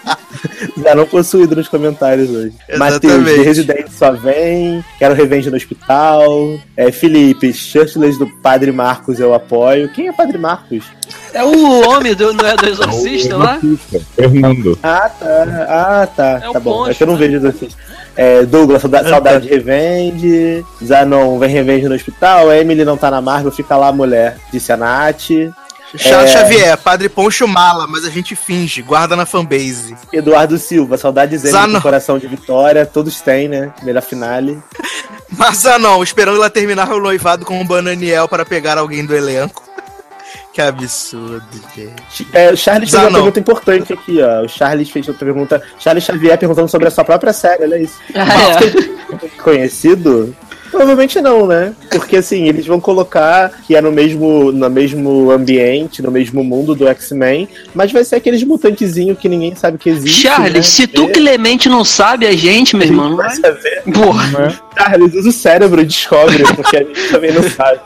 Zanon 0.81 1.05
possuído 1.05 1.55
nos 1.55 1.67
comentários 1.67 2.29
hoje. 2.29 2.53
Matheus, 2.77 3.03
Exatamente. 3.03 3.37
The 3.37 3.43
Resident 3.43 3.87
só 3.89 4.11
vem, 4.11 4.83
quero 4.97 5.13
revenge 5.13 5.49
no 5.49 5.57
hospital. 5.57 6.59
É, 6.75 6.91
Felipe, 6.91 7.53
Churchless 7.53 8.17
do 8.17 8.27
Padre 8.27 8.71
Marcos 8.71 9.19
eu 9.19 9.33
apoio. 9.33 9.89
Quem 9.89 10.07
é 10.07 10.13
Padre 10.13 10.37
Marcos? 10.37 10.85
É 11.33 11.43
o 11.43 11.89
homem 11.89 12.15
do, 12.15 12.33
não 12.33 12.45
é 12.45 12.55
do 12.55 12.67
Exorcista 12.67 13.37
lá? 13.37 13.57
Exorcista, 13.57 13.99
Fernando. 14.15 14.79
Ah, 14.81 15.09
tá. 15.09 15.65
Ah, 15.69 16.07
tá. 16.07 16.41
É 16.43 16.51
tá 16.53 16.59
bom. 16.59 16.79
Poncho, 16.79 16.91
É 16.91 16.93
que 16.93 17.03
eu 17.03 17.07
não 17.07 17.13
né? 17.15 17.19
vejo 17.19 17.35
Exorcista. 17.37 17.90
É, 18.15 18.43
Douglas, 18.45 18.81
saudade, 18.81 19.09
saudade 19.09 19.47
de 19.47 19.53
Revenge. 19.53 20.65
Zanon, 20.83 21.39
vem 21.39 21.49
Revenge 21.49 21.87
no 21.87 21.95
hospital. 21.95 22.51
Emily 22.51 22.83
não 22.83 22.97
tá 22.97 23.09
na 23.09 23.21
Marvel, 23.21 23.51
fica 23.51 23.75
lá, 23.75 23.91
mulher. 23.91 24.37
Disse 24.51 24.71
a 24.71 24.77
Nath. 24.77 25.29
Charles 25.97 26.31
É. 26.31 26.33
Xavier, 26.33 26.77
Padre 26.77 27.09
Poncho 27.09 27.45
mala, 27.47 27.85
mas 27.85 28.05
a 28.05 28.09
gente 28.09 28.33
finge, 28.35 28.81
guarda 28.81 29.15
na 29.15 29.25
fanbase. 29.25 29.95
Eduardo 30.13 30.57
Silva, 30.57 30.97
saudades 30.97 31.41
dele 31.41 31.51
Zanon. 31.51 31.81
coração 31.81 32.17
de 32.17 32.27
vitória. 32.27 32.85
Todos 32.85 33.19
têm, 33.19 33.49
né? 33.49 33.73
Melhor 33.83 34.01
finale. 34.01 34.57
Mas 35.37 35.59
Zanon, 35.59 36.03
esperando 36.03 36.35
ela 36.35 36.49
terminar 36.49 36.91
o 36.91 36.99
noivado 36.99 37.45
com 37.45 37.61
o 37.61 37.65
Bananiel 37.65 38.27
para 38.27 38.45
pegar 38.45 38.77
alguém 38.77 39.05
do 39.05 39.15
elenco. 39.15 39.63
Que 40.53 40.61
absurdo, 40.61 41.43
gente. 41.75 42.27
É, 42.33 42.51
o 42.51 42.57
Charles 42.57 42.89
fez 42.91 43.01
uma 43.01 43.11
pergunta 43.11 43.39
importante 43.39 43.93
aqui, 43.93 44.21
ó. 44.21 44.43
O 44.43 44.49
Charles 44.49 44.89
fez 44.89 45.07
outra 45.07 45.25
pergunta. 45.25 45.61
Charles 45.79 46.03
Xavier 46.03 46.37
perguntando 46.37 46.67
sobre 46.67 46.87
a 46.87 46.91
sua 46.91 47.05
própria 47.05 47.31
série, 47.31 47.63
olha 47.63 47.77
isso. 47.77 47.95
Ah, 48.13 48.59
é. 48.61 49.41
conhecido? 49.41 50.35
Provavelmente 50.69 51.19
não, 51.19 51.47
né? 51.47 51.73
Porque 51.89 52.15
assim, 52.15 52.47
eles 52.47 52.65
vão 52.65 52.79
colocar 52.79 53.51
que 53.67 53.75
é 53.75 53.81
no 53.81 53.91
mesmo, 53.91 54.53
no 54.53 54.69
mesmo 54.69 55.29
ambiente, 55.29 56.01
no 56.01 56.09
mesmo 56.09 56.43
mundo 56.43 56.73
do 56.73 56.87
X-Men, 56.87 57.47
mas 57.75 57.91
vai 57.91 58.05
ser 58.05 58.15
aqueles 58.15 58.41
mutantezinhos 58.43 59.17
que 59.19 59.27
ninguém 59.27 59.53
sabe 59.53 59.77
que 59.77 59.89
existe. 59.89 60.21
Charles, 60.21 60.53
né? 60.53 60.61
se 60.61 60.87
tu 60.87 61.03
É, 61.03 61.11
Clemente 61.11 61.67
não 61.67 61.83
sabe 61.83 62.25
a 62.25 62.31
gente, 62.31 62.75
meu 62.77 62.87
irmão, 62.87 63.09
não 63.09 63.17
vai 63.17 63.27
vai. 63.27 63.35
saber. 63.37 63.83
Porra. 63.93 64.61
Charles, 64.77 65.13
usa 65.13 65.29
o 65.29 65.31
cérebro 65.33 65.81
e 65.81 65.85
descobre, 65.85 66.43
porque 66.55 66.77
a 66.77 66.83
gente 66.83 67.09
também 67.09 67.33
não 67.33 67.43
sabe. 67.49 67.79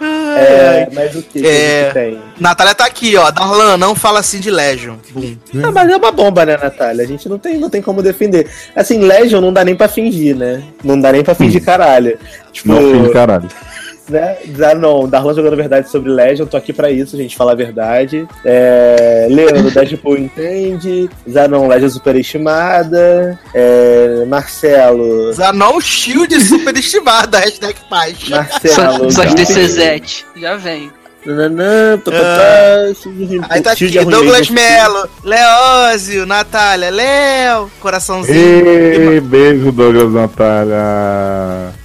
É, 0.38 0.86
mas 0.92 1.14
o 1.16 1.22
que, 1.22 1.40
que 1.40 1.46
É. 1.46 1.80
a 1.80 1.84
gente 1.84 1.94
tem? 1.94 2.18
Natália 2.38 2.74
tá 2.74 2.84
aqui, 2.84 3.16
ó. 3.16 3.30
Darlan, 3.30 3.78
não 3.78 3.94
fala 3.94 4.20
assim 4.20 4.38
de 4.38 4.50
Legion. 4.50 4.96
Bum. 5.10 5.34
Ah, 5.64 5.70
mas 5.72 5.88
é 5.88 5.96
uma 5.96 6.12
bomba, 6.12 6.44
né, 6.44 6.58
Natália? 6.62 7.02
A 7.04 7.06
gente 7.06 7.26
não 7.26 7.38
tem, 7.38 7.56
não 7.56 7.70
tem 7.70 7.80
como 7.80 8.02
defender. 8.02 8.46
Assim, 8.74 8.98
Legion 8.98 9.40
não 9.40 9.50
dá 9.50 9.64
nem 9.64 9.74
pra 9.74 9.88
fingir, 9.88 10.36
né? 10.36 10.62
Não 10.84 11.00
dá 11.00 11.10
nem 11.10 11.24
pra 11.24 11.34
fingir 11.34 11.64
caralho. 11.64 12.18
Tipo, 12.52 12.68
Não, 12.68 12.76
filho, 12.82 13.12
caralho. 13.14 13.48
Né? 14.08 14.38
Zanon, 14.56 15.08
Darlan 15.08 15.34
jogando 15.34 15.56
verdade 15.56 15.90
sobre 15.90 16.10
Legion, 16.10 16.46
tô 16.46 16.56
aqui 16.56 16.72
pra 16.72 16.90
isso, 16.90 17.16
gente, 17.16 17.36
falar 17.36 17.52
a 17.52 17.56
verdade. 17.56 18.26
É, 18.44 19.26
Leandro, 19.30 19.70
Deadpool 19.70 20.18
entende. 20.18 21.08
Zanon, 21.28 21.68
Legion 21.68 21.90
superestimada. 21.90 23.38
É, 23.54 24.24
Marcelo. 24.26 25.32
Zanon 25.32 25.80
Shield 25.80 26.40
superestimada, 26.40 27.38
hashtag 27.38 27.76
paz. 27.88 28.18
Só, 28.18 28.36
Marcelo. 28.36 29.10
só 29.10 29.24
de 29.24 29.34
Gabi, 29.34 29.44
DCZ. 29.44 30.24
Já 30.36 30.56
vem. 30.56 30.90
Nananã, 31.26 32.00
Ah. 32.06 32.92
Aí 33.50 33.60
tá 33.60 33.72
aqui, 33.72 33.88
Douglas. 34.04 34.48
Melo, 34.50 35.08
Leózio, 35.24 36.24
Natália, 36.26 36.90
Léo, 36.90 37.70
coraçãozinho. 37.80 38.36
Ei, 38.36 39.20
beijo, 39.20 39.72
Douglas 39.72 40.12
Natália. 40.12 40.76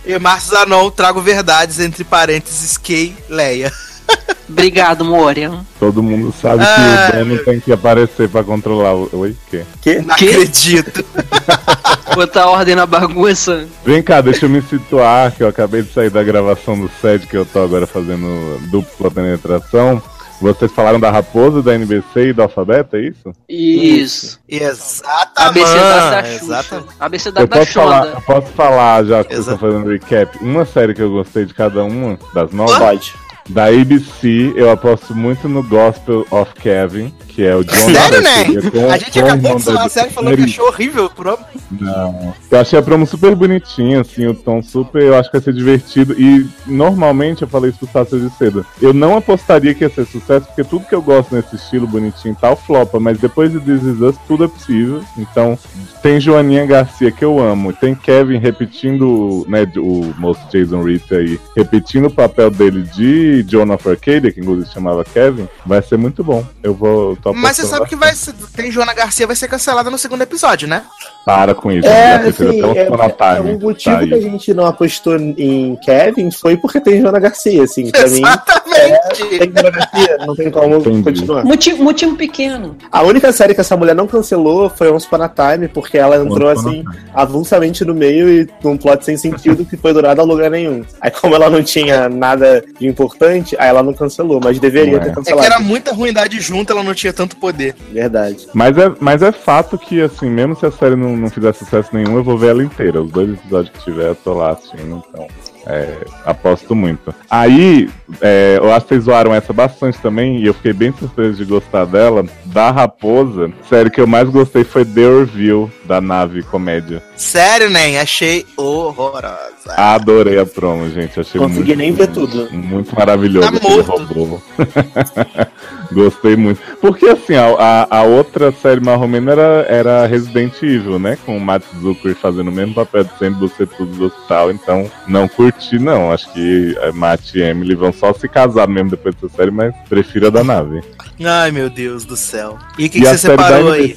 E 0.05 0.17
Márcio 0.19 0.51
Zanon, 0.51 0.89
trago 0.91 1.21
verdades 1.21 1.79
entre 1.79 2.03
parênteses, 2.03 2.77
Kay, 2.77 3.15
Leia. 3.29 3.71
Obrigado, 4.49 5.05
Moria. 5.05 5.49
Todo 5.79 6.03
mundo 6.03 6.33
sabe 6.41 6.61
Ah, 6.63 7.09
que 7.11 7.15
o 7.17 7.19
dono 7.25 7.37
tem 7.45 7.59
que 7.59 7.71
aparecer 7.71 8.27
pra 8.27 8.43
controlar 8.43 8.93
o. 8.95 9.09
Oi, 9.13 9.29
o 9.31 9.37
quê? 9.49 9.63
Que? 9.81 9.99
Não 10.01 10.15
Que? 10.15 10.29
acredito. 10.29 11.05
Botar 12.15 12.49
ordem 12.49 12.75
na 12.75 12.85
bagunça. 12.85 13.67
Vem 13.85 14.01
cá, 14.01 14.21
deixa 14.21 14.45
eu 14.45 14.49
me 14.49 14.61
situar, 14.61 15.31
que 15.31 15.43
eu 15.43 15.47
acabei 15.47 15.81
de 15.81 15.91
sair 15.91 16.09
da 16.09 16.23
gravação 16.23 16.79
do 16.79 16.89
set 17.01 17.25
que 17.27 17.37
eu 17.37 17.45
tô 17.45 17.61
agora 17.61 17.87
fazendo 17.87 18.59
dupla 18.69 19.09
penetração. 19.11 20.01
Vocês 20.41 20.71
falaram 20.71 20.99
da 20.99 21.11
raposa, 21.11 21.61
da 21.61 21.75
NBC 21.75 22.29
e 22.29 22.33
do 22.33 22.41
alfabeto, 22.41 22.95
é 22.95 23.01
isso? 23.01 23.31
Isso. 23.47 24.39
Exatamente. 24.49 25.63
ABCD 25.63 26.47
da. 26.47 26.83
ABCD 27.05 27.41
Eu 27.41 27.47
da 27.47 27.57
posso 27.57 27.71
falar, 27.71 28.05
eu 28.07 28.21
posso 28.21 28.47
falar, 28.53 29.05
já 29.05 29.23
que 29.23 29.29
vocês 29.29 29.47
Exato. 29.47 29.55
estão 29.55 29.69
fazendo 29.69 29.91
recap, 29.91 30.37
uma 30.43 30.65
série 30.65 30.95
que 30.95 31.01
eu 31.01 31.11
gostei 31.11 31.45
de 31.45 31.53
cada 31.53 31.83
uma 31.83 32.17
das 32.33 32.51
nove. 32.51 32.75
Pode. 32.75 33.13
Da 33.49 33.65
ABC, 33.65 34.53
eu 34.55 34.71
aposto 34.71 35.13
muito 35.13 35.47
no 35.47 35.61
Gospel 35.61 36.25
of 36.31 36.53
Kevin, 36.55 37.13
que 37.33 37.43
é 37.43 37.55
o 37.55 37.63
John 37.63 37.73
Sério, 37.73 38.21
né? 38.21 38.91
A 38.91 38.97
gente 38.97 39.19
acabou 39.19 39.55
de 39.55 39.63
falar 39.63 39.89
série 39.89 40.09
falando 40.09 40.35
que 40.37 40.43
achou 40.43 40.67
horrível. 40.67 41.09
Por... 41.09 41.37
Não. 41.71 42.33
Eu 42.49 42.59
achei 42.59 42.77
a 42.77 42.81
promo 42.81 43.07
super 43.07 43.35
bonitinha, 43.35 44.01
assim, 44.01 44.27
o 44.27 44.33
tom 44.33 44.61
super, 44.61 45.01
eu 45.01 45.15
acho 45.15 45.29
que 45.29 45.37
vai 45.37 45.43
ser 45.43 45.53
divertido. 45.53 46.15
E 46.19 46.47
normalmente 46.67 47.41
eu 47.41 47.47
falei 47.47 47.69
isso 47.69 47.79
pro 47.79 47.89
Sácio 47.91 48.19
de 48.19 48.29
cedo. 48.37 48.65
Eu 48.81 48.93
não 48.93 49.17
apostaria 49.17 49.73
que 49.73 49.83
ia 49.83 49.89
ser 49.89 50.05
sucesso, 50.05 50.45
porque 50.47 50.63
tudo 50.63 50.85
que 50.85 50.95
eu 50.95 51.01
gosto 51.01 51.33
nesse 51.35 51.55
estilo 51.55 51.87
bonitinho 51.87 52.33
e 52.33 52.41
tal 52.41 52.55
flopa, 52.55 52.99
mas 52.99 53.17
depois 53.17 53.51
de 53.51 53.59
This 53.59 53.83
Is 53.83 54.01
Us, 54.01 54.15
tudo 54.27 54.43
é 54.45 54.47
possível. 54.47 55.01
Então, 55.17 55.57
tem 56.01 56.19
Joaninha 56.19 56.65
Garcia 56.65 57.11
que 57.11 57.23
eu 57.23 57.39
amo, 57.39 57.73
tem 57.73 57.95
Kevin 57.95 58.37
repetindo, 58.37 59.45
né, 59.47 59.65
o 59.77 60.13
moço 60.17 60.41
Jason 60.51 60.83
Reed 60.83 61.01
aí, 61.11 61.39
repetindo 61.55 62.05
o 62.07 62.13
papel 62.13 62.49
dele 62.49 62.81
de 62.81 63.43
John 63.43 63.73
of 63.73 63.87
Arcadia, 63.87 64.31
que 64.31 64.39
inclusive 64.39 64.69
chamava 64.71 65.03
Kevin, 65.03 65.47
vai 65.65 65.81
ser 65.81 65.97
muito 65.97 66.23
bom. 66.23 66.45
Eu 66.61 66.73
vou. 66.73 67.15
Tô 67.21 67.33
Mas 67.33 67.57
você 67.57 67.65
sabe 67.65 67.87
que 67.87 67.95
vai 67.95 68.13
ser, 68.15 68.33
tem 68.55 68.71
Joana 68.71 68.93
Garcia 68.93 69.27
vai 69.27 69.35
ser 69.35 69.47
cancelada 69.47 69.89
no 69.89 69.97
segundo 69.97 70.21
episódio, 70.21 70.67
né? 70.67 70.83
Para 71.25 71.53
com 71.53 71.71
isso. 71.71 71.87
É, 71.87 72.15
assim, 72.15 72.61
é, 72.77 72.87
sonatime, 72.87 73.51
é, 73.51 73.55
o 73.55 73.59
motivo 73.59 73.95
tá 73.95 74.07
que 74.07 74.13
a 74.13 74.21
gente 74.21 74.53
não 74.53 74.65
apostou 74.65 75.15
em 75.17 75.75
Kevin 75.83 76.31
foi 76.31 76.57
porque 76.57 76.79
tem 76.81 76.99
Joana 77.01 77.19
Garcia, 77.19 77.63
assim, 77.63 77.91
pra 77.91 78.07
mim. 78.07 78.17
Exatamente. 78.17 79.25
Tem 79.37 79.51
Joana 79.55 79.71
Garcia, 79.71 80.17
não 80.25 80.35
tem 80.35 80.49
como 80.51 80.75
Entendi. 80.77 81.03
continuar. 81.03 81.43
Motivo, 81.45 81.83
motivo 81.83 82.15
pequeno. 82.15 82.75
A 82.91 83.03
única 83.03 83.31
série 83.31 83.53
que 83.53 83.61
essa 83.61 83.77
mulher 83.77 83.95
não 83.95 84.07
cancelou 84.07 84.69
foi 84.69 84.91
Once 84.91 85.05
Upon 85.05 85.21
a 85.23 85.29
Time, 85.29 85.67
porque 85.67 85.97
ela 85.97 86.15
entrou 86.17 86.49
Once 86.49 86.67
assim, 86.67 86.83
avulsamente 87.13 87.85
no 87.85 87.93
meio 87.93 88.27
e 88.29 88.47
num 88.63 88.77
plot 88.77 89.05
sem 89.05 89.17
sentido 89.17 89.65
que 89.65 89.77
foi 89.77 89.93
durado 89.93 90.21
a 90.21 90.23
lugar 90.23 90.49
nenhum. 90.49 90.83
Aí, 90.99 91.11
como 91.11 91.35
ela 91.35 91.49
não 91.49 91.63
tinha 91.63 92.09
nada 92.09 92.63
de 92.79 92.87
importante, 92.87 93.55
aí 93.59 93.67
ela 93.69 93.83
não 93.83 93.93
cancelou, 93.93 94.39
mas 94.43 94.59
deveria 94.59 94.93
Não 94.93 94.99
é. 94.99 95.01
ter 95.01 95.07
É 95.07 95.09
que 95.09 95.15
cancelado. 95.15 95.45
era 95.45 95.59
muita 95.59 95.93
ruindade 95.93 96.39
junto, 96.39 96.71
ela 96.71 96.83
não 96.83 96.93
tinha 96.93 97.10
tanto 97.13 97.35
poder. 97.37 97.75
Verdade. 97.91 98.47
Mas 98.53 98.77
é, 98.77 98.91
mas 98.99 99.21
é 99.21 99.31
fato 99.31 99.77
que, 99.77 100.01
assim, 100.01 100.29
mesmo 100.29 100.55
se 100.55 100.65
a 100.65 100.71
série 100.71 100.95
não, 100.95 101.15
não 101.15 101.29
fizer 101.29 101.53
sucesso 101.53 101.89
nenhum, 101.93 102.15
eu 102.15 102.23
vou 102.23 102.37
ver 102.37 102.49
ela 102.49 102.63
inteira. 102.63 103.01
Os 103.01 103.11
dois 103.11 103.33
episódios 103.33 103.73
que 103.75 103.83
tiver, 103.83 104.07
eu 104.09 104.15
tô 104.15 104.33
lá 104.33 104.51
assistindo, 104.51 105.03
então. 105.09 105.27
é, 105.65 106.05
aposto 106.25 106.75
muito. 106.75 107.13
Aí, 107.29 107.89
é, 108.19 108.57
eu 108.57 108.71
acho 108.71 108.85
que 108.85 108.93
vocês 108.95 109.03
zoaram 109.03 109.33
essa 109.33 109.53
bastante 109.53 109.99
também, 109.99 110.39
e 110.39 110.45
eu 110.45 110.53
fiquei 110.53 110.73
bem 110.73 110.93
surpreso 110.97 111.37
de 111.37 111.45
gostar 111.45 111.85
dela. 111.85 112.25
Da 112.45 112.71
Raposa, 112.71 113.51
série 113.69 113.89
que 113.89 114.01
eu 114.01 114.07
mais 114.07 114.29
gostei 114.29 114.63
foi 114.63 114.85
The 114.85 115.07
Orville, 115.07 115.71
da 115.85 116.01
nave 116.01 116.43
comédia. 116.43 117.01
Sério, 117.15 117.69
nem 117.69 117.99
achei 117.99 118.45
horrorosa. 118.57 119.60
Adorei 119.69 120.39
a 120.39 120.45
promo, 120.45 120.89
gente. 120.89 121.19
Achei 121.19 121.39
Consegui 121.39 121.59
muito, 121.59 121.77
nem 121.77 121.91
ver 121.91 122.07
tudo. 122.07 122.49
Muito 122.51 122.95
maravilhoso 122.95 123.51
Tá 123.51 123.57
aquele 123.57 123.83
morto. 123.83 124.13
robô. 124.13 124.41
Gostei 125.91 126.35
muito. 126.35 126.61
Porque 126.79 127.05
assim, 127.07 127.35
a, 127.35 127.47
a, 127.89 127.97
a 127.99 128.03
outra 128.03 128.51
série 128.51 128.79
marromena 128.79 129.31
era, 129.31 129.65
era 129.67 130.05
Resident 130.07 130.53
Evil, 130.63 130.97
né? 130.97 131.17
Com 131.25 131.37
o 131.37 131.39
Matt 131.39 131.63
Zucker 131.81 132.15
fazendo 132.15 132.47
o 132.47 132.51
mesmo 132.51 132.73
papel 132.73 133.03
de 133.03 133.17
sempre 133.19 133.41
você 133.41 133.65
tudo 133.65 133.91
do 133.97 134.05
hospital. 134.05 134.51
Então, 134.51 134.89
não 135.07 135.27
curti, 135.27 135.77
não. 135.77 136.11
Acho 136.11 136.31
que 136.33 136.75
a 136.81 136.91
Matt 136.93 137.35
e 137.35 137.41
Emily 137.41 137.75
vão 137.75 137.91
só 137.91 138.13
se 138.13 138.27
casar 138.27 138.67
mesmo 138.67 138.89
depois 138.89 139.13
dessa 139.15 139.35
série, 139.35 139.51
mas 139.51 139.73
prefiro 139.89 140.27
a 140.27 140.29
da 140.29 140.43
nave. 140.43 140.81
Ai, 141.23 141.51
meu 141.51 141.69
Deus 141.69 142.05
do 142.05 142.15
céu. 142.15 142.57
E 142.79 142.85
o 142.85 142.89
que, 142.89 143.01
que 143.01 143.07
a 143.07 143.11
você 143.11 143.17
separou 143.17 143.71
aí? 143.73 143.95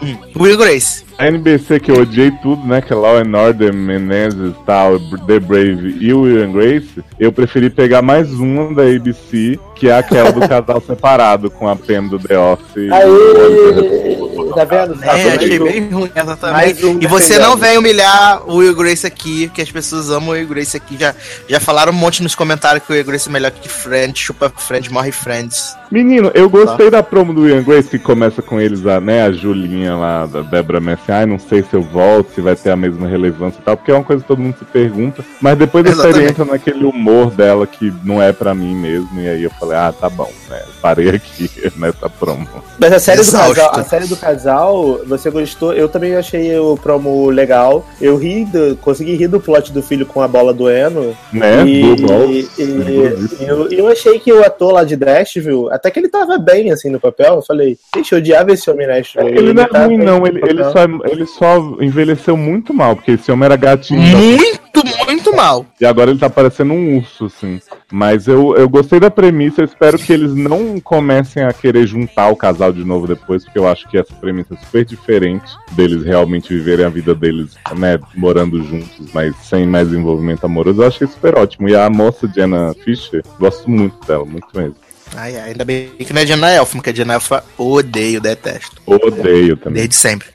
Hum, 0.00 0.16
Will 0.36 0.56
Grace. 0.56 1.04
A 1.18 1.26
NBC 1.28 1.80
que 1.80 1.90
eu 1.90 2.00
odiei 2.00 2.30
tudo, 2.42 2.66
né? 2.66 2.80
Que 2.80 2.92
é 2.92 2.96
Law 2.96 3.18
and 3.18 3.36
Order, 3.36 3.72
Menezes, 3.72 4.54
tal, 4.66 4.98
The 5.26 5.38
Brave 5.40 5.96
e 6.00 6.12
Will 6.12 6.44
and 6.44 6.52
Grace, 6.52 7.02
eu 7.18 7.32
preferi 7.32 7.70
pegar 7.70 8.02
mais 8.02 8.32
uma 8.32 8.74
da 8.74 8.82
ABC, 8.82 9.58
que 9.74 9.88
é 9.88 9.96
aquela 9.96 10.32
do 10.32 10.40
casal 10.48 10.80
separado 10.86 11.50
com 11.50 11.68
a 11.68 11.76
Pam 11.76 12.08
do 12.08 12.18
The 12.18 12.38
Office. 12.38 12.90
Aê! 12.90 14.34
Tá 14.54 14.64
vendo? 14.64 14.94
É, 15.02 15.06
Tá 15.06 15.12
achei 15.12 15.58
bem 15.58 15.88
ruim 15.88 16.10
essa 16.14 16.36
também. 16.36 16.54
Mais 16.54 16.84
um 16.84 16.98
E 17.00 17.06
você 17.06 17.38
não 17.38 17.56
vem 17.56 17.76
humilhar 17.76 18.48
o 18.48 18.56
Will 18.56 18.74
Grace 18.74 19.06
aqui, 19.06 19.48
que 19.48 19.60
as 19.60 19.70
pessoas 19.70 20.10
amam 20.10 20.30
o 20.30 20.32
Will 20.32 20.46
Grace 20.46 20.76
aqui. 20.76 20.96
Já, 20.98 21.14
já 21.48 21.58
falaram 21.58 21.92
um 21.92 21.96
monte 21.96 22.22
nos 22.22 22.34
comentários 22.34 22.84
que 22.84 22.92
o 22.92 22.94
Will 22.94 23.04
Grace 23.04 23.28
é 23.28 23.32
melhor 23.32 23.50
que 23.50 23.68
Friends, 23.68 24.18
chupa 24.18 24.52
Friends, 24.56 24.90
morre 24.90 25.10
Friends. 25.10 25.76
Menino, 25.90 26.30
eu 26.34 26.48
gostei 26.48 26.90
da 26.90 27.02
promo 27.02 27.34
do 27.34 27.42
Will 27.42 27.64
Grace, 27.64 27.88
que 27.88 27.98
começa 27.98 28.42
com 28.42 28.60
eles, 28.60 28.86
a, 28.86 29.00
né? 29.00 29.24
A 29.24 29.32
Julinha 29.32 29.96
lá, 29.96 30.26
da 30.26 30.42
Débora 30.42 30.80
Messi. 31.06 31.12
Ai, 31.12 31.26
não 31.26 31.38
sei 31.38 31.62
se 31.62 31.74
eu 31.74 31.82
volto, 31.82 32.32
se 32.34 32.40
vai 32.40 32.56
ter 32.56 32.70
a 32.70 32.76
mesma 32.76 33.06
relevância 33.06 33.58
e 33.60 33.62
tal, 33.62 33.76
porque 33.76 33.90
é 33.90 33.94
uma 33.94 34.04
coisa 34.04 34.22
que 34.22 34.28
todo 34.28 34.40
mundo 34.40 34.56
se 34.58 34.64
pergunta. 34.64 35.24
Mas 35.40 35.58
depois 35.58 35.84
a 35.86 35.90
série 35.90 36.00
Exatamente. 36.08 36.30
entra 36.30 36.44
naquele 36.44 36.84
humor 36.84 37.30
dela 37.30 37.66
que 37.66 37.92
não 38.04 38.22
é 38.22 38.32
pra 38.32 38.54
mim 38.54 38.74
mesmo. 38.74 39.20
E 39.20 39.28
aí 39.28 39.42
eu 39.42 39.50
falei, 39.50 39.76
ah, 39.76 39.92
tá 39.92 40.08
bom, 40.08 40.30
né? 40.48 40.62
Parei 40.80 41.08
aqui 41.10 41.50
nessa 41.76 42.08
promo. 42.08 42.46
Mas 42.78 42.92
a 42.92 42.98
série, 42.98 43.22
do 43.22 43.30
casal, 43.32 43.70
a 43.72 43.84
série 43.84 44.06
do 44.06 44.16
casal, 44.16 45.00
você 45.06 45.30
gostou? 45.30 45.72
Eu 45.72 45.88
também 45.88 46.16
achei 46.16 46.56
o 46.58 46.76
promo 46.76 47.30
legal. 47.30 47.86
Eu 48.00 48.16
ri, 48.16 48.44
do, 48.44 48.76
consegui 48.76 49.14
rir 49.14 49.28
do 49.28 49.40
plot 49.40 49.72
do 49.72 49.82
filho 49.82 50.06
com 50.06 50.20
a 50.20 50.28
bola 50.28 50.52
doendo. 50.52 51.16
Né? 51.32 51.64
E, 51.66 51.82
e- 51.82 52.48
e- 52.58 53.46
eu, 53.46 53.68
eu 53.70 53.88
achei 53.88 54.18
que 54.18 54.32
o 54.32 54.44
ator 54.44 54.72
lá 54.72 54.84
de 54.84 54.96
Nashville, 54.96 55.68
até 55.70 55.90
que 55.90 55.98
ele 55.98 56.08
tava 56.08 56.38
bem 56.38 56.70
assim 56.72 56.90
no 56.90 57.00
papel. 57.00 57.36
Eu 57.36 57.42
falei, 57.42 57.76
gente, 57.94 58.12
eu 58.12 58.18
odiava 58.18 58.52
esse 58.52 58.70
homem 58.70 58.86
Nashville. 58.86 59.28
Ele 59.28 59.52
não 59.52 59.62
é 59.62 59.66
tá 59.66 59.84
ruim, 59.86 59.98
não. 59.98 60.26
Ele, 60.26 60.40
ele, 60.46 60.64
só, 60.64 60.86
ele 61.04 61.26
só 61.26 61.76
envelheceu 61.80 62.36
muito 62.36 62.72
mal, 62.72 62.96
porque 62.96 63.12
esse 63.12 63.30
homem 63.30 63.46
era 63.46 63.56
gatinho. 63.56 64.00
Muito, 64.00 64.82
muito 65.06 65.34
mal. 65.34 65.66
E 65.80 65.86
agora 65.86 66.10
ele 66.10 66.18
tá 66.18 66.28
parecendo 66.28 66.72
um 66.72 66.98
urso, 66.98 67.26
assim. 67.26 67.60
Mas 67.92 68.26
eu, 68.26 68.56
eu 68.56 68.68
gostei 68.68 68.98
da 68.98 69.10
premissa, 69.10 69.60
eu 69.60 69.64
espero 69.64 69.98
que 69.98 70.12
eles 70.12 70.34
não 70.34 70.80
comecem 70.80 71.44
a 71.44 71.52
querer 71.52 71.86
juntar 71.86 72.28
o 72.28 72.36
casal 72.36 72.72
de 72.72 72.84
novo 72.84 73.06
depois, 73.06 73.44
porque 73.44 73.58
eu 73.58 73.68
acho 73.68 73.88
que 73.88 73.98
essa 73.98 74.14
premissa 74.14 74.54
é 74.54 74.56
super 74.56 74.84
diferente 74.84 75.44
deles 75.72 76.02
realmente 76.04 76.52
viverem 76.52 76.86
a 76.86 76.88
vida 76.88 77.14
deles, 77.14 77.54
né, 77.76 77.98
morando 78.14 78.62
juntos, 78.62 79.12
mas 79.12 79.34
sem 79.36 79.66
mais 79.66 79.92
envolvimento 79.92 80.44
amoroso. 80.44 80.82
Eu 80.82 80.88
achei 80.88 81.06
super 81.06 81.36
ótimo. 81.36 81.68
E 81.68 81.76
a 81.76 81.88
moça 81.88 82.30
Jenna 82.34 82.74
Fischer, 82.84 83.22
gosto 83.38 83.70
muito 83.70 83.96
dela, 84.06 84.24
muito 84.24 84.48
mesmo. 84.54 84.76
Ai, 85.16 85.36
ai, 85.36 85.50
ainda 85.50 85.64
bem 85.64 85.90
que 85.98 86.12
não 86.12 86.22
é 86.22 86.26
Jenna 86.26 86.50
Elfman, 86.50 86.80
porque 86.80 86.90
a 86.90 86.94
Jenna 86.94 87.14
Elfman 87.14 87.42
eu 87.58 87.66
odeio, 87.66 88.20
detesto. 88.20 88.82
Odeio 88.86 89.56
também. 89.56 89.74
Desde 89.74 89.94
sempre. 89.94 90.28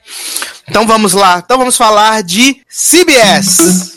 Então 0.70 0.86
vamos 0.86 1.14
lá. 1.14 1.42
Então 1.44 1.58
vamos 1.58 1.76
falar 1.76 2.22
de 2.22 2.62
CBS. 2.70 3.94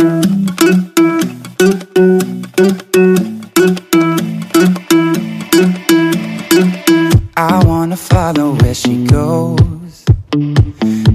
I 7.36 7.64
wanna 7.66 7.96
follow 7.96 8.56
where 8.62 8.74
she 8.74 9.04
goes. 9.04 10.04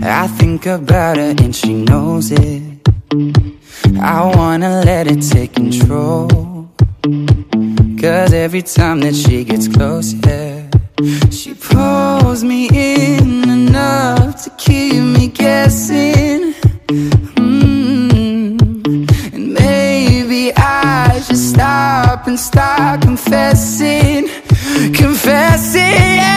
I 0.03 0.27
think 0.37 0.67
about 0.67 1.17
her 1.17 1.33
and 1.43 1.53
she 1.55 1.73
knows 1.73 2.31
it. 2.31 2.61
I 3.99 4.31
wanna 4.35 4.83
let 4.85 5.07
it 5.07 5.21
take 5.27 5.53
control. 5.55 6.27
Cause 7.99 8.31
every 8.31 8.61
time 8.61 8.99
that 9.01 9.15
she 9.15 9.43
gets 9.43 9.67
close, 9.67 10.13
yeah, 10.13 10.66
she 11.31 11.53
pulls 11.53 12.43
me 12.43 12.69
in 12.73 13.49
enough 13.49 14.43
to 14.43 14.49
keep 14.57 14.95
me 14.95 15.27
guessing. 15.27 16.53
Mm. 17.35 18.57
And 19.33 19.53
maybe 19.53 20.51
I 20.55 21.21
should 21.25 21.37
stop 21.37 22.25
and 22.27 22.39
start 22.39 23.01
confessing, 23.01 24.27
confessing. 24.93 25.81
Yeah. 25.81 26.36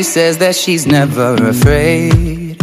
She 0.00 0.04
says 0.04 0.38
that 0.38 0.54
she's 0.56 0.86
never 0.86 1.34
afraid. 1.46 2.56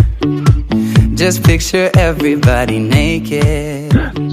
Just 1.16 1.44
picture 1.44 1.92
everybody 1.96 2.80
naked. 2.80 3.92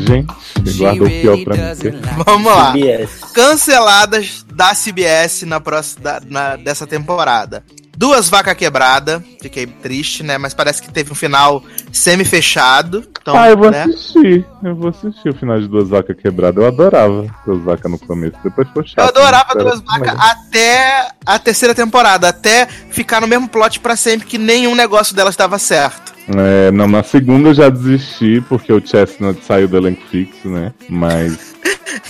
Gente, 0.09 0.33
She 0.73 0.79
guarda 0.79 1.05
o 1.05 1.11
pior 1.11 1.45
pra 1.45 1.55
mim. 1.55 2.01
Vamos 2.25 2.47
lá. 2.51 2.73
CBS. 2.73 3.11
Canceladas 3.35 4.47
da 4.55 4.75
CBS 4.75 5.43
na 5.45 5.61
próxima 5.61 6.03
da- 6.03 6.23
na- 6.27 6.57
dessa 6.57 6.87
temporada. 6.87 7.63
Duas 7.97 8.29
Vacas 8.29 8.55
Quebrada. 8.55 9.23
Fiquei 9.41 9.67
triste, 9.67 10.23
né? 10.23 10.39
Mas 10.39 10.55
parece 10.55 10.83
que 10.83 10.93
teve 10.93 11.13
um 11.13 11.15
final 11.15 11.63
semi-fechado. 11.93 13.05
Então, 13.21 13.37
ah, 13.37 13.49
eu 13.49 13.57
vou 13.57 13.71
né? 13.71 13.85
assistir. 13.85 14.47
Eu 14.63 14.75
vou 14.77 14.91
assistir 14.91 15.29
o 15.29 15.35
final 15.35 15.61
de 15.61 15.69
Duas 15.69 15.89
Vacas 15.89 16.17
Quebradas. 16.17 16.63
Eu 16.63 16.69
adorava 16.69 17.27
Duas 17.47 17.63
Vacas 17.63 17.91
no 17.91 17.99
começo. 17.99 18.37
Depois 18.43 18.69
ficou 18.69 18.87
chato. 18.87 18.99
Eu 18.99 19.05
adorava 19.05 19.55
né? 19.55 19.63
Duas 19.63 19.81
Vacas 19.81 20.15
até 20.19 21.09
a 21.25 21.39
terceira 21.39 21.75
temporada. 21.75 22.29
Até 22.29 22.67
ficar 22.67 23.21
no 23.21 23.27
mesmo 23.27 23.49
plot 23.49 23.81
pra 23.81 23.97
sempre 23.97 24.27
que 24.27 24.39
nenhum 24.39 24.75
negócio 24.75 25.15
delas 25.15 25.37
dava 25.37 25.59
certo. 25.59 26.14
É, 26.29 26.71
não, 26.71 26.89
na 26.89 27.03
segunda 27.03 27.51
eu 27.51 27.55
já 27.55 27.69
desisti, 27.69 28.43
porque 28.49 28.73
o 28.73 28.85
Chestnut 28.85 29.45
saiu 29.45 29.69
do 29.69 29.77
elenco 29.77 30.03
fixo, 30.11 30.49
né? 30.49 30.73
Mas. 30.89 31.55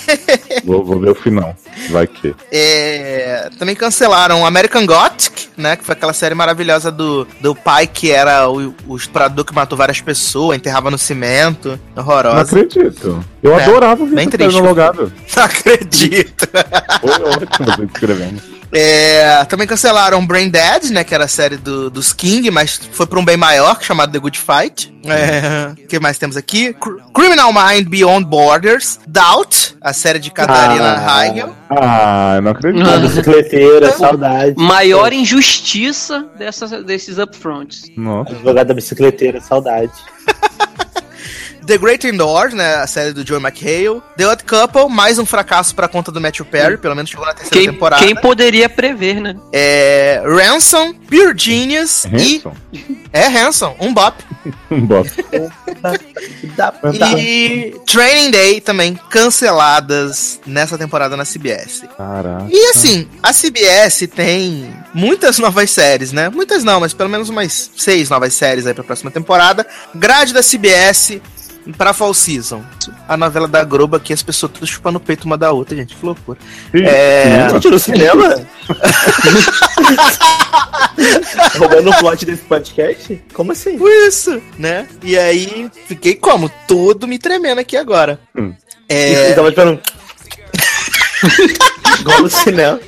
vou, 0.64 0.84
vou 0.84 1.00
ver 1.00 1.10
o 1.10 1.14
final. 1.14 1.56
Vai 1.90 2.06
que. 2.06 2.32
É, 2.52 3.50
também 3.58 3.74
cancelaram 3.74 4.46
American 4.46 4.86
Gothic, 4.86 5.48
né? 5.56 5.74
Que 5.76 5.84
foi 5.84 5.94
aquela 5.94 6.12
série 6.12 6.34
maravilhosa 6.34 6.92
do, 6.92 7.26
do 7.40 7.54
pai 7.56 7.88
que 7.88 8.12
era 8.12 8.48
o, 8.48 8.72
o 8.86 8.96
estuprador 8.96 9.44
que 9.44 9.54
matou 9.54 9.76
várias 9.76 10.00
pessoas, 10.00 10.56
enterrava 10.56 10.90
no 10.92 10.98
cimento. 10.98 11.78
Não 11.96 12.02
Horrorosa. 12.04 12.42
acredito. 12.42 13.24
Eu 13.42 13.58
É, 13.58 13.64
adorava 13.64 14.04
ver 14.06 14.14
bem 14.14 14.28
triste. 14.28 14.60
Não 14.62 15.42
acredito. 15.42 16.48
Foi 17.00 17.10
ótimo 17.10 17.66
você 17.66 17.84
escrevendo. 17.84 18.42
É, 18.76 19.44
também 19.44 19.66
cancelaram 19.68 20.26
Brain 20.26 20.48
Dead, 20.48 20.90
né? 20.90 21.04
Que 21.04 21.14
era 21.14 21.24
a 21.24 21.28
série 21.28 21.56
do, 21.56 21.88
dos 21.88 22.12
King, 22.12 22.50
mas 22.50 22.80
foi 22.92 23.06
pra 23.06 23.20
um 23.20 23.24
bem 23.24 23.36
maior, 23.36 23.80
chamado 23.80 24.10
The 24.12 24.18
Good 24.18 24.38
Fight. 24.38 24.92
É, 25.06 25.70
O 25.84 25.86
que 25.86 26.00
mais 26.00 26.18
temos 26.18 26.36
aqui? 26.36 26.72
Cr- 26.74 26.96
Criminal 27.14 27.52
Mind 27.52 27.86
Beyond 27.86 28.24
Borders. 28.26 28.98
Doubt, 29.06 29.76
a 29.80 29.92
série 29.92 30.18
de 30.18 30.30
Catarina 30.30 30.96
Ah. 31.06 31.24
Heigl. 31.26 31.54
Ah, 31.70 32.32
eu 32.36 32.42
não 32.42 32.50
acredito. 32.50 32.84
Bicicleteira, 33.00 33.92
saudade. 33.92 34.54
Maior 34.56 35.12
injustiça 35.12 36.26
dessas, 36.36 36.70
desses 36.84 37.18
upfronts. 37.18 37.84
Nossa. 37.96 38.32
Advogado 38.32 38.66
da 38.68 38.74
bicicleteira, 38.74 39.40
saudade. 39.40 39.92
The 41.66 41.78
Great 41.78 42.06
Indoors, 42.06 42.52
né? 42.54 42.76
A 42.76 42.86
série 42.86 43.12
do 43.12 43.26
Joe 43.26 43.40
McHale. 43.40 44.02
The 44.16 44.26
Odd 44.26 44.44
Couple, 44.44 44.88
mais 44.88 45.18
um 45.18 45.26
fracasso 45.26 45.74
pra 45.74 45.88
conta 45.88 46.12
do 46.12 46.20
Matthew 46.20 46.44
Perry, 46.46 46.76
pelo 46.76 46.94
menos 46.94 47.10
chegou 47.10 47.24
na 47.26 47.32
terceira 47.34 47.58
Quem, 47.64 47.72
temporada. 47.72 48.04
quem 48.04 48.14
poderia 48.14 48.68
prever, 48.68 49.20
né? 49.20 49.36
É, 49.52 50.22
Ransom, 50.26 50.92
Pure 50.94 51.34
Genius 51.36 52.04
Hanson? 52.06 52.54
e. 52.72 53.04
É, 53.12 53.28
Ransom, 53.28 53.76
um 53.80 53.92
bop. 53.94 54.16
Um. 54.70 54.86
Dá, 56.56 56.74
E 57.16 57.74
Training 57.86 58.30
Day 58.30 58.60
também 58.60 58.98
canceladas 59.08 60.40
nessa 60.46 60.76
temporada 60.76 61.16
na 61.16 61.24
CBS. 61.24 61.82
Caraca. 61.96 62.46
E 62.50 62.66
assim, 62.70 63.08
a 63.22 63.32
CBS 63.32 64.06
tem 64.14 64.74
muitas 64.92 65.38
novas 65.38 65.70
séries, 65.70 66.12
né? 66.12 66.28
Muitas 66.28 66.62
não, 66.64 66.80
mas 66.80 66.92
pelo 66.92 67.08
menos 67.08 67.28
umas 67.28 67.70
seis 67.76 68.10
novas 68.10 68.34
séries 68.34 68.66
aí 68.66 68.74
pra 68.74 68.84
próxima 68.84 69.10
temporada. 69.10 69.66
Grade 69.94 70.32
da 70.34 70.42
CBS 70.42 71.20
pra 71.72 71.92
Fall 71.92 72.14
Season. 72.14 72.62
A 73.08 73.16
novela 73.16 73.48
da 73.48 73.64
Globo 73.64 73.96
aqui, 73.96 74.12
as 74.12 74.22
pessoas 74.22 74.52
tudo 74.52 74.66
chupando 74.66 74.98
o 74.98 75.00
peito 75.00 75.24
uma 75.24 75.38
da 75.38 75.52
outra, 75.52 75.76
gente. 75.76 75.96
Que 75.96 76.04
loucura. 76.04 76.38
É. 76.72 77.48
Gente, 77.50 77.70
no 77.70 77.78
cinema? 77.78 78.46
Roubando 81.58 81.90
o 81.90 81.98
plot 81.98 82.24
desse 82.24 82.42
podcast? 82.42 83.22
Como 83.32 83.52
assim? 83.52 83.78
Por 83.78 83.90
isso, 83.90 84.40
né? 84.58 84.86
E 85.02 85.18
aí, 85.18 85.70
fiquei 85.86 86.14
como? 86.14 86.50
Todo 86.66 87.08
me 87.08 87.18
tremendo 87.18 87.60
aqui 87.60 87.76
agora. 87.76 88.18
Hum. 88.36 88.54
É. 88.88 89.30
Eu 89.30 89.34
tava 89.34 89.48
esperando. 89.48 89.80
Igual 92.00 92.22
no 92.22 92.30
cinema. 92.30 92.80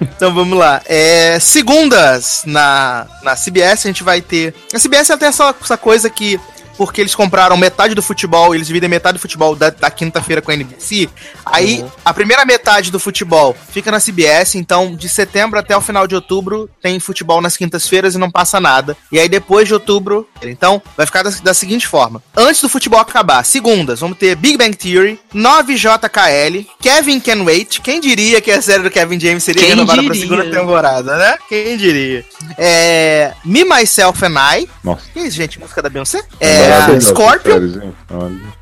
Então 0.00 0.34
vamos 0.34 0.58
lá. 0.58 0.82
É, 0.86 1.38
segundas 1.38 2.42
na, 2.46 3.06
na 3.22 3.36
CBS 3.36 3.84
a 3.84 3.88
gente 3.88 4.02
vai 4.02 4.20
ter. 4.20 4.54
A 4.72 4.78
CBS 4.78 5.10
ela 5.10 5.18
tem 5.18 5.28
essa, 5.28 5.54
essa 5.60 5.76
coisa 5.76 6.10
que. 6.10 6.40
Porque 6.76 7.00
eles 7.00 7.14
compraram 7.14 7.56
metade 7.56 7.94
do 7.94 8.02
futebol, 8.02 8.54
eles 8.54 8.66
dividem 8.66 8.88
metade 8.88 9.18
do 9.18 9.20
futebol 9.20 9.54
da, 9.54 9.70
da 9.70 9.90
quinta-feira 9.90 10.40
com 10.40 10.50
a 10.50 10.54
NBC. 10.54 11.08
Aí, 11.44 11.84
a 12.04 12.14
primeira 12.14 12.44
metade 12.44 12.90
do 12.90 12.98
futebol 12.98 13.56
fica 13.70 13.90
na 13.90 14.00
CBS, 14.00 14.54
então 14.54 14.94
de 14.94 15.08
setembro 15.08 15.58
até 15.58 15.76
o 15.76 15.80
final 15.80 16.06
de 16.06 16.14
outubro 16.14 16.68
tem 16.80 16.98
futebol 16.98 17.40
nas 17.40 17.56
quintas-feiras 17.56 18.14
e 18.14 18.18
não 18.18 18.30
passa 18.30 18.60
nada. 18.60 18.96
E 19.10 19.18
aí 19.18 19.28
depois 19.28 19.68
de 19.68 19.74
outubro, 19.74 20.28
então, 20.42 20.82
vai 20.96 21.06
ficar 21.06 21.22
da, 21.22 21.30
da 21.30 21.54
seguinte 21.54 21.86
forma: 21.86 22.22
antes 22.36 22.60
do 22.60 22.68
futebol 22.68 23.00
acabar, 23.00 23.44
segundas, 23.44 24.00
vamos 24.00 24.18
ter 24.18 24.34
Big 24.36 24.56
Bang 24.56 24.76
Theory, 24.76 25.18
9JKL, 25.34 26.66
Kevin 26.80 27.20
Can 27.20 27.42
Wait. 27.44 27.80
Quem 27.80 28.00
diria 28.00 28.40
que 28.40 28.50
a 28.50 28.62
série 28.62 28.82
do 28.82 28.90
Kevin 28.90 29.18
James 29.18 29.42
seria 29.42 29.60
Quem 29.62 29.70
renovada 29.70 30.02
pra 30.02 30.12
diria? 30.12 30.28
segunda 30.28 30.50
temporada, 30.50 31.16
né? 31.16 31.36
Quem 31.48 31.76
diria? 31.76 32.24
É, 32.58 33.32
Me, 33.44 33.64
Myself 33.64 34.24
and 34.24 34.34
I. 34.58 34.68
Nossa. 34.82 35.02
Que 35.12 35.20
isso, 35.20 35.36
gente? 35.36 35.58
Música 35.58 35.82
da 35.82 35.88
Beyoncé? 35.88 36.22
É, 36.40 36.61
Maravilhosa 36.70 37.08
Scorpion, 37.08 37.52
série, 37.52 37.92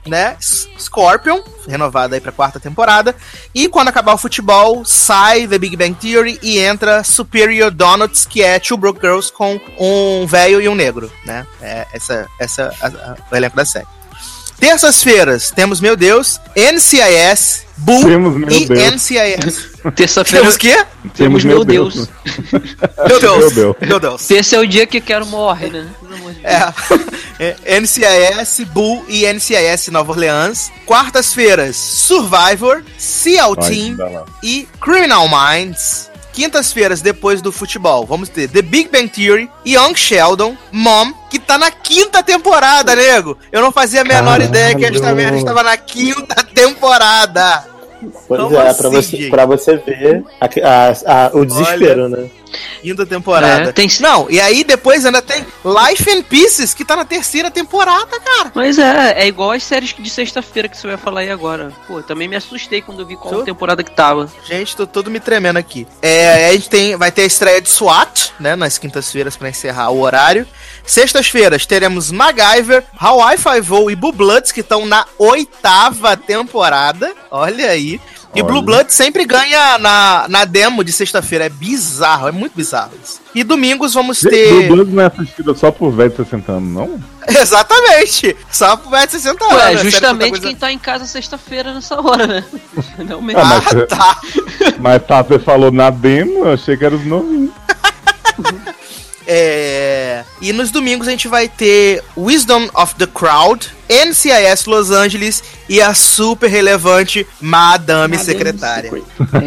né? 0.07 0.37
Scorpion, 0.79 1.41
renovada 1.69 2.15
aí 2.17 2.21
pra 2.21 2.33
quarta 2.33 2.59
temporada. 2.61 3.15
E 3.55 3.69
quando 3.69 3.89
acabar 3.89 4.15
o 4.15 4.19
futebol, 4.19 4.85
sai 4.85 5.47
The 5.47 5.59
Big 5.59 5.77
Bang 5.77 5.95
Theory 5.95 6.39
e 6.43 6.59
entra 6.59 7.05
Superior 7.05 7.71
Donuts, 7.71 8.25
que 8.27 8.43
é 8.43 8.59
Two 8.59 8.77
Broke 8.77 9.01
Girls 9.01 9.33
com 9.33 9.61
um 9.79 10.27
velho 10.27 10.61
e 10.61 10.69
um 10.69 10.75
negro, 10.75 11.11
né? 11.25 11.47
É 11.61 11.87
essa, 11.93 12.27
essa 12.39 12.73
a- 12.81 12.87
a- 12.87 13.17
o 13.31 13.37
elenco 13.37 13.57
da 13.57 13.65
série. 13.65 13.87
Terças-feiras, 14.61 15.51
temos, 15.51 15.81
meu 15.81 15.97
Deus, 15.97 16.39
NCIS, 16.55 17.65
Boo 17.81 18.05
Temos, 18.05 18.37
meu 18.37 18.51
e 18.51 18.67
Deus. 18.67 18.95
NCIS. 18.95 19.71
Terça-feira. 19.97 20.41
temos 20.41 20.55
o 20.55 20.59
quê? 20.59 20.85
Temos, 21.15 21.45
meu 21.45 21.65
Deus. 21.65 21.95
Meu 21.95 23.21
Deus. 23.21 23.39
Meu 23.39 23.51
Deus. 23.51 23.77
Meu 23.81 24.01
Deus. 24.01 24.27
Terça 24.27 24.57
é 24.57 24.59
o 24.59 24.67
dia 24.67 24.87
que 24.87 24.99
eu 24.99 25.03
quero 25.03 25.25
morrer, 25.27 25.71
né? 25.71 25.87
Pelo 25.99 26.15
amor 26.15 26.35
de 26.35 26.41
Deus. 26.41 26.55
É, 27.39 27.57
é, 27.65 27.81
NCIS, 27.81 28.67
Bull 28.69 29.05
e 29.09 29.25
NCIS 29.33 29.89
Nova 29.89 30.13
Orleans. 30.13 30.71
Quartas-feiras, 30.85 31.77
Survivor, 31.77 32.83
Seal 32.99 33.57
Team 33.57 33.97
e 34.43 34.69
Criminal 34.79 35.27
Minds. 35.29 36.10
Quintas-feiras, 36.45 37.03
depois 37.03 37.43
do 37.43 37.53
futebol, 37.53 38.07
vamos 38.07 38.31
ter 38.31 38.49
The 38.49 38.63
Big 38.63 38.89
Bang 38.89 39.09
Theory, 39.11 39.51
Young 39.67 39.95
Sheldon, 39.95 40.57
Mom, 40.73 41.13
que 41.29 41.39
tá 41.39 41.59
na 41.59 41.71
quinta 41.71 42.23
temporada, 42.23 42.97
nego. 42.97 43.37
Eu 43.53 43.61
não 43.61 43.71
fazia 43.71 44.01
a 44.01 44.05
menor 44.05 44.23
Caralho. 44.39 44.45
ideia 44.45 44.75
que 44.75 44.87
esta 44.87 45.13
merda 45.15 45.37
estava 45.37 45.63
na 45.63 45.77
quinta 45.77 46.35
temporada. 46.55 47.67
Pois 48.27 48.41
Como 48.41 48.57
é, 48.57 48.69
assim, 48.69 48.79
pra, 48.81 48.89
você, 48.89 49.29
pra 49.29 49.45
você 49.47 49.77
ver 49.77 50.25
a- 50.41 50.47
a- 50.47 51.27
a- 51.27 51.31
o 51.35 51.45
desespero, 51.45 52.09
né? 52.09 52.31
Quinta 52.83 53.05
temporada. 53.07 53.71
É, 53.71 53.73
tem- 53.73 53.89
Não, 54.01 54.27
e 54.31 54.41
aí 54.41 54.65
depois 54.65 55.05
ainda 55.07 55.21
tem 55.23 55.45
Life 55.65 56.11
in 56.11 56.23
Pieces, 56.23 56.75
que 56.75 56.85
tá 56.85 56.97
na 56.97 57.05
terceira 57.05 57.51
temporada, 57.51 58.19
cara. 58.21 58.53
Mas 58.55 58.79
é, 58.79 59.23
é 59.23 59.27
igual 59.27 59.51
as 59.53 59.63
séries 59.63 59.95
de 59.99 60.11
sexta-feira 60.11 60.69
que 60.69 60.77
você 60.77 60.87
vai 60.87 60.97
falar 60.97 61.21
aí 61.21 61.31
agora. 61.31 61.73
Pô, 61.87 62.03
também 62.03 62.29
me 62.29 62.37
assustei 62.37 62.81
quando 62.83 63.01
eu 63.01 63.07
vi 63.07 63.17
qual 63.17 63.35
Tô- 63.35 63.43
temporada 63.45 63.83
que 63.85 63.91
tava. 63.91 64.29
Gente, 64.45 64.75
tô 64.77 64.87
todo 64.87 65.11
me 65.11 65.21
tremendo 65.21 65.59
aqui. 65.59 65.87
É, 66.03 66.49
a 66.49 66.53
gente 66.53 66.69
tem, 66.69 66.97
vai 66.97 67.11
ter 67.11 67.23
a 67.23 67.27
estreia 67.27 67.61
de 67.61 67.69
SWAT, 67.69 68.33
né, 68.41 68.57
nas 68.57 68.79
quintas-feiras 68.79 69.37
pra 69.37 69.49
encerrar 69.49 69.91
o 69.91 70.01
horário. 70.01 70.47
Sextas-feiras 70.85 71.67
teremos 71.67 72.11
MacGyver, 72.11 72.85
Hawaii 72.99 73.39
Five-O 73.39 73.91
e 73.91 73.97
Blue 73.97 74.13
Bloods, 74.13 74.51
que 74.51 74.61
estão 74.61 74.87
na 74.87 75.07
oitava 75.19 76.17
temporada. 76.17 77.13
Olha 77.31 77.71
aí. 77.71 78.01
E 78.33 78.41
Olha. 78.43 78.45
Blue 78.53 78.63
Blood 78.63 78.93
sempre 78.93 79.25
ganha 79.25 79.77
na, 79.79 80.27
na 80.29 80.45
demo 80.45 80.85
de 80.85 80.93
sexta-feira. 80.93 81.47
É 81.47 81.49
bizarro, 81.49 82.29
é 82.29 82.33
muito 82.33 82.55
bizarro 82.55 82.93
isso. 83.03 83.21
E 83.35 83.43
domingos 83.43 83.93
vamos 83.93 84.21
Blue 84.23 84.31
ter. 84.31 84.69
Bloods 84.69 84.95
não 84.95 85.03
é 85.03 85.07
assistida 85.07 85.53
só 85.55 85.73
por 85.73 85.91
velho 85.91 86.11
de 86.11 86.17
60 86.17 86.53
anos, 86.53 86.73
não? 86.73 87.01
Exatamente! 87.29 88.37
Só 88.51 88.77
pro 88.77 88.89
mais 88.91 89.07
de 89.07 89.13
60 89.21 89.45
anos. 89.45 89.57
Ué, 89.57 89.61
série 89.63 89.79
justamente 89.91 90.19
protagonizada- 90.31 90.47
quem 90.49 90.57
tá 90.57 90.73
em 90.73 90.79
casa 90.79 91.07
sexta-feira 91.07 91.75
nessa 91.75 92.01
hora, 92.01 92.27
né? 92.27 92.45
Não 92.99 93.21
mesmo. 93.21 93.41
Ah, 93.41 93.45
mas, 93.47 93.67
Ah, 93.67 93.87
tá. 93.87 94.21
mas 94.79 95.03
tá, 95.07 95.23
você 95.23 95.39
falou 95.41 95.73
na 95.73 95.91
demo, 95.91 96.45
eu 96.45 96.53
achei 96.53 96.77
que 96.77 96.85
era 96.85 96.95
os 96.95 97.05
novinhos. 97.05 97.51
É... 99.27 100.25
E 100.41 100.53
nos 100.53 100.71
domingos 100.71 101.07
a 101.07 101.11
gente 101.11 101.29
vai 101.29 101.49
ter 101.49 102.03
Wisdom 102.17 102.69
of 102.75 102.95
the 102.97 103.07
Crowd, 103.07 103.69
NCIS 103.91 104.67
Los 104.67 104.91
Angeles 104.93 105.43
e 105.69 105.81
a 105.83 105.93
super 105.95 106.49
relevante 106.51 107.27
Madame, 107.41 108.17
Secretária. 108.19 108.91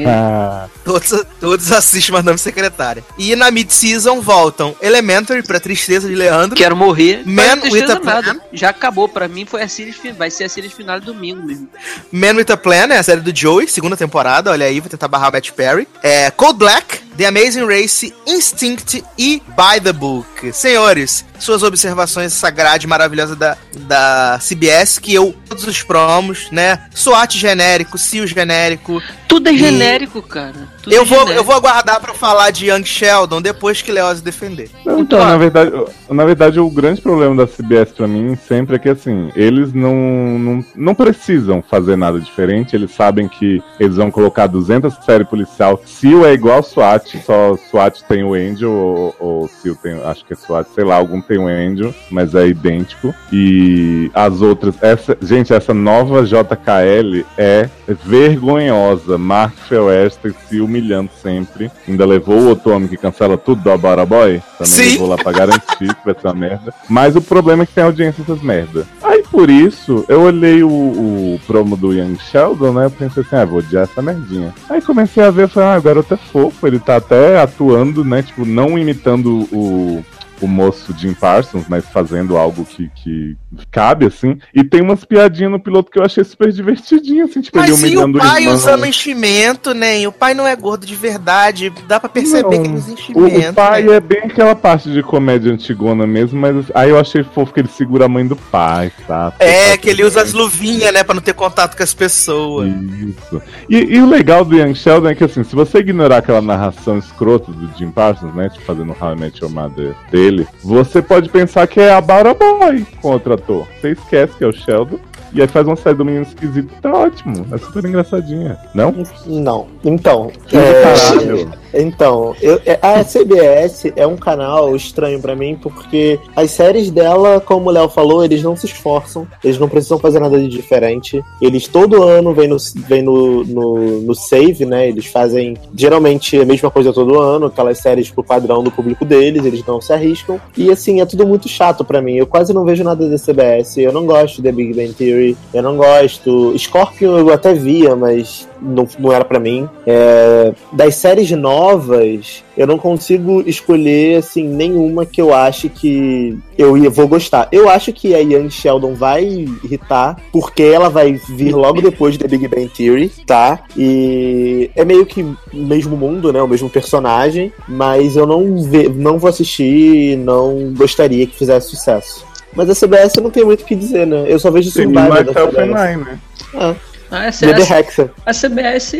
Ah, 0.07 0.67
Todos, 0.83 1.25
todos 1.39 1.71
assistem 1.71 2.13
Madame 2.13 2.37
Secretária. 2.37 3.03
E 3.17 3.35
na 3.37 3.49
mid-season 3.49 4.19
voltam 4.19 4.75
Elementary, 4.81 5.41
pra 5.41 5.59
tristeza 5.59 6.07
de 6.09 6.15
Leandro. 6.15 6.57
Quero 6.57 6.75
morrer. 6.75 7.23
Man 7.25 7.61
with 7.71 7.83
a 7.83 7.99
nada. 7.99 8.33
Plan. 8.33 8.41
Já 8.51 8.69
acabou. 8.69 9.07
Pra 9.07 9.27
mim 9.27 9.45
foi 9.45 9.61
a 9.61 9.67
series, 9.67 9.95
fi- 9.95 10.11
vai 10.11 10.29
ser 10.29 10.43
a 10.45 10.49
series 10.49 10.73
final 10.73 10.99
domingo 10.99 11.41
mesmo. 11.45 11.69
Man 12.11 12.33
with 12.35 12.51
a 12.51 12.57
Plan, 12.57 12.87
é 12.93 12.97
a 12.97 13.03
série 13.03 13.21
do 13.21 13.35
Joey, 13.35 13.67
segunda 13.67 13.95
temporada. 13.95 14.51
Olha 14.51 14.65
aí, 14.65 14.79
vou 14.81 14.89
tentar 14.89 15.07
barrar 15.07 15.29
o 15.29 15.31
Matt 15.31 15.51
Perry. 15.51 15.87
É, 16.01 16.29
Code 16.31 16.59
Black, 16.59 16.99
The 17.17 17.25
Amazing 17.27 17.65
Race, 17.65 18.13
Instinct 18.27 19.03
e 19.17 19.41
By 19.55 19.79
the 19.81 19.93
Book. 19.93 20.51
Senhores, 20.51 21.23
suas 21.43 21.63
observações, 21.63 22.27
essa 22.33 22.49
grade 22.49 22.87
maravilhosa 22.87 23.35
da, 23.35 23.57
da 23.81 24.39
CBS, 24.39 24.97
que 24.99 25.13
eu, 25.13 25.35
todos 25.47 25.65
os 25.67 25.83
promos, 25.83 26.49
né? 26.51 26.79
SWAT 26.93 27.37
genérico, 27.37 27.97
SEAL 27.97 28.27
genérico. 28.27 29.01
Tudo 29.27 29.49
é 29.49 29.53
E- 29.53 29.57
genérico, 29.57 30.21
cara. 30.21 30.53
Tudo 30.81 30.93
Eu 30.93 31.01
é 31.01 31.05
vou, 31.05 31.17
genérico. 31.19 31.39
eu 31.39 31.43
vou 31.43 31.55
aguardar 31.55 31.99
pra 31.99 32.13
falar 32.13 32.51
de 32.51 32.69
Young 32.69 32.85
Sheldon 32.85 33.41
depois 33.41 33.81
que 33.81 33.91
Leoz 33.91 34.21
defender. 34.21 34.69
Não, 34.85 34.99
Então, 34.99 35.19
na 35.25 35.37
verdade, 35.37 35.71
na 36.09 36.23
verdade, 36.25 36.59
o 36.59 36.69
grande 36.69 37.01
problema 37.01 37.35
da 37.35 37.47
CBS 37.47 37.91
pra 37.91 38.07
mim 38.07 38.37
sempre 38.47 38.75
é 38.75 38.79
que 38.79 38.89
assim, 38.89 39.31
eles 39.35 39.73
não, 39.73 39.93
não, 40.37 40.65
não 40.75 40.95
precisam 40.95 41.63
fazer 41.67 41.95
nada 41.95 42.19
diferente, 42.19 42.75
eles 42.75 42.91
sabem 42.91 43.27
que 43.27 43.61
eles 43.79 43.95
vão 43.95 44.11
colocar 44.11 44.45
200 44.47 44.93
séries 45.03 45.27
policial. 45.27 45.81
Seal 45.85 46.25
é 46.25 46.33
igual 46.33 46.61
SWAT, 46.63 47.17
só 47.25 47.57
SWAT 47.69 48.01
tem 48.07 48.23
o 48.23 48.33
Angel, 48.35 48.71
ou, 48.71 49.15
ou 49.19 49.47
Seal 49.47 49.75
tem, 49.75 49.93
acho 50.03 50.23
que 50.25 50.33
é 50.33 50.35
SWAT, 50.35 50.67
sei 50.75 50.83
lá, 50.83 50.95
algum 50.95 51.19
tem 51.21 51.32
o 51.37 51.47
Angel, 51.47 51.93
mas 52.09 52.35
é 52.35 52.47
idêntico. 52.47 53.13
E 53.31 54.09
as 54.13 54.41
outras, 54.41 54.75
essa, 54.81 55.17
gente, 55.21 55.53
essa 55.53 55.73
nova 55.73 56.23
JKL 56.23 57.25
é 57.37 57.69
vergonhosa. 58.05 59.17
Mark 59.17 59.55
Feoester 59.67 60.33
se 60.47 60.59
humilhando 60.59 61.09
sempre. 61.21 61.71
Ainda 61.87 62.05
levou 62.05 62.39
o 62.39 62.49
Otome 62.51 62.87
que 62.87 62.97
cancela 62.97 63.37
tudo 63.37 63.61
do 63.61 64.05
Boy. 64.05 64.41
Também 64.57 64.73
Sim. 64.73 64.91
levou 64.93 65.07
lá 65.07 65.17
pra 65.17 65.31
garantir 65.31 65.95
que 65.95 66.05
vai 66.05 66.13
ser 66.13 66.27
uma 66.27 66.33
merda. 66.33 66.73
Mas 66.89 67.15
o 67.15 67.21
problema 67.21 67.63
é 67.63 67.65
que 67.65 67.73
tem 67.73 67.83
audiência 67.83 68.21
essas 68.21 68.41
merda. 68.41 68.85
Aí 69.01 69.23
por 69.23 69.49
isso, 69.49 70.05
eu 70.07 70.21
olhei 70.21 70.63
o, 70.63 70.69
o 70.69 71.39
promo 71.47 71.75
do 71.75 71.93
Young 71.93 72.17
Sheldon, 72.19 72.73
né? 72.73 72.85
Eu 72.85 72.91
pensei 72.91 73.23
assim, 73.23 73.35
ah, 73.35 73.45
vou 73.45 73.59
odiar 73.59 73.83
essa 73.83 74.01
merdinha. 74.01 74.53
Aí 74.69 74.81
comecei 74.81 75.23
a 75.23 75.31
ver, 75.31 75.47
falei, 75.47 75.69
ah, 75.69 75.79
o 75.79 75.81
garoto 75.81 76.13
é 76.13 76.17
fofo, 76.17 76.67
ele 76.67 76.79
tá 76.79 76.97
até 76.97 77.39
atuando, 77.39 78.03
né? 78.03 78.21
Tipo, 78.21 78.45
não 78.45 78.77
imitando 78.77 79.47
o. 79.51 80.03
O 80.43 80.47
moço 80.47 80.93
Jim 80.97 81.13
Parsons, 81.13 81.65
mas 81.69 81.85
fazendo 81.85 82.35
algo 82.35 82.65
que, 82.65 82.89
que 82.95 83.37
cabe, 83.71 84.05
assim. 84.05 84.37
E 84.53 84.63
tem 84.63 84.81
umas 84.81 85.05
piadinhas 85.05 85.51
no 85.51 85.59
piloto 85.59 85.89
que 85.89 85.97
eu 85.99 86.03
achei 86.03 86.23
super 86.23 86.51
divertidinho, 86.51 87.23
assim, 87.25 87.39
tipo, 87.41 87.57
ele 87.59 87.71
Mas 87.71 87.71
e 87.71 87.73
o 87.73 87.87
humilhando 87.87 88.19
pai 88.19 88.41
irmão. 88.41 88.55
usando 88.55 88.85
enchimento, 88.85 89.73
né? 89.73 90.05
O 90.07 90.11
pai 90.11 90.33
não 90.33 90.45
é 90.45 90.55
gordo 90.55 90.85
de 90.85 90.95
verdade. 90.95 91.71
Dá 91.87 91.99
pra 91.99 92.09
perceber 92.09 92.57
Não. 92.57 92.63
que 92.63 92.67
ele 92.69 92.77
usa 92.77 92.89
O, 92.89 92.93
enchimento. 92.93 93.49
o 93.51 93.53
pai 93.53 93.83
né? 93.83 93.95
é 93.95 93.99
bem 93.99 94.19
aquela 94.23 94.55
parte 94.55 94.91
de 94.91 95.01
comédia 95.01 95.51
antigona 95.51 96.05
mesmo, 96.05 96.39
mas 96.39 96.65
aí 96.73 96.89
eu 96.89 96.99
achei 96.99 97.23
fofo 97.23 97.53
que 97.53 97.59
ele 97.61 97.69
segura 97.69 98.05
a 98.05 98.09
mãe 98.09 98.25
do 98.27 98.35
pai, 98.35 98.91
tá? 99.07 99.33
É, 99.39 99.77
que 99.77 99.89
ele 99.89 100.03
usa 100.03 100.21
as 100.21 100.33
luvinhas, 100.33 100.91
né? 100.93 101.03
Pra 101.03 101.15
não 101.15 101.21
ter 101.21 101.33
contato 101.33 101.77
com 101.77 101.83
as 101.83 101.93
pessoas. 101.93 102.69
Isso. 102.69 103.41
E, 103.69 103.77
e 103.77 103.99
o 104.01 104.09
legal 104.09 104.43
do 104.43 104.55
Young 104.57 104.75
Sheldon 104.75 105.09
é 105.09 105.15
que, 105.15 105.23
assim, 105.23 105.43
se 105.43 105.55
você 105.55 105.79
ignorar 105.79 106.17
aquela 106.17 106.41
narração 106.41 106.97
escrota 106.97 107.51
do 107.51 107.69
Jim 107.77 107.91
Parsons, 107.91 108.33
né, 108.35 108.49
tipo, 108.49 108.65
fazendo 108.65 108.95
How 108.99 109.13
I 109.13 109.15
Met 109.19 109.41
Your 109.41 109.51
Mother 109.51 109.93
dele, 110.11 110.32
você 110.63 111.01
pode 111.01 111.29
pensar 111.29 111.67
que 111.67 111.79
é 111.79 111.91
a 111.93 112.01
Bara 112.01 112.33
Boy 112.33 112.85
com 113.01 113.09
outro 113.09 113.33
ator. 113.33 113.67
Você 113.79 113.91
esquece 113.91 114.33
que 114.37 114.43
é 114.43 114.47
o 114.47 114.53
Sheldon, 114.53 114.99
e 115.33 115.41
aí 115.41 115.47
faz 115.47 115.65
uma 115.67 115.75
série 115.75 115.95
do 115.97 116.05
menino 116.05 116.23
esquisito, 116.23 116.69
tá 116.81 116.91
ótimo, 116.93 117.45
é 117.51 117.57
super 117.57 117.83
engraçadinha, 117.85 118.57
não? 118.73 118.93
Não. 119.25 119.67
Então. 119.83 120.31
É, 120.51 120.81
caralho. 120.81 121.63
Então, 121.75 122.35
eu- 122.39 122.61
é- 122.67 122.77
a 122.79 123.03
CBS 123.03 123.91
é 123.95 124.05
um 124.05 124.15
canal 124.15 124.75
estranho 124.75 125.19
pra 125.19 125.35
mim, 125.35 125.57
porque 125.59 126.19
as 126.35 126.51
séries 126.51 126.91
dela, 126.91 127.39
como 127.39 127.67
o 127.67 127.71
Léo 127.71 127.89
falou, 127.89 128.23
eles 128.23 128.43
não 128.43 128.55
se 128.55 128.67
esforçam, 128.67 129.27
eles 129.43 129.57
não 129.57 129.67
precisam 129.67 129.97
fazer 129.97 130.19
nada 130.19 130.39
de 130.39 130.47
diferente. 130.47 131.19
Eles 131.41 131.67
todo 131.67 132.03
ano 132.03 132.31
vêm 132.31 132.47
no, 132.47 132.57
vem 132.87 133.01
no, 133.01 133.43
no, 133.43 134.01
no 134.01 134.13
save, 134.13 134.65
né? 134.67 134.87
Eles 134.87 135.07
fazem 135.07 135.57
geralmente 135.75 136.37
a 136.39 136.45
mesma 136.45 136.69
coisa 136.69 136.93
todo 136.93 137.19
ano, 137.19 137.47
aquelas 137.47 137.79
séries 137.79 138.11
pro 138.11 138.23
padrão 138.23 138.63
do 138.63 138.69
público 138.71 139.03
deles, 139.03 139.43
eles 139.43 139.65
não 139.65 139.81
se 139.81 139.91
arriscam. 139.91 140.39
E 140.55 140.69
assim, 140.69 141.01
é 141.01 141.05
tudo 141.07 141.25
muito 141.25 141.49
chato 141.49 141.83
pra 141.83 142.03
mim. 142.03 142.13
Eu 142.13 142.27
quase 142.27 142.53
não 142.53 142.63
vejo 142.65 142.83
nada 142.83 143.09
da 143.09 143.17
CBS. 143.17 143.77
Eu 143.81 143.91
não 143.91 144.05
gosto 144.05 144.35
de 144.35 144.43
The 144.43 144.51
Big 144.51 144.73
Bang 144.75 144.93
Theory, 144.93 145.22
eu 145.53 145.63
não 145.63 145.77
gosto. 145.77 146.53
Scorpion 146.57 147.17
eu 147.17 147.31
até 147.31 147.53
via, 147.53 147.95
mas 147.95 148.47
não, 148.61 148.87
não 148.97 149.11
era 149.11 149.25
pra 149.25 149.39
mim. 149.39 149.67
É, 149.85 150.53
das 150.71 150.95
séries 150.95 151.29
novas, 151.31 152.43
eu 152.57 152.65
não 152.65 152.77
consigo 152.77 153.43
escolher 153.45 154.17
assim 154.17 154.47
nenhuma 154.47 155.05
que 155.05 155.21
eu 155.21 155.33
ache 155.33 155.69
que 155.69 156.37
eu 156.57 156.77
ia, 156.77 156.89
vou 156.89 157.07
gostar. 157.07 157.47
Eu 157.51 157.69
acho 157.69 157.91
que 157.91 158.13
a 158.13 158.19
Young 158.19 158.49
Sheldon 158.49 158.93
vai 158.93 159.23
irritar, 159.63 160.17
porque 160.31 160.63
ela 160.63 160.89
vai 160.89 161.13
vir 161.13 161.53
logo 161.53 161.81
depois 161.81 162.17
da 162.17 162.27
Big 162.27 162.47
Bang 162.47 162.69
Theory, 162.69 163.11
tá? 163.25 163.59
E 163.77 164.69
é 164.75 164.85
meio 164.85 165.05
que 165.05 165.21
o 165.21 165.37
mesmo 165.53 165.97
mundo, 165.97 166.31
né? 166.31 166.41
O 166.41 166.47
mesmo 166.47 166.69
personagem, 166.69 167.51
mas 167.67 168.15
eu 168.15 168.25
não, 168.25 168.61
ve 168.63 168.87
não 168.89 169.17
vou 169.17 169.29
assistir, 169.29 170.17
não 170.17 170.73
gostaria 170.73 171.25
que 171.25 171.37
fizesse 171.37 171.69
sucesso. 171.69 172.32
Mas 172.55 172.69
a 172.69 172.75
CBS 172.75 173.15
eu 173.17 173.23
não 173.23 173.31
tenho 173.31 173.45
muito 173.47 173.61
o 173.61 173.65
que 173.65 173.75
dizer, 173.75 174.05
né? 174.07 174.25
Eu 174.27 174.39
só 174.39 174.49
vejo 174.51 174.71
Tem 174.73 174.83
Survivor 174.85 175.23
da 175.23 175.31
Myself 175.31 175.55
CBS. 175.55 175.69
I, 175.93 175.97
né? 175.97 176.19
Ah, 176.55 176.75
Ah, 177.15 177.25
essa, 177.25 177.45
essa- 177.45 177.79
Hexa. 177.79 178.11
a 178.25 178.33
CBS 178.33 178.93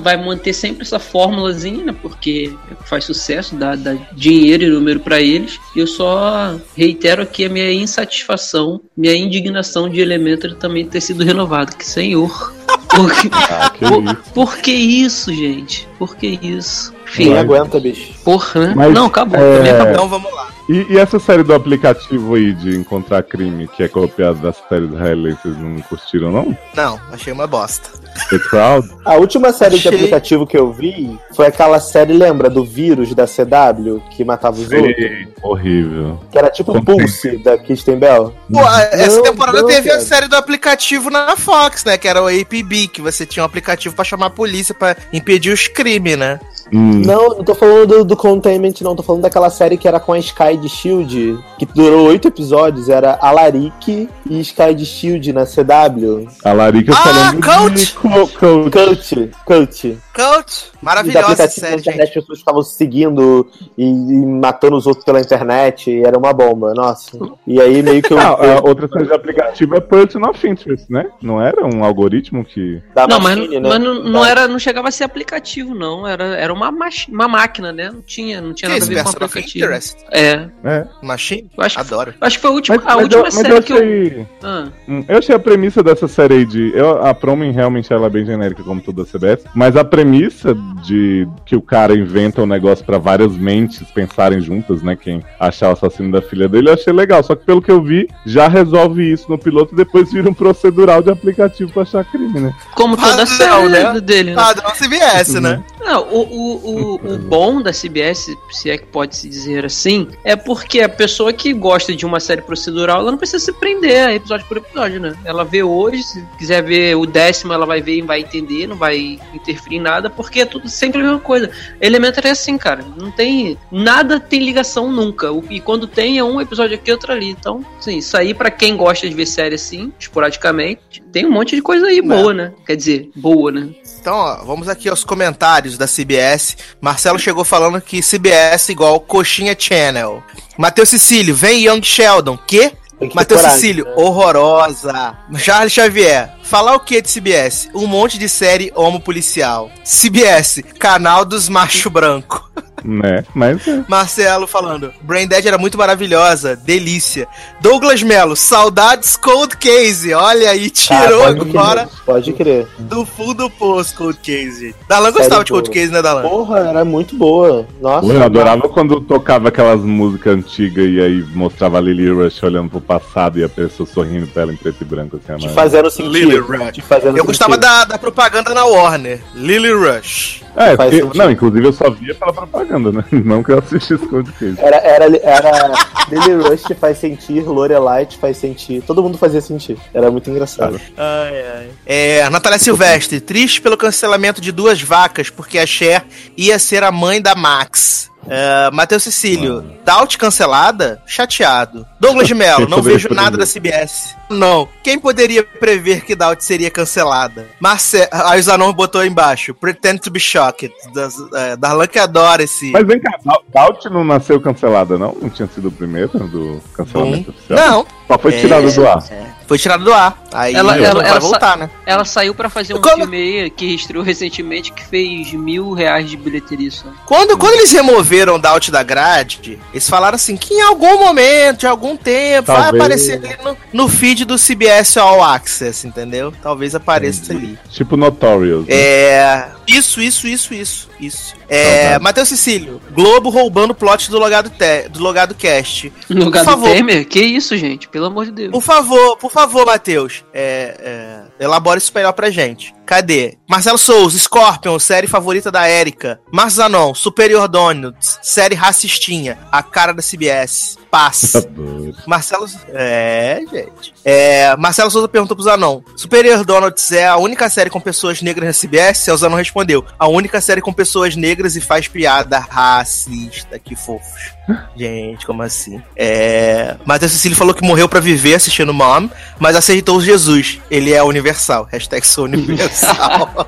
vai 0.00 0.16
manter 0.16 0.54
sempre 0.54 0.84
essa 0.84 0.98
fórmulazinha, 0.98 1.84
né? 1.84 1.94
Porque 2.00 2.50
faz 2.86 3.04
sucesso, 3.04 3.54
dá, 3.56 3.74
dá 3.76 3.94
dinheiro 4.14 4.62
e 4.64 4.70
número 4.70 5.00
pra 5.00 5.20
eles. 5.20 5.58
E 5.76 5.80
eu 5.80 5.86
só 5.86 6.56
reitero 6.74 7.20
aqui 7.20 7.44
a 7.44 7.50
minha 7.50 7.70
insatisfação, 7.70 8.80
minha 8.96 9.14
indignação 9.14 9.86
de 9.88 10.00
Elementary 10.00 10.54
também 10.54 10.86
ter 10.86 11.02
sido 11.02 11.24
renovado. 11.24 11.76
Que 11.76 11.84
senhor. 11.84 12.54
Por 12.88 13.10
que, 13.14 13.28
Ah, 13.32 13.70
que 13.70 13.86
por, 13.86 14.02
isso. 14.04 14.16
por 14.34 14.56
que 14.58 14.72
isso, 14.72 15.32
gente? 15.34 15.88
Por 15.98 16.14
que 16.16 16.38
isso? 16.42 16.92
Enfim, 17.12 17.36
aguenta, 17.36 17.78
bicho? 17.80 18.12
porra, 18.24 18.68
né? 18.68 18.72
Mas, 18.76 18.92
Não, 18.94 19.06
acabou. 19.06 19.38
é, 19.38 19.56
Também 19.58 19.70
acabou. 19.72 19.92
Então 19.92 20.08
vamos 20.08 20.32
lá. 20.32 20.48
E, 20.68 20.86
e 20.94 20.96
essa 20.98 21.18
série 21.18 21.42
do 21.42 21.52
aplicativo 21.52 22.34
aí 22.36 22.52
de 22.54 22.76
encontrar 22.76 23.22
crime, 23.24 23.66
que 23.68 23.82
é 23.82 23.88
copiada 23.88 24.38
da 24.38 24.52
série 24.52 24.86
do 24.86 24.96
Hailey, 24.96 25.34
vocês 25.42 25.58
não 25.58 25.80
curtiram, 25.82 26.30
não? 26.30 26.56
Não, 26.74 27.00
achei 27.12 27.32
uma 27.32 27.46
bosta. 27.48 27.90
The 28.30 28.38
Crowd? 28.38 28.88
A 29.04 29.14
última 29.16 29.52
série 29.52 29.78
de 29.78 29.88
Achei. 29.88 29.98
aplicativo 29.98 30.46
que 30.46 30.56
eu 30.56 30.72
vi 30.72 31.18
foi 31.34 31.46
aquela 31.46 31.80
série, 31.80 32.12
lembra, 32.12 32.48
do 32.48 32.64
vírus 32.64 33.12
da 33.14 33.26
CW, 33.26 34.00
que 34.10 34.24
matava 34.24 34.56
os 34.60 34.70
outros? 34.70 34.94
Ei, 34.96 35.28
horrível. 35.42 36.20
Que 36.30 36.38
era 36.38 36.48
tipo 36.48 36.76
o. 36.76 36.82
Pulse 36.84 37.36
da 37.38 37.58
Kristen 37.58 37.98
Bell. 37.98 38.32
Pô, 38.50 38.60
a- 38.60 38.82
essa 38.92 39.16
Não, 39.16 39.22
temporada 39.24 39.60
não, 39.62 39.66
teve 39.68 39.88
a 39.90 39.94
cara. 39.94 40.04
série 40.04 40.28
do 40.28 40.36
aplicativo 40.36 41.10
na 41.10 41.36
Fox, 41.36 41.84
né? 41.84 41.98
Que 41.98 42.06
era 42.08 42.22
o 42.22 42.28
APB, 42.28 42.86
que 42.88 43.00
você 43.02 43.26
tinha 43.26 43.42
um 43.42 43.46
aplicativo 43.46 43.94
pra 43.94 44.04
chamar 44.04 44.26
a 44.26 44.30
polícia 44.30 44.74
pra 44.74 44.96
impedir 45.12 45.50
os 45.52 45.66
crimes, 45.68 46.16
né? 46.16 46.38
Hum, 46.72 47.02
Não, 47.04 47.28
não 47.30 47.44
tô 47.44 47.54
falando 47.54 47.86
do, 47.86 48.04
do 48.04 48.16
Containment, 48.16 48.74
não. 48.80 48.96
Tô 48.96 49.02
falando 49.02 49.22
daquela 49.22 49.50
série 49.50 49.76
que 49.76 49.86
era 49.86 50.00
com 50.00 50.12
a 50.12 50.18
Sky 50.18 50.56
de 50.56 50.68
Shield, 50.68 51.38
que 51.58 51.66
durou 51.66 52.06
oito 52.08 52.28
episódios. 52.28 52.88
Era 52.88 53.18
Alaric 53.20 54.08
e 54.28 54.40
Sky 54.40 54.74
de 54.74 54.86
Shield 54.86 55.32
na 55.32 55.44
CW. 55.44 56.26
a 56.44 56.52
Larica 56.52 56.92
Ah, 56.92 56.96
falando 56.96 57.44
Coach! 57.44 57.94
coach. 57.94 58.70
Coach, 58.70 59.30
Coach. 59.44 59.98
Coach, 60.14 60.64
da 60.72 60.78
maravilhosa 60.82 61.44
essa 61.44 61.48
série, 61.60 61.80
internet, 61.80 62.06
gente. 62.08 62.18
as 62.18 62.22
pessoas 62.24 62.38
ficavam 62.40 62.62
se 62.62 62.74
seguindo 62.76 63.48
e, 63.78 63.84
e 63.84 64.26
matando 64.26 64.76
os 64.76 64.86
outros 64.86 65.04
pela 65.06 65.18
internet. 65.20 65.90
E 65.90 66.04
era 66.04 66.18
uma 66.18 66.34
bomba, 66.34 66.74
nossa. 66.74 67.18
E 67.46 67.58
aí 67.60 67.82
meio 67.82 68.02
que 68.02 68.12
eu. 68.12 68.18
Ah, 68.18 68.36
a 68.58 68.68
outra 68.68 68.86
série 68.88 69.06
de 69.06 69.12
aplicativo 69.14 69.74
é 69.74 69.80
Person 69.80 70.20
of 70.28 70.46
Interest, 70.46 70.90
né? 70.92 71.06
Não 71.22 71.40
era 71.40 71.64
um 71.66 71.82
algoritmo 71.82 72.44
que. 72.44 72.82
da 72.94 73.06
Não, 73.06 73.20
mas, 73.20 73.36
Machine, 73.38 73.60
né? 73.60 73.68
mas 73.70 73.80
não, 73.80 73.94
não 74.04 74.24
era, 74.24 74.46
não 74.46 74.58
chegava 74.58 74.88
a 74.88 74.92
ser 74.92 75.04
aplicativo, 75.04 75.74
não. 75.74 76.06
Era, 76.06 76.24
era 76.36 76.52
uma, 76.52 76.61
mach- 76.70 77.08
uma 77.08 77.26
máquina, 77.26 77.72
né? 77.72 77.90
Não 77.90 78.02
tinha, 78.02 78.40
não 78.40 78.52
tinha 78.54 78.70
Que 78.70 78.78
nada 78.80 78.84
a 78.84 78.94
ver 78.94 79.02
com 79.02 79.10
aplicativo. 79.24 79.64
Interest? 79.64 79.96
É. 80.12 80.46
É. 80.64 80.86
Machine? 81.02 81.50
Eu 81.56 81.64
acho 81.64 81.74
que, 81.76 81.80
Adoro. 81.80 82.14
eu 82.20 82.26
acho 82.26 82.36
que 82.36 82.42
foi 82.42 82.50
a 82.50 82.54
última, 82.54 82.76
Mas, 82.76 82.86
a 82.86 82.94
mas 82.96 83.02
última 83.04 83.26
eu, 83.26 83.30
série 83.32 83.52
eu 83.54 83.62
que 83.62 83.72
eu. 83.72 83.76
achei. 83.76 84.26
Ah, 84.42 84.68
Hum, 84.88 85.04
Eu 85.08 85.18
achei 85.18 85.34
a 85.34 85.38
premissa 85.38 85.82
dessa 85.82 86.06
série 86.06 86.34
aí 86.34 86.44
de. 86.44 86.72
Eu, 86.74 87.04
a 87.04 87.14
Promo 87.14 87.50
realmente 87.50 87.92
ela 87.92 88.06
é 88.06 88.10
bem 88.10 88.24
genérica, 88.26 88.62
como 88.62 88.80
toda 88.80 89.02
a 89.02 89.06
CBS. 89.06 89.44
Mas 89.54 89.76
a 89.76 89.84
premissa 89.84 90.54
de 90.84 91.26
que 91.46 91.56
o 91.56 91.62
cara 91.62 91.94
inventa 91.94 92.42
um 92.42 92.46
negócio 92.46 92.84
pra 92.84 92.98
várias 92.98 93.32
mentes 93.36 93.90
pensarem 93.90 94.40
juntas, 94.40 94.82
né? 94.82 94.94
Quem 94.96 95.24
achar 95.40 95.70
o 95.70 95.72
assassino 95.72 96.12
da 96.12 96.20
filha 96.22 96.48
dele, 96.48 96.68
eu 96.68 96.74
achei 96.74 96.92
legal. 96.92 97.22
Só 97.22 97.34
que 97.34 97.44
pelo 97.44 97.62
que 97.62 97.70
eu 97.70 97.82
vi, 97.82 98.06
já 98.26 98.48
resolve 98.48 99.10
isso 99.10 99.26
no 99.30 99.38
piloto 99.38 99.72
e 99.74 99.76
depois 99.76 100.12
vira 100.12 100.28
um 100.28 100.34
procedural 100.34 101.02
de 101.02 101.10
aplicativo 101.10 101.72
pra 101.72 101.82
achar 101.82 102.04
crime, 102.04 102.40
né? 102.40 102.54
como 102.74 102.96
toda 102.96 103.08
Padrão, 103.10 103.26
série 103.26 103.68
né? 103.68 104.00
dele, 104.00 104.30
né? 104.30 104.36
Padrão 104.36 104.70
CBS, 104.74 105.34
né? 105.40 105.62
Não, 105.80 106.02
o, 106.08 106.20
o, 106.22 106.51
o, 106.54 106.94
o 106.94 107.18
bom 107.18 107.60
da 107.60 107.72
CBS, 107.72 108.36
se 108.50 108.70
é 108.70 108.78
que 108.78 108.86
pode 108.86 109.16
se 109.16 109.28
dizer 109.28 109.64
assim, 109.64 110.08
é 110.24 110.36
porque 110.36 110.80
a 110.80 110.88
pessoa 110.88 111.32
que 111.32 111.52
gosta 111.52 111.94
de 111.94 112.04
uma 112.04 112.20
série 112.20 112.42
procedural, 112.42 113.00
ela 113.00 113.10
não 113.10 113.18
precisa 113.18 113.44
se 113.44 113.52
prender 113.52 114.06
a 114.06 114.14
episódio 114.14 114.46
por 114.46 114.56
episódio, 114.56 115.00
né? 115.00 115.14
Ela 115.24 115.44
vê 115.44 115.62
hoje, 115.62 116.02
se 116.02 116.24
quiser 116.38 116.62
ver 116.62 116.96
o 116.96 117.06
décimo, 117.06 117.52
ela 117.52 117.66
vai 117.66 117.80
ver 117.80 117.98
e 117.98 118.02
vai 118.02 118.20
entender, 118.20 118.66
não 118.66 118.76
vai 118.76 119.20
interferir 119.34 119.76
em 119.76 119.80
nada, 119.80 120.10
porque 120.10 120.40
é 120.40 120.46
tudo 120.46 120.68
sempre 120.68 121.00
a 121.00 121.04
mesma 121.04 121.20
coisa. 121.20 121.50
Elementar 121.80 122.26
é 122.26 122.30
assim, 122.30 122.58
cara. 122.58 122.84
Não 122.96 123.10
tem. 123.10 123.56
Nada 123.70 124.18
tem 124.18 124.44
ligação 124.44 124.90
nunca. 124.90 125.28
E 125.50 125.60
quando 125.60 125.86
tem, 125.86 126.18
é 126.18 126.24
um 126.24 126.40
episódio 126.40 126.74
aqui, 126.74 126.90
outro 126.90 127.12
ali. 127.12 127.30
Então, 127.30 127.64
sim, 127.80 127.98
isso 127.98 128.16
aí 128.16 128.34
pra 128.34 128.50
quem 128.50 128.76
gosta 128.76 129.08
de 129.08 129.14
ver 129.14 129.26
série 129.26 129.54
assim, 129.54 129.92
esporadicamente, 129.98 131.02
tem 131.12 131.26
um 131.26 131.30
monte 131.30 131.54
de 131.54 131.62
coisa 131.62 131.86
aí 131.86 132.00
boa, 132.00 132.32
né? 132.32 132.52
Quer 132.66 132.76
dizer, 132.76 133.10
boa, 133.14 133.52
né? 133.52 133.70
Então, 134.00 134.14
ó, 134.14 134.44
vamos 134.44 134.68
aqui 134.68 134.88
aos 134.88 135.04
comentários 135.04 135.78
da 135.78 135.86
CBS 135.86 136.41
CBS. 136.42 136.56
Marcelo 136.80 137.18
chegou 137.18 137.44
falando 137.44 137.80
que 137.80 138.02
CBS 138.02 138.72
igual 138.72 139.00
Coxinha 139.00 139.56
Channel. 139.58 140.22
Matheus 140.58 140.88
Cecílio, 140.88 141.34
vem 141.34 141.64
Young 141.64 141.82
Sheldon. 141.82 142.36
Que? 142.36 142.72
Matheus 143.14 143.40
Cecílio, 143.40 143.84
né? 143.84 143.92
horrorosa. 143.96 145.16
Charles 145.38 145.72
Xavier, 145.72 146.36
falar 146.42 146.74
o 146.76 146.80
que 146.80 147.00
de 147.00 147.08
CBS? 147.08 147.68
Um 147.74 147.86
monte 147.86 148.16
de 148.16 148.28
série 148.28 148.70
homo 148.76 149.00
policial. 149.00 149.70
CBS, 149.84 150.62
canal 150.78 151.24
dos 151.24 151.48
macho 151.48 151.90
branco. 151.90 152.48
Né? 152.84 153.24
Mas 153.34 153.66
é. 153.68 153.84
Marcelo 153.88 154.46
falando, 154.46 154.92
Brain 155.02 155.26
Dead 155.26 155.44
era 155.46 155.58
muito 155.58 155.78
maravilhosa, 155.78 156.56
delícia. 156.56 157.26
Douglas 157.60 158.02
Melo, 158.02 158.34
saudades 158.36 159.16
Cold 159.16 159.56
Case. 159.56 160.12
Olha 160.12 160.50
aí, 160.50 160.66
Ah, 160.66 160.70
tirou 161.04 161.22
pode 161.22 161.40
agora 161.50 161.86
crer, 161.86 162.04
Pode 162.04 162.32
crer. 162.32 162.66
do 162.78 163.04
fundo 163.06 163.34
do 163.34 163.50
poço 163.50 163.94
Cold 163.96 164.18
Case. 164.18 164.74
Dalan 164.88 165.12
gostava 165.12 165.44
de 165.44 165.50
Cold. 165.52 165.70
Case, 165.70 165.90
né, 165.92 166.02
Dalan? 166.02 166.22
Porra, 166.22 166.58
era 166.68 166.84
muito 166.84 167.16
boa. 167.16 167.66
Nossa. 167.80 168.06
Eu 168.12 168.22
adorava 168.22 168.68
quando 168.68 169.00
tocava 169.00 169.48
aquelas 169.48 169.80
músicas 169.80 170.34
antigas 170.36 170.84
e 170.86 171.00
aí 171.00 171.24
mostrava 171.34 171.78
a 171.78 171.80
Lily 171.80 172.10
Rush 172.10 172.42
olhando 172.42 172.70
pro 172.70 172.80
passado 172.80 173.38
e 173.38 173.44
a 173.44 173.48
pessoa 173.48 173.86
sorrindo 173.86 174.26
pra 174.26 174.42
ela 174.42 174.52
em 174.52 174.56
preto 174.56 174.78
e 174.80 174.84
branco. 174.84 175.16
Assim, 175.16 175.36
Te 175.38 175.46
mas- 175.46 175.54
fazendo 175.54 175.90
sentido. 175.90 176.12
Lily 176.12 176.38
Rush. 176.38 176.72
Te 176.72 176.82
fazendo 176.82 177.16
Eu 177.16 177.24
gostava 177.24 177.54
sentido. 177.54 177.68
da, 177.70 177.84
da 177.84 177.98
propaganda 177.98 178.52
na 178.52 178.64
Warner. 178.64 179.20
Lily 179.34 179.72
Rush. 179.72 180.41
É, 180.56 180.76
porque- 180.76 180.96
sentido. 181.00 181.18
não, 181.18 181.30
inclusive 181.30 181.66
eu 181.66 181.72
só 181.72 181.90
via 181.90 182.14
pela 182.14 182.32
propaganda, 182.32 182.92
né? 182.92 183.04
Não 183.24 183.42
que 183.42 183.52
eu 183.52 183.58
assistisse 183.58 184.06
Cold 184.06 184.30
Case. 184.32 184.56
Era, 184.58 184.76
era, 184.76 185.16
era 185.22 185.72
Lily 186.10 186.48
Rush 186.48 186.64
faz 186.78 186.98
sentir, 186.98 187.42
Lorelai 187.44 188.06
faz 188.20 188.36
sentir. 188.36 188.82
Todo 188.82 189.02
mundo 189.02 189.16
fazia 189.16 189.40
sentir. 189.40 189.78
Era 189.94 190.10
muito 190.10 190.28
engraçado. 190.30 190.80
Ai, 190.96 191.44
ai. 191.56 191.70
É, 191.86 192.28
Natália 192.30 192.58
Silvestre, 192.58 193.20
triste 193.20 193.60
pelo 193.60 193.76
cancelamento 193.76 194.40
de 194.40 194.52
duas 194.52 194.82
vacas, 194.82 195.30
porque 195.30 195.58
a 195.58 195.66
Cher 195.66 196.04
ia 196.36 196.58
ser 196.58 196.82
a 196.82 196.92
mãe 196.92 197.20
da 197.22 197.34
Max. 197.34 198.11
É, 198.28 198.70
Matheus 198.72 199.02
Cecílio, 199.02 199.64
Daut 199.84 200.16
cancelada? 200.16 201.02
Chateado. 201.06 201.86
Douglas 201.98 202.28
de 202.28 202.34
Mello, 202.34 202.68
não 202.68 202.80
vejo 202.82 203.08
nada 203.12 203.36
da 203.36 203.44
CBS. 203.46 204.14
Não. 204.30 204.68
Quem 204.82 204.98
poderia 204.98 205.42
prever 205.42 206.04
que 206.04 206.14
Daut 206.14 206.42
seria 206.44 206.70
cancelada? 206.70 207.46
Marcelo. 207.60 208.08
Aí 208.12 208.40
o 208.40 208.42
Zanon 208.42 208.72
botou 208.72 209.00
aí 209.00 209.08
embaixo. 209.08 209.52
Pretend 209.54 209.98
to 210.00 210.10
be 210.10 210.20
shocked. 210.20 210.72
Das, 210.94 211.14
é, 211.34 211.56
Darlan 211.56 211.86
que 211.86 211.98
adora 211.98 212.42
esse. 212.42 212.70
Mas 212.70 212.86
vem 212.86 213.00
cá, 213.00 213.10
Daut 213.52 213.88
não 213.90 214.04
nasceu 214.04 214.40
cancelada, 214.40 214.96
não? 214.96 215.16
Não 215.20 215.28
tinha 215.28 215.48
sido 215.48 215.68
o 215.68 215.72
primeiro 215.72 216.08
do 216.28 216.60
cancelamento 216.74 217.30
oficial? 217.30 217.58
Não. 217.58 217.86
Só 218.08 218.18
foi 218.18 218.34
É, 218.34 218.40
tirado 218.40 218.72
do 218.72 218.86
ar. 218.86 219.02
Foi 219.46 219.58
tirado 219.58 219.84
do 219.84 219.92
ar. 219.92 220.22
Aí 220.32 220.54
Ela- 220.54 220.76
ela- 220.78 221.02
vai 221.02 221.10
ela 221.10 221.20
voltar, 221.20 221.56
né? 221.58 221.68
Ela 221.84 222.04
saiu 222.04 222.34
pra 222.34 222.48
fazer 222.48 222.74
um 222.74 222.80
Como- 222.80 222.98
filme 223.02 223.16
aí 223.16 223.50
que 223.50 223.66
estreou 223.74 224.02
recentemente 224.02 224.72
que 224.72 224.84
fez 224.84 225.32
mil 225.32 225.72
reais 225.72 226.08
de 226.08 226.16
bilheteria 226.16 226.70
só. 226.70 226.86
Quando, 227.04 227.36
quando 227.36 227.54
eles 227.54 227.70
removeram 227.72 228.36
o 228.36 228.38
Doubt 228.38 228.70
da 228.70 228.82
grade, 228.82 229.58
eles 229.72 229.88
falaram 229.88 230.16
assim 230.16 230.36
que 230.36 230.54
em 230.54 230.62
algum 230.62 230.98
momento, 230.98 231.60
de 231.60 231.66
algum 231.66 231.96
tempo, 231.96 232.46
vai 232.52 232.62
Talvez. 232.62 232.82
aparecer 232.82 233.12
ali 233.24 233.36
no, 233.44 233.56
no 233.72 233.88
feed 233.88 234.24
do 234.24 234.38
CBS 234.38 234.96
All 234.98 235.22
Access, 235.22 235.86
entendeu? 235.86 236.32
Talvez 236.42 236.74
apareça 236.74 237.32
ali. 237.32 237.58
Tipo 237.70 237.96
Notorious. 237.96 238.66
né? 238.66 238.74
É. 238.74 239.46
Isso, 239.66 240.00
isso, 240.00 240.26
isso, 240.26 240.52
isso, 240.54 240.88
isso. 240.98 241.34
É. 241.52 241.82
Saudade. 241.82 242.02
Matheus 242.02 242.28
Cecílio, 242.28 242.80
Globo 242.92 243.28
roubando 243.28 243.72
o 243.72 243.74
plot 243.74 244.10
do 244.10 244.18
Logado, 244.18 244.48
te, 244.48 244.88
do 244.88 245.02
Logado 245.02 245.34
Cast. 245.34 245.92
No 246.08 246.26
lugar 246.26 246.44
Por 246.44 246.50
do 246.50 246.60
favor. 246.62 246.74
Temer? 246.74 247.04
Que 247.06 247.20
isso, 247.20 247.56
gente? 247.56 247.88
Pelo 247.88 248.06
amor 248.06 248.26
de 248.26 248.32
Deus. 248.32 248.52
Por 248.52 248.62
favor, 248.62 249.16
por 249.16 249.30
favor, 249.30 249.64
Matheus, 249.66 250.24
é, 250.32 251.24
é, 251.38 251.44
elabora 251.44 251.78
isso 251.78 251.92
melhor 251.94 252.12
pra 252.12 252.30
gente. 252.30 252.74
Cadê? 252.84 253.38
Marcelo 253.48 253.78
Souza, 253.78 254.18
Scorpion, 254.18 254.78
série 254.78 255.06
favorita 255.06 255.50
da 255.50 255.68
Erika. 255.68 256.20
Marzanon, 256.30 256.94
Superior 256.94 257.48
Donuts, 257.48 258.18
série 258.22 258.54
racistinha, 258.54 259.38
a 259.50 259.62
cara 259.62 259.92
da 259.92 260.02
CBS. 260.02 260.78
Paz. 260.90 261.34
Adoro. 261.36 261.94
Marcelo. 262.06 262.46
É, 262.68 263.40
gente. 263.50 263.94
É, 264.04 264.56
Marcelo 264.56 264.90
Souza 264.90 265.08
perguntou 265.08 265.36
pro 265.36 265.44
Zanon: 265.44 265.80
Superior 265.96 266.44
Donuts 266.44 266.90
é 266.92 267.06
a 267.06 267.16
única 267.16 267.48
série 267.48 267.70
com 267.70 267.80
pessoas 267.80 268.20
negras 268.20 268.46
na 268.46 268.52
CBS? 268.52 269.08
O 269.08 269.16
Zanon 269.16 269.36
respondeu: 269.36 269.84
A 269.98 270.08
única 270.08 270.40
série 270.40 270.60
com 270.60 270.72
pessoas 270.72 271.14
negras 271.14 271.56
e 271.56 271.60
faz 271.60 271.88
piada 271.88 272.38
racista. 272.38 273.58
Que 273.58 273.76
fofos. 273.76 274.32
Gente, 274.76 275.24
como 275.24 275.42
assim? 275.42 275.80
É. 275.96 276.76
Matheus 276.84 277.12
Cecílio 277.12 277.36
falou 277.36 277.54
que 277.54 277.64
morreu 277.64 277.88
pra 277.88 278.00
viver 278.00 278.34
assistindo 278.34 278.74
Mom, 278.74 279.08
mas 279.38 279.54
aceitou 279.54 280.00
Jesus. 280.00 280.58
Ele 280.70 280.92
é 280.92 281.02
universal. 281.02 281.68
Hashtag 281.70 282.06
sou 282.06 282.24
universal. 282.24 283.30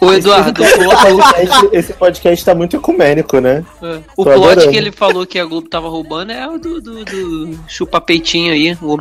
O 0.00 0.12
Eduardo, 0.12 0.62
Esse 0.62 0.78
podcast, 0.78 1.68
esse 1.72 1.92
podcast 1.92 2.44
tá 2.44 2.54
muito 2.54 2.76
ecumênico, 2.76 3.40
né? 3.40 3.64
é, 3.82 4.00
o 4.16 4.24
Tô 4.24 4.30
plot 4.30 4.44
adorando. 4.52 4.70
que 4.70 4.76
ele 4.76 4.92
falou 4.92 5.26
que 5.26 5.38
a 5.40 5.44
Globo 5.44 5.68
tava 5.68 5.88
roubando 5.88 6.30
é 6.30 6.46
o 6.46 6.56
do, 6.56 6.80
do, 6.80 7.04
do 7.04 7.58
chupa-peitinho 7.66 8.52
aí. 8.52 8.78
O... 8.80 8.96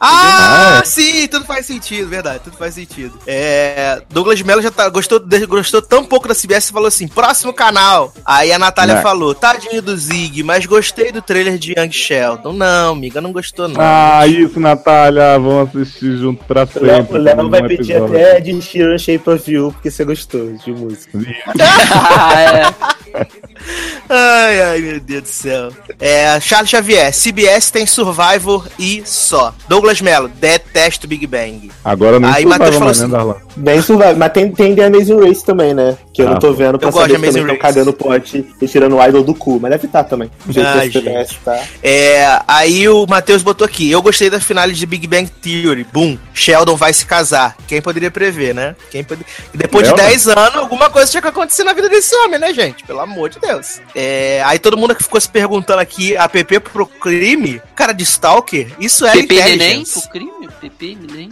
Ah, 0.00 0.82
sim, 0.84 1.26
tudo 1.28 1.44
faz 1.44 1.66
sentido, 1.66 2.08
verdade, 2.08 2.40
tudo 2.44 2.56
faz 2.56 2.74
sentido. 2.74 3.18
É, 3.26 4.02
Douglas 4.10 4.40
Mello 4.42 4.60
já 4.62 4.70
tá, 4.70 4.88
gostou, 4.88 5.20
gostou 5.48 5.80
tão 5.80 6.04
pouco 6.04 6.28
da 6.28 6.34
CBS 6.34 6.68
e 6.68 6.72
falou 6.72 6.88
assim: 6.88 7.08
próximo 7.08 7.52
canal. 7.52 8.12
Aí 8.24 8.52
a 8.52 8.58
Natália 8.58 8.96
Né. 8.96 9.02
falou: 9.02 9.34
tadinho 9.34 9.80
do 9.80 9.96
Zig, 9.96 10.42
mas 10.42 10.66
gostei 10.66 11.10
do 11.12 11.22
trailer 11.22 11.58
de 11.58 11.72
Young 11.78 11.90
Sheldon. 11.92 12.52
Não, 12.52 12.92
amiga, 12.92 13.20
não 13.20 13.32
gostou, 13.32 13.68
não. 13.68 13.80
Ah, 13.80 14.26
isso, 14.26 14.60
Natália. 14.60 15.38
Vamos 15.38 15.68
assistir 15.74 16.16
junto 16.18 16.44
pra 16.44 16.66
sempre. 16.66 17.18
O 17.18 17.22
Léo 17.22 17.48
vai 17.50 17.62
pedir 17.62 17.92
episódio. 17.92 18.16
até 18.16 18.40
de 18.40 18.60
Sheeran 18.62 18.98
Shape 18.98 19.30
of 19.30 19.50
You, 19.50 19.72
porque 19.72 19.90
você 19.90 20.04
gostou 20.04 20.52
de 20.52 20.72
música. 20.72 21.18
ah, 22.00 22.40
é. 22.40 23.26
Ai, 24.08 24.62
ai, 24.62 24.78
meu 24.80 25.00
Deus 25.00 25.22
do 25.22 25.28
céu. 25.28 25.68
É, 26.00 26.38
Charles 26.40 26.70
Xavier, 26.70 27.12
CBS 27.12 27.70
tem 27.70 27.86
Survivor 27.86 28.66
e 28.78 29.02
só. 29.04 29.54
Douglas 29.68 30.00
Mello, 30.00 30.28
detesto 30.28 31.08
Big 31.08 31.26
Bang. 31.26 31.70
Agora 31.84 32.20
nem 32.20 32.30
Aí 32.30 32.44
Matheus 32.46 32.76
falou 32.76 32.94
né, 32.94 33.32
assim? 33.32 33.40
Bem 33.56 33.82
survival. 33.82 34.16
Mas 34.16 34.32
tem, 34.32 34.52
tem 34.52 34.74
The 34.74 34.84
Amazing 34.84 35.20
Race 35.26 35.44
também, 35.44 35.74
né? 35.74 35.96
Que 36.12 36.22
eu 36.22 36.28
Ah, 36.28 36.32
não 36.32 36.38
tô 36.38 36.52
vendo 36.52 36.78
pra 36.78 36.88
eu 36.88 36.92
gosto 36.92 37.10
saber 37.10 37.26
de 37.26 37.26
se 37.26 37.38
também 37.38 37.54
estão 37.54 37.54
Race. 37.56 37.74
cagando 37.74 37.92
pote 37.92 38.46
e 38.60 38.68
tirando 38.68 38.96
o 38.96 39.02
idol 39.04 39.22
do 39.24 39.34
cu. 39.34 39.58
Mas 39.60 39.70
deve 39.72 39.86
estar 39.86 40.04
também. 40.04 40.30
Do 40.44 40.52
jeito 40.52 40.68
Ai, 40.68 40.88
que 40.88 40.98
a 40.98 41.00
CBS 41.00 41.36
tá. 41.44 41.58
É, 41.82 42.38
aí 42.46 42.88
o 42.88 43.06
Matheus 43.06 43.42
botou 43.42 43.64
aqui. 43.64 43.90
Eu 43.90 44.02
gostei 44.02 44.28
da 44.28 44.38
finale 44.38 44.72
de 44.74 44.84
Big 44.86 45.06
Bang 45.06 45.28
Theory. 45.42 45.86
Boom. 45.92 46.18
Sheldon 46.34 46.76
vai 46.76 46.92
se 46.92 47.06
casar. 47.06 47.56
Quem 47.66 47.80
poderia 47.80 48.10
prever, 48.10 48.54
né? 48.54 48.76
Quem 48.90 49.02
pod... 49.02 49.24
Depois 49.54 49.88
de 49.88 49.94
10 49.94 50.28
anos, 50.28 50.56
alguma 50.56 50.90
coisa 50.90 51.10
tinha 51.10 51.22
que 51.22 51.28
acontecer 51.28 51.64
na 51.64 51.72
vida 51.72 51.88
desse 51.88 52.14
homem, 52.16 52.38
né, 52.38 52.52
gente? 52.52 52.84
Pelo 52.84 53.00
amor 53.00 53.30
de 53.30 53.40
Deus. 53.40 53.55
É, 53.94 54.42
aí 54.44 54.58
todo 54.58 54.76
mundo 54.76 54.94
que 54.94 55.02
ficou 55.02 55.20
se 55.20 55.28
perguntando 55.28 55.80
aqui, 55.80 56.16
a 56.16 56.28
PP 56.28 56.60
pro 56.60 56.86
crime? 56.86 57.60
Cara 57.74 57.92
de 57.92 58.02
Stalker? 58.04 58.68
Isso 58.78 59.04
é 59.06 59.12
PP 59.12 59.34
Neném? 59.34 59.54
intelligence. 59.54 59.98
O 59.98 60.08
crime? 60.10 60.30
PP 60.60 60.98
Neném? 61.00 61.30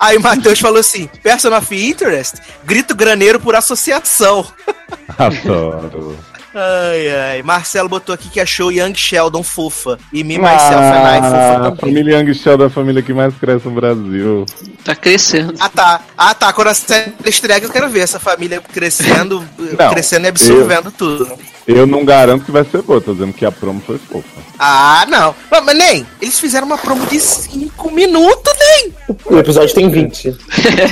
Aí 0.00 0.16
o 0.16 0.20
Matheus 0.20 0.58
falou 0.60 0.78
assim: 0.80 1.06
Person 1.22 1.54
of 1.56 1.74
Interest? 1.74 2.36
Grito 2.64 2.94
graneiro 2.94 3.38
por 3.40 3.54
associação. 3.54 4.46
Adoro. 5.18 6.16
Ai, 6.58 7.08
ai. 7.10 7.42
Marcelo 7.42 7.86
botou 7.88 8.14
aqui 8.14 8.30
que 8.30 8.40
achou 8.40 8.72
Young 8.72 8.94
Sheldon 8.94 9.42
fofa. 9.42 9.98
E 10.10 10.24
me, 10.24 10.38
myself 10.38 10.74
and 10.74 11.16
I 11.18 11.20
fofa 11.20 11.36
Ah, 11.36 11.56
a 11.56 11.60
também. 11.64 11.76
família 11.80 12.18
Young 12.18 12.32
Sheldon 12.34 12.64
é 12.64 12.66
a 12.66 12.70
família 12.70 13.02
que 13.02 13.12
mais 13.12 13.34
cresce 13.34 13.68
no 13.68 13.74
Brasil. 13.74 14.46
Tá 14.82 14.94
crescendo. 14.94 15.54
Ah 15.60 15.68
tá, 15.68 16.00
ah 16.16 16.34
tá, 16.34 16.52
quando 16.54 16.68
a 16.68 16.74
série 16.74 17.12
estreia 17.26 17.62
eu 17.62 17.68
quero 17.70 17.90
ver 17.90 18.00
essa 18.00 18.18
família 18.18 18.58
crescendo, 18.72 19.46
Não, 19.78 19.90
crescendo 19.90 20.24
e 20.24 20.28
absorvendo 20.28 20.90
tudo. 20.90 21.38
Eu 21.66 21.86
não 21.86 22.04
garanto 22.04 22.44
que 22.44 22.52
vai 22.52 22.64
ser 22.64 22.80
boa, 22.82 23.00
tô 23.00 23.12
dizendo 23.12 23.32
que 23.32 23.44
a 23.44 23.50
promo 23.50 23.82
foi 23.84 23.98
fofa. 23.98 24.28
Ah, 24.58 25.04
não. 25.08 25.34
Mas, 25.50 25.64
mas 25.64 25.76
nem, 25.76 26.06
eles 26.22 26.38
fizeram 26.38 26.66
uma 26.66 26.78
promo 26.78 27.04
de 27.06 27.18
5 27.18 27.90
minutos, 27.90 28.54
nem. 28.58 28.94
O 29.24 29.38
episódio 29.38 29.74
tem 29.74 29.90
20. 29.90 30.36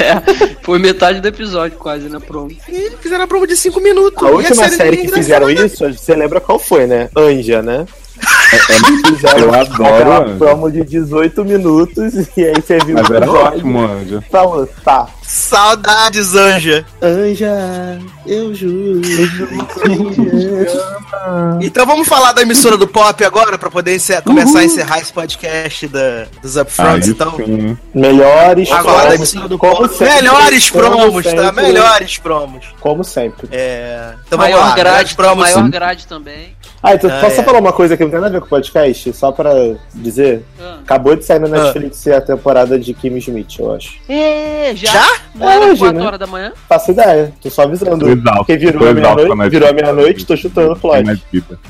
Foi 0.62 0.78
metade 0.78 1.20
do 1.20 1.28
episódio 1.28 1.78
quase 1.78 2.08
na 2.08 2.18
promo. 2.20 2.50
Eles 2.68 2.94
fizeram 3.00 3.22
uma 3.22 3.28
promo 3.28 3.46
de 3.46 3.56
5 3.56 3.80
minutos. 3.80 4.22
A 4.22 4.30
E 4.30 4.32
última 4.32 4.54
série 4.64 4.76
série 4.76 4.96
nem 4.96 5.06
que 5.06 5.12
fizeram 5.12 5.48
isso, 5.48 5.92
você 5.92 6.14
lembra 6.14 6.40
qual 6.40 6.58
foi, 6.58 6.86
né? 6.86 7.08
Anja, 7.16 7.62
né? 7.62 7.86
É, 8.54 9.08
Fizeram 9.08 9.38
eu 9.40 9.54
adoro 9.54 9.84
aquela 9.94 10.24
Anja. 10.24 10.34
promo 10.36 10.70
de 10.70 10.82
18 10.84 11.44
minutos 11.44 12.14
e 12.36 12.44
aí 12.44 12.54
você 12.54 12.78
viu 12.78 12.94
Mas 12.94 13.08
o 13.08 13.14
era 13.14 13.30
ótimo, 13.30 13.80
Anja. 13.80 14.22
falou, 14.30 14.66
tá. 14.84 15.06
Saudades, 15.22 16.34
Anja. 16.34 16.84
Anja, 17.00 17.98
eu 18.26 18.54
juro. 18.54 19.00
Então 21.62 21.86
vamos 21.86 22.06
falar 22.06 22.32
da 22.32 22.42
emissora 22.42 22.76
do 22.76 22.86
pop 22.86 23.24
agora, 23.24 23.56
pra 23.56 23.70
poder 23.70 23.94
encer- 23.96 24.20
começar 24.22 24.58
a 24.60 24.64
encerrar 24.64 24.98
esse 25.00 25.12
podcast 25.12 25.88
da, 25.88 26.26
dos 26.42 26.56
Upfronts. 26.56 27.08
então, 27.08 27.36
sim. 27.36 27.76
Melhores 27.94 28.70
agora 28.70 28.84
da 28.96 29.00
promos, 29.02 29.14
emissora 29.14 29.48
do 29.48 29.58
como 29.58 29.76
pop. 29.76 29.88
sempre, 29.96 30.14
Melhores 30.14 30.70
promos, 30.70 31.24
tá? 31.24 31.30
sempre, 31.30 31.62
Melhores 31.62 32.18
promos. 32.18 32.66
Como 32.80 33.02
sempre. 33.04 33.48
É, 33.50 34.12
então 34.26 34.38
maior 34.38 34.74
grade, 34.74 35.14
promos. 35.14 35.38
maior 35.50 35.68
grade 35.70 36.06
também. 36.06 36.53
Ah, 36.84 36.94
então 36.94 37.10
Ah, 37.10 37.20
posso 37.20 37.40
é. 37.40 37.42
falar 37.42 37.58
uma 37.58 37.72
coisa 37.72 37.96
que 37.96 38.02
não 38.04 38.10
tem 38.10 38.20
nada 38.20 38.30
a 38.30 38.32
ver 38.34 38.40
com 38.40 38.46
o 38.46 38.50
podcast? 38.50 39.12
Só 39.14 39.32
pra 39.32 39.50
dizer. 39.94 40.44
Ah. 40.60 40.78
Acabou 40.84 41.16
de 41.16 41.24
sair 41.24 41.38
na 41.38 41.48
Netflix 41.48 42.06
a 42.08 42.20
temporada 42.20 42.78
de 42.78 42.92
Kim 42.92 43.16
Smith, 43.16 43.58
eu 43.58 43.72
acho. 43.74 43.94
É, 44.06 44.72
já? 44.76 44.92
Já? 44.92 45.06
Não 45.34 45.50
era 45.50 45.64
Hoje, 45.66 45.78
4 45.80 45.98
né? 45.98 46.06
horas 46.06 46.20
da 46.20 46.26
manhã? 46.26 46.52
Faço 46.68 46.90
ideia, 46.90 47.32
tô 47.42 47.48
só 47.50 47.62
avisando. 47.62 48.06
Porque 48.36 48.56
virou 48.58 48.86
a 48.88 48.92
meia-noite, 48.92 49.50
virou 49.50 49.68
a 49.68 49.72
meia-noite, 49.72 50.26
tô 50.26 50.36
chutando 50.36 50.72
o 50.74 50.78
plot. 50.78 51.22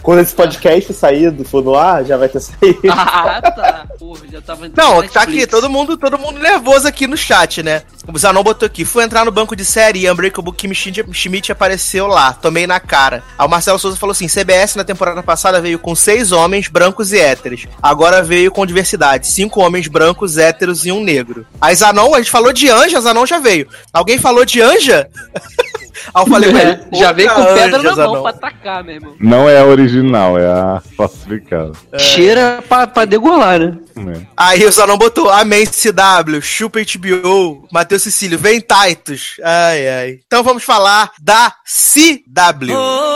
Quando 0.03 0.19
esse 0.21 0.35
podcast 0.35 0.93
sair, 0.93 1.33
for 1.45 1.63
no 1.63 1.75
ar, 1.77 2.05
já 2.05 2.17
vai 2.17 2.29
ter 2.29 2.41
saído. 2.41 2.81
Ah, 2.91 3.41
tá. 3.41 3.87
Porra, 3.99 4.21
já 4.31 4.41
tava 4.41 4.67
entrando 4.67 4.87
Não, 4.89 5.09
tá 5.09 5.23
aqui, 5.23 5.47
todo 5.47 5.71
mundo, 5.71 5.97
todo 5.97 6.19
mundo 6.19 6.39
nervoso 6.41 6.87
aqui 6.89 7.07
no 7.07 7.17
chat, 7.17 7.63
né? 7.63 7.83
O 8.07 8.19
Zanon 8.19 8.43
botou 8.43 8.67
aqui, 8.67 8.85
fui 8.85 9.03
entrar 9.03 9.25
no 9.25 9.31
banco 9.31 9.57
de 9.57 9.65
série 9.65 10.01
e 10.01 10.11
Unbreakable 10.11 10.53
Kim 10.53 10.73
Schmidt 10.75 11.51
apareceu 11.51 12.07
lá, 12.07 12.33
tomei 12.33 12.67
na 12.67 12.79
cara. 12.79 13.23
Aí 13.39 13.47
o 13.47 13.51
Marcelo 13.51 13.79
Souza 13.79 13.97
falou 13.97 14.13
assim, 14.13 14.29
CBS 14.29 14.77
na 14.77 14.85
temporada 14.85 15.23
passada 15.23 15.61
veio 15.61 15.79
com 15.79 15.95
seis 15.95 16.31
homens 16.31 16.69
brancos 16.69 17.13
e 17.13 17.19
héteros, 17.19 17.67
agora 17.83 18.23
veio 18.23 18.53
com 18.53 18.67
diversidade, 18.67 19.27
cinco 19.27 19.61
homens 19.61 19.89
brancos, 19.89 20.37
héteros 20.37 20.85
e 20.85 20.93
um 20.93 21.03
negro. 21.03 21.47
Aí 21.61 21.75
Zanon, 21.75 22.15
a 22.15 22.19
gente 22.19 22.31
falou 22.31 22.53
de 22.53 22.69
Anja, 22.69 23.01
Zanon 23.01 23.25
já 23.25 23.39
veio. 23.39 23.69
Alguém 23.93 24.19
falou 24.19 24.45
de 24.45 24.61
Anja? 24.61 25.09
Aí 26.15 26.23
eu 26.23 26.27
falei, 26.27 26.51
É, 26.55 26.55
"Ué, 26.55 26.81
já 26.93 27.13
veio 27.13 27.31
com 27.35 27.45
pedra 27.45 27.79
na 27.79 27.83
mão 27.83 27.95
Zanon." 27.95 28.23
pra 28.23 28.31
atacar, 28.31 28.85
meu 28.85 28.95
irmão. 28.97 29.15
Não 29.21 29.49
é 29.49 29.59
a 29.61 29.65
original, 29.65 30.39
é 30.39 30.47
a 30.47 30.83
falsificada. 30.97 31.73
Cheira 31.99 32.63
pra, 32.69 32.87
pra 32.87 33.05
degolar, 33.05 33.59
né? 33.59 33.77
É. 33.97 34.21
Aí 34.37 34.65
o 34.67 34.73
Zanon 34.73 34.99
botou, 34.99 35.31
amém 35.31 35.65
CW, 35.67 36.41
chupa 36.43 36.81
HBO, 36.81 37.67
Matheus 37.73 38.03
Cecílio, 38.03 38.39
vem 38.39 38.61
Titus. 38.61 39.37
Ai, 39.43 39.89
ai. 39.89 40.19
Então 40.27 40.43
vamos 40.43 40.65
falar 40.65 41.11
da 41.21 41.53
CW. 41.65 42.75
Roma, 42.75 43.14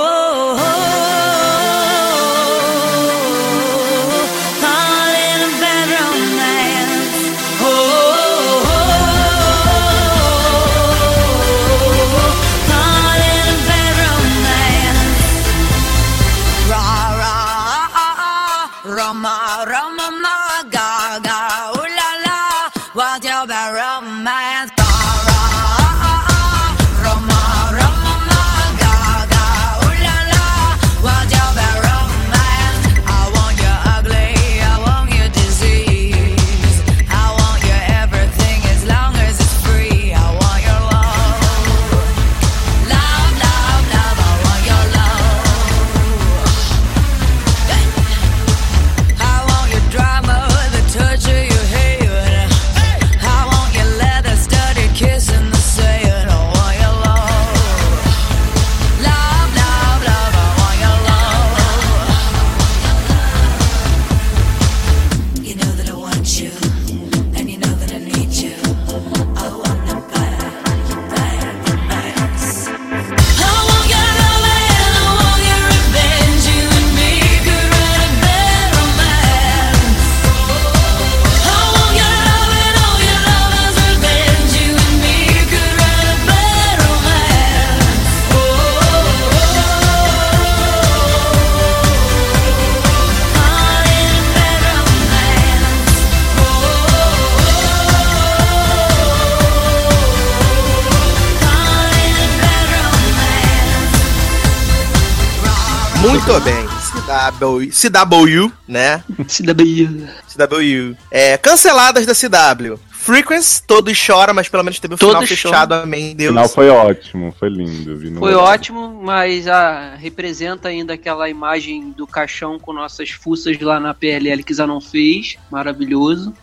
Muito 106.29 106.45
bem. 106.45 106.67
CW, 106.69 107.71
CW, 107.71 108.53
né? 108.69 109.03
CW. 109.27 110.07
CW. 110.29 110.97
É, 111.11 111.39
canceladas 111.39 112.05
da 112.05 112.13
CW. 112.15 112.79
Frequency, 112.91 113.63
todos 113.67 113.97
choram, 113.97 114.35
mas 114.35 114.47
pelo 114.47 114.63
menos 114.63 114.79
teve 114.79 114.93
um 114.93 114.99
Todos 114.99 115.15
final 115.15 115.27
fechado, 115.27 115.73
amém, 115.73 116.13
O 116.13 116.15
Deus. 116.15 116.29
final 116.29 116.49
foi 116.51 116.69
ótimo, 116.69 117.35
foi 117.39 117.49
lindo. 117.49 117.97
vi 117.97 118.11
no 118.11 118.21
Foi 118.21 118.35
ótimo, 118.35 119.01
mas 119.03 119.49
ah, 119.49 119.95
representa 119.97 120.69
ainda 120.69 120.93
aquela 120.93 121.31
imagem 121.31 121.93
do 121.93 122.07
caixão 122.07 122.59
com 122.59 122.75
nossas 122.75 123.09
fuças 123.09 123.59
lá 123.59 123.81
na 123.81 123.95
PLL 123.95 124.43
que 124.43 124.53
Zanon 124.53 124.83
fez. 124.83 125.39
Maravilhoso. 125.51 126.35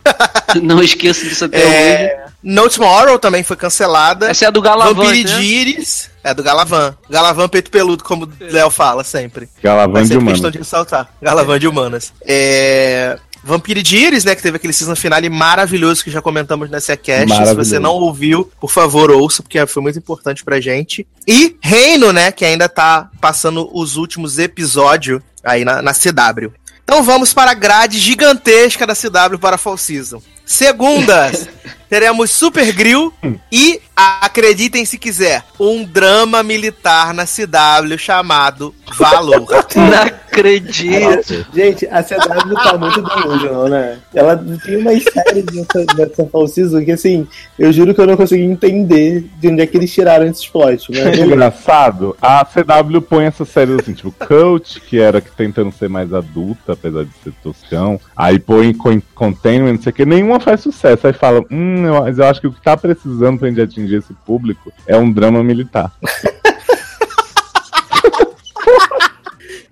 Não 0.62 0.82
esqueço 0.82 1.26
disso 1.26 1.46
até 1.46 2.20
hoje. 2.26 2.29
É, 2.44 2.50
No 2.50 2.68
Tomorrow 2.68 3.18
também 3.18 3.42
foi 3.42 3.56
cancelada. 3.56 4.30
Essa 4.30 4.46
é 4.46 4.48
a 4.48 4.50
do 4.50 4.62
Galavante, 4.62 5.22
Vampire 5.24 5.78
né? 5.78 5.84
É 6.22 6.34
do 6.34 6.42
Galavan. 6.42 6.96
Galavan 7.08 7.48
peito 7.48 7.70
peludo, 7.70 8.04
como 8.04 8.24
o 8.26 8.30
Léo 8.40 8.70
fala 8.70 9.02
sempre. 9.04 9.48
Galavan 9.62 9.92
Vai 9.92 10.02
de 10.02 10.08
ser 10.08 10.16
humano. 10.16 10.30
questão 10.32 10.50
de 10.50 10.58
ressaltar. 10.58 11.08
Galavan 11.20 11.58
de 11.58 11.66
humanas. 11.66 12.12
É... 12.26 13.18
Vampire 13.42 13.82
Diaries, 13.82 14.24
né, 14.24 14.34
que 14.34 14.42
teve 14.42 14.56
aquele 14.56 14.72
season 14.72 14.94
finale 14.94 15.30
maravilhoso 15.30 16.04
que 16.04 16.10
já 16.10 16.20
comentamos 16.20 16.68
nessa 16.68 16.96
cast. 16.96 17.34
Se 17.46 17.54
você 17.54 17.78
não 17.78 17.92
ouviu, 17.92 18.50
por 18.60 18.70
favor, 18.70 19.10
ouça, 19.10 19.42
porque 19.42 19.64
foi 19.66 19.82
muito 19.82 19.98
importante 19.98 20.44
pra 20.44 20.60
gente. 20.60 21.06
E 21.26 21.56
Reino, 21.62 22.12
né, 22.12 22.30
que 22.30 22.44
ainda 22.44 22.68
tá 22.68 23.08
passando 23.18 23.70
os 23.72 23.96
últimos 23.96 24.38
episódios 24.38 25.22
aí 25.42 25.64
na, 25.64 25.80
na 25.80 25.94
CW. 25.94 26.52
Então 26.84 27.02
vamos 27.02 27.32
para 27.32 27.52
a 27.52 27.54
grade 27.54 27.98
gigantesca 27.98 28.86
da 28.86 28.94
CW 28.94 29.38
para 29.40 29.54
a 29.54 29.58
Fall 29.58 29.78
Season. 29.78 30.20
Segundas, 30.44 31.48
teremos 31.90 32.30
Super 32.30 32.72
Grill 32.72 33.12
e, 33.50 33.80
acreditem 33.96 34.84
se 34.86 34.96
quiser, 34.96 35.44
um 35.58 35.84
drama 35.84 36.42
militar 36.42 37.12
na 37.12 37.24
CW 37.26 37.98
chamado 37.98 38.74
Valor. 38.96 39.46
Não 39.76 40.02
acredito. 40.02 41.46
Gente, 41.52 41.86
a 41.86 42.02
CW 42.02 42.54
tá 42.54 42.78
muito 42.78 43.02
delusional, 43.02 43.68
né? 43.68 43.98
Ela 44.14 44.36
tem 44.64 44.76
umas 44.76 45.02
séries 45.02 45.44
dessa, 45.44 45.84
dessa 45.94 46.48
Season 46.48 46.84
que, 46.84 46.92
assim, 46.92 47.26
eu 47.58 47.72
juro 47.72 47.94
que 47.94 48.00
eu 48.00 48.06
não 48.06 48.16
consegui 48.16 48.44
entender 48.44 49.28
de 49.38 49.48
onde 49.48 49.60
é 49.62 49.66
que 49.66 49.76
eles 49.76 49.92
tiraram 49.92 50.26
esse 50.26 50.48
plot, 50.50 50.90
né? 50.92 51.12
É 51.12 51.20
engraçado, 51.20 52.16
a 52.22 52.44
CW 52.44 53.00
põe 53.02 53.24
essas 53.26 53.48
séries 53.48 53.78
assim, 53.80 53.92
tipo 53.92 54.12
Coach, 54.12 54.80
que 54.80 54.98
era 55.00 55.20
que 55.20 55.30
tentando 55.30 55.72
ser 55.72 55.88
mais 55.88 56.12
adulta, 56.12 56.72
apesar 56.72 57.04
de 57.04 57.10
ser 57.22 57.32
toscão. 57.42 58.00
Aí 58.16 58.38
põe 58.38 58.72
con- 58.72 59.02
Containment, 59.14 59.74
não 59.74 59.82
sei 59.82 59.90
o 59.90 59.94
que, 59.94 60.04
nenhuma 60.06 60.40
faz 60.40 60.60
sucesso. 60.60 61.06
Aí 61.06 61.12
fala, 61.12 61.44
hum, 61.50 61.79
mas 61.88 62.18
eu 62.18 62.26
acho 62.26 62.40
que 62.40 62.46
o 62.46 62.52
que 62.52 62.60
tá 62.60 62.76
precisando 62.76 63.38
pra 63.38 63.48
gente 63.48 63.60
atingir 63.60 63.96
esse 63.96 64.12
público 64.12 64.72
é 64.86 64.96
um 64.96 65.10
drama 65.10 65.42
militar. 65.42 65.92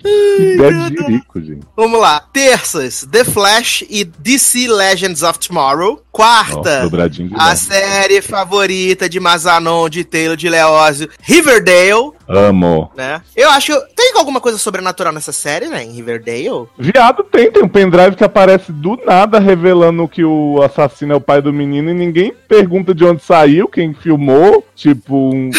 É 0.05 0.91
dirico, 0.91 1.41
gente. 1.41 1.67
Vamos 1.77 2.01
lá. 2.01 2.21
Terças, 2.33 3.07
The 3.11 3.25
Flash 3.25 3.85
e 3.89 4.05
DC 4.05 4.69
Legends 4.69 5.23
of 5.23 5.39
Tomorrow. 5.39 6.01
Quarta, 6.13 6.89
de 7.09 7.31
a 7.37 7.55
série 7.55 8.21
favorita 8.21 9.09
de 9.09 9.21
Mazanon, 9.21 9.89
de 9.89 10.03
Taylor, 10.03 10.37
de 10.37 10.49
Leózio, 10.49 11.09
Riverdale, 11.23 12.11
Amo. 12.29 12.91
né? 12.97 13.23
Eu 13.37 13.49
acho. 13.51 13.73
Tem 13.95 14.13
alguma 14.17 14.41
coisa 14.41 14.59
sobrenatural 14.59 15.13
nessa 15.13 15.31
série, 15.31 15.69
né? 15.69 15.85
Em 15.85 15.93
Riverdale? 15.93 16.67
Viado 16.77 17.23
tem, 17.23 17.53
tem 17.53 17.63
um 17.63 17.69
pendrive 17.69 18.17
que 18.17 18.25
aparece 18.25 18.73
do 18.73 18.97
nada 19.07 19.39
revelando 19.39 20.09
que 20.09 20.25
o 20.25 20.61
assassino 20.61 21.13
é 21.13 21.17
o 21.17 21.21
pai 21.21 21.41
do 21.41 21.53
menino 21.53 21.89
e 21.91 21.95
ninguém 21.95 22.35
pergunta 22.49 22.93
de 22.93 23.05
onde 23.05 23.23
saiu, 23.23 23.69
quem 23.69 23.95
filmou. 23.95 24.67
Tipo, 24.75 25.31
um- 25.33 25.51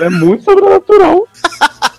é 0.00 0.10
muito 0.10 0.42
sobrenatural. 0.42 1.28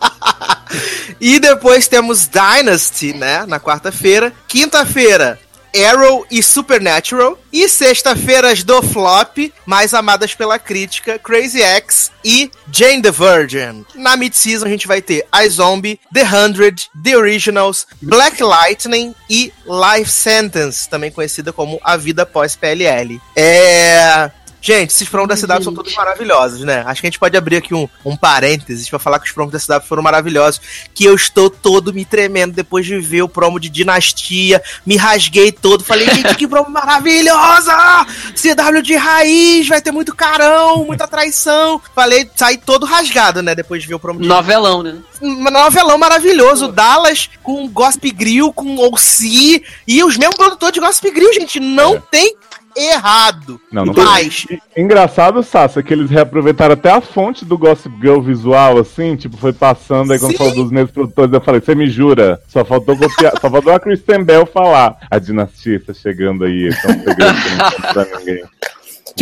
E 1.20 1.40
depois 1.40 1.88
temos 1.88 2.28
Dynasty, 2.28 3.14
né? 3.14 3.46
Na 3.46 3.60
quarta-feira. 3.60 4.34
Quinta-feira, 4.48 5.40
Arrow 5.76 6.26
e 6.30 6.42
Supernatural. 6.42 7.38
E 7.52 7.68
sexta-feiras 7.68 8.64
do 8.64 8.82
Flop, 8.82 9.38
mais 9.66 9.94
amadas 9.94 10.34
pela 10.34 10.58
crítica, 10.58 11.20
Crazy 11.20 11.62
X 11.62 12.12
e 12.24 12.50
Jane 12.72 13.02
the 13.02 13.12
Virgin. 13.12 13.86
Na 13.96 14.16
mid-season 14.16 14.66
a 14.66 14.70
gente 14.70 14.88
vai 14.88 15.02
ter 15.02 15.26
I 15.34 15.50
Zombie, 15.50 16.00
The 16.14 16.24
Hundred, 16.24 16.90
The 17.04 17.18
Originals, 17.18 17.86
Black 18.02 18.42
Lightning 18.42 19.14
e 19.30 19.52
Life 19.66 20.10
Sentence, 20.10 20.90
também 20.90 21.12
conhecida 21.12 21.52
como 21.52 21.80
A 21.84 21.98
Vida 21.98 22.26
Pós-PLL. 22.26 23.22
É... 23.36 24.32
Gente, 24.62 24.92
esses 24.92 25.10
promos 25.10 25.28
da 25.28 25.36
CW 25.48 25.64
são 25.64 25.74
todos 25.74 25.94
maravilhosos, 25.96 26.62
né? 26.62 26.84
Acho 26.86 27.02
que 27.02 27.08
a 27.08 27.10
gente 27.10 27.18
pode 27.20 27.36
abrir 27.36 27.58
aqui 27.58 27.74
um, 27.74 27.90
um 28.06 28.16
parênteses 28.16 28.88
pra 28.88 29.00
falar 29.00 29.20
que 29.20 29.26
os 29.26 29.32
promos 29.32 29.52
da 29.52 29.60
CW 29.60 29.88
foram 29.88 30.04
maravilhosos. 30.04 30.62
Que 30.94 31.04
eu 31.04 31.16
estou 31.16 31.50
todo 31.50 31.92
me 31.92 32.06
tremendo 32.06 32.54
depois 32.54 32.86
de 32.86 33.00
ver 33.00 33.24
o 33.24 33.28
promo 33.30 33.60
de 33.60 33.70
Dinastia. 33.70 34.62
Me 34.86 34.96
rasguei 34.98 35.52
todo. 35.52 35.84
Falei, 35.84 36.08
gente, 36.14 36.36
que 36.36 36.48
promo 36.48 36.70
maravilhosa! 36.70 38.06
CW 38.36 38.82
de 38.84 38.96
raiz, 38.96 39.68
vai 39.68 39.82
ter 39.82 39.92
muito 39.92 40.16
carão, 40.16 40.86
muita 40.86 41.08
traição. 41.08 41.82
Falei, 41.96 42.30
saí 42.36 42.58
todo 42.58 42.86
rasgado, 42.86 43.42
né? 43.42 43.56
Depois 43.56 43.82
de 43.82 43.88
ver 43.88 43.96
o 43.96 44.00
promo 44.00 44.22
de 44.22 44.28
Novelão, 44.28 44.84
né? 44.84 44.98
um 45.22 45.52
novelão 45.52 45.98
maravilhoso. 46.00 46.68
Dallas 46.72 47.30
com 47.44 47.68
Gossip 47.68 48.10
Grill, 48.12 48.52
com 48.54 48.78
OC. 48.78 49.64
E 49.88 50.04
os 50.04 50.18
mesmos 50.18 50.36
produtores 50.36 50.74
de 50.74 50.80
Gossip 50.80 51.12
Grill, 51.12 51.34
gente. 51.34 51.60
Não 51.60 51.96
É. 51.96 52.02
tem 52.12 52.36
errado. 52.76 53.60
Não, 53.72 53.86
não 53.86 53.94
Mas, 53.94 54.46
Engraçado, 54.76 55.44
Sassa, 55.44 55.84
que 55.84 55.94
eles 55.94 56.10
reaproveitaram 56.10 56.74
até 56.74 56.92
a 56.92 57.02
fonte 57.02 57.44
do 57.46 57.58
Gossip 57.58 57.96
Girl 58.00 58.22
visual, 58.22 58.78
assim, 58.78 59.16
tipo, 59.16 59.38
foi 59.38 59.54
passando, 59.54 60.12
aí 60.14 60.20
quando 60.20 60.32
Sim. 60.32 60.38
falou 60.38 60.56
dos 60.56 60.72
mesmos 60.72 60.92
produtores, 60.92 61.34
eu 61.34 61.42
falei, 61.42 61.62
você 61.62 61.76
me 61.76 61.90
jura? 61.90 62.42
Só 62.48 62.64
faltou 62.64 62.98
copiar, 62.98 63.34
só 63.40 63.50
faltou 63.50 63.74
a 63.74 63.80
Kristen 63.80 64.24
Bell 64.24 64.46
falar. 64.46 64.98
A 65.10 65.20
dinastia 65.20 65.78
está 65.78 65.94
chegando 65.94 66.44
aí, 66.44 66.68
é 66.68 66.92
um 66.92 67.04
segredo 67.04 67.94
pra 67.94 68.20
ninguém. 68.20 68.44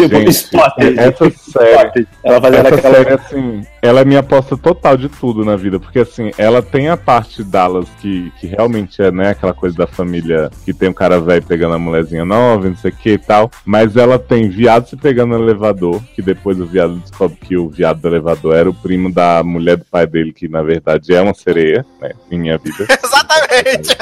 Tipo, 0.03 0.15
Gente, 0.15 0.29
Spotted. 0.31 0.97
essa 0.97 1.29
série. 1.29 2.07
Ela 2.23 2.41
fazendo 2.41 2.65
essa 2.67 2.75
aquela. 2.75 2.95
série, 2.95 3.13
assim, 3.13 3.61
ela 3.81 4.01
é 4.01 4.05
minha 4.05 4.21
aposta 4.21 4.55
total 4.55 4.95
de 4.95 5.09
tudo 5.09 5.43
na 5.43 5.57
vida, 5.57 5.79
porque 5.79 5.99
assim, 5.99 6.31
ela 6.37 6.61
tem 6.61 6.87
a 6.87 6.95
parte 6.95 7.43
Dallas 7.43 7.87
que, 7.99 8.31
que 8.39 8.47
realmente 8.47 9.01
é, 9.01 9.11
né, 9.11 9.31
aquela 9.31 9.53
coisa 9.53 9.75
da 9.75 9.87
família 9.87 10.49
que 10.63 10.73
tem 10.73 10.89
um 10.89 10.93
cara 10.93 11.19
velho 11.19 11.43
pegando 11.43 11.75
a 11.75 11.79
mulherzinha 11.79 12.23
nova, 12.23 12.69
não 12.69 12.77
sei 12.77 12.91
o 12.91 12.95
que 12.95 13.09
e 13.11 13.17
tal, 13.17 13.51
mas 13.65 13.97
ela 13.97 14.17
tem 14.17 14.47
viado 14.47 14.87
se 14.87 14.95
pegando 14.95 15.37
no 15.37 15.43
elevador, 15.43 16.01
que 16.15 16.21
depois 16.21 16.59
o 16.59 16.65
viado 16.65 16.95
descobre 16.97 17.37
que 17.37 17.57
o 17.57 17.67
viado 17.69 17.99
do 17.99 18.07
elevador 18.07 18.55
era 18.55 18.69
o 18.69 18.73
primo 18.73 19.11
da 19.11 19.43
mulher 19.43 19.77
do 19.77 19.85
pai 19.85 20.07
dele, 20.07 20.31
que 20.31 20.47
na 20.47 20.61
verdade 20.61 21.13
é 21.13 21.21
uma 21.21 21.33
sereia, 21.33 21.85
né, 22.01 22.11
em 22.31 22.39
minha 22.39 22.57
vida. 22.57 22.87
exatamente. 23.03 23.97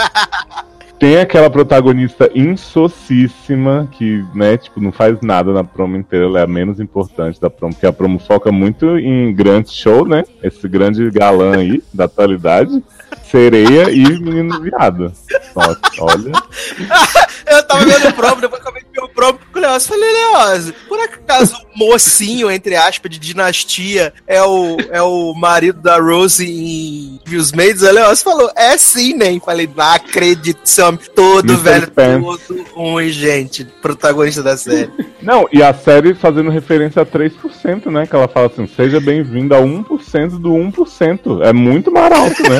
Tem 1.00 1.20
aquela 1.20 1.50
protagonista 1.50 2.30
insocíssima 2.34 3.88
que, 3.92 4.26
né, 4.34 4.58
tipo, 4.58 4.82
não 4.82 4.92
faz 4.92 5.22
nada 5.22 5.54
na 5.54 5.64
promo 5.64 5.96
inteira, 5.96 6.26
ela 6.26 6.40
é 6.40 6.44
a 6.44 6.48
menos 6.48 6.80
importante 6.80 7.40
da 7.40 7.50
promo, 7.50 7.74
porque 7.74 7.86
a 7.86 7.94
promo 7.94 8.18
foca 8.18 8.52
muito 8.52 8.98
em 8.98 9.34
grande 9.34 9.72
show, 9.72 10.08
né? 10.08 10.24
Esse 10.42 10.68
grande 10.68 11.10
galã 11.12 11.58
aí 11.58 11.84
da 11.94 12.06
atualidade. 12.06 12.84
Sereia 13.24 13.92
e 13.92 14.04
menino 14.20 14.62
viado. 14.62 15.12
Nossa, 15.56 15.80
olha. 16.00 16.32
Eu 17.48 17.64
tava 17.64 17.86
vendo 17.86 18.10
o 18.10 18.14
promo, 18.14 18.42
depois 18.42 18.62
que 18.62 18.68
eu 18.68 18.74
vi 18.74 18.82
o 19.02 19.10
promo 19.10 19.40
com 19.52 19.60
o 19.60 19.62
Leoz. 19.62 19.88
Falei, 19.88 20.12
Leoz, 20.12 20.74
por 20.88 21.00
acaso 21.00 21.56
o 21.74 21.80
mocinho, 21.80 22.52
entre 22.52 22.76
aspas, 22.76 23.10
de 23.10 23.18
dinastia 23.18 24.14
é 24.28 24.44
o, 24.44 24.78
é 24.92 25.02
o 25.02 25.34
marido 25.34 25.82
da 25.82 25.98
Rose 25.98 26.46
em 26.46 27.20
Views 27.26 27.54
Maids? 27.54 27.82
O 27.82 27.92
Leoz 27.92 28.22
falou, 28.22 28.52
é 28.56 28.78
sim, 28.78 29.14
nem. 29.14 29.40
Falei, 29.40 29.70
não 29.74 29.84
acredito, 29.86 30.60
homem 30.88 31.00
todo 31.16 31.54
Mr. 31.54 31.64
velho, 31.64 32.38
todo 32.48 32.64
ruim, 32.74 33.10
gente. 33.10 33.66
Protagonista 33.82 34.44
da 34.44 34.58
série. 34.58 34.92
Não, 35.22 35.48
e 35.52 35.62
a 35.62 35.74
série 35.74 36.14
fazendo 36.14 36.50
referência 36.50 37.02
a 37.02 37.06
3%, 37.06 37.88
né? 37.92 38.08
Que 38.08 38.16
ela 38.16 38.28
fala 38.28 38.48
assim: 38.48 38.68
seja 38.68 39.00
bem-vindo 39.00 39.56
a 39.56 39.60
1% 39.60 40.40
do 40.40 40.50
1%. 40.52 41.44
É 41.44 41.54
muito 41.54 41.92
mais 41.92 42.12
alto, 42.12 42.44
né? 42.44 42.60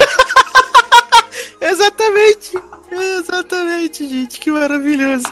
Exatamente. 1.62 2.58
Exatamente, 2.92 4.08
gente. 4.08 4.40
Que 4.40 4.52
maravilhoso. 4.52 5.26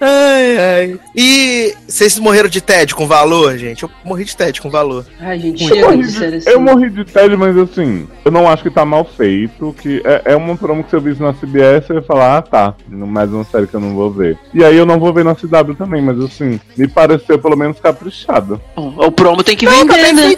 Ai, 0.00 0.56
ai. 0.58 1.00
E 1.16 1.74
vocês 1.88 2.18
morreram 2.20 2.48
de 2.48 2.60
tédio 2.60 2.94
com 2.94 3.06
valor, 3.06 3.58
gente? 3.58 3.82
Eu 3.82 3.90
morri 4.04 4.24
de 4.24 4.36
tédio 4.36 4.62
com 4.62 4.70
valor. 4.70 5.04
Ai, 5.18 5.38
gente, 5.40 5.62
Eu 5.64 5.68
chega 5.68 5.86
morri, 5.90 6.06
de 6.06 6.24
assim. 6.24 6.50
eu 6.50 6.60
morri 6.60 6.90
de 6.90 7.04
tédio, 7.04 7.36
mas 7.38 7.56
assim, 7.58 8.06
eu 8.24 8.30
não 8.30 8.48
acho 8.48 8.62
que 8.62 8.70
tá 8.70 8.84
mal 8.84 9.04
feito. 9.04 9.74
Que 9.80 10.00
é, 10.04 10.22
é 10.32 10.36
uma 10.36 10.56
promo 10.56 10.84
que 10.84 10.90
se 10.90 10.96
eu 10.96 11.00
visse 11.00 11.20
na 11.20 11.32
CBS, 11.32 11.88
eu 11.90 11.96
ia 11.96 12.02
falar, 12.02 12.38
ah 12.38 12.42
tá, 12.42 12.74
mais 12.88 13.30
uma 13.32 13.42
série 13.44 13.66
que 13.66 13.74
eu 13.74 13.80
não 13.80 13.94
vou 13.94 14.08
ver. 14.10 14.38
E 14.54 14.64
aí 14.64 14.76
eu 14.76 14.86
não 14.86 15.00
vou 15.00 15.12
ver 15.12 15.24
na 15.24 15.34
CW 15.34 15.74
também, 15.76 16.00
mas 16.00 16.18
assim, 16.20 16.60
me 16.76 16.86
pareceu 16.86 17.38
pelo 17.38 17.56
menos 17.56 17.80
caprichado. 17.80 18.60
O 18.76 19.10
promo 19.10 19.42
tem 19.42 19.56
que 19.56 19.66
Não, 19.66 19.80
vender, 19.86 20.12
né? 20.12 20.34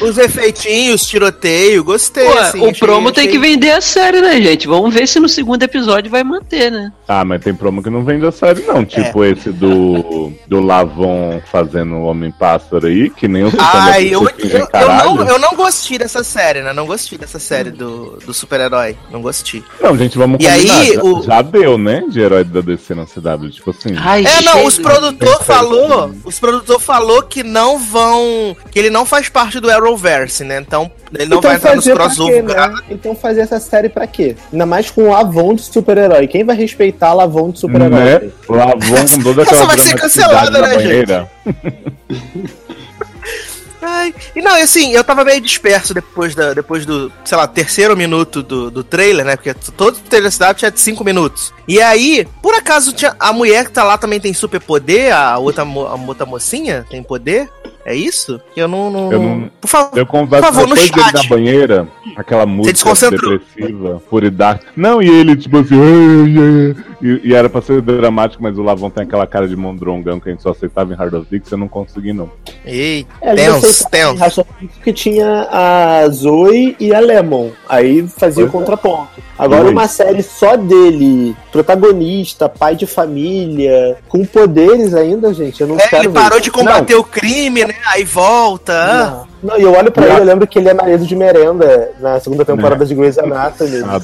Os 0.00 0.18
efeitinhos, 0.18 1.06
tiroteio, 1.06 1.84
gostei. 1.84 2.24
Pô, 2.24 2.38
assim, 2.38 2.60
o 2.60 2.64
achei- 2.70 2.80
promo 2.80 3.12
tem 3.12 3.28
achei- 3.28 3.32
que 3.32 3.38
vender 3.38 3.70
a 3.70 3.80
série, 3.80 4.20
né, 4.20 4.40
gente? 4.40 4.66
Vamos 4.66 4.92
ver 4.92 5.06
se 5.06 5.20
no 5.20 5.28
segundo 5.28 5.62
episódio 5.62 6.10
vai 6.10 6.24
manter, 6.24 6.72
né? 6.72 6.92
Ah, 7.06 7.24
mas 7.24 7.40
tem 7.42 7.54
promo 7.54 7.82
que 7.82 7.90
não 7.90 8.04
vende 8.04 8.26
a 8.26 8.32
série, 8.32 8.63
não. 8.66 8.84
Tipo 8.84 9.24
esse 9.24 9.50
do, 9.50 10.32
do 10.46 10.60
Lavon 10.60 11.40
fazendo 11.50 11.94
o 11.96 12.04
Homem-Pássaro 12.04 12.86
aí, 12.86 13.10
que 13.10 13.26
nem 13.28 13.44
o 13.44 13.52
Ai, 13.58 14.08
eu, 14.08 14.22
eu, 14.38 14.48
eu, 14.58 14.88
não, 15.16 15.28
eu 15.28 15.38
não 15.38 15.50
gostei 15.54 15.98
dessa 15.98 16.22
série, 16.24 16.62
né? 16.62 16.72
Não 16.72 16.86
gostei 16.86 17.18
dessa 17.18 17.38
série 17.38 17.70
do, 17.70 18.18
do 18.24 18.32
super-herói. 18.34 18.96
Não 19.10 19.20
gostei. 19.22 19.62
Não, 19.80 19.96
gente, 19.96 20.16
vamos 20.18 20.38
E 20.44 20.46
combinar. 20.48 20.74
aí, 20.80 20.94
já, 20.94 21.02
o- 21.02 21.22
já 21.22 21.42
deu, 21.42 21.78
né? 21.78 22.04
De 22.08 22.20
herói 22.20 22.44
da 22.44 22.60
DC 22.60 22.94
na 22.94 23.04
CW. 23.06 23.50
Tipo 23.50 23.70
assim. 23.70 23.94
Ai, 23.96 24.24
É, 24.24 24.40
não, 24.42 24.64
os 24.66 24.76
de- 24.76 24.82
produtor 24.82 25.36
Tem 25.38 25.46
falou, 25.46 26.14
os 26.24 26.38
produtor 26.38 26.80
falou 26.80 27.22
que 27.22 27.42
não 27.42 27.78
vão, 27.78 28.56
que 28.70 28.78
ele 28.78 28.90
não 28.90 29.04
faz 29.06 29.28
parte 29.28 29.60
do 29.60 29.70
Arrowverse, 29.70 30.44
né? 30.44 30.58
Então, 30.58 30.90
ele 31.12 31.26
não 31.26 31.40
vai 31.40 31.56
entrar 31.56 31.76
nos 31.76 31.84
crossover. 31.86 32.44
quê, 32.44 32.54
né? 32.54 32.74
Então 32.90 33.14
fazer 33.14 33.42
essa 33.42 33.60
série 33.60 33.88
pra 33.88 34.06
quê? 34.06 34.36
Ainda 34.52 34.66
mais 34.66 34.90
com 34.90 35.08
o 35.08 35.14
Avon 35.14 35.54
de 35.54 35.62
super-herói. 35.62 36.26
Quem 36.26 36.44
vai 36.44 36.56
respeitar 36.56 37.12
Lavon 37.14 37.50
de 37.50 37.58
super-herói? 37.60 37.90
Né? 38.00 38.30
Lavon 38.54 39.08
com 39.08 39.22
toda 39.22 39.42
aquela 39.42 39.58
Essa 39.58 39.66
vai 39.66 39.78
ser 39.78 39.94
cancelada, 39.96 40.60
né, 40.60 40.74
banheira. 40.74 41.30
Ai, 43.86 44.14
e 44.34 44.40
não, 44.40 44.54
assim, 44.54 44.92
eu 44.92 45.04
tava 45.04 45.24
meio 45.24 45.40
disperso 45.42 45.92
depois, 45.92 46.34
da, 46.34 46.54
depois 46.54 46.86
do, 46.86 47.12
sei 47.22 47.36
lá, 47.36 47.46
terceiro 47.46 47.94
minuto 47.94 48.42
do, 48.42 48.70
do 48.70 48.82
trailer, 48.82 49.26
né? 49.26 49.36
Porque 49.36 49.52
todo 49.76 49.98
trailer 49.98 50.30
da 50.30 50.52
CW 50.52 50.54
tinha 50.54 50.70
de 50.70 50.80
cinco 50.80 51.04
minutos. 51.04 51.52
E 51.68 51.82
aí, 51.82 52.26
por 52.40 52.54
acaso, 52.54 52.94
tinha, 52.94 53.14
a 53.20 53.30
mulher 53.30 53.66
que 53.66 53.72
tá 53.72 53.84
lá 53.84 53.98
também 53.98 54.18
tem 54.18 54.32
super 54.32 54.58
poder? 54.58 55.12
A 55.12 55.36
outra, 55.36 55.64
a 55.64 55.94
outra 55.94 56.24
mocinha 56.24 56.86
tem 56.88 57.02
poder? 57.02 57.50
É 57.84 57.94
isso? 57.94 58.40
Eu 58.56 58.66
não. 58.66 58.90
não, 58.90 59.12
Eu 59.12 59.18
não- 59.20 59.36
não- 59.40 59.50
Por 59.60 59.68
favor. 59.68 59.98
Eu 59.98 60.06
converso 60.06 60.46
Por 60.46 60.54
favor, 60.54 60.68
no 60.68 60.76
chat. 60.76 61.12
na 61.14 61.22
banheira, 61.24 61.86
aquela 62.16 62.46
música 62.46 62.72
desconcentrou. 62.72 63.38
depressiva, 63.38 64.02
pura 64.08 64.26
e 64.26 64.30
dark. 64.30 64.62
Não, 64.74 65.02
e 65.02 65.08
ele, 65.08 65.36
tipo 65.36 65.58
assim, 65.58 65.74
ai, 65.78 66.34
ai, 66.38 66.76
ai. 66.78 66.94
E, 67.02 67.20
e 67.28 67.34
era 67.34 67.50
pra 67.50 67.60
ser 67.60 67.82
dramático, 67.82 68.42
mas 68.42 68.56
o 68.56 68.62
Lavon 68.62 68.88
tem 68.88 69.04
aquela 69.04 69.26
cara 69.26 69.46
de 69.46 69.54
mondrongão 69.54 70.18
que 70.18 70.30
a 70.30 70.32
gente 70.32 70.42
só 70.42 70.50
aceitava 70.52 70.92
em 70.94 70.96
Hard 70.96 71.12
of 71.12 71.26
Dix, 71.30 71.50
eu 71.52 71.58
não 71.58 71.68
consegui, 71.68 72.14
não. 72.14 72.30
Ei, 72.64 73.06
É, 73.20 73.34
tenso, 73.34 73.86
tenso. 73.90 74.46
Porque 74.76 74.92
tinha 74.92 75.46
a 75.52 76.08
Zoe 76.08 76.74
e 76.80 76.94
a 76.94 77.00
Lemon. 77.00 77.50
Aí 77.68 78.06
fazia 78.08 78.46
o 78.46 78.50
Pois 78.50 78.62
é. 78.62 78.66
contraponto. 78.66 79.22
Agora 79.38 79.64
Oi. 79.66 79.72
uma 79.72 79.86
série 79.88 80.22
só 80.22 80.56
dele, 80.56 81.36
protagonista, 81.52 82.48
pai 82.48 82.74
de 82.76 82.86
família, 82.86 83.98
com 84.08 84.24
poderes 84.24 84.94
ainda, 84.94 85.34
gente. 85.34 85.60
Eu 85.60 85.66
não 85.66 85.76
É, 85.76 85.86
quero 85.88 86.04
ele 86.04 86.08
ver 86.08 86.14
parou 86.14 86.38
isso. 86.38 86.44
de 86.44 86.50
combater 86.50 86.94
o 86.94 87.04
crime, 87.04 87.64
né? 87.64 87.73
Aí 87.86 88.04
volta. 88.04 88.72
Não. 88.86 89.34
Não, 89.44 89.58
e 89.58 89.62
eu 89.62 89.72
olho 89.76 89.92
pra 89.92 90.06
Não. 90.06 90.12
ele, 90.12 90.20
eu 90.20 90.24
lembro 90.24 90.46
que 90.46 90.58
ele 90.58 90.70
é 90.70 90.74
marido 90.74 91.04
de 91.04 91.14
merenda 91.14 91.90
na 92.00 92.18
segunda 92.18 92.46
temporada 92.46 92.86
de 92.86 92.94
Grey's 92.94 93.18
Anatomy. 93.18 93.82
Ah, 93.84 94.00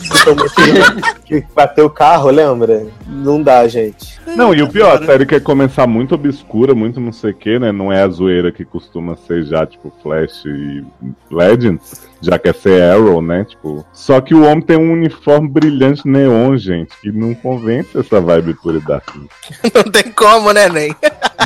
que 1.25 1.43
bateu 1.57 1.87
o 1.87 1.91
carro, 1.91 2.29
lembra? 2.31 2.87
Não 3.07 3.43
dá, 3.43 3.67
gente. 3.67 4.21
Não, 4.37 4.55
e 4.55 4.61
o 4.63 4.69
pior, 4.69 5.03
a 5.03 5.07
série 5.07 5.25
quer 5.25 5.41
começar 5.43 5.87
muito 5.87 6.15
obscura, 6.15 6.75
muito 6.75 7.01
não 7.01 7.11
sei 7.11 7.31
o 7.31 7.35
que, 7.35 7.59
né? 7.59 7.73
Não 7.73 7.91
é 7.91 8.03
a 8.03 8.09
zoeira 8.09 8.53
que 8.53 8.67
costuma 8.67 9.17
ser 9.27 9.45
já, 9.45 9.65
tipo, 9.65 9.91
Flash 10.03 10.45
e 10.45 10.85
Legends, 11.31 12.03
já 12.21 12.39
quer 12.39 12.55
ser 12.55 12.83
Arrow, 12.83 13.23
né? 13.23 13.45
Tipo. 13.49 13.83
Só 13.95 14.21
que 14.21 14.35
o 14.35 14.45
homem 14.45 14.61
tem 14.61 14.77
um 14.77 14.93
uniforme 14.93 15.49
brilhante 15.49 16.07
neon, 16.07 16.55
gente, 16.59 16.95
que 17.01 17.11
não 17.11 17.33
convence 17.35 17.99
essa 17.99 18.21
vibe 18.21 18.53
pura 18.55 18.77
e 18.77 18.81
dark, 18.81 19.09
Não 19.75 19.91
tem 19.91 20.13
como, 20.13 20.53
né, 20.53 20.69
nem? 20.69 20.95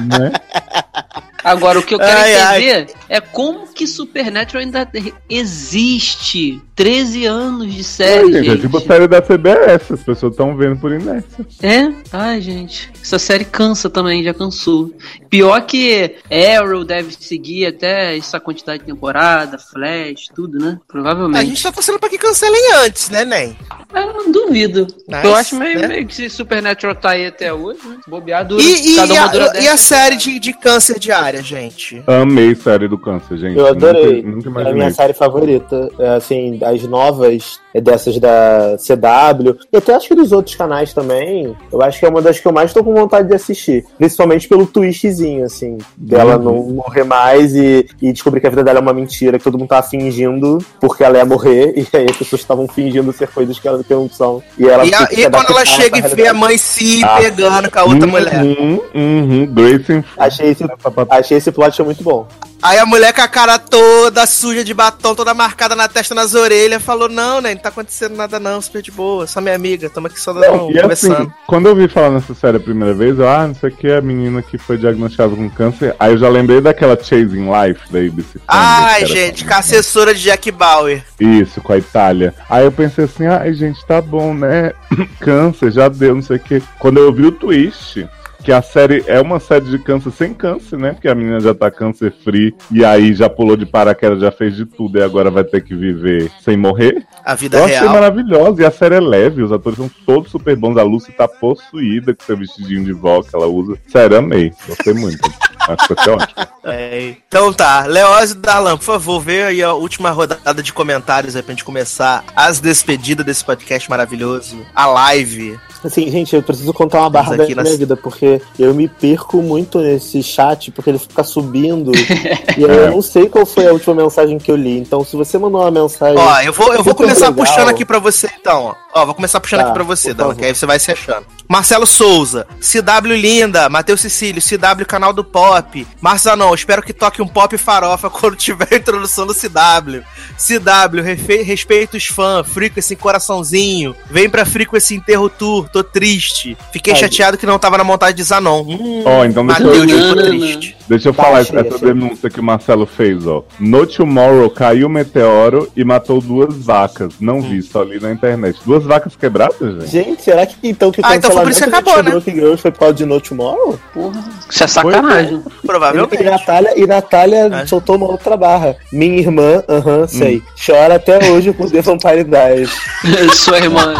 né? 0.03 0.33
Agora, 1.45 1.79
o 1.79 1.83
que 1.83 1.95
eu 1.95 1.99
quero 1.99 2.19
Ai, 2.19 2.35
ai. 2.35 2.62
entender 2.65 2.95
é 3.09 3.21
como 3.21 3.73
que 3.73 3.87
Supernatural 3.87 4.65
ainda 4.65 4.89
existe. 5.29 6.61
13 6.75 7.25
anos 7.27 7.73
de 7.73 7.85
série, 7.85 8.33
gente, 8.33 8.45
gente. 8.47 8.59
é 8.59 8.61
tipo 8.62 8.79
a 8.79 8.81
série 8.81 9.07
da 9.07 9.23
CBS, 9.23 9.93
as 9.93 10.03
pessoas 10.03 10.33
estão 10.33 10.57
vendo 10.57 10.81
por 10.81 10.91
inércia. 10.91 11.47
É? 11.62 11.93
Ai, 12.12 12.41
gente. 12.41 12.91
Essa 13.01 13.19
série 13.19 13.45
cansa 13.45 13.89
também, 13.89 14.25
já 14.25 14.35
cansou. 14.35 14.93
Pior 15.31 15.61
que 15.62 16.16
Arrow 16.29 16.85
deve 16.85 17.15
seguir 17.19 17.66
até 17.66 18.16
essa 18.16 18.41
quantidade 18.41 18.81
de 18.81 18.87
temporada, 18.87 19.57
Flash, 19.57 20.29
tudo, 20.35 20.59
né? 20.59 20.81
A 20.81 20.93
Provavelmente. 20.93 21.47
gente 21.47 21.62
tá 21.62 21.71
torcendo 21.71 22.01
pra 22.01 22.09
que 22.09 22.19
cancelem 22.19 22.73
antes, 22.85 23.09
né, 23.09 23.25
Nen? 23.25 23.57
Eu 23.95 24.12
não 24.12 24.33
duvido. 24.33 24.89
Nice, 25.07 25.25
eu 25.25 25.35
acho 25.37 25.57
meio, 25.57 25.79
né? 25.79 25.87
meio 25.87 26.07
que 26.07 26.15
se 26.15 26.29
Supernatural 26.29 26.97
tá 26.97 27.11
aí 27.11 27.27
até 27.27 27.53
hoje, 27.53 27.79
né? 27.87 27.99
Bobear 28.09 28.45
dura. 28.45 28.61
E, 28.61 28.93
e, 28.93 28.97
cada 28.97 29.15
uma 29.15 29.29
dura 29.29 29.47
a, 29.47 29.53
10 29.53 29.65
e 29.65 29.69
a 29.69 29.77
série 29.77 30.16
de, 30.16 30.41
de 30.41 30.53
câncer 30.53 30.99
de 30.99 31.12
área, 31.35 31.43
gente? 31.43 32.02
Amei 32.06 32.55
série 32.55 32.89
do 32.89 32.98
câncer, 32.98 33.36
gente. 33.39 33.59
Eu 33.59 33.66
adorei. 33.66 34.23
Nunca, 34.23 34.48
nunca 34.48 34.62
É 34.62 34.70
a 34.70 34.74
minha 34.74 34.90
série 34.90 35.12
favorita. 35.12 35.90
É, 35.98 36.09
assim, 36.11 36.61
as 36.62 36.82
novas 36.85 37.61
dessas 37.81 38.19
da 38.19 38.77
CW. 38.79 39.57
E 39.73 39.77
até 39.77 39.95
acho 39.95 40.09
que 40.09 40.15
dos 40.15 40.33
outros 40.33 40.55
canais 40.55 40.93
também. 40.93 41.57
Eu 41.73 41.83
acho 41.83 41.99
que 41.99 42.07
é 42.07 42.09
uma 42.09 42.23
das 42.23 42.39
que 42.39 42.47
eu 42.47 42.53
mais 42.53 42.73
tô 42.73 42.83
com 42.85 42.95
vontade 42.95 43.29
de 43.29 43.35
assistir. 43.35 43.85
Principalmente 43.99 44.49
pelo 44.49 44.67
twistzinho, 44.67 45.45
assim. 45.45 45.79
Dela 45.97 46.37
Uhum. 46.37 46.43
não 46.43 46.55
morrer 46.75 47.05
mais 47.05 47.55
e, 47.55 47.87
e 48.01 48.13
descobrir 48.13 48.41
que 48.41 48.47
a 48.47 48.51
vida 48.51 48.63
dela 48.65 48.79
é 48.79 48.83
uma 48.83 48.93
mentira, 48.93 49.39
que 49.39 49.45
todo 49.45 49.59
mundo 49.59 49.69
tava 49.69 49.87
fingindo 49.87 50.59
porque 50.81 51.03
ela 51.05 51.19
ia 51.19 51.25
morrer. 51.25 51.75
E 51.95 51.97
aí 51.97 52.07
as 52.11 52.17
pessoas 52.17 52.41
estavam 52.41 52.67
fingindo 52.67 53.13
ser 53.13 53.29
coisas 53.29 53.59
que, 53.59 53.69
ela, 53.69 53.83
que 53.85 53.93
não 53.95 54.09
são. 54.09 54.43
E, 54.59 54.67
ela 54.67 54.85
E, 54.85 54.95
a- 54.95 55.09
e 55.13 55.31
quando 55.31 55.51
ela 55.51 55.65
chega 55.65 55.99
e 55.99 56.03
vê 56.15 56.27
a 56.29 56.35
mãe 56.35 56.57
se 56.59 57.03
Ah. 57.05 57.19
pegando 57.21 57.71
com 57.71 57.79
a 57.79 57.85
outra 57.85 58.07
mulher. 58.07 58.43
Uhum, 58.43 58.81
uhum, 58.95 59.47
Grace 59.55 59.93
and 59.93 60.05
Achei 60.17 60.51
esse, 60.51 60.65
achei 61.11 61.37
esse 61.39 61.53
plot 61.53 61.83
muito 61.83 62.03
bom. 62.03 62.27
Aí 62.65 62.78
a 62.78 62.86
mulher 62.86 63.12
com 63.12 63.20
a 63.20 63.28
cara 63.28 63.59
toda 63.59 64.27
suja 64.27 64.65
de 64.65 64.73
batom, 64.73 65.15
toda 65.15 65.35
marcada 65.35 65.74
na 65.77 65.86
testa, 65.86 66.15
nas 66.15 66.35
orelhas, 66.35 66.82
falou: 66.82 67.11
Não, 67.11 67.39
né? 67.39 67.53
Não 67.53 67.61
tá 67.61 67.69
acontecendo 67.69 68.16
nada, 68.16 68.41
não, 68.41 68.59
super 68.62 68.81
de 68.81 68.91
boa, 68.91 69.27
só 69.27 69.39
minha 69.39 69.55
amiga, 69.55 69.91
tamo 69.91 70.07
aqui 70.07 70.19
só 70.19 70.32
Não, 70.32 70.70
e 70.70 70.78
assim, 70.78 71.09
conversando. 71.09 71.35
quando 71.47 71.69
eu 71.69 71.77
vi 71.77 71.89
falar 71.89 72.09
nessa 72.11 72.35
série 72.35 72.57
a 72.57 72.61
primeira 72.61 72.95
vez, 72.95 73.19
eu, 73.19 73.28
ah, 73.28 73.47
não 73.47 73.55
sei 73.55 73.69
o 73.69 73.73
que, 73.77 73.93
a 73.93 74.01
menina 74.01 74.41
que 74.41 74.57
foi 74.57 74.78
diagnosticada 74.78 75.36
com 75.36 75.51
câncer. 75.51 75.95
Aí 76.01 76.12
eu 76.12 76.19
já 76.19 76.28
lembrei 76.31 76.62
daquela 76.62 76.97
Chasing 76.97 77.51
Life 77.51 77.93
da 77.93 77.99
ABC. 77.99 78.41
Ai, 78.49 79.05
gente, 79.05 79.43
com- 79.45 79.51
com 79.51 79.55
a 79.57 79.59
assessora 79.59 80.15
de 80.15 80.23
Jack 80.23 80.51
Bauer. 80.51 81.05
Isso, 81.20 81.61
com 81.61 81.74
a 81.74 81.77
Itália. 81.77 82.32
Aí 82.49 82.65
eu 82.65 82.73
pensei 82.73 83.05
assim, 83.05 83.27
ai, 83.27 83.53
gente, 83.53 83.85
tá 83.85 84.01
bom, 84.01 84.32
né? 84.32 84.73
câncer, 85.20 85.70
já 85.70 85.89
deu, 85.91 86.15
não 86.15 86.23
sei 86.23 86.36
o 86.36 86.41
que. 86.41 86.62
Quando 86.78 86.97
eu 86.99 87.12
vi 87.12 87.27
o 87.27 87.32
twist. 87.32 88.09
Que 88.45 88.53
a 88.53 88.61
série 88.61 89.03
é 89.07 89.19
uma 89.23 89.41
série 89.41 89.65
de 89.65 89.79
câncer 89.79 90.11
sem 90.12 90.35
câncer, 90.35 90.79
né? 90.79 90.93
Porque 90.93 91.09
a 91.09 91.15
menina 91.15 91.41
já 91.41 91.55
tá 91.55 91.71
câncer 91.71 92.12
free 92.23 92.55
e 92.71 92.85
aí 92.85 93.15
já 93.15 93.29
pulou 93.29 93.57
de 93.57 93.65
paraquedas, 93.65 94.21
já 94.21 94.31
fez 94.31 94.55
de 94.55 94.66
tudo 94.66 94.99
e 94.99 95.03
agora 95.03 95.31
vai 95.31 95.45
ter 95.45 95.62
que 95.65 95.75
viver 95.75 96.31
sem 96.45 96.55
morrer. 96.55 97.07
A 97.25 97.35
vida 97.35 97.57
Eu 97.57 97.65
achei 97.65 97.79
real. 97.79 97.95
maravilhosa 97.95 98.61
e 98.61 98.66
a 98.66 98.71
série 98.71 98.97
é 98.97 99.01
leve, 99.01 99.43
os 99.43 99.51
atores 99.51 99.79
são 99.79 99.91
todos 100.05 100.31
super 100.31 100.55
bons. 100.57 100.77
A 100.77 100.83
Lucy 100.83 101.11
tá 101.12 101.27
possuída 101.27 102.15
com 102.15 102.23
seu 102.23 102.37
vestidinho 102.37 102.85
de 102.85 102.93
vó 102.93 103.23
que 103.23 103.35
ela 103.35 103.47
usa. 103.47 103.79
Sério, 103.89 104.19
amei. 104.19 104.53
Gostei 104.69 104.93
muito. 104.93 105.19
Acho 105.66 105.89
que 105.95 106.03
ser 106.03 106.11
ótimo. 106.11 106.47
É. 106.65 107.15
Então 107.27 107.51
tá, 107.51 107.87
Leózio 107.87 108.37
Darlan, 108.37 108.77
por 108.77 108.85
favor, 108.85 109.21
vê 109.21 109.45
aí 109.45 109.62
a 109.62 109.73
última 109.73 110.11
rodada 110.11 110.62
de 110.62 110.71
comentários 110.73 111.35
aí 111.35 111.43
pra 111.43 111.53
gente 111.53 111.65
começar 111.65 112.23
as 112.37 112.61
despedidas 112.61 113.25
desse 113.25 113.43
podcast 113.43 113.89
maravilhoso, 113.89 114.65
a 114.75 114.87
live. 114.87 115.59
Assim, 115.85 116.11
gente, 116.11 116.35
eu 116.35 116.43
preciso 116.43 116.73
contar 116.73 117.01
uma 117.01 117.11
barra 117.11 117.36
da 117.36 117.44
minha 117.44 117.56
nas- 117.56 117.77
vida, 117.77 117.97
porque 117.97 118.40
eu 118.59 118.73
me 118.74 118.89
perco 118.89 119.43
muito 119.43 119.78
nesse 119.81 120.23
chat, 120.23 120.70
porque 120.70 120.90
ele 120.90 120.98
fica 120.98 121.23
subindo. 121.23 121.93
e 122.56 122.65
aí 122.65 122.77
eu 122.77 122.90
não 122.90 123.02
sei 123.02 123.28
qual 123.28 123.44
foi 123.44 123.66
a 123.69 123.73
última 123.73 123.94
mensagem 123.94 124.39
que 124.39 124.51
eu 124.51 124.56
li. 124.56 124.78
Então, 124.78 125.05
se 125.05 125.15
você 125.16 125.36
mandou 125.39 125.61
uma 125.61 125.70
mensagem. 125.70 126.16
Ó, 126.19 126.40
eu 126.40 126.52
vou, 126.52 126.73
eu 126.74 126.82
vou 126.82 126.94
começar 126.94 127.28
legal, 127.28 127.44
puxando 127.44 127.69
aqui 127.69 127.85
pra 127.85 127.98
você, 127.98 128.31
então, 128.40 128.74
ó. 128.94 129.05
Vou 129.05 129.15
começar 129.15 129.40
puxando 129.40 129.61
Tá, 129.61 129.66
aqui 129.66 129.74
pra 129.74 129.82
você, 129.85 130.15
favor. 130.15 130.35
que 130.36 130.44
aí 130.44 130.55
você 130.55 130.65
vai 130.66 130.78
se 130.78 130.90
achando. 130.90 131.27
Marcelo 131.48 131.86
Souza, 131.86 132.47
CW 132.61 133.12
Linda, 133.15 133.69
Matheus 133.69 134.01
Cecílio, 134.01 134.40
CW 134.40 134.86
Canal 134.86 135.12
do 135.12 135.23
Pop, 135.23 135.86
Marzanon, 136.01 136.55
espero 136.55 136.81
que 136.82 136.93
toque 136.93 137.20
um 137.20 137.27
pop 137.28 137.59
farofa 137.59 138.09
quando 138.11 138.36
tiver 138.36 138.69
a 138.70 138.77
introdução 138.77 139.27
do 139.27 139.35
CW. 139.35 140.02
CW, 140.39 141.02
respeito 141.44 141.97
os 141.97 142.06
fãs, 142.06 142.47
Frequency 142.48 142.97
coraçãozinho, 142.97 143.94
vem 144.11 144.28
pra 144.31 144.44
Frequency 144.44 144.94
Enterro 144.94 145.28
Tour, 145.28 145.69
tô 145.75 145.85
triste. 145.85 146.57
Fiquei 146.73 146.93
Ai, 146.93 146.99
chateado 147.01 147.37
que 147.37 147.45
não 147.47 147.59
tava 147.59 147.77
na 147.79 147.85
montagem 147.85 148.15
de 148.15 148.23
Zanon. 148.23 148.63
Hum, 148.63 149.03
Ó, 149.05 149.25
então 149.25 149.45
deixa 149.47 149.65
Matheus 149.65 149.91
eu- 149.91 149.99
ficou 150.09 150.23
triste. 150.23 150.77
Deixa 150.87 151.09
eu 151.09 151.15
Tá, 151.15 151.23
falar 151.25 151.39
achei, 151.41 151.59
essa 151.59 151.75
achei. 151.77 151.89
denúncia 151.89 152.29
que 152.31 152.39
o 152.41 152.43
Marcelo 152.43 152.87
fez, 152.87 153.27
ó. 153.27 153.43
No 153.59 153.87
Tomorrow 153.87 154.51
caiu 154.51 154.87
um 154.87 154.91
meteoro 154.91 155.69
e 155.75 155.83
matou 155.85 156.21
duas 156.21 156.55
vacas. 156.57 157.15
Não 157.19 157.41
vi, 157.41 157.63
só 157.63 157.83
li 157.83 157.99
na 157.99 158.13
internet. 158.13 158.59
Duas 158.67 158.85
vacas 158.85 159.17
quebradas, 159.17 159.59
gente? 159.61 159.91
Gente, 159.91 160.23
será 160.23 160.45
que 160.47 160.55
então 160.63 160.93
que 160.93 161.01
o 161.01 161.07
Ah, 161.07 161.17
então 161.17 161.31
foi 161.31 161.43
por 161.43 161.51
isso 161.51 161.61
que 161.63 161.69
acabou, 161.69 162.03
de 162.03 162.11
Broken 162.11 162.35
Girls 162.35 162.61
foi 162.63 162.71
por 162.71 162.79
causa 162.81 162.95
de 162.95 163.07
No 163.07 163.19
Tomorrow? 163.21 163.79
Porra, 163.95 164.23
isso 164.51 164.63
é 164.63 164.67
sacanagem. 164.67 165.43
E 165.63 165.67
Provavelmente. 165.67 166.23
Natália, 166.23 166.73
e 166.79 166.87
Natália 166.87 167.47
Acho. 167.47 167.69
soltou 167.71 167.97
uma 167.97 168.07
outra 168.07 168.37
barra. 168.37 168.77
Minha 168.93 169.19
irmã, 169.19 169.63
aham, 169.69 170.07
sei. 170.07 170.37
Hum. 170.39 170.43
Chora 170.67 170.97
até 170.97 171.31
hoje 171.31 171.53
por 171.53 171.71
The 171.71 171.81
Vampire 171.81 172.25
Diaries. 172.25 172.71
Sua 173.33 173.59
irmã. 173.59 173.95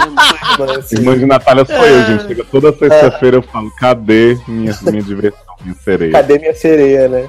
Irmã. 0.59 0.81
Irmã 0.93 1.19
de 1.19 1.27
Natália 1.27 1.64
sou 1.67 1.87
eu, 1.87 2.05
gente. 2.05 2.27
Chega 2.27 2.45
toda 2.45 2.73
sexta-feira 2.73 3.37
eu 3.39 3.43
falo, 3.43 3.71
cadê 3.79 4.39
minha, 4.47 4.77
minha 4.83 5.03
diversão, 5.03 5.55
minha 5.63 5.75
sereia? 5.75 6.13
Cadê 6.13 6.39
minha 6.39 6.55
sereia, 6.55 7.09
né? 7.09 7.29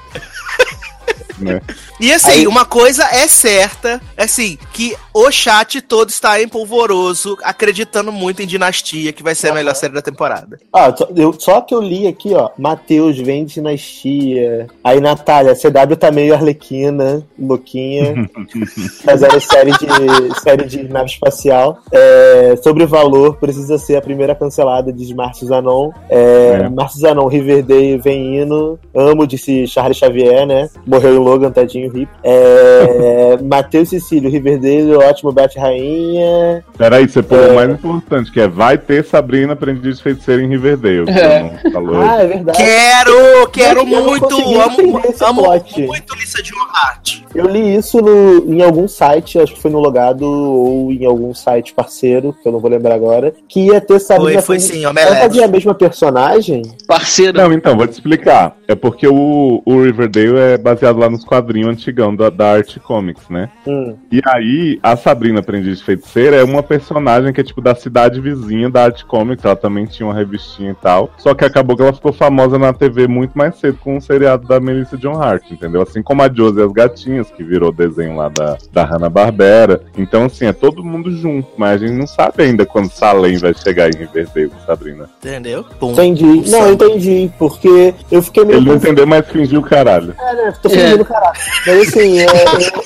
Né? 1.38 1.62
E 2.00 2.12
assim, 2.14 2.32
Aí- 2.32 2.48
uma 2.48 2.66
coisa 2.66 3.04
é 3.06 3.28
certa, 3.28 4.02
assim, 4.18 4.58
que 4.74 4.96
o 5.14 5.30
chat 5.32 5.82
todo 5.82 6.10
está 6.10 6.42
em 6.42 6.48
polvoroso, 6.48 7.38
acreditando 7.44 8.12
muito 8.12 8.42
em 8.42 8.48
Dinastia, 8.48 9.12
que 9.14 9.24
vai 9.24 9.36
ser 9.36 9.50
a 9.50 9.54
melhor 9.54 9.76
série 9.76 9.94
da 9.94 10.02
temporada. 10.02 10.60
Ah, 10.74 10.94
só, 10.96 11.08
eu, 11.16 11.34
só 11.38 11.62
que 11.62 11.74
eu 11.74 11.82
li 11.82 12.08
aqui, 12.08 12.34
ó. 12.34 12.50
Matheus 12.58 13.18
vem 13.18 13.46
de 13.46 13.56
dinastia. 13.56 14.68
Aí, 14.84 15.00
Natália, 15.00 15.56
CW 15.56 15.96
tá 15.98 16.12
meio 16.12 16.34
arlequina, 16.34 17.26
louquinha. 17.40 18.30
Fazendo 19.04 19.40
série 19.40 19.72
de, 19.72 20.40
série 20.42 20.66
de 20.66 20.84
nave 20.88 21.10
espacial. 21.10 21.80
É, 21.92 22.56
sobre 22.64 22.86
valor, 22.86 23.38
precisa 23.38 23.78
ser 23.78 23.96
a 23.98 24.02
primeira 24.02 24.36
cancelada, 24.36 24.92
diz 24.92 25.12
Márcio 25.12 25.48
Zanon. 25.48 25.92
É, 26.10 26.62
É. 26.66 26.70
Márcio 26.70 27.00
Zanon, 27.02 27.28
Riverdale, 27.28 27.98
vem 27.98 28.42
indo. 28.42 28.80
Amo, 28.94 29.26
disse 29.28 29.68
Charles 29.68 29.98
Xavier, 29.98 30.46
né? 30.46 30.70
Morreu 30.86 31.16
em 31.16 31.20
Logan, 31.26 31.52
tadinho, 31.52 31.88
hip. 31.96 32.08
É, 32.24 33.38
Matheus 33.44 33.90
Cecílio, 33.90 34.30
Riverdale, 34.30 34.94
ótimo, 34.96 35.32
Bete 35.32 35.58
Rainha. 35.60 36.64
Peraí, 36.78 37.08
você 37.08 37.22
pulou 37.24 37.46
É. 37.46 37.52
o 37.52 37.56
mais 37.56 37.70
importante, 37.72 38.32
que 38.32 38.40
é 38.40 38.48
vai 38.48 38.78
ter 38.78 39.04
Sabrina 39.04 39.54
Aprendiz 39.54 39.98
de 39.98 40.04
Feiticeira 40.04 40.42
em 40.42 40.48
Riverdale. 40.48 41.06
que 41.06 41.12
É. 41.12 41.72
falou. 41.72 42.02
Ah, 42.02 42.22
é 42.22 42.28
verdade. 42.28 42.58
Quero, 42.58 43.48
quero 43.52 43.86
muito, 43.86 44.36
amo, 44.36 45.02
amo 45.22 45.44
plot. 45.44 45.82
muito 45.88 46.16
Lisa 46.16 46.42
de 46.44 46.52
Hart. 46.74 47.20
Eu 47.34 47.48
li 47.48 47.76
isso 47.76 48.00
no- 48.02 48.54
em 48.54 48.62
algum 48.62 48.88
site, 48.88 49.40
acho 49.40 49.54
que 49.54 49.62
foi 49.62 49.70
no 49.72 49.80
Logado 49.80 50.24
ou 50.26 50.92
em 50.92 51.06
algum 51.06 51.34
site 51.34 51.74
parceiro, 51.74 52.34
que 52.42 52.48
eu 52.48 52.52
não 52.52 52.60
vou 52.60 52.70
lembrar 52.72 52.96
agora, 52.96 53.34
que 53.48 53.66
ia 53.68 53.82
ter 53.82 54.00
Sabrina 54.00 54.42
Foi, 54.42 54.58
foi 54.58 54.60
sim, 54.60 54.84
Ela 54.86 55.16
fazia 55.18 55.46
a 55.46 55.48
mesma 55.48 55.74
personagem? 55.74 56.62
Parceiro. 56.88 57.38
Não, 57.38 57.52
então, 57.52 57.76
vou 57.76 57.86
te 57.88 57.94
explicar. 57.94 58.56
É 58.68 58.76
porque 58.76 59.08
o, 59.08 59.62
o 59.66 59.82
Riverdale 59.84 60.38
é 60.38 60.58
baseado 60.58 60.98
lá 60.98 61.10
nos 61.16 61.24
quadrinhos 61.24 61.70
antigão 61.70 62.16
da, 62.16 62.30
da 62.30 62.54
Art 62.54 62.78
Comics, 62.80 63.30
né? 63.30 63.50
Hum. 63.66 63.96
E 64.12 64.22
aí, 64.26 64.80
a 64.84 64.96
Sabrina 64.96 65.40
Aprendiz 65.40 65.80
de 65.80 65.84
Feiticeira 65.84 66.36
é 66.38 66.44
uma 66.44 66.62
personagem 66.62 67.34
que 67.34 67.42
é 67.42 67.44
tipo 67.44 67.62
da 67.62 67.74
cidade 67.74 68.20
vizinha 68.20 68.70
da 68.70 68.84
Art 68.84 69.04
Comics. 69.04 69.44
Ela 69.44 69.56
também 69.56 69.86
tinha 69.86 70.06
uma 70.06 70.14
revistinha 70.14 70.72
e 70.72 70.76
tal. 70.76 71.10
Só 71.18 71.34
que 71.34 71.46
acabou 71.46 71.76
que 71.76 71.82
ela 71.82 71.94
ficou 71.94 72.14
famosa 72.14 72.60
na 72.60 72.74
TV 72.74 73.08
muito 73.08 73.38
mais 73.38 73.56
cedo 73.56 73.78
com 73.82 73.98
o 73.98 74.02
seriado 74.02 74.48
da 74.48 74.60
Melissa 74.60 74.98
John 74.98 75.22
Hart, 75.22 75.52
entendeu? 75.52 75.82
Assim 75.82 76.02
como 76.02 76.22
a 76.22 76.32
Josie 76.32 76.62
e 76.62 76.66
as 76.66 76.72
Gatinhas, 76.72 77.32
que 77.32 77.44
virou 77.44 77.72
desenho 77.72 78.16
lá 78.16 78.30
da, 78.30 78.58
da 78.72 78.84
Hanna-Barbera. 78.84 79.82
Então, 79.98 80.26
assim, 80.26 80.46
é 80.46 80.54
todo 80.54 80.84
mundo 80.84 81.12
junto. 81.12 81.48
Mas 81.58 81.82
a 81.82 81.88
gente 81.88 81.98
não 81.98 82.08
sabe 82.08 82.44
ainda 82.44 82.66
quando 82.66 82.90
Salem 82.90 83.38
vai 83.38 83.54
chegar 83.54 83.90
em 83.90 83.98
Riverdale, 83.98 84.52
Sabrina. 84.66 85.10
Entendeu? 85.20 85.66
Pum. 85.80 85.92
Entendi. 85.92 86.50
Não, 86.50 86.72
entendi, 86.72 87.32
porque 87.38 87.94
eu 88.12 88.22
fiquei 88.22 88.44
meio 88.44 88.60
Ele 88.60 88.66
não 88.68 88.76
entendeu, 88.76 89.08
mas 89.08 89.28
fingiu 89.28 89.60
o 89.60 89.64
caralho. 89.64 90.14
É, 90.20 90.36
né? 90.36 90.54
Tô 90.62 90.70
fingindo 90.70 91.05
caralho. 91.06 91.40
Mas 91.66 91.88
assim, 91.88 92.20
é, 92.20 92.26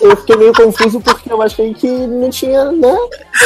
eu, 0.02 0.10
eu 0.10 0.18
fiquei 0.18 0.36
meio 0.38 0.54
confuso 0.54 1.00
porque 1.02 1.32
eu 1.32 1.42
achei 1.42 1.74
que 1.74 1.88
não 1.88 2.30
tinha, 2.30 2.72
né? 2.72 2.98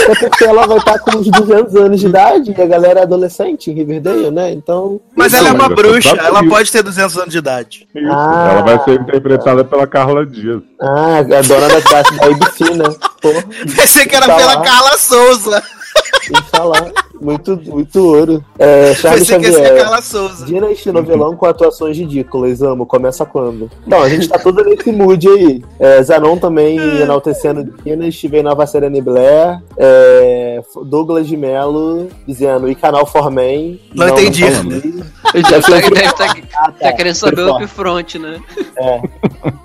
É 0.10 0.16
porque 0.16 0.44
ela 0.44 0.68
vai 0.68 0.78
estar 0.78 1.00
com 1.00 1.18
uns 1.18 1.28
200 1.30 1.76
anos 1.76 2.00
de 2.00 2.08
idade 2.08 2.56
e 2.58 2.62
a 2.62 2.66
galera 2.66 3.02
é 3.02 3.04
adolescente 3.04 3.72
em 3.72 3.74
Riverdale, 3.74 4.32
né? 4.32 4.52
Então. 4.52 5.00
Mas 5.16 5.34
ela 5.34 5.50
é 5.50 5.52
uma 5.52 5.70
bruxa, 5.70 6.16
ela 6.18 6.48
pode 6.48 6.72
ter 6.72 6.84
200 6.84 7.18
anos 7.18 7.32
de 7.32 7.38
idade. 7.38 7.88
Isso. 7.96 8.08
Ah. 8.12 8.50
Ela 8.52 8.62
vai 8.62 8.84
ser 8.84 9.00
interpretada 9.00 9.64
pela 9.64 9.88
Carla 9.88 10.26
Dias. 10.26 10.62
Ah, 10.82 11.20
a 11.20 11.24
dona 11.24 11.68
da, 11.68 11.80
da, 11.80 12.02
da? 12.02 13.10
Pô, 13.22 13.30
Pensei 13.76 14.06
que 14.06 14.16
era 14.16 14.26
Tá 14.26 14.36
pela 14.36 14.56
lá. 14.56 14.62
Carla 14.62 14.98
Souza. 14.98 15.64
Inshallah. 16.32 16.92
Muito, 17.22 17.58
muito 17.66 18.06
ouro. 18.06 18.44
É, 18.60 18.94
Charles 18.96 19.26
Xavier. 19.26 19.78
Carla 19.78 20.02
Souza. 20.02 20.46
Dina 20.46 20.70
este 20.72 20.92
novelão 20.92 21.36
com 21.36 21.46
atuações 21.46 21.98
ridículas, 21.98 22.62
amo. 22.62 22.86
Começa 22.86 23.26
quando? 23.26 23.72
Não, 23.88 24.02
a 24.02 24.10
gente 24.10 24.28
tá 24.28 24.38
todo 24.38 24.64
nesse 24.64 24.92
mood 24.92 25.28
aí. 25.28 25.64
É, 25.80 26.04
Zanon 26.04 26.38
também 26.38 26.78
enaltecendo 27.02 27.74
Dina, 27.84 28.12
Steven 28.12 28.44
Nova 28.44 28.68
Serena 28.68 29.02
Blair, 29.02 29.62
é, 29.78 30.62
Douglas 30.86 31.28
de 31.28 31.38
Mello 31.38 32.10
dizendo 32.28 32.70
e 32.70 32.76
canal 32.76 33.06
Forman. 33.06 33.80
Não 33.96 34.10
entendi. 34.10 34.44
falei. 34.52 35.04
Já 35.50 35.62
tá, 35.62 36.28
deve 36.28 36.44
Ah, 36.58 36.72
tá 36.72 36.94
querendo 36.94 37.16
saber 37.16 37.42
o 37.42 37.56
upfront, 37.56 38.20
né? 38.20 38.40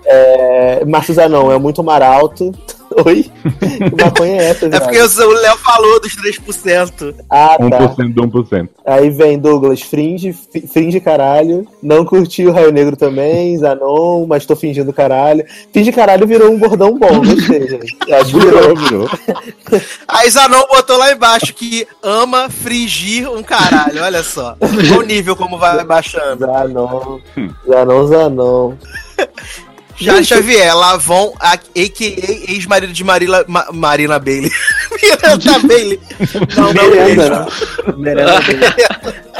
É, 0.06 0.84
Márcio 0.84 1.14
Zanon 1.14 1.52
é 1.52 1.58
muito 1.58 1.82
mar 1.82 2.02
alto. 2.02 2.52
Oi? 3.04 3.30
Que 3.78 4.04
maconha 4.04 4.42
é 4.42 4.50
essa, 4.50 4.66
É 4.66 4.80
porque 4.80 5.00
o 5.00 5.30
Léo 5.32 5.56
falou 5.58 6.00
dos 6.00 6.16
3%. 6.16 7.14
Ah, 7.30 7.56
tá. 7.58 7.94
1% 7.94 8.12
do 8.12 8.22
1%. 8.22 8.68
Aí 8.84 9.10
vem 9.10 9.38
Douglas, 9.38 9.82
fringe, 9.82 10.32
fringe 10.72 11.00
caralho. 11.00 11.66
Não 11.82 12.04
curti 12.04 12.46
o 12.46 12.52
Raio 12.52 12.72
Negro 12.72 12.96
também, 12.96 13.56
Zanon, 13.58 14.26
mas 14.26 14.46
tô 14.46 14.56
fingindo 14.56 14.92
caralho. 14.92 15.44
Finge 15.72 15.92
caralho 15.92 16.26
virou 16.26 16.50
um 16.50 16.58
bordão 16.58 16.98
bom, 16.98 17.20
gostei, 17.22 17.68
gente. 17.68 18.12
Acho 18.12 18.32
que 18.32 18.38
virou. 18.38 18.76
Virou. 18.76 19.10
Aí 20.08 20.30
Zanon 20.30 20.66
botou 20.68 20.96
lá 20.96 21.12
embaixo 21.12 21.54
que 21.54 21.86
ama 22.02 22.48
frigir 22.48 23.30
um 23.30 23.42
caralho. 23.42 24.02
Olha 24.02 24.22
só. 24.22 24.56
Olha 24.60 24.98
o 24.98 25.02
nível 25.02 25.36
como 25.36 25.58
vai 25.58 25.84
baixando. 25.84 26.46
Zanon, 26.46 27.20
Zanon, 27.68 28.06
Zanon. 28.06 28.74
Já 30.00 30.22
Xavier, 30.22 30.74
Lavon, 30.76 31.34
a- 31.40 31.52
a.k.a. 31.54 32.52
ex-marido 32.52 32.92
de 32.92 33.02
Marila, 33.04 33.44
Ma- 33.48 33.66
Marina 33.72 34.18
Bailey. 34.18 34.50
Miranda 35.02 35.58
Bailey. 35.66 36.00
Não, 36.56 36.72
não, 36.72 36.90
Merenda, 36.90 37.28
não. 37.86 37.98
Merenda. 37.98 38.32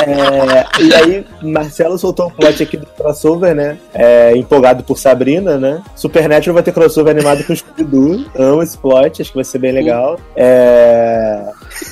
É, 0.01 0.83
e 0.83 0.95
aí, 0.95 1.27
Marcelo 1.43 1.99
soltou 1.99 2.29
um 2.29 2.31
plot 2.31 2.63
aqui 2.63 2.77
do 2.77 2.87
crossover, 2.87 3.55
né? 3.55 3.77
É, 3.93 4.37
empolgado 4.37 4.83
por 4.85 4.97
Sabrina, 4.99 5.59
né? 5.59 5.83
Supernatural 5.97 6.55
vai 6.55 6.63
ter 6.63 6.73
crossover 6.73 7.15
animado 7.17 7.45
com 7.45 7.55
Scooby-Doo. 7.55 8.25
Amo 8.37 8.63
esse 8.63 8.79
plot, 8.79 9.21
acho 9.23 9.31
que 9.31 9.37
vai 9.37 9.45
ser 9.45 9.59
bem 9.59 9.73
legal. 9.73 10.19
É, 10.37 11.43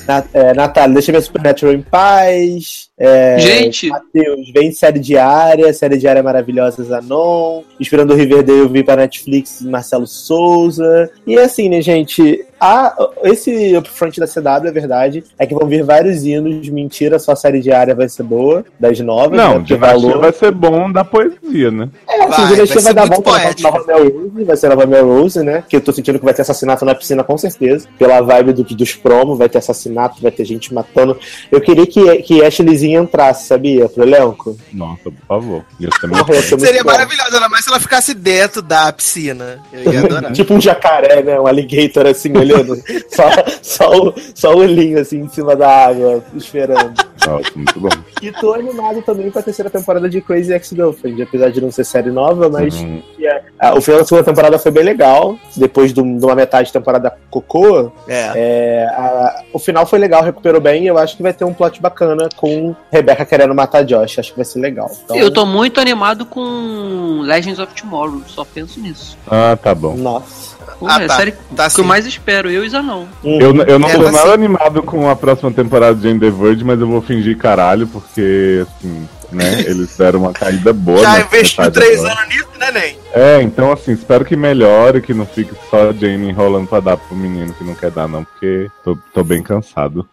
Na, 0.06 0.24
é, 0.34 0.54
Natália, 0.54 0.94
deixa 0.94 1.10
minha 1.12 1.20
Supernatural 1.22 1.74
em 1.74 1.82
paz. 1.82 2.85
É, 2.98 3.38
Gente, 3.38 3.88
Matheus, 3.88 4.50
vem 4.54 4.72
série 4.72 4.98
diária, 4.98 5.70
série 5.74 5.98
diária 5.98 6.22
maravilhosa 6.22 6.82
Zanon, 6.82 7.62
inspirando 7.78 8.14
o 8.14 8.16
Riverdale, 8.16 8.60
eu 8.60 8.68
vi 8.70 8.82
pra 8.82 8.96
Netflix 8.96 9.60
Marcelo 9.60 10.06
Souza. 10.06 11.10
E 11.26 11.38
assim, 11.38 11.68
né, 11.68 11.82
gente, 11.82 12.42
a, 12.58 12.96
esse 13.24 13.76
upfront 13.76 14.18
da 14.18 14.26
CW, 14.26 14.68
a 14.68 14.72
verdade, 14.72 15.22
é 15.38 15.44
que 15.46 15.54
vão 15.54 15.68
vir 15.68 15.82
vários 15.84 16.24
hinos. 16.24 16.66
Mentira, 16.70 17.18
só 17.18 17.32
a 17.32 17.36
série 17.36 17.60
diária 17.60 17.94
vai 17.94 18.08
ser 18.08 18.22
boa, 18.22 18.64
das 18.80 18.98
novas. 19.00 19.32
né, 19.32 19.36
Não, 19.44 19.52
porque 19.56 19.74
Dinastia 19.74 20.00
valor- 20.08 20.20
vai 20.22 20.32
ser 20.32 20.50
bom 20.52 20.90
da 20.90 21.04
poesia, 21.04 21.70
né? 21.70 21.90
É, 22.08 22.22
assim, 22.22 22.30
Vai, 22.46 22.56
vai 22.56 22.66
vai, 22.82 22.94
dar 22.94 23.08
na 23.10 23.20
poético. 23.20 23.70
nova 23.70 23.84
Melrose, 23.86 24.44
vai 24.44 24.56
ser 24.56 24.66
a 24.66 24.70
nova 24.70 24.86
Melrose, 24.86 25.42
né? 25.44 25.64
Que 25.68 25.76
eu 25.76 25.82
tô 25.82 25.92
sentindo 25.92 26.18
que 26.18 26.24
vai 26.24 26.32
ter 26.32 26.40
assassinato 26.42 26.82
na 26.84 26.94
piscina, 26.94 27.22
com 27.22 27.36
certeza. 27.36 27.86
Pela 27.98 28.22
vibe 28.22 28.54
do- 28.54 28.64
dos 28.64 28.94
promos, 28.94 29.36
vai 29.36 29.50
ter 29.50 29.58
assassinato, 29.58 30.22
vai 30.22 30.30
ter 30.30 30.46
gente 30.46 30.72
matando. 30.72 31.18
Eu 31.52 31.60
queria 31.60 31.86
que, 31.86 32.22
que 32.22 32.42
Ashleyzinha 32.86 33.00
entrasse, 33.00 33.46
sabia? 33.46 33.88
Pro 33.88 34.02
elenco. 34.04 34.56
Nossa, 34.72 35.02
por 35.04 35.26
favor. 35.26 35.64
Muito 35.78 36.60
Seria 36.60 36.82
bom. 36.84 36.90
maravilhoso, 36.90 37.34
ainda 37.34 37.48
mais 37.48 37.64
se 37.64 37.70
ela 37.70 37.80
ficasse 37.80 38.14
dentro 38.14 38.62
da 38.62 38.92
piscina. 38.92 39.58
Eu 39.72 39.92
ia 39.92 40.00
adorar. 40.00 40.32
Tipo 40.36 40.54
um 40.54 40.60
jacaré, 40.60 41.22
né? 41.22 41.38
Um 41.40 41.46
alligator 41.46 42.06
assim, 42.06 42.36
olhando. 42.36 42.76
só, 43.10 43.24
só, 43.62 43.90
o, 43.90 44.14
só 44.34 44.54
o 44.54 44.58
olhinho 44.58 45.00
assim 45.00 45.18
em 45.20 45.28
cima 45.28 45.56
da 45.56 45.86
água, 45.88 46.22
esperando. 46.34 46.94
Nossa, 47.26 47.50
muito 47.56 47.80
bom. 47.80 47.88
E 48.22 48.30
tô 48.30 48.52
animado 48.54 49.02
também 49.02 49.30
pra 49.30 49.42
terceira 49.42 49.68
temporada 49.70 50.08
de 50.08 50.20
Crazy 50.20 50.52
Ex-Girlfriend, 50.52 51.22
apesar 51.22 51.50
de 51.50 51.60
não 51.60 51.72
ser 51.72 51.84
série 51.84 52.10
nova, 52.10 52.48
mas 52.48 52.74
Uhum. 52.76 53.02
é- 53.20 53.42
ah, 53.58 53.74
o 53.74 53.80
final 53.80 54.00
da 54.00 54.06
segunda 54.06 54.24
temporada 54.24 54.58
foi 54.58 54.70
bem 54.70 54.84
legal. 54.84 55.36
Depois 55.56 55.92
de, 55.92 56.00
um- 56.00 56.18
de 56.18 56.24
uma 56.24 56.34
metade 56.34 56.68
de 56.68 56.72
temporada 56.72 57.12
cocô, 57.30 57.90
É. 58.06 58.30
é, 58.36 58.86
a- 58.92 59.42
o 59.52 59.58
final 59.58 59.84
foi 59.86 59.98
legal, 59.98 60.22
recuperou 60.22 60.60
bem. 60.60 60.84
E 60.84 60.86
eu 60.86 60.98
acho 60.98 61.16
que 61.16 61.22
vai 61.22 61.32
ter 61.32 61.44
um 61.44 61.52
plot 61.54 61.80
bacana 61.82 62.28
com 62.36 62.75
Rebecca 62.92 63.24
querendo 63.26 63.54
matar 63.54 63.82
Josh. 63.84 64.18
Acho 64.18 64.30
que 64.30 64.36
vai 64.36 64.44
ser 64.44 64.60
legal. 64.60 64.90
Então, 65.04 65.16
eu 65.16 65.30
tô 65.30 65.44
muito 65.44 65.80
animado 65.80 66.24
com 66.24 67.20
Legends 67.22 67.58
of 67.58 67.72
Tomorrow, 67.74 68.22
só 68.26 68.44
penso 68.44 68.78
nisso. 68.80 69.16
Ah, 69.28 69.56
tá 69.60 69.74
bom. 69.74 69.96
Nossa. 69.96 70.56
Pô, 70.78 70.86
Ah, 70.88 71.00
é 71.00 71.04
a 71.04 71.08
tá. 71.08 71.16
série 71.16 71.32
Tá 71.54 71.70
que 71.70 71.80
eu 71.80 71.84
sim. 71.84 71.88
mais 71.88 72.06
espero, 72.06 72.50
eu 72.50 72.64
e 72.64 72.68
Zanon. 72.68 73.06
Eu, 73.24 73.54
eu 73.66 73.78
não 73.78 73.88
É, 73.88 73.92
tô 73.94 74.02
mas 74.02 74.12
nada 74.12 74.28
sim. 74.28 74.34
animado 74.34 74.82
com 74.82 75.08
a 75.08 75.16
próxima 75.16 75.50
temporada 75.50 75.94
de 75.94 76.02
Jane 76.02 76.20
the 76.20 76.30
Virgin, 76.30 76.64
mas 76.64 76.80
eu 76.80 76.86
vou 76.86 77.00
fingir 77.02 77.36
caralho, 77.38 77.86
porque, 77.86 78.64
assim, 78.68 79.08
né, 79.32 79.60
eles 79.66 79.96
deram 79.96 80.20
uma 80.20 80.32
caída 80.32 80.72
boa. 80.72 81.00
Já 81.00 81.20
investiu 81.20 81.70
três 81.72 81.98
agora. 82.04 82.20
anos 82.20 82.28
nisso, 82.34 82.48
né, 82.58 82.70
Ney? 82.72 82.98
É, 83.14 83.42
então, 83.42 83.72
assim, 83.72 83.92
espero 83.92 84.24
que 84.24 84.36
melhore, 84.36 85.00
que 85.00 85.14
não 85.14 85.24
fique 85.26 85.52
só 85.70 85.88
a 85.88 85.92
Jane 85.92 86.28
enrolando 86.28 86.68
pra 86.68 86.80
dar 86.80 86.96
pro 86.96 87.16
menino 87.16 87.52
que 87.54 87.64
não 87.64 87.74
quer 87.74 87.90
dar, 87.90 88.06
não, 88.06 88.22
porque 88.24 88.68
tô, 88.84 88.96
tô 89.14 89.24
bem 89.24 89.42
cansado. 89.42 90.06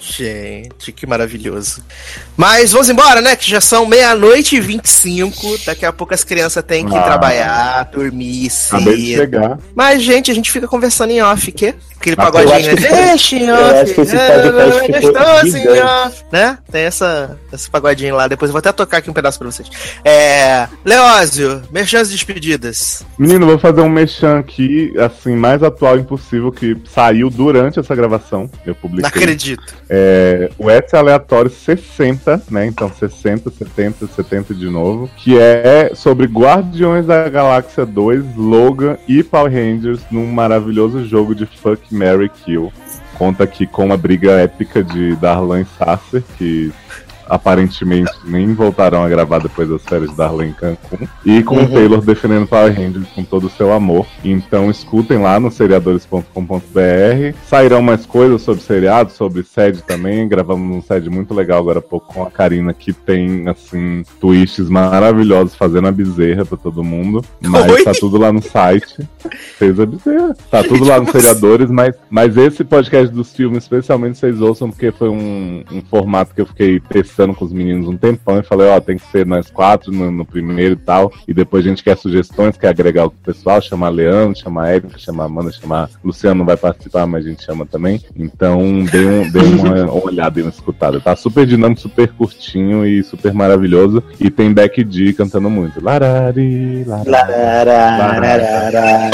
Gente, 0.00 0.92
que 0.92 1.06
maravilhoso. 1.06 1.82
Mas 2.36 2.72
vamos 2.72 2.88
embora, 2.88 3.20
né? 3.20 3.34
Que 3.34 3.48
já 3.50 3.60
são 3.60 3.86
meia-noite 3.86 4.56
e 4.56 4.60
25. 4.60 5.58
Daqui 5.64 5.84
a 5.86 5.92
pouco 5.92 6.14
as 6.14 6.22
crianças 6.22 6.62
têm 6.64 6.86
que 6.86 6.94
Ah. 6.96 7.02
trabalhar, 7.02 7.84
dormir 7.84 8.50
Acabei 8.68 8.96
de 8.96 9.06
cedo. 9.06 9.18
chegar. 9.20 9.58
Mas, 9.74 10.02
gente, 10.02 10.30
a 10.30 10.34
gente 10.34 10.52
fica 10.52 10.68
conversando 10.68 11.10
em 11.10 11.22
off, 11.22 11.50
quê? 11.50 11.74
Aquele 12.06 12.16
pagodinho, 12.16 12.80
né? 12.80 12.88
Deixa 12.88 13.36
eu 13.36 13.54
acho 13.56 13.94
que 13.94 14.00
esse 14.00 14.16
podcast 14.16 15.52
ficou 15.52 15.84
off, 15.84 16.24
né? 16.30 16.58
Tem 16.70 16.82
essa, 16.82 17.36
esse 17.52 17.68
pagodinho 17.68 18.14
lá. 18.14 18.28
Depois 18.28 18.48
eu 18.48 18.52
vou 18.52 18.60
até 18.60 18.70
tocar 18.70 18.98
aqui 18.98 19.10
um 19.10 19.12
pedaço 19.12 19.38
pra 19.38 19.50
vocês. 19.50 19.68
É. 20.04 20.68
Leózio, 20.84 21.62
merchans 21.72 22.08
despedidas. 22.08 23.04
Menino, 23.18 23.46
vou 23.46 23.58
fazer 23.58 23.80
um 23.80 23.88
mexão 23.88 24.38
aqui, 24.38 24.92
assim, 24.98 25.34
mais 25.34 25.64
atual 25.64 25.98
impossível, 25.98 26.52
que 26.52 26.76
saiu 26.94 27.28
durante 27.28 27.80
essa 27.80 27.94
gravação. 27.94 28.48
Eu 28.64 28.74
Não 28.74 28.80
publiquei. 28.80 29.08
acredito. 29.08 29.74
É, 29.90 30.48
o 30.58 30.70
Etsy 30.70 30.94
aleatório 30.94 31.50
60, 31.50 32.42
né? 32.50 32.66
Então 32.66 32.88
60, 32.88 33.50
70, 33.50 34.06
70 34.06 34.54
de 34.54 34.68
novo. 34.70 35.10
Que 35.16 35.36
é 35.38 35.90
sobre 35.94 36.26
Guardiões 36.26 37.06
da 37.06 37.28
Galáxia 37.28 37.84
2, 37.84 38.36
Logan 38.36 38.96
e 39.08 39.24
Power 39.24 39.52
Rangers 39.52 40.00
num 40.10 40.26
maravilhoso 40.26 41.04
jogo 41.04 41.34
de 41.34 41.46
Fuck, 41.46 41.95
Mary 41.96 42.28
Kill. 42.28 42.72
Conta 43.18 43.44
aqui 43.44 43.66
com 43.66 43.86
uma 43.86 43.96
briga 43.96 44.32
épica 44.32 44.84
de 44.84 45.16
Darlan 45.16 45.62
e 45.62 45.66
Sasser, 45.78 46.22
que 46.36 46.72
aparentemente 47.28 48.12
nem 48.24 48.54
voltaram 48.54 49.02
a 49.02 49.08
gravar 49.08 49.38
depois 49.38 49.68
das 49.68 49.82
férias 49.82 50.10
de 50.10 50.16
Darlan 50.16 50.46
em 50.46 50.52
Cancún. 50.52 51.06
E 51.24 51.42
com 51.42 51.56
o 51.62 51.68
Taylor 51.68 52.00
defendendo 52.00 52.46
Power 52.46 52.72
Rangers 52.74 53.08
com 53.14 53.24
todo 53.24 53.46
o 53.46 53.50
seu 53.50 53.72
amor. 53.72 54.06
Então 54.24 54.70
escutem 54.70 55.18
lá 55.18 55.38
no 55.38 55.50
seriadores.com.br. 55.50 57.36
Sairão 57.46 57.82
mais 57.82 58.06
coisas 58.06 58.42
sobre 58.42 58.62
seriado, 58.62 59.10
sobre 59.12 59.42
sede 59.42 59.82
também. 59.82 60.28
Gravamos 60.28 60.76
um 60.76 60.80
sede 60.80 61.10
muito 61.10 61.34
legal 61.34 61.58
agora 61.58 61.80
há 61.80 61.82
pouco 61.82 62.12
com 62.12 62.22
a 62.22 62.30
Karina, 62.30 62.72
que 62.72 62.92
tem, 62.92 63.48
assim, 63.48 64.04
twists 64.20 64.68
maravilhosos 64.68 65.54
fazendo 65.54 65.88
a 65.88 65.92
bezerra 65.92 66.44
pra 66.44 66.56
todo 66.56 66.84
mundo. 66.84 67.24
Mas 67.40 67.70
Oi? 67.70 67.84
tá 67.84 67.92
tudo 67.92 68.18
lá 68.18 68.32
no 68.32 68.42
site. 68.42 69.08
Fez 69.58 69.78
a 69.80 69.86
bezerra. 69.86 70.36
Tá 70.50 70.62
tudo 70.62 70.84
lá 70.84 70.96
Como 70.96 71.08
assim? 71.08 71.20
seriadores, 71.20 71.70
mas, 71.70 71.94
mas 72.08 72.36
esse 72.36 72.64
podcast 72.64 73.12
dos 73.12 73.34
filmes, 73.34 73.64
especialmente 73.64 74.18
vocês 74.18 74.40
ouçam, 74.40 74.70
porque 74.70 74.92
foi 74.92 75.08
um, 75.08 75.64
um 75.72 75.82
formato 75.82 76.34
que 76.34 76.40
eu 76.40 76.46
fiquei 76.46 76.80
testando 77.16 77.34
com 77.34 77.46
os 77.46 77.52
meninos 77.52 77.88
um 77.88 77.96
tempão 77.96 78.38
e 78.38 78.42
falei, 78.42 78.68
ó, 78.68 78.78
tem 78.78 78.98
que 78.98 79.10
ser 79.10 79.24
nós 79.24 79.50
quatro 79.50 79.90
no, 79.90 80.10
no 80.10 80.22
primeiro 80.24 80.74
e 80.74 80.76
tal. 80.76 81.10
E 81.26 81.32
depois 81.32 81.64
a 81.64 81.70
gente 81.70 81.82
quer 81.82 81.96
sugestões, 81.96 82.58
quer 82.58 82.68
agregar 82.68 83.06
o 83.06 83.10
pessoal, 83.10 83.62
chamar 83.62 83.88
Leandro, 83.88 84.38
chamar 84.38 84.68
Érica, 84.68 84.98
chamar 84.98 85.24
Amanda, 85.24 85.50
chamar 85.50 85.88
Luciano 86.04 86.40
não 86.40 86.44
vai 86.44 86.58
participar, 86.58 87.06
mas 87.06 87.24
a 87.24 87.30
gente 87.30 87.42
chama 87.42 87.64
também. 87.64 88.02
Então 88.14 88.84
dê, 88.84 89.06
um, 89.06 89.30
dê 89.30 89.38
uma, 89.56 89.90
olhada 90.04 90.38
e 90.38 90.42
uma 90.42 90.50
escutada. 90.50 91.00
Tá 91.00 91.16
super 91.16 91.46
dinâmico, 91.46 91.80
super 91.80 92.08
curtinho 92.08 92.86
e 92.86 93.02
super 93.02 93.32
maravilhoso. 93.32 94.02
E 94.20 94.28
tem 94.30 94.52
Beck 94.52 94.84
D 94.84 95.14
cantando 95.14 95.48
muito. 95.48 95.82
Larari, 95.82 96.84
larari. 96.84 97.10
Larararara, 97.10 99.10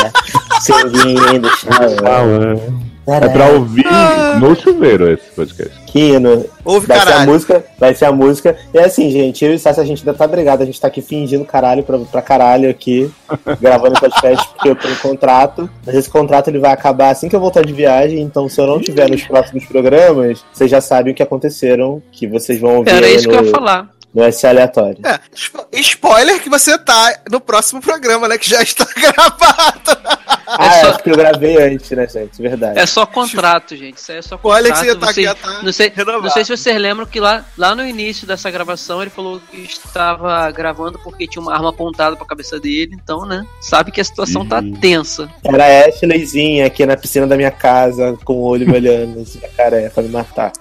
seu 0.63 0.87
lindo 0.87 1.49
shower. 1.57 2.59
É 3.05 3.29
pra 3.29 3.49
ouvir 3.49 3.85
Ah. 3.85 4.39
no 4.41 4.55
chuveiro 4.55 5.11
esse 5.11 5.25
podcast. 5.35 5.77
Kino, 5.87 6.45
Ouve 6.65 6.87
vai 6.87 6.97
ser 6.99 7.03
a 7.03 7.07
caralho. 7.11 7.33
música, 7.33 7.65
vai 7.77 7.95
ser 7.97 8.05
a 8.05 8.13
música. 8.13 8.57
E 8.73 8.79
é 8.79 8.85
assim, 8.85 9.11
gente, 9.11 9.45
eu 9.45 9.51
e 9.51 9.55
o 9.57 9.59
Sassi, 9.59 9.81
a 9.81 9.85
gente 9.85 9.99
ainda 10.03 10.15
tá 10.15 10.25
brigado, 10.25 10.63
a 10.63 10.67
gente 10.67 10.81
tá 10.81 10.87
aqui 10.87 11.03
fingindo 11.03 11.45
caralho 11.45 11.83
pra, 11.83 11.99
pra 11.99 12.23
caralho 12.23 12.71
aqui, 12.71 13.11
gravando 13.61 13.99
podcast 13.99 14.49
porque 14.51 14.69
eu 14.69 14.77
tenho 14.77 14.95
contrato. 15.01 15.69
Mas 15.85 15.97
esse 15.97 16.09
contrato 16.09 16.47
ele 16.49 16.61
vai 16.61 16.71
acabar 16.71 17.11
assim 17.11 17.29
que 17.29 17.35
eu 17.35 17.41
voltar 17.41 17.65
de 17.67 17.73
viagem, 17.73 18.21
então 18.21 18.49
se 18.49 18.61
eu 18.61 18.69
não 18.69 18.79
tiver 18.81 19.11
nos 19.11 19.25
próximos 19.25 19.65
programas, 19.65 20.45
vocês 20.53 20.71
já 20.71 20.81
sabem 20.81 21.13
o 21.13 21.17
que 21.17 21.25
aconteceram, 21.25 22.01
que 22.13 22.29
vocês 22.29 22.61
vão 22.61 22.77
ouvir 22.77 22.91
Era 22.91 23.09
isso 23.11 23.29
que 23.29 23.35
no... 23.35 23.41
eu 23.41 23.47
ia 23.47 23.51
falar. 23.51 23.89
Não 24.15 24.23
vai 24.25 24.33
ser 24.33 24.49
aleatório. 24.49 24.99
É, 25.07 25.19
spo- 25.35 25.67
spoiler 25.73 26.41
que 26.43 26.51
você 26.51 26.77
tá 26.79 27.19
no 27.31 27.41
próximo 27.41 27.81
programa, 27.81 28.29
né? 28.29 28.37
Que 28.37 28.49
já 28.51 28.61
está 28.63 28.85
gravado. 28.95 29.99
Ah, 30.47 30.71
só- 30.81 30.89
é 30.89 30.93
porque 30.93 31.11
eu 31.11 31.17
gravei 31.17 31.57
antes, 31.63 31.91
né, 31.93 32.07
gente? 32.07 32.41
Verdade. 32.43 32.79
É 32.79 32.85
só 32.85 33.07
contrato, 33.07 33.75
gente. 33.75 33.97
Isso 33.97 34.13
aí 34.13 34.19
é 34.19 34.23
só 34.23 34.37
contrato. 34.37 34.65
Olha 34.65 34.73
que 34.73 34.79
você 34.79 34.95
tá 34.95 35.07
Vocês- 35.07 35.27
aqui, 35.29 35.41
tá 35.41 35.63
não, 35.63 35.73
sei, 35.73 35.93
renovado. 35.95 36.23
não 36.25 36.31
sei 36.31 36.45
se 36.45 36.55
vocês 36.55 36.79
lembram 36.79 37.07
que 37.07 37.19
lá, 37.21 37.43
lá 37.57 37.75
no 37.75 37.87
início 37.87 38.27
dessa 38.27 38.51
gravação 38.51 39.01
ele 39.01 39.11
falou 39.11 39.41
que 39.51 39.63
estava 39.63 40.51
gravando 40.51 40.99
porque 40.99 41.27
tinha 41.27 41.41
uma 41.41 41.55
arma 41.55 41.71
apontada 41.71 42.15
pra 42.15 42.27
cabeça 42.27 42.61
dele. 42.61 42.91
Então, 43.03 43.25
né? 43.25 43.47
Sabe 43.63 43.91
que 43.91 44.01
a 44.01 44.05
situação 44.05 44.47
tá 44.47 44.61
Ih. 44.61 44.73
tensa. 44.77 45.27
Era 45.43 45.65
a 45.65 45.89
Ashleyzinha 45.89 46.67
aqui 46.67 46.85
na 46.85 46.99
piscina 46.99 47.27
da 47.27 47.37
minha 47.37 47.51
casa, 47.51 48.19
com 48.25 48.35
o 48.35 48.43
olho 48.43 48.67
me 48.69 48.75
olhando, 48.77 49.21
assim, 49.23 49.41
jacaré, 49.41 49.89
pra 49.89 50.03
me 50.03 50.11
matar. 50.11 50.53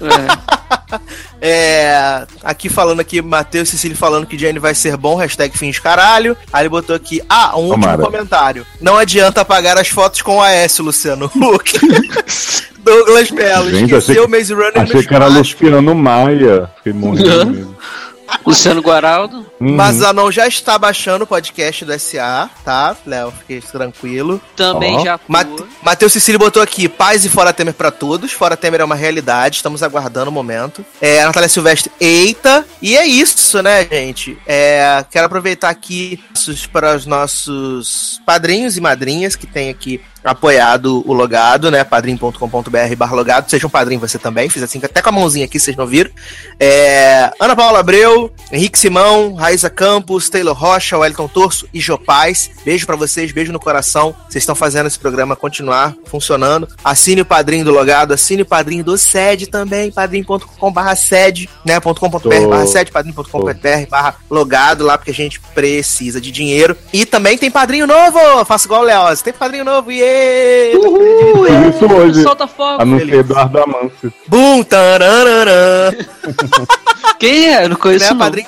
É. 0.00 0.75
É, 1.38 2.26
aqui 2.42 2.68
falando 2.68 3.00
aqui, 3.00 3.20
Matheus 3.20 3.68
Cecílio 3.68 3.96
falando 3.96 4.26
que 4.26 4.38
Jane 4.38 4.58
vai 4.58 4.74
ser 4.74 4.96
bom, 4.96 5.14
hashtag 5.16 5.56
fins 5.56 5.78
caralho. 5.78 6.36
Aí 6.52 6.62
ele 6.62 6.68
botou 6.70 6.96
aqui, 6.96 7.20
ah, 7.28 7.56
um 7.58 7.68
Tomara. 7.68 7.92
último 7.92 8.10
comentário. 8.10 8.66
Não 8.80 8.96
adianta 8.96 9.42
apagar 9.42 9.76
as 9.76 9.88
fotos 9.88 10.22
com 10.22 10.40
a 10.40 10.50
S, 10.50 10.80
Luciano 10.80 11.26
Huck. 11.36 11.78
Douglas 12.78 13.28
Gente, 13.28 13.94
esqueceu 13.94 13.98
achei 13.98 14.18
o 14.20 14.28
Maze 14.28 14.54
Runner 14.54 14.78
Achei 14.80 15.02
que 15.02 15.14
era. 15.14 15.26
Luciano 15.26 15.94
Maia. 15.94 16.70
Fiquei 16.76 16.92
morrendo. 16.92 17.76
Luciano 18.44 18.80
Guaraldo. 18.80 19.38
Uhum. 19.60 19.74
Mas 19.74 20.02
a 20.02 20.12
não 20.12 20.30
já 20.30 20.46
está 20.46 20.78
baixando 20.78 21.24
o 21.24 21.26
podcast 21.26 21.84
do 21.84 21.98
SA, 21.98 22.48
tá? 22.64 22.96
Léo, 23.06 23.32
fiquei 23.32 23.60
tranquilo. 23.60 24.40
Também 24.54 24.96
Ó. 24.96 25.04
já 25.04 25.20
Mat- 25.26 25.46
atuou. 25.46 25.68
Matheus 25.82 26.12
Cecílio 26.12 26.38
botou 26.38 26.62
aqui, 26.62 26.88
paz 26.88 27.24
e 27.24 27.28
fora 27.28 27.52
Temer 27.52 27.74
pra 27.74 27.90
todos. 27.90 28.32
Fora 28.32 28.56
Temer 28.56 28.80
é 28.80 28.84
uma 28.84 28.94
realidade, 28.94 29.56
estamos 29.56 29.82
aguardando 29.82 30.30
o 30.30 30.32
momento. 30.32 30.84
É, 31.00 31.22
a 31.22 31.26
Natália 31.26 31.48
Silvestre, 31.48 31.90
eita. 32.00 32.64
E 32.80 32.96
é 32.96 33.06
isso, 33.06 33.62
né, 33.62 33.84
gente? 33.90 34.38
É, 34.46 35.04
quero 35.10 35.26
aproveitar 35.26 35.70
aqui 35.70 36.22
para 36.72 36.94
os 36.94 37.06
nossos 37.06 38.20
padrinhos 38.24 38.76
e 38.76 38.80
madrinhas 38.80 39.34
que 39.36 39.46
tem 39.46 39.70
aqui 39.70 40.00
apoiado 40.30 41.02
o 41.06 41.12
logado, 41.12 41.70
né? 41.70 41.84
padrim.com.br 41.84 42.96
barra 42.96 43.14
logado. 43.14 43.50
Seja 43.50 43.66
um 43.66 43.70
padrinho 43.70 44.00
você 44.00 44.18
também. 44.18 44.48
Fiz 44.48 44.62
assim 44.62 44.80
até 44.82 45.00
com 45.00 45.08
a 45.08 45.12
mãozinha 45.12 45.44
aqui, 45.44 45.58
vocês 45.58 45.76
não 45.76 45.86
viram. 45.86 46.10
É, 46.58 47.30
Ana 47.38 47.54
Paula 47.54 47.80
Abreu, 47.80 48.32
Henrique 48.50 48.78
Simão, 48.78 49.34
Raíssa 49.34 49.70
Campos, 49.70 50.28
Taylor 50.28 50.56
Rocha, 50.56 50.98
Wellington 50.98 51.28
Torso 51.28 51.68
e 51.72 51.80
Jô 51.80 51.96
Paz. 51.96 52.50
Beijo 52.64 52.86
pra 52.86 52.96
vocês, 52.96 53.32
beijo 53.32 53.52
no 53.52 53.60
coração. 53.60 54.14
Vocês 54.28 54.42
estão 54.42 54.54
fazendo 54.54 54.86
esse 54.86 54.98
programa 54.98 55.36
continuar 55.36 55.94
funcionando. 56.06 56.68
Assine 56.84 57.20
o 57.20 57.24
padrinho 57.26 57.64
do 57.64 57.72
logado, 57.72 58.12
assine 58.12 58.42
o 58.42 58.46
padrinho 58.46 58.82
do 58.82 58.98
SED 58.98 59.46
também, 59.46 59.90
padrim.com 59.92 60.72
barra 60.72 60.96
sede, 60.96 61.48
né? 61.64 61.78
.com.br 61.80 62.48
barra 62.48 62.66
sede, 62.66 62.90
padrim.com.br 62.90 63.88
barra 63.88 64.16
logado 64.30 64.84
lá, 64.84 64.98
porque 64.98 65.10
a 65.10 65.14
gente 65.14 65.40
precisa 65.54 66.20
de 66.20 66.32
dinheiro. 66.32 66.76
E 66.92 67.06
também 67.06 67.38
tem 67.38 67.50
padrinho 67.50 67.86
novo! 67.86 68.44
Faço 68.44 68.66
igual 68.66 68.82
o 68.82 68.84
Léo, 68.84 69.16
tem 69.22 69.32
padrinho 69.32 69.64
novo, 69.64 69.92
Uhul! 70.76 71.44
Fiz 71.46 71.76
isso 71.76 71.86
hoje. 71.92 72.22
Solta 72.22 72.46
fogo. 72.46 72.82
Anunciei 72.82 73.18
Eduardo 73.20 73.58
Amâncio. 73.62 74.12
Bum, 74.28 74.62
tarararã. 74.62 75.92
Quem 77.18 77.54
é? 77.54 77.64
Eu 77.64 77.68
não 77.70 77.76
conheço 77.76 78.04
né, 78.04 78.10
não. 78.10 78.18
padrinho. 78.18 78.46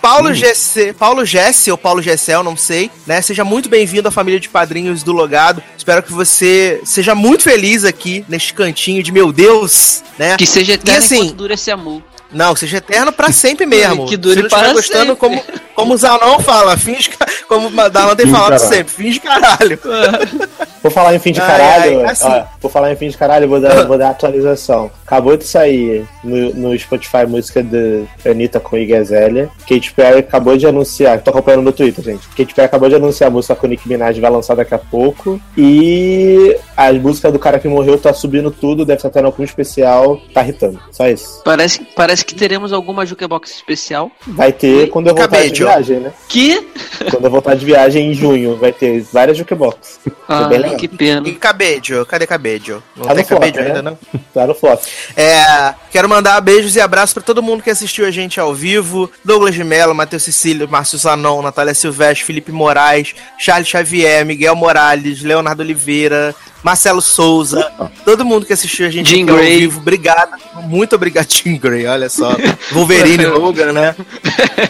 Paulo 0.00 0.32
GC, 0.32 0.92
Paulo 0.92 1.24
Jesse 1.24 1.70
ou 1.72 1.76
Paulo 1.76 2.00
Gessel, 2.00 2.42
não 2.44 2.56
sei, 2.56 2.88
né? 3.04 3.20
Seja 3.20 3.44
muito 3.44 3.68
bem-vindo 3.68 4.06
à 4.06 4.10
família 4.12 4.38
de 4.38 4.48
padrinhos 4.48 5.02
do 5.02 5.12
Logado. 5.12 5.60
Espero 5.76 6.02
que 6.04 6.12
você 6.12 6.80
seja 6.84 7.16
muito 7.16 7.42
feliz 7.42 7.84
aqui 7.84 8.24
neste 8.28 8.54
cantinho 8.54 9.02
de 9.02 9.10
meu 9.10 9.32
Deus, 9.32 10.04
né? 10.16 10.36
Que 10.36 10.46
seja 10.46 10.74
eterno 10.74 11.00
E 11.00 11.04
assim- 11.04 11.16
enquanto 11.16 11.34
dura 11.34 11.54
esse 11.54 11.70
amor. 11.70 12.00
Não, 12.30 12.54
que 12.54 12.60
seja 12.60 12.76
eterno 12.76 13.10
pra 13.10 13.32
sempre 13.32 13.66
mesmo. 13.66 14.06
Que 14.06 14.16
dure 14.16 14.36
Se 14.36 14.42
não 14.42 14.48
para 14.48 14.72
gostando, 14.72 15.12
sempre. 15.12 15.16
como, 15.16 15.42
como 15.74 15.94
o 15.94 15.96
Zanon 15.96 16.38
fala, 16.40 16.76
finge, 16.76 17.10
como 17.48 17.66
o 17.68 17.72
Zanon 17.92 18.14
tem 18.14 18.26
Finge 18.26 18.38
falado 18.38 18.50
caralho. 18.52 18.68
sempre, 18.68 18.92
finge 18.94 19.18
caralho. 19.20 19.80
Por 20.82 20.90
falar 20.90 21.14
em 21.14 21.18
fim 21.18 21.32
de 21.32 21.40
Ai, 21.40 21.46
caralho, 21.46 22.00
ai, 22.00 22.10
assim. 22.10 22.28
ó, 22.28 22.44
por 22.60 22.70
falar 22.70 22.92
em 22.92 22.96
fim 22.96 23.08
de 23.08 23.16
caralho, 23.16 23.48
vou 23.48 23.60
dar, 23.60 23.86
vou 23.86 23.98
dar 23.98 24.10
atualização. 24.10 24.90
Acabou 25.06 25.36
de 25.36 25.44
sair 25.44 26.06
no, 26.22 26.54
no 26.54 26.78
Spotify 26.78 27.26
música 27.26 27.62
de 27.62 28.04
Anitta 28.24 28.60
com 28.60 28.76
Iggy 28.76 28.94
Azalea. 28.94 29.48
Katy 29.68 29.92
Perry 29.92 30.18
acabou 30.18 30.56
de 30.56 30.66
anunciar, 30.66 31.20
tô 31.20 31.30
acompanhando 31.30 31.62
no 31.62 31.72
Twitter, 31.72 32.04
gente. 32.04 32.28
Katy 32.28 32.54
Perry 32.54 32.66
acabou 32.66 32.88
de 32.88 32.94
anunciar 32.94 33.28
a 33.28 33.32
música 33.32 33.54
com 33.54 33.66
Nicki 33.66 33.88
Minaj, 33.88 34.18
vai 34.20 34.30
lançar 34.30 34.54
daqui 34.54 34.74
a 34.74 34.78
pouco. 34.78 35.40
E 35.56 36.56
a 36.76 36.92
música 36.92 37.30
do 37.32 37.38
cara 37.38 37.58
que 37.58 37.68
morreu 37.68 37.98
tá 37.98 38.12
subindo 38.12 38.50
tudo, 38.50 38.84
deve 38.84 38.98
estar 38.98 39.10
tendo 39.10 39.26
algum 39.26 39.42
especial, 39.42 40.20
tá 40.32 40.42
irritando. 40.42 40.80
Só 40.90 41.08
isso. 41.08 41.42
Parece, 41.44 41.80
parece 41.96 42.24
que 42.24 42.34
teremos 42.34 42.72
alguma 42.72 43.04
jukebox 43.04 43.50
especial. 43.50 44.10
Vai 44.26 44.52
ter 44.52 44.88
quando 44.90 45.08
eu 45.08 45.14
voltar 45.14 45.36
Acabei, 45.36 45.50
de 45.50 45.62
viagem, 45.62 46.00
né? 46.00 46.12
Que? 46.28 46.66
Quando 47.10 47.24
eu 47.24 47.30
voltar 47.30 47.54
de 47.54 47.64
viagem 47.64 48.10
em 48.10 48.14
junho, 48.14 48.56
vai 48.56 48.72
ter 48.72 49.00
várias 49.12 49.36
jukebox. 49.36 50.00
Ah, 50.28 50.44
bem 50.44 50.58
legal. 50.58 50.67
Que 50.76 50.88
pena. 50.88 51.26
E 51.28 51.32
Cabedio? 51.34 52.04
Cadê 52.06 52.26
Cabedio? 52.26 52.82
Não 52.96 53.06
Tá 53.06 53.14
tem 53.14 53.24
Cabedio 53.24 53.60
né? 53.62 53.68
ainda, 53.68 53.82
não? 53.82 53.98
Tá 54.34 54.46
no 54.46 54.54
flop. 54.54 54.80
É, 55.16 55.74
quero 55.90 56.08
mandar 56.08 56.40
beijos 56.40 56.76
e 56.76 56.80
abraços 56.80 57.12
pra 57.14 57.22
todo 57.22 57.42
mundo 57.42 57.62
que 57.62 57.70
assistiu 57.70 58.06
a 58.06 58.10
gente 58.10 58.38
ao 58.38 58.54
vivo: 58.54 59.10
Douglas 59.24 59.54
de 59.54 59.64
Mello, 59.64 59.94
Matheus 59.94 60.22
Cecílio, 60.22 60.68
Márcio 60.68 60.98
Zanon, 60.98 61.42
Natália 61.42 61.74
Silvestre, 61.74 62.24
Felipe 62.24 62.52
Moraes, 62.52 63.14
Charles 63.38 63.68
Xavier, 63.68 64.24
Miguel 64.24 64.54
Morales, 64.56 65.22
Leonardo 65.22 65.62
Oliveira, 65.62 66.34
Marcelo 66.62 67.00
Souza, 67.00 67.70
todo 68.04 68.24
mundo 68.24 68.44
que 68.44 68.52
assistiu 68.52 68.86
a 68.86 68.90
gente 68.90 69.08
Jean 69.08 69.22
aqui 69.22 69.30
ao 69.30 69.38
vivo, 69.38 69.80
obrigado, 69.80 70.32
muito 70.64 70.94
obrigado, 70.96 71.26
Jean 71.32 71.56
Grey, 71.56 71.86
olha 71.86 72.08
só, 72.08 72.36
Wolverine 72.72 73.26
Logan, 73.26 73.72
né? 73.72 73.94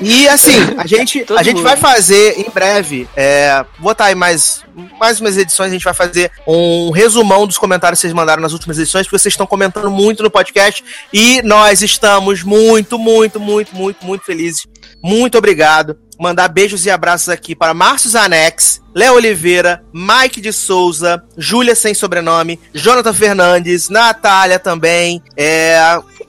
E 0.01 0.29
assim, 0.29 0.53
a 0.77 0.87
gente, 0.87 1.21
Todo 1.27 1.39
a 1.39 1.43
gente 1.43 1.57
mundo. 1.57 1.65
vai 1.65 1.77
fazer 1.77 2.39
em 2.39 2.51
breve, 2.51 3.09
é, 3.17 3.65
botar 3.79 4.07
aí 4.07 4.15
mais, 4.15 4.63
mais 4.99 5.21
umas 5.21 5.37
edições, 5.37 5.71
a 5.71 5.73
gente 5.73 5.85
vai 5.85 5.95
fazer 5.95 6.31
um 6.47 6.91
resumão 6.91 7.47
dos 7.47 7.59
comentários 7.59 7.99
que 7.99 8.03
vocês 8.03 8.13
mandaram 8.13 8.43
nas 8.43 8.53
últimas 8.53 8.79
edições, 8.79 9.07
porque 9.07 9.19
vocês 9.19 9.33
estão 9.33 9.47
comentando 9.47 9.91
muito 9.91 10.23
no 10.23 10.31
podcast 10.31 10.85
e 11.13 11.41
nós 11.43 11.83
estamos 11.83 12.43
muito, 12.43 12.99
muito, 12.99 13.41
muito, 13.41 13.75
muito, 13.75 14.05
muito 14.05 14.25
felizes. 14.25 14.67
Muito 15.03 15.39
obrigado. 15.39 15.99
Mandar 16.19 16.49
beijos 16.49 16.85
e 16.85 16.91
abraços 16.91 17.29
aqui 17.29 17.55
para 17.55 17.73
Márcio 17.73 18.11
Zanex, 18.11 18.83
Léo 18.95 19.15
Oliveira, 19.15 19.85
Mike 19.93 20.41
de 20.41 20.53
Souza, 20.53 21.23
Júlia 21.37 21.77
sem 21.77 21.95
sobrenome, 21.95 22.59
Jonathan 22.75 23.15
Fernandes, 23.15 23.89
Natália 23.89 24.59
também, 24.59 25.23
é, 25.37 25.79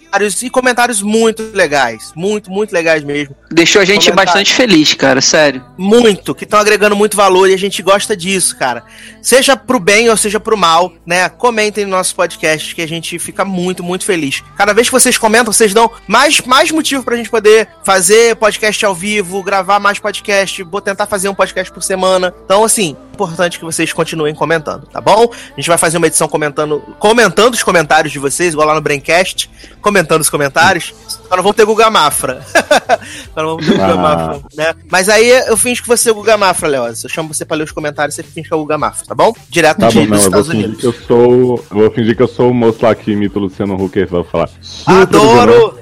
comentários- 0.10 0.41
e 0.44 0.49
comentários 0.49 1.02
muito 1.02 1.52
legais, 1.53 2.11
muito, 2.15 2.49
muito 2.52 2.72
legais 2.72 3.03
mesmo. 3.03 3.36
Deixou 3.52 3.81
a 3.81 3.86
gente 3.86 4.11
bastante 4.11 4.53
feliz, 4.53 4.94
cara, 4.94 5.22
sério. 5.22 5.64
Muito, 5.77 6.34
que 6.36 6.44
estão 6.44 6.60
agregando 6.60 6.95
muito 6.95 7.15
valor 7.15 7.49
e 7.49 7.53
a 7.53 7.57
gente 7.57 7.81
gosta 7.81 8.15
disso, 8.15 8.57
cara. 8.57 8.84
Seja 9.22 9.56
pro 9.56 9.80
bem 9.80 10.10
ou 10.10 10.18
seja 10.18 10.40
pro 10.40 10.57
mal, 10.57 10.94
né? 11.06 11.30
Comentem 11.30 11.86
no 11.86 11.91
nosso 11.91 12.15
podcast 12.15 12.73
que 12.73 12.81
a 12.81 12.88
gente 12.88 13.18
fica 13.19 13.45
muito, 13.45 13.84
muito 13.84 14.06
feliz. 14.06 14.44
Cada 14.57 14.73
vez 14.73 14.88
que 14.88 14.94
vocês 14.94 15.18
comentam, 15.18 15.52
vocês 15.53 15.73
dão 15.73 15.91
mais, 16.07 16.41
mais 16.41 16.72
motivo 16.72 17.03
pra 17.03 17.15
gente 17.15 17.30
poder 17.30 17.68
fazer 17.84 18.36
podcast 18.36 18.86
ao 18.86 18.95
vivo, 18.95 19.44
gravar 19.44 19.80
mais 19.80 19.99
podcast, 19.99 20.64
vou 20.64 20.81
tentar 20.81 21.06
fazer 21.07 21.30
um 21.30 21.36
podcast 21.36 21.72
por 21.72 21.84
semana. 21.84 22.34
Então, 22.45 22.64
assim, 22.64 22.95
importante 23.14 23.60
que 23.60 23.65
vocês 23.65 23.91
continuem 23.91 24.34
comentando, 24.34 24.86
tá 24.88 25.02
bom? 25.02 25.30
A 25.31 25.60
gente 25.60 25.68
vai 25.68 25.77
fazer 25.77 25.98
uma 25.98 26.07
edição 26.07 26.27
comentando, 26.27 26.80
comentando 26.99 27.53
os 27.53 27.64
comentários 27.64 28.14
de 28.14 28.19
vocês, 28.19 28.53
igual 28.53 28.68
lá 28.68 28.76
no 28.76 28.81
Braincast, 28.81 29.49
comentando 29.81 29.99
os 30.20 30.30
comentários. 30.30 30.94
Só 31.08 31.36
não 31.36 31.44
vamos 31.44 31.56
ter 31.56 31.66
Guga 31.66 31.90
Mafra. 31.90 32.42
Só 33.34 33.42
não 33.42 33.50
vamos 33.58 33.66
ter 33.66 33.72
Guga 33.74 33.94
Ah. 33.94 33.96
Mafra, 33.98 34.42
né? 34.56 34.74
Mas 34.90 35.10
aí 35.10 35.30
eu 35.48 35.56
finjo 35.58 35.82
que 35.82 35.88
você 35.88 36.10
é 36.10 36.12
o 36.12 36.16
Guga 36.16 36.38
Mafra, 36.38 36.68
Leoz. 36.68 37.04
Eu 37.04 37.10
chamo 37.10 37.34
você 37.34 37.46
pra 37.46 37.58
ler 37.58 37.64
os 37.64 37.72
comentários, 37.72 38.16
você 38.16 38.24
finge 38.24 38.48
que 38.48 38.54
é 38.54 38.58
o 38.58 38.62
Guga 38.62 38.78
Mafra, 38.78 39.06
tá 39.08 39.16
bom? 39.16 39.34
Direto 39.50 39.80
Tá 39.80 39.90
de, 39.90 40.00
bom, 40.00 40.06
dos 40.06 40.10
não, 40.10 40.18
vou 40.18 40.26
Estados 40.42 40.48
fingir 40.52 40.66
Unidos. 40.66 40.84
eu 40.84 40.94
sou. 40.94 41.66
Eu 41.72 41.78
vou 41.78 41.92
fingir 41.92 42.16
que 42.16 42.24
eu 42.24 42.28
sou 42.28 42.50
o 42.52 42.54
moço 42.54 42.80
lá 42.84 42.94
que 42.96 43.12
imita 43.12 43.38
o 43.40 43.44
Luciano 43.44 43.76
Huck 43.76 43.98
e 44.00 44.06
vai 44.06 44.24
falar. 44.24 44.50
Adoro! 44.86 45.78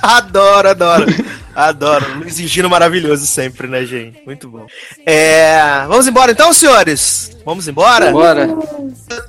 Adoro, 0.02 0.68
adoro. 0.70 1.06
Adoro. 1.54 2.18
Luiz 2.18 2.38
e 2.38 2.46
Gino 2.46 2.70
maravilhoso 2.70 3.26
sempre, 3.26 3.66
né, 3.66 3.84
gente? 3.84 4.22
Muito 4.24 4.48
bom. 4.48 4.66
É... 5.04 5.84
Vamos 5.88 6.06
embora 6.06 6.32
então, 6.32 6.52
senhores? 6.52 7.36
Vamos 7.44 7.66
embora? 7.66 8.10
Bora. 8.12 8.48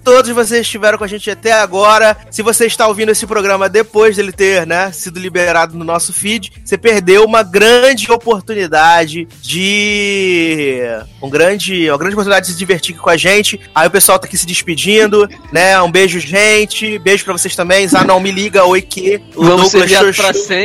Todos 0.03 0.29
vocês 0.31 0.61
estiveram 0.61 0.97
com 0.97 1.03
a 1.03 1.07
gente 1.07 1.29
até 1.29 1.51
agora. 1.51 2.15
Se 2.29 2.41
você 2.41 2.65
está 2.65 2.87
ouvindo 2.87 3.11
esse 3.11 3.25
programa 3.25 3.67
depois 3.67 4.15
dele 4.15 4.31
ter, 4.31 4.67
né, 4.67 4.91
sido 4.91 5.19
liberado 5.19 5.77
no 5.77 5.83
nosso 5.83 6.13
feed, 6.13 6.51
você 6.63 6.77
perdeu 6.77 7.25
uma 7.25 7.41
grande 7.41 8.11
oportunidade 8.11 9.27
de 9.41 10.81
um 11.21 11.29
grande, 11.29 11.89
uma 11.89 11.97
grande 11.97 12.13
oportunidade 12.13 12.47
de 12.47 12.51
se 12.53 12.57
divertir 12.57 12.95
com 12.97 13.09
a 13.09 13.17
gente. 13.17 13.59
Aí 13.73 13.87
o 13.87 13.91
pessoal 13.91 14.19
tá 14.19 14.27
aqui 14.27 14.37
se 14.37 14.45
despedindo, 14.45 15.27
né? 15.51 15.81
Um 15.81 15.91
beijo, 15.91 16.19
gente. 16.19 16.99
Beijo 16.99 17.23
pra 17.23 17.33
vocês 17.33 17.55
também. 17.55 17.87
Zanon 17.87 18.19
me 18.19 18.31
liga, 18.31 18.65
oi 18.65 18.81
que. 18.81 19.21
O 19.35 19.43
Vamos 19.43 19.71
ser 19.71 19.87
viados 19.87 20.15
Xoxô. 20.15 20.31
pra 20.31 20.39
sempre, 20.39 20.60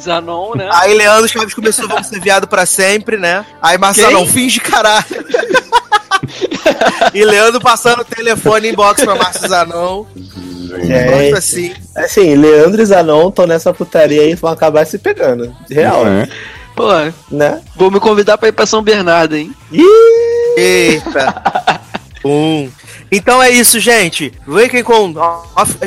Zanon, 0.00 0.54
né? 0.54 0.68
Aí 0.72 0.94
Leandro 0.94 1.28
Chaves 1.28 1.54
começou, 1.54 1.88
vamos 1.88 2.06
ser 2.06 2.20
viado 2.20 2.46
pra 2.46 2.64
sempre, 2.66 3.16
né? 3.16 3.44
Aí 3.60 3.76
não, 4.10 4.26
finge 4.26 4.60
caralho. 4.60 5.04
e 7.14 7.24
Leandro 7.24 7.60
passando 7.60 8.00
o 8.00 8.04
telefone 8.04 8.70
inbox 8.70 9.02
pra 9.02 9.14
Márcio 9.14 9.48
Zanon. 9.48 10.04
gente. 10.14 10.92
É. 10.92 11.32
Assim. 11.36 11.74
Assim, 11.96 12.34
Leandro 12.36 12.80
e 12.82 12.86
Zanon 12.86 13.28
estão 13.28 13.46
nessa 13.46 13.72
putaria 13.74 14.22
aí 14.22 14.32
e 14.32 14.34
vão 14.34 14.50
acabar 14.52 14.86
se 14.86 14.98
pegando. 14.98 15.54
Real, 15.70 16.06
É. 16.06 16.28
Pô, 16.76 16.88
né? 17.30 17.60
vou 17.76 17.90
me 17.90 17.98
convidar 18.00 18.38
pra 18.38 18.48
ir 18.48 18.52
pra 18.52 18.64
São 18.64 18.80
Bernardo, 18.82 19.36
hein? 19.36 19.54
Eita. 20.56 21.80
um. 22.24 22.70
Então 23.10 23.42
é 23.42 23.50
isso, 23.50 23.80
gente. 23.80 24.32
Fiquem 24.60 24.82
com. 24.82 25.14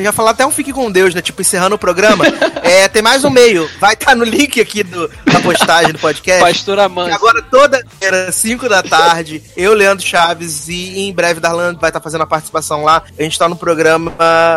ia 0.00 0.12
falar 0.12 0.32
até 0.32 0.46
um 0.46 0.50
fique 0.50 0.72
com 0.72 0.90
Deus, 0.90 1.14
né? 1.14 1.22
Tipo, 1.22 1.40
encerrando 1.40 1.74
o 1.74 1.78
programa. 1.78 2.24
é, 2.62 2.86
tem 2.88 3.02
mais 3.02 3.24
um 3.24 3.30
meio. 3.30 3.68
Vai 3.80 3.94
estar 3.94 4.14
no 4.14 4.24
link 4.24 4.60
aqui 4.60 4.82
do, 4.82 5.08
da 5.24 5.40
postagem 5.40 5.92
do 5.92 5.98
podcast. 5.98 6.42
Pastor 6.42 6.78
E 6.78 6.82
Amanda. 6.82 7.14
agora 7.14 7.42
toda 7.42 7.82
era 8.00 8.30
5 8.30 8.68
da 8.68 8.82
tarde, 8.82 9.42
eu, 9.56 9.72
Leandro 9.72 10.04
Chaves, 10.04 10.68
e 10.68 11.00
em 11.00 11.12
breve 11.12 11.40
Darlan 11.40 11.76
vai 11.80 11.90
estar 11.90 12.00
fazendo 12.00 12.22
a 12.22 12.26
participação 12.26 12.84
lá. 12.84 13.02
A 13.18 13.22
gente 13.22 13.38
tá 13.38 13.48
no 13.48 13.56
programa 13.56 14.12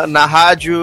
na 0.08 0.26
rádio, 0.26 0.76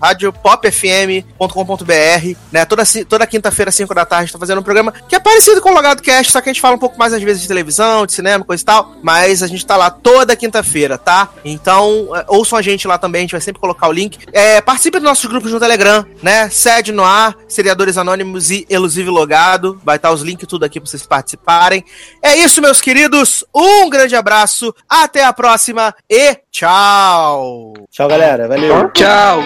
rádio 0.00 0.32
popfm.com.br, 0.32 2.36
né? 2.52 2.64
Toda, 2.64 2.82
toda 3.08 3.26
quinta-feira, 3.26 3.72
5 3.72 3.94
da 3.94 4.04
tarde, 4.04 4.32
tá 4.32 4.38
fazendo 4.38 4.60
um 4.60 4.64
programa 4.64 4.92
que 5.08 5.16
é 5.16 5.20
parecido 5.20 5.60
com 5.60 5.70
o 5.70 5.74
Logado 5.74 6.02
Cast, 6.02 6.32
só 6.32 6.40
que 6.40 6.48
a 6.48 6.52
gente 6.52 6.60
fala 6.60 6.76
um 6.76 6.78
pouco 6.78 6.98
mais 6.98 7.12
às 7.12 7.22
vezes 7.22 7.42
de 7.42 7.48
televisão, 7.48 8.06
de 8.06 8.12
cinema, 8.12 8.44
coisa 8.44 8.62
e 8.62 8.66
tal, 8.66 8.94
mas 9.02 9.42
a 9.42 9.46
gente 9.46 9.64
tá 9.66 9.76
lá 9.76 9.90
toda 9.90 10.36
quinta-feira, 10.36 10.96
tá? 10.96 11.23
Então, 11.44 12.10
é, 12.14 12.24
ouçam 12.28 12.58
a 12.58 12.62
gente 12.62 12.86
lá 12.86 12.98
também, 12.98 13.20
a 13.20 13.22
gente 13.22 13.32
vai 13.32 13.40
sempre 13.40 13.60
colocar 13.60 13.88
o 13.88 13.92
link. 13.92 14.18
É, 14.32 14.60
participe 14.60 14.98
dos 14.98 15.08
nossos 15.08 15.24
grupos 15.26 15.52
no 15.52 15.60
Telegram, 15.60 16.04
né? 16.22 16.48
Sede 16.50 16.92
no 16.92 17.04
ar, 17.04 17.36
Seriadores 17.48 17.96
Anônimos 17.96 18.50
e 18.50 18.66
Elusive 18.68 19.10
Logado. 19.10 19.80
Vai 19.84 19.96
estar 19.96 20.10
os 20.10 20.22
links 20.22 20.46
tudo 20.48 20.64
aqui 20.64 20.80
pra 20.80 20.88
vocês 20.88 21.06
participarem. 21.06 21.84
É 22.22 22.36
isso, 22.36 22.60
meus 22.60 22.80
queridos. 22.80 23.44
Um 23.54 23.88
grande 23.88 24.16
abraço, 24.16 24.74
até 24.88 25.24
a 25.24 25.32
próxima 25.32 25.94
e 26.10 26.36
tchau! 26.50 27.74
tchau, 27.90 28.08
galera. 28.08 28.48
Valeu. 28.48 28.90
Tchau. 28.90 29.40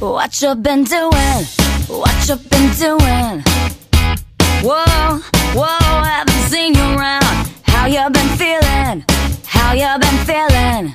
What 0.00 0.42
you 0.42 0.54
been 0.56 0.84
doing? 0.84 1.71
What 1.88 2.28
you 2.28 2.36
been 2.36 2.70
doing? 2.78 3.42
Whoa, 4.62 5.20
whoa, 5.54 6.02
haven't 6.04 6.50
seen 6.50 6.74
you 6.74 6.82
around. 6.96 7.50
How 7.62 7.86
you 7.86 8.08
been 8.10 8.28
feeling? 8.36 9.04
How 9.46 9.72
you 9.72 9.98
been 9.98 10.18
feeling? 10.24 10.92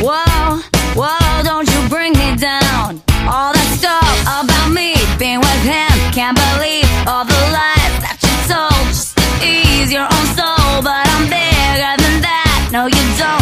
Whoa, 0.00 0.60
whoa, 0.94 1.42
don't 1.42 1.68
you 1.68 1.88
bring 1.88 2.12
me 2.12 2.36
down. 2.36 3.02
All 3.26 3.52
that 3.52 3.68
stuff 3.78 4.22
about 4.26 4.68
me 4.72 4.94
being 5.18 5.38
with 5.40 5.62
him. 5.62 5.92
Can't 6.12 6.36
believe 6.36 6.86
all 7.06 7.24
the 7.24 7.42
lies 7.54 7.94
that 8.04 8.18
you 8.20 8.34
told 8.50 8.86
just 8.88 9.16
to 9.16 9.24
ease 9.46 9.90
your 9.92 10.04
own 10.04 10.26
soul. 10.36 10.82
But 10.82 11.06
I'm 11.08 11.24
bigger 11.30 11.94
than 12.02 12.20
that. 12.22 12.68
No, 12.72 12.86
you 12.86 13.02
don't 13.16 13.41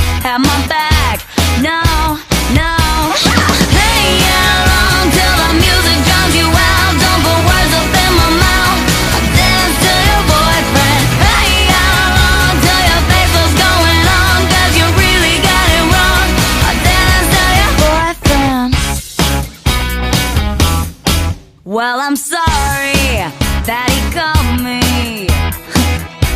Well, 21.81 21.99
I'm 21.99 22.15
sorry 22.15 23.25
that 23.65 23.89
he 23.89 24.01
called 24.13 24.61
me 24.61 25.33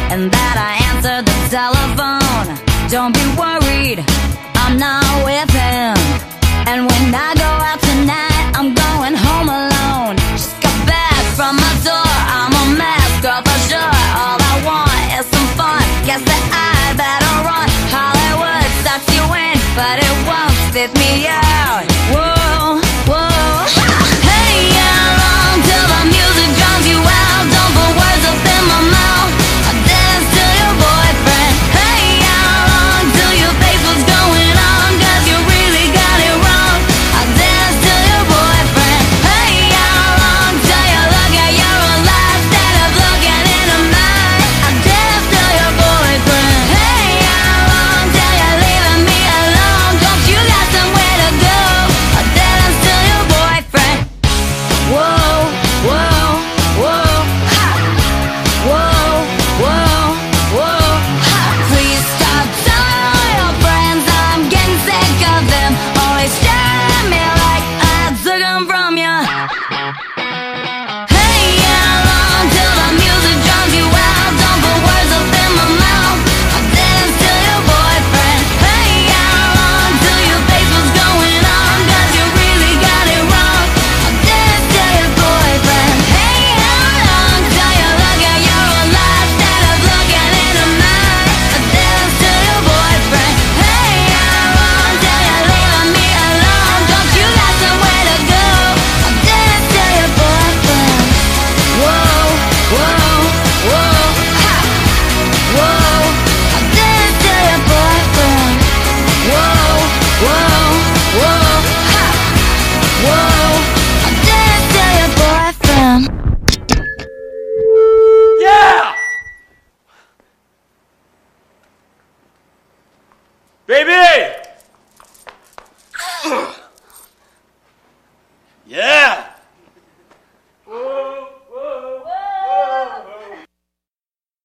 and 0.09 0.33
that 0.33 0.57
I 0.57 0.81
answered 0.89 1.29
the 1.29 1.37
telephone. 1.53 2.49
Don't 2.89 3.12
be 3.12 3.21
worried, 3.37 4.01
I'm 4.57 4.81
not 4.81 5.05
with 5.21 5.53
him. 5.53 6.01
And 6.65 6.89
when 6.89 7.12
I 7.12 7.37
go 7.37 7.51
out 7.61 7.77
tonight, 7.77 8.57
I'm 8.57 8.73
going 8.73 9.12
home 9.21 9.53
alone. 9.53 10.16
Just 10.33 10.57
got 10.65 10.81
back 10.89 11.21
from 11.37 11.61
my 11.61 11.75
door, 11.85 12.09
I'm 12.09 12.49
a 12.49 12.65
mess, 12.81 13.12
girl, 13.21 13.45
for 13.45 13.61
sure. 13.69 13.97
All 14.16 14.41
I 14.41 14.55
want 14.65 14.97
is 15.21 15.29
some 15.29 15.49
fun. 15.61 15.85
Guess 16.09 16.25
that 16.25 16.45
I 16.57 16.97
better 16.97 17.35
run. 17.45 17.69
Hollywood 17.93 18.65
sucks 18.81 19.12
you 19.12 19.25
in, 19.29 19.61
but 19.77 20.01
it 20.01 20.15
won't 20.25 20.57
spit 20.73 20.89
me 20.97 21.29
out. 21.29 21.44